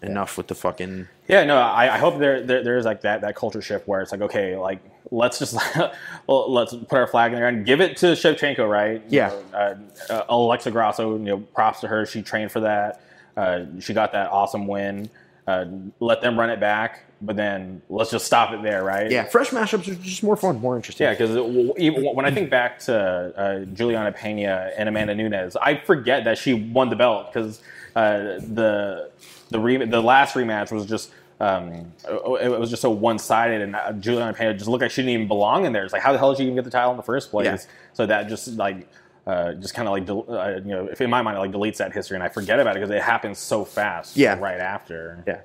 enough 0.02 0.36
with 0.36 0.46
the 0.46 0.54
fucking 0.54 1.08
Yeah, 1.28 1.44
no, 1.44 1.58
I, 1.58 1.96
I 1.96 1.98
hope 1.98 2.18
there, 2.18 2.42
there 2.42 2.62
there's 2.64 2.84
like 2.84 3.02
that 3.02 3.20
that 3.20 3.36
culture 3.36 3.60
shift 3.60 3.86
where 3.86 4.00
it's 4.00 4.12
like 4.12 4.22
okay, 4.22 4.56
like 4.56 4.80
let's 5.10 5.38
just 5.38 5.54
well, 6.26 6.52
let's 6.52 6.74
put 6.74 6.92
our 6.98 7.06
flag 7.06 7.32
in 7.32 7.36
the 7.36 7.40
ground, 7.40 7.64
give 7.66 7.80
it 7.80 7.96
to 7.98 8.06
Shevchenko, 8.08 8.68
right? 8.68 9.02
You 9.08 9.18
Yeah. 9.18 9.28
know, 9.52 9.58
uh, 9.58 10.12
uh, 10.12 10.24
Alexa 10.28 10.70
Grasso, 10.70 11.12
you 11.16 11.24
know, 11.24 11.38
props 11.38 11.80
to 11.80 11.88
her. 11.88 12.06
She 12.06 12.22
trained 12.22 12.52
for 12.52 12.60
that. 12.60 13.00
Uh, 13.36 13.64
she 13.80 13.94
got 13.94 14.12
that 14.12 14.30
awesome 14.30 14.66
win. 14.66 15.08
Uh, 15.46 15.64
let 16.00 16.20
them 16.20 16.38
run 16.38 16.50
it 16.50 16.60
back, 16.60 17.04
but 17.22 17.34
then 17.34 17.80
let's 17.88 18.10
just 18.10 18.26
stop 18.26 18.52
it 18.52 18.62
there, 18.62 18.84
right? 18.84 19.10
yeah. 19.10 19.24
Fresh 19.24 19.48
mashups 19.50 19.88
are 19.90 19.94
just 19.94 20.22
more 20.22 20.36
fun, 20.36 20.60
more 20.60 20.76
interesting. 20.76 21.06
Yeah, 21.06 21.12
because 21.14 21.34
when 21.34 22.26
I 22.26 22.30
think 22.30 22.50
back 22.50 22.78
to 22.80 22.94
uh, 22.94 23.64
Julianna 23.72 24.12
Pena 24.12 24.70
and 24.76 24.90
Amanda 24.90 25.14
Nunes, 25.14 25.56
I 25.56 25.76
forget 25.76 26.24
that 26.24 26.36
she 26.36 26.52
won 26.52 26.90
the 26.90 26.96
belt 26.96 27.32
because 27.32 27.62
uh, 27.96 28.40
the 28.46 29.10
the 29.50 29.58
re- 29.58 29.86
the 29.86 30.02
last 30.02 30.34
rematch 30.34 30.70
was 30.70 30.84
just 30.84 31.10
um, 31.40 31.92
it 32.08 32.58
was 32.58 32.70
just 32.70 32.82
so 32.82 32.90
one 32.90 33.18
sided, 33.18 33.60
and 33.60 33.76
uh, 33.76 33.92
Julianna 33.92 34.32
Pena 34.32 34.54
just 34.54 34.68
looked 34.68 34.82
like 34.82 34.90
she 34.90 35.02
didn't 35.02 35.14
even 35.14 35.28
belong 35.28 35.64
in 35.64 35.72
there. 35.72 35.84
It's 35.84 35.92
like 35.92 36.02
how 36.02 36.12
the 36.12 36.18
hell 36.18 36.32
did 36.32 36.38
she 36.38 36.44
even 36.44 36.54
get 36.56 36.64
the 36.64 36.70
title 36.70 36.90
in 36.90 36.96
the 36.96 37.02
first 37.02 37.30
place? 37.30 37.44
Yeah. 37.46 37.58
So 37.92 38.06
that 38.06 38.28
just 38.28 38.48
like. 38.48 38.88
Uh, 39.26 39.52
just 39.52 39.74
kind 39.74 39.86
of 39.86 39.92
like 39.92 40.08
uh, 40.08 40.58
you 40.64 40.70
know, 40.74 40.86
if 40.86 41.02
in 41.02 41.10
my 41.10 41.20
mind 41.20 41.36
it 41.36 41.40
like 41.40 41.52
deletes 41.52 41.76
that 41.76 41.92
history 41.92 42.14
and 42.14 42.24
I 42.24 42.30
forget 42.30 42.58
about 42.60 42.76
it 42.76 42.80
because 42.80 42.90
it 42.90 43.02
happens 43.02 43.38
so 43.38 43.62
fast. 43.62 44.16
Yeah. 44.16 44.38
right 44.38 44.58
after. 44.58 45.22
yeah. 45.26 45.42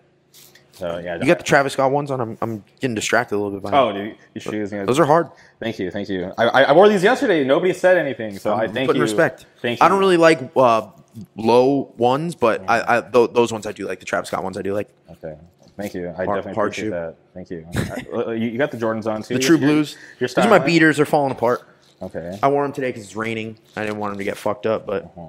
So 0.72 1.00
yeah. 1.00 1.18
You 1.20 1.26
got 1.26 1.38
the 1.40 1.44
Travis 1.44 1.74
Scott 1.74 1.92
ones 1.92 2.10
on. 2.10 2.22
I'm, 2.22 2.38
I'm 2.42 2.64
getting 2.80 2.96
distracted 2.96 3.36
a 3.36 3.40
little 3.40 3.52
bit 3.52 3.62
by. 3.70 3.78
oh, 3.78 3.92
dude, 3.92 4.16
your 4.34 4.42
shoes. 4.42 4.72
You 4.72 4.80
know, 4.80 4.86
those 4.86 5.00
are 5.00 5.06
hard. 5.06 5.30
Thank 5.60 5.80
you, 5.80 5.92
thank 5.92 6.08
you. 6.08 6.32
I, 6.38 6.64
I 6.64 6.72
wore 6.72 6.88
these 6.88 7.04
yesterday. 7.04 7.44
Nobody 7.44 7.74
said 7.74 7.98
anything, 7.98 8.40
so 8.40 8.54
I 8.54 8.68
thank 8.70 8.88
putting 8.88 9.02
you. 9.02 9.04
respect. 9.04 9.48
Thank 9.62 9.82
you. 9.82 9.86
I 9.86 9.90
don't 9.90 10.00
really 10.00 10.16
like 10.16 10.40
uh, 10.56 10.88
low 11.36 11.94
ones, 11.98 12.36
but 12.36 12.64
I, 12.70 13.00
I 13.00 13.02
th- 13.02 13.32
those 13.34 13.52
ones 13.52 13.68
I 13.68 13.74
do 13.74 13.86
like. 13.86 14.00
The 14.00 14.06
Travis 14.06 14.30
Scott 14.30 14.46
ones 14.46 14.58
I 14.58 14.62
do 14.62 14.74
like. 14.74 14.88
Okay, 15.12 15.36
thank 15.78 15.94
you. 15.94 16.10
I 16.10 16.14
Hard- 16.26 16.28
definitely 16.28 16.54
hard 16.56 16.68
appreciate 16.70 16.86
shoe. 16.86 16.90
that. 16.92 17.16
Thank 17.34 17.50
you. 17.50 17.68
Uh, 18.14 18.32
you. 18.32 18.50
You 18.50 18.58
got 18.58 18.72
the 18.72 18.78
Jordans 18.78 19.06
on 19.12 19.22
too. 19.24 19.36
The 19.36 19.40
True 19.40 19.58
Your- 19.58 19.68
Blues. 19.68 19.98
Your 20.20 20.28
These 20.28 20.38
are 20.38 20.50
my 20.50 20.58
style. 20.58 20.66
beaters. 20.66 20.98
They're 20.98 21.06
falling 21.06 21.32
apart. 21.32 21.62
Okay. 22.02 22.38
I 22.44 22.48
wore 22.50 22.64
them 22.64 22.74
today 22.74 22.90
because 22.90 23.04
it's 23.04 23.16
raining. 23.16 23.58
I 23.76 23.84
didn't 23.86 23.98
want 23.98 24.12
them 24.12 24.18
to 24.18 24.24
get 24.24 24.38
fucked 24.38 24.66
up, 24.66 24.86
but 24.86 25.06
Uh-huh. 25.06 25.22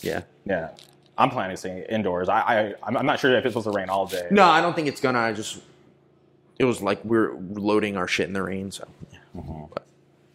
yeah. 0.00 0.22
Yeah, 0.46 0.70
I'm 1.18 1.30
planning 1.30 1.54
to 1.54 1.56
stay 1.58 1.86
indoors. 1.88 2.28
I, 2.28 2.38
I 2.40 2.74
I'm 2.82 2.96
I'm 2.96 3.06
not 3.06 3.20
sure 3.20 3.32
if 3.36 3.44
it's 3.44 3.52
supposed 3.52 3.66
to 3.72 3.76
rain 3.78 3.88
all 3.90 4.06
day. 4.06 4.26
No, 4.30 4.44
I 4.44 4.60
don't 4.60 4.74
think 4.74 4.88
it's 4.88 5.00
gonna. 5.00 5.18
I 5.20 5.32
just 5.32 5.60
it 6.58 6.64
was 6.64 6.80
like 6.82 7.04
we're 7.04 7.34
loading 7.52 7.96
our 7.96 8.08
shit 8.08 8.26
in 8.28 8.32
the 8.32 8.42
rain, 8.42 8.70
so 8.70 8.86
yeah. 9.12 9.18
Uh-huh. 9.38 9.66
But 9.72 9.86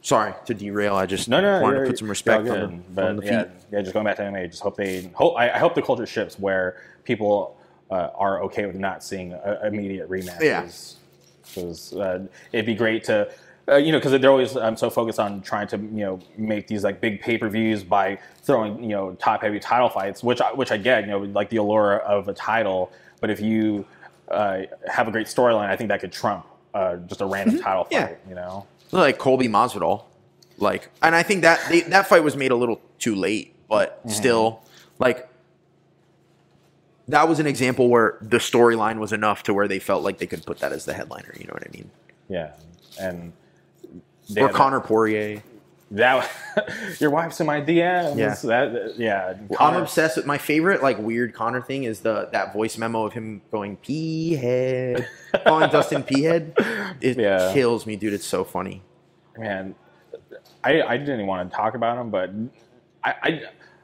Sorry 0.02 0.34
to 0.46 0.54
derail. 0.54 0.96
I 0.96 1.06
just 1.06 1.28
No, 1.28 1.42
no, 1.42 1.62
wanted 1.62 1.76
you're- 1.78 1.86
to 1.88 1.92
put 1.92 2.00
some 2.00 2.06
you're 2.06 2.12
respect 2.12 2.48
all 2.48 2.54
on 2.56 2.60
good. 2.78 2.96
the, 2.96 3.08
on 3.08 3.16
the 3.18 3.26
yeah, 3.26 3.44
feet. 3.44 3.52
yeah, 3.74 3.82
just 3.82 3.94
going 3.94 4.06
back 4.06 4.16
to 4.18 4.22
MMA. 4.22 4.50
Just 4.50 4.64
hope 4.64 4.78
they 4.78 5.10
hope. 5.14 5.36
I, 5.38 5.50
I 5.50 5.58
hope 5.58 5.76
the 5.76 5.82
culture 5.82 6.06
shifts 6.06 6.40
where 6.40 6.82
people 7.04 7.57
uh, 7.90 8.10
are 8.16 8.44
okay 8.44 8.66
with 8.66 8.76
not 8.76 9.04
seeing 9.04 9.34
uh, 9.34 9.60
immediate 9.64 10.10
rematches. 10.10 10.42
Yeah. 10.42 10.68
because 11.46 11.94
uh, 11.94 12.26
it'd 12.52 12.66
be 12.66 12.76
great 12.76 13.04
to. 13.06 13.32
Uh, 13.70 13.76
you 13.76 13.92
know, 13.92 13.98
because 14.00 14.14
they're 14.22 14.32
always 14.32 14.56
um, 14.56 14.78
so 14.78 14.90
focused 14.90 15.20
on 15.20 15.42
trying 15.42 15.68
to, 15.68 15.76
you 15.76 16.06
know, 16.06 16.20
make 16.38 16.68
these 16.68 16.86
like 16.86 17.02
big 17.02 17.20
pay 17.20 17.38
per 17.38 17.50
views 17.50 17.84
by 17.84 18.18
throwing, 18.44 18.82
you 18.82 18.92
know, 18.96 19.12
top 19.16 19.42
heavy 19.42 19.60
title 19.60 19.90
fights, 19.90 20.24
which 20.24 20.40
I, 20.40 20.54
which 20.54 20.72
I 20.72 20.78
get, 20.78 21.02
you 21.04 21.10
know, 21.12 21.20
like 21.20 21.50
the 21.50 21.58
allure 21.58 22.00
of 22.00 22.30
a 22.30 22.34
title. 22.34 22.94
But 23.20 23.30
if 23.30 23.42
you 23.42 23.86
uh, 24.32 24.60
have 24.90 25.10
a 25.10 25.12
great 25.12 25.28
storyline, 25.28 25.68
I 25.68 25.76
think 25.76 25.90
that 25.90 26.00
could 26.00 26.14
trump 26.14 26.46
uh, 26.74 26.96
just 27.08 27.20
a 27.20 27.26
random 27.26 27.60
title 27.60 27.84
fight. 27.84 27.92
Mm-hmm. 28.22 28.30
Yeah. 28.30 28.30
You 28.30 28.36
know, 28.36 28.68
like 28.92 29.18
Colby 29.18 29.50
Masvidal, 29.50 30.06
like, 30.58 30.90
and 31.02 31.14
I 31.14 31.24
think 31.24 31.42
that 31.42 31.60
they, 31.70 31.82
that 31.82 32.08
fight 32.08 32.24
was 32.24 32.38
made 32.38 32.52
a 32.52 32.56
little 32.56 32.80
too 33.00 33.16
late, 33.16 33.54
but 33.68 34.00
Mm-hmm. 34.00 34.12
still, 34.12 34.62
like, 34.98 35.28
that 37.08 37.28
was 37.30 37.40
an 37.40 37.48
example 37.48 37.90
where 37.90 38.18
the 38.22 38.38
storyline 38.38 39.00
was 39.00 39.14
enough 39.14 39.44
to 39.44 39.54
where 39.54 39.68
they 39.68 39.80
felt 39.80 40.04
like 40.04 40.18
they 40.18 40.28
could 40.28 40.46
put 40.46 40.60
that 40.60 40.72
as 40.72 40.86
the 40.86 40.94
headliner. 40.94 41.34
You 41.40 41.46
know 41.48 41.54
what 41.54 41.64
I 41.64 41.70
mean? 41.72 41.90
yeah, 42.30 42.52
and 43.00 43.34
Or 44.38 44.50
Conor 44.50 44.82
Poirier. 44.82 45.42
That 45.90 46.30
your 47.00 47.12
wife's 47.12 47.40
in 47.40 47.48
my 47.48 47.62
DMs. 47.62 48.18
Yeah. 48.18 48.36
That 48.44 48.76
uh, 48.76 48.94
yeah. 48.98 49.36
I'm 49.58 49.76
obsessed 49.82 50.18
with 50.18 50.26
my 50.26 50.38
favorite 50.38 50.84
like 50.84 50.98
weird 51.00 51.34
Conor 51.34 51.62
thing 51.62 51.86
is 51.86 52.02
the 52.02 52.28
that 52.34 52.52
voice 52.52 52.78
memo 52.78 53.06
of 53.06 53.14
him 53.14 53.42
going 53.52 53.78
pea 53.78 54.36
head, 54.36 55.08
calling 55.46 55.70
Dustin 55.70 56.04
pea 56.04 56.24
head. 56.24 56.54
It 57.00 57.18
Yeah. 57.18 57.52
kills 57.54 57.86
me, 57.86 57.96
dude. 57.96 58.12
It's 58.12 58.26
so 58.26 58.44
funny. 58.44 58.82
man. 59.38 59.76
I 60.62 60.82
I 60.82 60.98
didn't 60.98 61.14
even 61.16 61.28
want 61.28 61.50
to 61.50 61.56
talk 61.56 61.74
about 61.76 61.98
him, 61.98 62.10
but 62.10 62.32
I. 63.04 63.14
I 63.24 63.42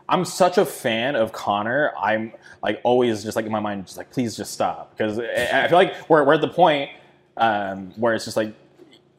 I'm 0.09 0.25
such 0.25 0.57
a 0.57 0.65
fan 0.65 1.15
of 1.15 1.31
Conor. 1.31 1.93
I'm 1.97 2.33
like 2.61 2.81
always 2.83 3.23
just 3.23 3.35
like 3.35 3.45
in 3.45 3.51
my 3.51 3.59
mind, 3.59 3.85
just 3.85 3.97
like 3.97 4.11
please 4.11 4.35
just 4.35 4.51
stop 4.51 4.95
because 4.97 5.17
I 5.19 5.67
feel 5.67 5.77
like 5.77 6.09
we're, 6.09 6.23
we're 6.23 6.33
at 6.33 6.41
the 6.41 6.47
point 6.49 6.89
um, 7.37 7.91
where 7.95 8.13
it's 8.13 8.25
just 8.25 8.37
like 8.37 8.53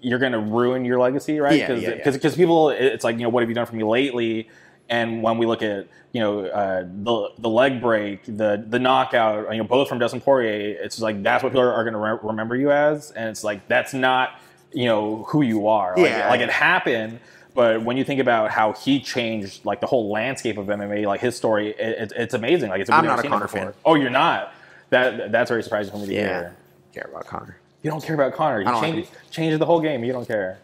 you're 0.00 0.18
going 0.18 0.32
to 0.32 0.38
ruin 0.38 0.84
your 0.84 0.98
legacy, 0.98 1.40
right? 1.40 1.58
Yeah, 1.58 1.66
Because 1.68 1.82
yeah, 1.82 1.88
yeah. 1.96 2.10
because 2.10 2.36
people, 2.36 2.68
it's 2.70 3.04
like 3.04 3.16
you 3.16 3.22
know 3.22 3.30
what 3.30 3.42
have 3.42 3.48
you 3.48 3.54
done 3.54 3.66
for 3.66 3.74
me 3.76 3.82
lately? 3.84 4.48
And 4.90 5.22
when 5.22 5.38
we 5.38 5.46
look 5.46 5.62
at 5.62 5.88
you 6.12 6.20
know 6.20 6.44
uh, 6.44 6.82
the 6.82 7.30
the 7.38 7.48
leg 7.48 7.80
break, 7.80 8.22
the 8.24 8.62
the 8.68 8.78
knockout, 8.78 9.50
you 9.52 9.58
know 9.58 9.64
both 9.64 9.88
from 9.88 9.98
Dustin 9.98 10.20
Poirier, 10.20 10.76
it's 10.82 11.00
like 11.00 11.22
that's 11.22 11.42
what 11.42 11.50
people 11.50 11.62
are, 11.62 11.72
are 11.72 11.84
going 11.84 11.94
to 11.94 11.98
re- 11.98 12.18
remember 12.22 12.54
you 12.54 12.70
as, 12.70 13.10
and 13.12 13.30
it's 13.30 13.42
like 13.42 13.66
that's 13.68 13.94
not 13.94 14.38
you 14.72 14.84
know 14.84 15.24
who 15.28 15.40
you 15.40 15.66
are. 15.68 15.96
Like, 15.96 16.10
Yeah. 16.10 16.28
like 16.28 16.40
it 16.42 16.50
happened. 16.50 17.20
But 17.54 17.82
when 17.84 17.96
you 17.96 18.02
think 18.04 18.20
about 18.20 18.50
how 18.50 18.72
he 18.72 18.98
changed 19.00 19.64
like 19.64 19.80
the 19.80 19.86
whole 19.86 20.10
landscape 20.10 20.58
of 20.58 20.66
MMA, 20.66 21.06
like 21.06 21.20
his 21.20 21.36
story, 21.36 21.70
it, 21.70 21.78
it, 21.78 22.12
it's 22.16 22.34
amazing. 22.34 22.70
Like 22.70 22.80
it's 22.80 22.90
I'm 22.90 23.04
not 23.04 23.24
a 23.24 23.28
Conor 23.28 23.46
fan. 23.48 23.72
Oh, 23.84 23.94
you're 23.94 24.10
not. 24.10 24.52
That 24.90 25.30
that's 25.32 25.50
very 25.50 25.62
surprising 25.62 25.92
for 25.92 25.98
me 25.98 26.06
to 26.06 26.12
Yeah, 26.12 26.20
hear. 26.26 26.56
care 26.92 27.08
about 27.10 27.26
Conor. 27.26 27.56
You 27.82 27.90
don't 27.90 28.02
care 28.02 28.14
about 28.14 28.34
Conor. 28.34 28.58
You 28.60 28.64
don't 28.64 28.74
like 28.82 28.82
changed 28.94 29.10
changed 29.30 29.58
the 29.60 29.66
whole 29.66 29.80
game. 29.80 30.02
You 30.04 30.12
don't 30.12 30.26
care. 30.26 30.58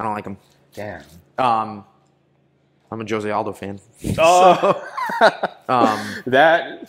I 0.00 0.04
don't 0.04 0.14
like 0.14 0.24
him. 0.26 0.36
Damn. 0.74 1.02
Um, 1.38 1.84
I'm 2.90 3.00
a 3.00 3.08
Jose 3.08 3.30
Aldo 3.30 3.52
fan. 3.52 3.78
Oh, 4.18 4.82
Um, 5.68 5.98
that 6.26 6.88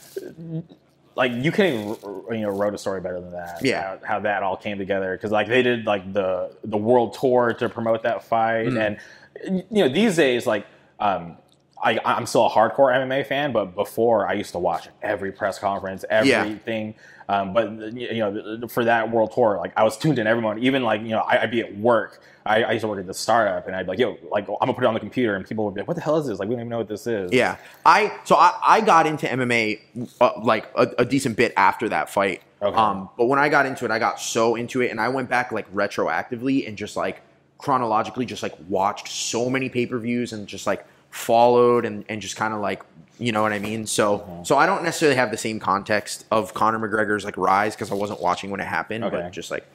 like 1.15 1.31
you 1.31 1.51
can't 1.51 1.73
even 1.73 1.95
you 2.31 2.41
know 2.45 2.49
wrote 2.49 2.73
a 2.75 2.77
story 2.77 3.01
better 3.01 3.19
than 3.19 3.31
that. 3.31 3.59
Yeah. 3.63 3.97
how, 4.01 4.05
how 4.05 4.19
that 4.21 4.43
all 4.43 4.55
came 4.55 4.77
together 4.77 5.15
because 5.17 5.31
like 5.31 5.47
they 5.47 5.63
did 5.63 5.85
like 5.85 6.13
the 6.13 6.55
the 6.63 6.77
world 6.77 7.17
tour 7.19 7.53
to 7.53 7.67
promote 7.69 8.03
that 8.03 8.23
fight, 8.23 8.67
Mm-hmm. 8.67 8.77
and 8.77 8.97
you 9.45 9.63
know 9.71 9.89
these 9.89 10.15
days 10.15 10.45
like 10.47 10.65
um. 10.99 11.37
I, 11.79 11.99
I'm 12.03 12.25
still 12.25 12.47
a 12.47 12.49
hardcore 12.49 12.91
MMA 12.91 13.27
fan, 13.27 13.51
but 13.51 13.75
before 13.75 14.27
I 14.27 14.33
used 14.33 14.51
to 14.53 14.57
watch 14.57 14.87
every 15.03 15.31
press 15.31 15.59
conference, 15.59 16.03
Yeah. 16.09 16.39
everything. 16.41 16.95
Um, 17.29 17.53
but 17.53 17.93
you 17.93 18.17
know, 18.17 18.67
for 18.67 18.83
that 18.85 19.11
world 19.11 19.31
tour, 19.35 19.57
like 19.59 19.73
I 19.77 19.83
was 19.83 19.95
tuned 19.95 20.17
in 20.17 20.25
every 20.25 20.41
moment. 20.41 20.63
Even 20.63 20.81
like 20.81 21.01
you 21.03 21.09
know, 21.09 21.19
I, 21.19 21.43
I'd 21.43 21.51
be 21.51 21.61
at 21.61 21.77
work. 21.77 22.23
I, 22.47 22.63
I 22.63 22.71
used 22.71 22.81
to 22.81 22.87
work 22.87 22.97
at 22.99 23.05
the 23.05 23.13
startup, 23.13 23.67
and 23.67 23.75
I'd 23.75 23.83
be 23.85 23.89
like, 23.91 23.99
"Yo, 23.99 24.17
like 24.31 24.49
I'm 24.49 24.55
gonna 24.59 24.73
put 24.73 24.85
it 24.85 24.87
on 24.87 24.95
the 24.95 24.99
computer," 24.99 25.35
and 25.35 25.47
people 25.47 25.65
would 25.65 25.75
be 25.75 25.81
like, 25.81 25.87
"What 25.87 25.93
the 25.97 26.01
hell 26.01 26.17
is 26.17 26.25
this? 26.25 26.39
Like 26.39 26.49
we 26.49 26.55
don't 26.55 26.61
even 26.61 26.69
know 26.69 26.79
what 26.79 26.87
this 26.87 27.05
is." 27.05 27.31
yeah, 27.31 27.57
I 27.85 28.11
so 28.23 28.35
I, 28.37 28.57
I 28.65 28.81
got 28.81 29.05
into 29.05 29.27
MMA 29.27 29.79
uh, 30.19 30.31
like 30.41 30.71
a, 30.75 30.87
a 30.97 31.05
decent 31.05 31.37
bit 31.37 31.53
after 31.57 31.87
that 31.89 32.09
fight. 32.09 32.41
Okay. 32.59 32.75
Um, 32.75 33.07
but 33.19 33.25
when 33.25 33.37
I 33.37 33.49
got 33.49 33.67
into 33.67 33.85
it, 33.85 33.91
I 33.91 33.99
got 33.99 34.19
so 34.19 34.55
into 34.55 34.81
it, 34.81 34.89
and 34.89 34.99
I 34.99 35.09
went 35.09 35.29
back 35.29 35.51
like 35.51 35.71
retroactively 35.75 36.67
and 36.67 36.75
just 36.75 36.97
like 36.97 37.21
chronologically, 37.57 38.25
just 38.25 38.43
like 38.43 38.55
watched 38.69 39.07
so 39.07 39.49
many 39.49 39.69
pay 39.69 39.85
per 39.85 39.97
views 39.97 40.33
and 40.33 40.47
just 40.47 40.67
like 40.67 40.85
followed 41.09 41.85
and 41.85 42.05
and 42.09 42.21
just 42.21 42.35
kind 42.35 42.53
of 42.53 42.59
like 42.61 42.83
you 43.19 43.31
know 43.31 43.41
what 43.41 43.51
I 43.53 43.59
mean. 43.59 43.87
So 43.87 44.19
Mm-hmm. 44.19 44.43
so 44.43 44.57
I 44.57 44.65
don't 44.65 44.83
necessarily 44.83 45.15
have 45.15 45.31
the 45.31 45.37
same 45.37 45.59
context 45.59 46.25
of 46.31 46.53
Conor 46.53 46.79
McGregor's 46.79 47.25
like 47.25 47.37
rise 47.37 47.75
because 47.75 47.91
I 47.91 47.95
wasn't 47.95 48.21
watching 48.21 48.49
when 48.51 48.59
it 48.59 48.65
happened, 48.67 49.03
Okay. 49.03 49.15
but 49.23 49.31
just 49.31 49.51
like. 49.51 49.65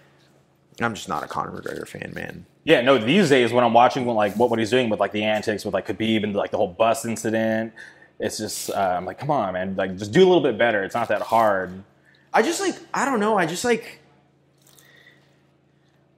I'm 0.81 0.95
just 0.95 1.07
not 1.09 1.23
a 1.23 1.27
Conor 1.27 1.53
McGregor 1.61 1.87
fan, 1.87 2.13
man. 2.15 2.47
Yeah, 2.65 2.81
no. 2.81 2.97
These 2.97 3.29
days, 3.29 3.53
when 3.53 3.63
I'm 3.63 3.75
watching 3.75 4.07
like 4.07 4.35
what, 4.37 4.49
what 4.49 4.59
he's 4.59 4.71
doing 4.71 4.89
with 4.89 5.01
like 5.01 5.13
the 5.13 5.23
antics 5.23 5.67
with 5.67 5.75
like 5.75 5.87
Khabib 5.87 6.25
and 6.25 6.35
like 6.35 6.51
the 6.51 6.57
whole 6.57 6.67
bus 6.73 7.05
incident, 7.05 7.75
it's 8.19 8.39
just 8.39 8.71
uh, 8.71 8.95
I'm 8.97 9.05
like, 9.05 9.19
come 9.19 9.31
on, 9.31 9.53
man, 9.53 9.77
like 9.77 9.99
just 9.99 10.13
do 10.13 10.21
a 10.21 10.27
little 10.27 10.41
bit 10.43 10.57
better. 10.57 10.83
It's 10.83 10.95
not 10.95 11.09
that 11.09 11.21
hard. 11.21 11.85
I 12.33 12.41
just 12.41 12.59
like 12.59 12.75
I 12.95 13.05
don't 13.05 13.21
know. 13.21 13.37
I 13.37 13.45
just 13.45 13.65
like 13.67 14.01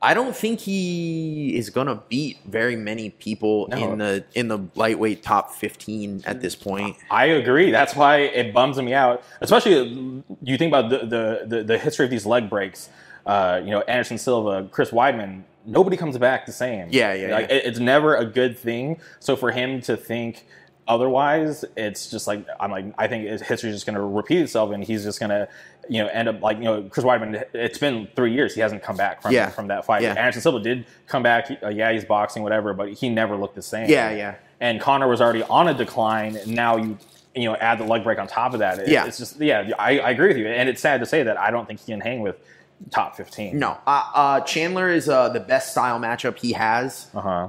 I 0.05 0.13
don't 0.15 0.37
think 0.37 0.61
he 0.61 1.57
is 1.57 1.71
gonna 1.71 2.03
beat 2.09 2.39
very 2.47 2.77
many 2.77 3.11
people 3.11 3.67
No. 3.69 3.77
in 3.93 3.99
the 3.99 4.25
in 4.35 4.49
the 4.49 4.59
lightweight 4.75 5.23
top 5.23 5.53
fifteen 5.55 6.23
at 6.27 6.41
this 6.43 6.55
point. 6.55 6.97
I 7.11 7.25
agree. 7.27 7.71
That's 7.71 7.97
why 7.97 8.19
it 8.19 8.53
bums 8.53 8.77
me 8.81 8.93
out. 8.95 9.23
Especially 9.41 10.23
you 10.43 10.57
think 10.59 10.71
about 10.75 10.91
the 10.91 10.99
the, 10.99 11.25
the, 11.57 11.63
the 11.65 11.79
history 11.79 12.05
of 12.05 12.11
these 12.11 12.27
leg 12.27 12.49
breaks. 12.51 12.89
Uh, 13.27 13.61
you 13.65 13.71
know, 13.71 13.81
Anderson 13.89 14.19
Silva, 14.19 14.69
Chris 14.71 14.91
Weidman. 14.91 15.43
Nobody 15.65 15.97
comes 15.97 16.19
back 16.19 16.45
the 16.45 16.53
same. 16.53 16.89
Yeah, 16.91 17.15
yeah, 17.15 17.35
Like, 17.35 17.49
yeah. 17.49 17.57
it- 17.57 17.65
it's 17.65 17.79
never 17.79 18.15
a 18.17 18.27
good 18.27 18.59
thing. 18.59 19.01
So 19.21 19.35
for 19.35 19.51
him 19.51 19.81
to 19.89 19.97
think 19.97 20.45
otherwise, 20.87 21.65
it's 21.77 22.11
just 22.11 22.27
like 22.27 22.47
I'm 22.61 22.71
like 22.71 22.87
I 22.99 23.09
think 23.09 23.27
his 23.27 23.41
history 23.41 23.71
is 23.71 23.77
just 23.77 23.87
going 23.87 23.95
to 23.97 24.03
repeat 24.03 24.41
itself, 24.43 24.71
and 24.73 24.85
he's 24.85 25.05
just 25.05 25.19
going 25.19 25.31
to 25.31 25.49
you 25.89 26.03
know 26.03 26.09
end 26.09 26.29
up 26.29 26.41
like 26.43 26.59
you 26.59 26.65
know 26.65 26.83
Chris 26.85 27.05
Weidman. 27.05 27.45
It's 27.55 27.79
been 27.79 28.09
three 28.17 28.33
years. 28.33 28.55
He 28.55 28.61
hasn't 28.61 28.83
come 28.83 28.97
back 28.97 29.23
from 29.23 29.33
Yeah. 29.33 29.51
from 29.51 29.69
that 29.69 29.85
fight. 29.85 30.03
Yeah. 30.03 30.15
Anderson 30.15 30.43
Silva 30.43 30.61
did 30.61 30.87
come 31.07 31.23
back. 31.23 31.51
Uh, 31.63 31.69
yeah, 31.69 31.93
he's 31.93 32.05
boxing, 32.05 32.43
whatever, 32.43 32.73
but 32.75 32.91
he 32.93 33.09
never 33.09 33.37
looked 33.37 33.55
the 33.55 33.63
same 33.63 33.89
Yeah, 33.89 34.11
yeah. 34.11 34.35
and 34.61 34.81
Conor 34.81 35.09
was 35.09 35.21
already 35.21 35.43
on 35.45 35.69
a 35.69 35.75
decline. 35.75 36.37
And 36.37 36.55
now 36.55 36.77
you 36.77 36.99
you 37.35 37.45
know 37.45 37.57
add 37.57 37.79
the 37.79 37.85
leg 37.85 38.05
break 38.05 38.19
on 38.19 38.27
top 38.27 38.53
of 38.55 38.61
that. 38.61 38.79
It- 38.79 38.89
Yeah. 38.89 39.07
it's 39.07 39.19
just 39.19 39.41
yeah. 39.41 39.71
I, 39.79 39.99
I 39.99 40.11
agree 40.11 40.29
with 40.29 40.37
you, 40.37 40.47
and 40.47 40.69
it's 40.69 40.81
sad 40.81 41.01
to 41.01 41.07
say 41.07 41.23
that 41.25 41.39
I 41.39 41.51
don't 41.51 41.67
think 41.67 41.81
he 41.81 41.93
can 41.93 42.01
hang 42.01 42.21
with 42.21 42.37
top 42.91 43.17
fifteen. 43.17 43.59
No, 43.59 43.77
uh, 43.87 44.03
uh, 44.15 44.41
Chandler 44.41 44.89
is 44.91 45.09
uh, 45.09 45.29
the 45.31 45.41
best 45.41 45.73
style 45.73 45.99
matchup 45.99 46.39
he 46.39 46.53
has. 46.53 47.09
Uh 47.15 47.21
huh. 47.21 47.49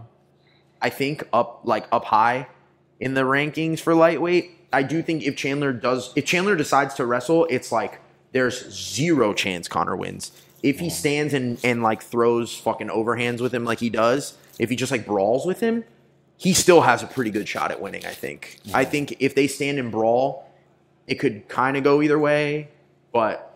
I 0.82 0.90
think 0.90 1.28
up 1.34 1.62
like 1.64 1.88
up 1.92 2.06
high 2.06 2.48
in 3.00 3.14
the 3.14 3.22
rankings 3.22 3.80
for 3.80 3.94
lightweight. 3.96 4.52
I 4.74 4.84
do 4.84 5.02
think 5.02 5.24
if 5.24 5.36
Chandler 5.38 5.72
does, 5.72 6.12
if 6.16 6.26
Chandler 6.26 6.56
decides 6.56 6.96
to 6.96 7.06
wrestle, 7.06 7.46
it's 7.50 7.72
like 7.72 8.00
there's 8.36 8.70
zero 8.70 9.34
chance 9.34 9.70
Conor 9.70 9.96
wins. 9.96 10.32
If 10.62 10.80
he 10.80 10.90
stands 10.90 11.34
and 11.34 11.58
and 11.64 11.82
like 11.82 12.04
throws 12.04 12.54
fucking 12.58 12.90
overhands 12.90 13.40
with 13.40 13.54
him 13.54 13.64
like 13.64 13.80
he 13.80 13.90
does, 13.90 14.38
if 14.60 14.70
he 14.70 14.76
just 14.76 14.92
like 14.92 15.06
brawls 15.06 15.46
with 15.46 15.62
him, 15.62 15.86
he 16.36 16.54
still 16.54 16.82
has 16.82 17.02
a 17.02 17.08
pretty 17.08 17.32
good 17.32 17.48
shot 17.48 17.72
at 17.72 17.82
winning. 17.82 18.06
I 18.06 18.12
think. 18.12 18.60
I 18.74 18.84
think 18.84 19.16
if 19.20 19.36
they 19.36 19.48
stand 19.48 19.80
and 19.80 19.90
brawl, 19.90 20.52
it 21.08 21.16
could 21.16 21.48
kind 21.48 21.78
of 21.78 21.84
go 21.86 22.02
either 22.02 22.20
way, 22.20 22.68
but 23.14 23.56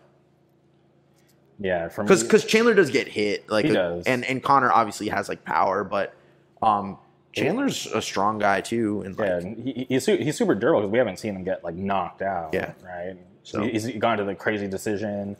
Yeah, 1.59 1.89
because 1.89 2.23
because 2.23 2.45
Chandler 2.45 2.73
does 2.73 2.89
get 2.89 3.09
hit 3.09 3.49
like 3.49 3.65
He 3.65 3.71
a- 3.71 3.73
does. 3.73 4.05
and 4.05 4.23
and 4.23 4.41
Conor 4.41 4.71
obviously 4.71 5.09
has 5.09 5.27
like 5.27 5.43
power, 5.43 5.83
but 5.83 6.13
um 6.61 6.97
Chandler's 7.33 7.85
a 7.87 8.01
strong 8.01 8.39
guy 8.39 8.61
too, 8.61 9.01
and 9.01 9.17
like 9.17 9.27
yeah, 9.43 9.53
he, 9.73 9.85
he's 9.89 10.05
he's 10.05 10.37
super 10.37 10.55
durable 10.55 10.81
because 10.81 10.91
we 10.91 10.97
haven't 10.99 11.19
seen 11.19 11.35
him 11.35 11.43
get 11.43 11.63
like 11.65 11.75
knocked 11.75 12.21
out. 12.21 12.53
Yeah. 12.53 12.71
right. 12.83 13.17
So- 13.49 13.63
he's 13.63 13.87
gone 13.97 14.17
to 14.17 14.23
the 14.23 14.35
crazy 14.35 14.67
decision 14.67 15.35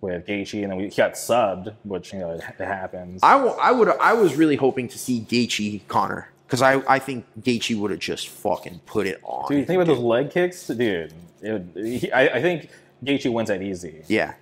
with 0.00 0.26
Gaethje, 0.26 0.62
and 0.62 0.70
then 0.72 0.78
we, 0.78 0.84
he 0.84 0.90
got 0.96 1.14
subbed, 1.14 1.74
which 1.84 2.12
you 2.12 2.18
know 2.18 2.32
it, 2.32 2.42
it 2.58 2.66
happens. 2.66 3.20
I, 3.22 3.32
w- 3.38 3.56
I 3.60 3.72
would 3.72 3.88
I 3.88 4.12
was 4.12 4.36
really 4.36 4.56
hoping 4.56 4.86
to 4.88 4.98
see 4.98 5.20
Gaethje 5.22 5.86
Conor 5.88 6.30
because 6.46 6.60
I 6.62 6.82
I 6.86 6.98
think 6.98 7.24
Gaethje 7.40 7.76
would 7.78 7.90
have 7.90 8.00
just 8.00 8.28
fucking 8.28 8.80
put 8.86 9.06
it 9.06 9.18
on. 9.22 9.48
Dude, 9.48 9.58
you 9.60 9.64
think 9.64 9.76
about 9.80 9.86
those 9.92 10.02
leg 10.02 10.30
kicks, 10.30 10.66
dude. 10.66 11.12
It 11.40 11.62
he, 11.74 12.12
I, 12.12 12.36
I 12.36 12.42
think 12.42 12.68
Gaethje 13.04 13.32
wins 13.32 13.48
that 13.48 13.62
easy. 13.62 14.02
yeah, 14.08 14.34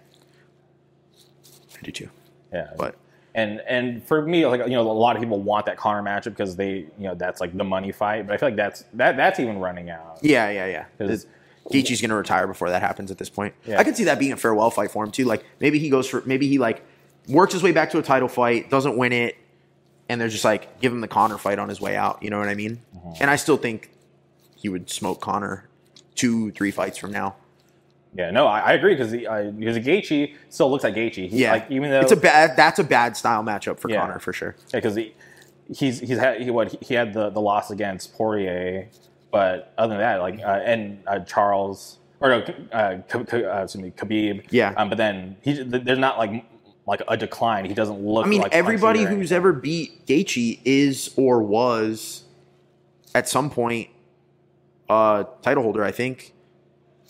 I 1.78 1.82
do 1.84 1.90
too. 1.92 2.08
Yeah, 2.52 2.68
But 2.76 2.96
and 3.34 3.60
and 3.66 4.04
for 4.04 4.20
me, 4.22 4.44
like 4.46 4.60
you 4.62 4.70
know, 4.72 4.82
a 4.82 4.92
lot 4.92 5.16
of 5.16 5.22
people 5.22 5.40
want 5.40 5.66
that 5.66 5.76
Conor 5.76 6.02
matchup 6.02 6.24
because 6.36 6.54
they, 6.56 6.70
you 6.98 7.04
know, 7.04 7.14
that's 7.14 7.40
like 7.40 7.56
the 7.56 7.64
money 7.64 7.90
fight. 7.92 8.26
But 8.26 8.34
I 8.34 8.36
feel 8.36 8.48
like 8.48 8.56
that's 8.56 8.84
that 8.94 9.16
that's 9.16 9.40
even 9.40 9.58
running 9.58 9.90
out. 9.90 10.18
yeah, 10.22 10.50
yeah, 10.50 10.66
yeah. 10.98 11.16
'Cause- 11.64 11.72
Gaethje's 11.72 12.00
gonna 12.00 12.16
retire 12.16 12.46
before 12.46 12.70
that 12.70 12.82
happens 12.82 13.10
at 13.10 13.18
this 13.18 13.30
point. 13.30 13.54
Yeah. 13.66 13.78
I 13.78 13.84
could 13.84 13.96
see 13.96 14.04
that 14.04 14.18
being 14.18 14.32
a 14.32 14.36
farewell 14.36 14.70
fight 14.70 14.90
for 14.90 15.04
him 15.04 15.10
too. 15.10 15.24
Like 15.24 15.44
maybe 15.60 15.78
he 15.78 15.88
goes 15.90 16.08
for 16.08 16.22
maybe 16.26 16.48
he 16.48 16.58
like 16.58 16.82
works 17.28 17.52
his 17.52 17.62
way 17.62 17.72
back 17.72 17.90
to 17.92 17.98
a 17.98 18.02
title 18.02 18.28
fight, 18.28 18.68
doesn't 18.70 18.96
win 18.96 19.12
it, 19.12 19.36
and 20.08 20.20
they're 20.20 20.28
just 20.28 20.44
like 20.44 20.80
give 20.80 20.92
him 20.92 21.00
the 21.00 21.08
Conor 21.08 21.38
fight 21.38 21.58
on 21.58 21.68
his 21.68 21.80
way 21.80 21.96
out. 21.96 22.22
You 22.22 22.30
know 22.30 22.38
what 22.38 22.48
I 22.48 22.54
mean? 22.54 22.80
Mm-hmm. 22.96 23.12
And 23.22 23.30
I 23.30 23.36
still 23.36 23.56
think 23.56 23.90
he 24.56 24.68
would 24.68 24.90
smoke 24.90 25.20
Conor 25.20 25.68
two, 26.14 26.50
three 26.52 26.70
fights 26.70 26.98
from 26.98 27.12
now. 27.12 27.36
Yeah, 28.14 28.30
no, 28.30 28.46
I, 28.46 28.58
I 28.60 28.72
agree 28.74 28.94
because 28.94 29.14
uh, 29.14 29.52
because 29.56 29.78
Gaethje 29.78 30.34
still 30.50 30.70
looks 30.70 30.84
like 30.84 30.94
Gaethje. 30.94 31.28
He, 31.30 31.42
Yeah, 31.42 31.52
like 31.52 31.70
even 31.70 31.90
though 31.90 32.00
it's 32.00 32.12
a 32.12 32.16
bad 32.16 32.56
that's 32.56 32.78
a 32.78 32.84
bad 32.84 33.16
style 33.16 33.42
matchup 33.42 33.78
for 33.78 33.88
Yeah. 33.88 34.00
Conor 34.02 34.18
for 34.18 34.32
sure. 34.34 34.54
Yeah, 34.74 34.78
because 34.80 34.96
he 34.96 35.14
he's 35.74 36.00
he's 36.00 36.18
had 36.18 36.42
he, 36.42 36.50
what 36.50 36.76
he 36.82 36.94
had 36.94 37.14
the 37.14 37.30
the 37.30 37.40
loss 37.40 37.70
against 37.70 38.14
Poirier, 38.14 38.88
but 39.32 39.72
other 39.76 39.94
than 39.94 39.98
that, 40.00 40.20
like 40.20 40.38
uh, 40.40 40.60
and 40.64 41.02
uh, 41.08 41.18
Charles 41.20 41.98
or 42.20 42.28
no, 42.28 42.38
uh, 42.70 42.98
K- 43.08 43.24
K- 43.24 43.44
uh, 43.44 43.62
excuse 43.64 43.82
me, 43.82 43.90
Khabib. 43.90 44.44
Yeah. 44.50 44.72
Um, 44.76 44.88
but 44.88 44.98
then 44.98 45.36
he 45.42 45.54
there's 45.54 45.98
not 45.98 46.18
like 46.18 46.44
like 46.86 47.00
a 47.08 47.16
decline. 47.16 47.64
He 47.64 47.74
doesn't 47.74 48.00
look. 48.00 48.26
I 48.26 48.28
mean, 48.28 48.40
like 48.42 48.52
everybody 48.52 49.02
who's 49.04 49.32
ever 49.32 49.52
beat 49.52 50.06
Gaethje 50.06 50.60
is 50.64 51.12
or 51.16 51.42
was 51.42 52.22
at 53.14 53.28
some 53.28 53.50
point 53.50 53.88
a 54.88 55.26
title 55.42 55.62
holder. 55.64 55.82
I 55.84 55.90
think 55.92 56.32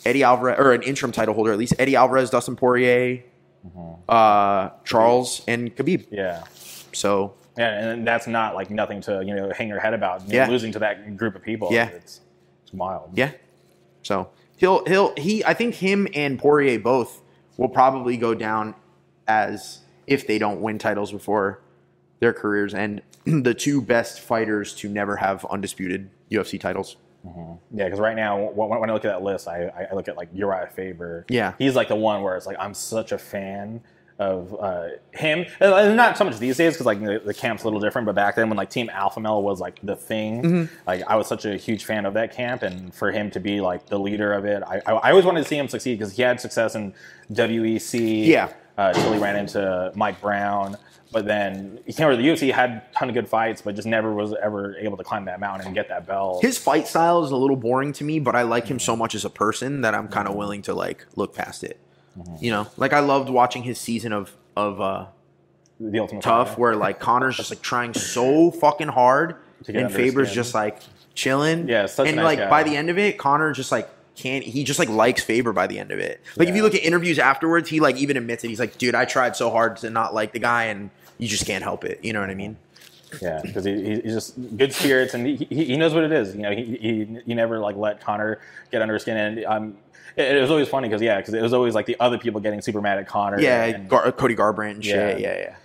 Eddie 0.06 0.22
Alvarez 0.22 0.58
or 0.58 0.72
an 0.72 0.82
interim 0.82 1.12
title 1.12 1.34
holder 1.34 1.52
at 1.52 1.58
least. 1.58 1.74
Eddie 1.78 1.96
Alvarez, 1.96 2.30
Dustin 2.30 2.56
Poirier, 2.56 3.24
Mm-hmm. 3.66 4.02
uh, 4.08 4.70
Charles, 4.84 5.42
and 5.46 5.74
Khabib. 5.76 6.06
yeah. 6.10 6.42
So 6.92 7.34
Yeah, 7.56 7.90
and 7.90 8.06
that's 8.06 8.26
not 8.26 8.54
like 8.54 8.70
nothing 8.70 9.00
to 9.02 9.22
you 9.24 9.34
know 9.34 9.52
hang 9.54 9.68
your 9.68 9.80
head 9.80 9.94
about. 9.94 10.22
You 10.22 10.28
know, 10.28 10.34
Yeah. 10.44 10.48
losing 10.48 10.72
to 10.72 10.78
that 10.80 11.16
group 11.16 11.34
of 11.34 11.42
people. 11.42 11.68
Yeah. 11.70 11.88
it's, 11.88 12.20
it's 12.62 12.72
wild. 12.72 13.10
yeah, 13.14 13.32
so 14.02 14.30
he'll 14.56 14.84
he'll 14.86 15.14
he. 15.16 15.44
I 15.44 15.54
think 15.54 15.74
him 15.74 16.08
and 16.14 16.38
Poirier 16.38 16.78
both 16.78 17.20
will 17.58 17.68
probably 17.68 18.16
go 18.16 18.34
down 18.34 18.74
as 19.28 19.80
if 20.06 20.26
they 20.26 20.38
don't 20.38 20.60
win 20.60 20.78
titles 20.78 21.12
before 21.12 21.60
their 22.20 22.32
careers 22.32 22.72
and 22.74 23.02
the 23.24 23.54
two 23.54 23.82
best 23.82 24.20
fighters 24.20 24.74
to 24.76 24.88
never 24.88 25.16
have 25.16 25.44
undisputed 25.46 26.08
UFC 26.30 26.58
titles. 26.58 26.96
Mm-hmm. 27.26 27.78
Yeah, 27.78 27.84
because 27.84 28.00
right 28.00 28.16
now, 28.16 28.36
when, 28.50 28.68
when 28.80 28.90
I 28.90 28.92
look 28.94 29.04
at 29.04 29.08
that 29.12 29.22
list, 29.22 29.46
I- 29.46 29.86
I 29.90 29.94
look 29.94 30.08
at 30.08 30.16
like 30.16 30.34
Urijah 30.34 30.72
Faber. 30.72 31.24
Yeah. 31.28 31.52
he's 31.58 31.76
like 31.76 31.86
the 31.88 31.94
one 31.96 32.22
where 32.22 32.34
it's 32.36 32.46
like 32.46 32.56
I'm 32.58 32.74
such 32.74 33.12
a 33.12 33.18
fan 33.18 33.80
of 34.22 34.54
uh, 34.60 34.88
him. 35.12 35.44
And- 35.60 35.96
not 35.96 36.16
so 36.16 36.24
much 36.24 36.38
these 36.38 36.56
days 36.56 36.74
because 36.74 36.86
like 36.86 37.00
the, 37.00 37.20
the 37.24 37.34
camp's 37.34 37.62
a 37.62 37.66
little 37.66 37.80
different, 37.80 38.06
but 38.06 38.14
back 38.14 38.36
then 38.36 38.48
when 38.48 38.56
like 38.56 38.70
Team 38.70 38.88
Alpha 38.90 39.20
Male 39.20 39.42
was 39.42 39.60
like 39.60 39.78
the 39.82 39.96
thing, 39.96 40.42
Mm-hmm. 40.42 40.74
like 40.86 41.02
I 41.06 41.16
was 41.16 41.26
such 41.26 41.44
a 41.44 41.56
huge 41.56 41.84
fan 41.84 42.06
of 42.06 42.14
that 42.14 42.34
camp, 42.34 42.62
and 42.62 42.94
for 42.94 43.10
him 43.12 43.30
to 43.32 43.40
be 43.40 43.60
like 43.60 43.86
the 43.86 43.98
leader 43.98 44.32
of 44.32 44.44
it, 44.44 44.62
I, 44.66 44.80
I, 44.86 44.92
I 44.92 45.10
always 45.10 45.24
wanted 45.24 45.42
to 45.42 45.48
see 45.48 45.58
him 45.58 45.68
succeed 45.68 45.98
because 45.98 46.14
he 46.16 46.22
had 46.22 46.40
success 46.40 46.74
in 46.74 46.94
WEC. 47.32 48.26
Yeah. 48.26 48.48
uh, 48.78 48.92
until 48.94 49.12
he 49.12 49.18
ran 49.18 49.36
into 49.36 49.92
Mike 49.94 50.20
Brown. 50.20 50.76
But 51.12 51.26
then 51.26 51.78
he 51.84 51.92
came 51.92 52.06
over 52.06 52.16
to 52.16 52.22
the 52.22 52.26
UFC, 52.26 52.38
he 52.40 52.50
had 52.50 52.70
a 52.70 52.82
ton 52.96 53.10
of 53.10 53.14
good 53.14 53.28
fights, 53.28 53.60
but 53.60 53.74
just 53.76 53.86
never 53.86 54.14
was 54.14 54.32
ever 54.42 54.74
able 54.78 54.96
to 54.96 55.04
climb 55.04 55.26
that 55.26 55.40
mountain 55.40 55.66
and 55.66 55.74
get 55.74 55.88
that 55.90 56.06
belt. 56.06 56.40
His 56.40 56.56
fight 56.56 56.88
style 56.88 57.22
is 57.22 57.30
a 57.30 57.36
little 57.36 57.56
boring 57.56 57.92
to 57.94 58.04
me, 58.04 58.18
but 58.18 58.34
I 58.34 58.42
like 58.42 58.66
him 58.66 58.78
so 58.78 58.96
much 58.96 59.14
as 59.14 59.26
a 59.26 59.30
person 59.30 59.82
that 59.82 59.94
I'm 59.94 60.08
kind 60.08 60.26
of 60.26 60.34
willing 60.36 60.62
to 60.62 60.74
like 60.74 61.04
look 61.14 61.34
past 61.34 61.64
it. 61.64 61.78
You 62.40 62.50
know, 62.50 62.66
like 62.76 62.92
I 62.92 63.00
loved 63.00 63.30
watching 63.30 63.62
his 63.62 63.78
season 63.78 64.12
of 64.12 64.32
of 64.56 64.80
uh, 64.80 65.06
the 65.80 65.98
ultimate 65.98 66.22
Tough, 66.22 66.48
Fighter. 66.50 66.60
where 66.60 66.76
like 66.76 67.00
Conor's 67.00 67.36
just 67.36 67.50
like 67.50 67.62
trying 67.62 67.94
so 67.94 68.50
fucking 68.50 68.88
hard, 68.88 69.36
and 69.66 69.90
Faber's 69.92 70.32
just 70.32 70.54
like 70.54 70.80
chilling. 71.14 71.68
Yeah, 71.68 71.86
such 71.86 72.06
a 72.06 72.08
and 72.08 72.16
nice 72.16 72.24
like 72.24 72.38
guy. 72.38 72.50
by 72.50 72.62
the 72.64 72.76
end 72.76 72.90
of 72.90 72.98
it, 72.98 73.16
Conor 73.18 73.52
just 73.52 73.72
like 73.72 73.88
can't. 74.14 74.44
He 74.44 74.62
just 74.64 74.78
like 74.78 74.90
likes 74.90 75.22
Faber 75.24 75.52
by 75.54 75.66
the 75.66 75.78
end 75.78 75.90
of 75.90 75.98
it. 76.00 76.20
Like 76.36 76.48
if 76.48 76.54
you 76.56 76.62
look 76.62 76.74
at 76.74 76.82
interviews 76.84 77.18
afterwards, 77.18 77.70
he 77.70 77.80
like 77.80 77.96
even 77.96 78.16
admits 78.18 78.44
it. 78.44 78.48
He's 78.48 78.60
like, 78.60 78.76
dude, 78.76 78.94
I 78.94 79.06
tried 79.06 79.34
so 79.34 79.50
hard 79.50 79.78
to 79.78 79.88
not 79.90 80.12
like 80.12 80.32
the 80.32 80.38
guy, 80.38 80.64
and 80.64 80.90
you 81.16 81.28
just 81.28 81.46
can't 81.46 81.62
help 81.64 81.84
it. 81.84 82.04
You 82.04 82.12
know 82.12 82.20
what 82.20 82.28
I 82.30 82.34
mean? 82.34 82.58
Yeah, 83.22 83.40
because 83.42 83.64
he, 83.64 83.72
he- 83.74 84.00
he's 84.00 84.14
just 84.14 84.56
good 84.56 84.72
spirits 84.72 85.12
and 85.12 85.26
he, 85.26 85.36
he, 85.36 85.64
he 85.66 85.76
knows 85.76 85.92
what 85.92 86.02
it 86.04 86.12
is. 86.12 86.34
You 86.34 86.42
know, 86.42 86.50
he, 86.50 86.64
he 86.76 87.18
he 87.26 87.34
never 87.34 87.58
like 87.58 87.76
let 87.76 88.00
Conor 88.02 88.40
get 88.70 88.80
under 88.82 88.94
his 88.94 89.02
skin, 89.02 89.16
and 89.16 89.44
um, 89.46 89.76
it, 90.16 90.36
it 90.36 90.40
was 90.40 90.50
always 90.50 90.68
funny 90.68 90.88
because 90.88 91.02
yeah, 91.02 91.18
because 91.18 91.34
it 91.34 91.42
was 91.42 91.52
always 91.52 91.74
like 91.74 91.86
the 91.86 91.96
other 92.00 92.18
people 92.18 92.40
getting 92.40 92.60
super 92.60 92.80
mad 92.80 92.98
at 92.98 93.06
Conor. 93.06 93.40
Yeah, 93.40 93.64
and, 93.64 93.88
Gar- 93.88 94.12
Cody 94.12 94.36
Garbrandt 94.36 94.70
and 94.72 94.84
shit. 94.84 95.20
Yeah. 95.20 95.32
Yeah, 95.32 95.38
yeah. 95.38 95.56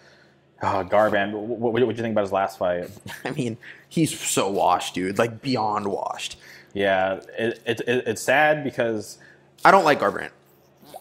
oh, 0.63 0.83
Garbrandt. 0.83 1.33
What, 1.33 1.73
what, 1.73 1.79
did 1.79 1.97
you 1.97 2.03
think 2.03 2.13
about 2.13 2.21
his 2.21 2.31
last 2.31 2.57
fight? 2.57 2.89
I 3.25 3.31
mean, 3.31 3.57
he's 3.89 4.17
so 4.17 4.49
washed, 4.49 4.93
dude. 4.93 5.17
Like 5.17 5.41
beyond 5.41 5.87
washed. 5.87 6.37
Yeah, 6.73 7.21
it, 7.37 7.61
it, 7.65 7.81
it, 7.81 8.07
it's 8.07 8.21
sad 8.21 8.63
because 8.63 9.17
I 9.65 9.71
don't 9.71 9.83
like 9.83 9.99
Garbrandt. 9.99 10.31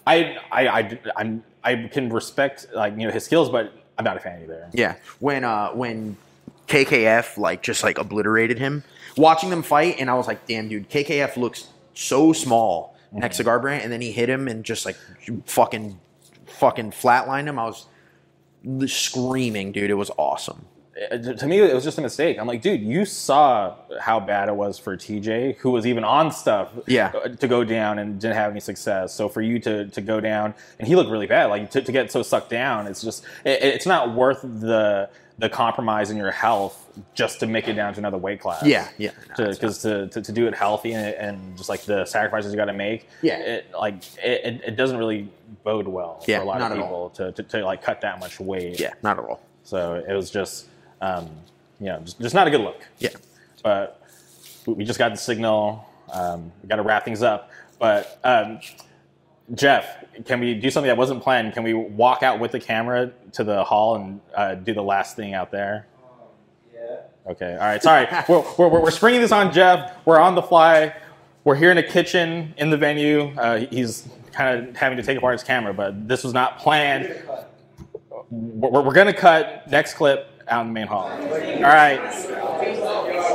I 0.07 0.36
I 0.51 0.68
I 0.68 0.99
I'm, 1.16 1.44
I 1.62 1.74
can 1.92 2.12
respect 2.12 2.66
like 2.74 2.94
you 2.99 3.07
know 3.07 3.12
his 3.12 3.24
skills, 3.24 3.51
but 3.51 3.72
I'm 3.99 4.05
not 4.05 4.16
a 4.16 4.20
fan 4.20 4.42
either. 4.42 4.68
Yeah, 4.72 4.97
when 5.20 5.44
uh 5.44 5.70
when 5.70 6.16
KKF 6.68 7.38
like 7.38 7.62
just 7.62 7.82
like 7.82 7.99
obliterated 7.99 8.59
him, 8.59 8.84
watching 9.16 9.51
them 9.51 9.62
fight, 9.62 9.97
and 9.99 10.11
I 10.11 10.14
was 10.14 10.26
like, 10.26 10.47
damn, 10.47 10.68
dude, 10.68 10.88
KKF 10.90 11.36
looks 11.36 11.68
so 11.94 12.32
small 12.32 12.95
next 13.17 13.37
to 13.39 13.45
Garbrandt, 13.45 13.83
and 13.83 13.93
then 13.93 14.01
he 14.01 14.12
hit 14.12 14.29
him 14.29 14.49
and 14.49 14.64
just 14.64 14.85
like 14.87 14.97
fucking 15.47 15.99
fucking 16.47 16.91
flatlined 16.93 17.47
him. 17.49 17.59
I 17.59 17.67
was 17.67 17.87
screaming, 18.87 19.73
dude. 19.73 19.91
It 19.91 19.95
was 19.95 20.11
awesome. 20.17 20.67
Uh, 20.97 21.17
it- 21.17 21.39
to 21.39 21.47
me, 21.47 21.61
it 21.61 21.75
was 21.75 21.85
just 21.85 21.99
a 21.99 22.01
mistake. 22.01 22.39
I'm 22.39 22.47
like, 22.47 22.62
dude, 22.62 22.81
you 22.81 23.05
saw 23.05 23.75
how 24.01 24.19
bad 24.19 24.49
it 24.49 24.57
was 24.57 24.79
for 24.79 24.97
TJ, 24.97 25.57
who 25.59 25.71
was 25.71 25.87
even 25.87 26.05
on 26.05 26.31
stuff, 26.33 26.71
Yeah. 26.87 27.12
Uh, 27.14 27.29
to 27.29 27.49
go 27.49 27.64
down 27.64 27.99
and 27.99 28.19
didn't 28.21 28.37
have 28.37 28.51
any 28.51 28.61
success. 28.61 29.12
So 29.14 29.29
for 29.29 29.43
you 29.43 29.59
to 29.61 29.87
to 29.89 30.01
go 30.01 30.21
down, 30.21 30.55
and 30.79 30.89
he 30.89 30.97
looked 30.97 31.11
really 31.11 31.27
bad, 31.27 31.47
like 31.47 31.71
to, 31.73 31.83
to 31.83 31.93
get 31.93 32.11
so 32.11 32.23
sucked 32.23 32.51
down, 32.51 32.87
it's 32.87 33.03
just 33.03 33.25
it, 33.45 33.62
it's 33.62 33.87
not 33.87 34.14
worth 34.14 34.41
the 34.43 35.11
the 35.39 35.49
compromise 35.49 36.11
in 36.11 36.16
your 36.16 36.30
health 36.30 36.82
just 37.14 37.41
to 37.41 37.47
make 37.47 37.68
it 37.68 37.74
down 37.74 37.93
to 37.93 37.99
another 38.01 38.16
weight 38.16 38.41
class. 38.41 38.64
Yeah, 38.64 38.89
yeah. 38.97 39.11
No, 39.39 39.51
Because 39.51 39.78
to, 39.82 40.09
to, 40.09 40.22
to 40.22 40.32
do 40.32 40.47
it 40.47 40.55
healthy 40.55 40.93
and, 40.95 41.14
and 41.14 41.57
just 41.57 41.68
like 41.68 41.82
the 41.82 42.07
sacrifices 42.07 42.53
you 42.53 42.57
got 42.57 42.64
to 42.66 42.72
make, 42.72 43.07
Yeah. 43.20 43.39
it, 43.39 43.70
like 43.78 43.97
it, 44.18 44.62
it, 44.66 44.76
doesn't 44.76 44.97
really 44.97 45.28
bode 45.62 45.87
well 45.87 46.24
Yeah, 46.26 46.39
for 46.39 46.45
a 46.45 46.47
lot 46.47 46.62
of 46.62 46.72
people 46.78 47.11
to, 47.16 47.32
to, 47.32 47.43
to 47.43 47.64
like 47.66 47.82
cut 47.82 48.01
that 48.01 48.18
much 48.18 48.41
weight. 48.41 48.80
Yeah, 48.80 48.95
not 49.03 49.18
at 49.18 49.24
all. 49.26 49.41
So 49.62 50.03
it 50.09 50.14
was 50.14 50.30
just, 50.30 50.68
um, 51.03 51.28
you 51.80 51.87
know, 51.87 52.01
just, 52.01 52.18
just 52.18 52.34
not 52.34 52.47
a 52.47 52.51
good 52.51 52.62
look. 52.62 52.80
Yeah. 52.99 53.11
But 53.62 54.01
we- 54.66 54.74
we 54.74 54.84
just 54.84 54.99
got 54.99 55.11
the 55.11 55.18
signal. 55.18 55.87
Um, 56.12 56.51
we 56.62 56.68
got 56.68 56.76
to 56.76 56.82
wrap 56.82 57.05
things 57.05 57.22
up. 57.22 57.51
But 57.78 58.18
um, 58.24 58.59
Jeff, 59.55 60.03
can 60.25 60.41
we 60.41 60.55
do 60.55 60.71
something 60.71 60.89
that 60.89 60.97
wasn't 60.97 61.23
planned? 61.23 61.53
Can 61.53 61.62
we 61.62 61.75
walk 61.75 62.23
out 62.23 62.41
with 62.41 62.53
the 62.53 62.61
camera 62.61 63.12
to 63.33 63.45
the 63.45 63.64
hall 63.64 63.97
and 63.97 64.21
uh, 64.35 64.55
do 64.55 64.73
the 64.73 64.83
last 64.83 65.17
thing 65.17 65.35
out 65.35 65.51
there? 65.51 65.87
Yeah. 66.75 67.31
Okay. 67.31 67.53
All 67.53 67.59
right. 67.59 67.83
Sorry. 67.83 68.07
we're, 68.29 68.45
we're, 68.59 68.81
we're 68.81 68.91
springing 68.91 69.21
this 69.21 69.33
on 69.33 69.53
Jeff. 69.53 69.93
We're 70.05 70.21
on 70.21 70.35
the 70.35 70.43
fly. 70.43 70.95
We're 71.45 71.57
here 71.57 71.71
in 71.71 71.79
a 71.79 71.83
kitchen 71.83 72.55
in 72.57 72.71
the 72.71 72.77
venue. 72.77 73.33
Uh, 73.37 73.67
he's 73.71 74.09
kind 74.33 74.69
of 74.69 74.77
having 74.77 74.97
to 74.97 75.03
take 75.03 75.19
apart 75.19 75.35
his 75.35 75.43
camera, 75.43 75.73
but 75.73 76.09
this 76.09 76.25
was 76.25 76.33
not 76.33 76.59
planned. 76.59 77.23
We're, 78.31 78.83
we're 78.83 78.95
going 78.95 79.07
to 79.07 79.12
cut 79.12 79.71
next 79.71 79.95
clip 79.95 80.29
out 80.49 80.62
in 80.62 80.69
the 80.69 80.73
main 80.73 80.87
hall. 80.87 81.09
All 81.09 81.62
right. 81.62 82.01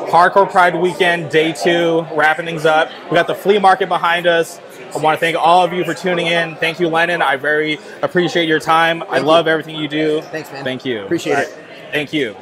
Hardcore 0.09 0.49
Pride 0.49 0.75
Weekend, 0.75 1.29
day 1.29 1.53
two, 1.53 2.05
wrapping 2.13 2.45
things 2.45 2.65
up. 2.65 2.89
We 3.09 3.15
got 3.15 3.27
the 3.27 3.35
flea 3.35 3.59
market 3.59 3.87
behind 3.87 4.27
us. 4.27 4.59
I 4.93 4.97
want 4.99 5.17
to 5.17 5.19
thank 5.19 5.37
all 5.37 5.63
of 5.63 5.73
you 5.73 5.83
for 5.83 5.93
tuning 5.93 6.27
in. 6.27 6.55
Thank 6.55 6.79
you, 6.79 6.89
Lennon. 6.89 7.21
I 7.21 7.37
very 7.37 7.79
appreciate 8.01 8.47
your 8.47 8.59
time. 8.59 9.03
I 9.09 9.19
love 9.19 9.47
everything 9.47 9.75
you 9.75 9.87
do. 9.87 10.21
Thanks, 10.21 10.51
man. 10.51 10.63
Thank 10.63 10.85
you. 10.85 11.03
Appreciate 11.03 11.35
All 11.35 11.41
it. 11.41 11.57
Thank 11.91 12.13
you. 12.13 12.35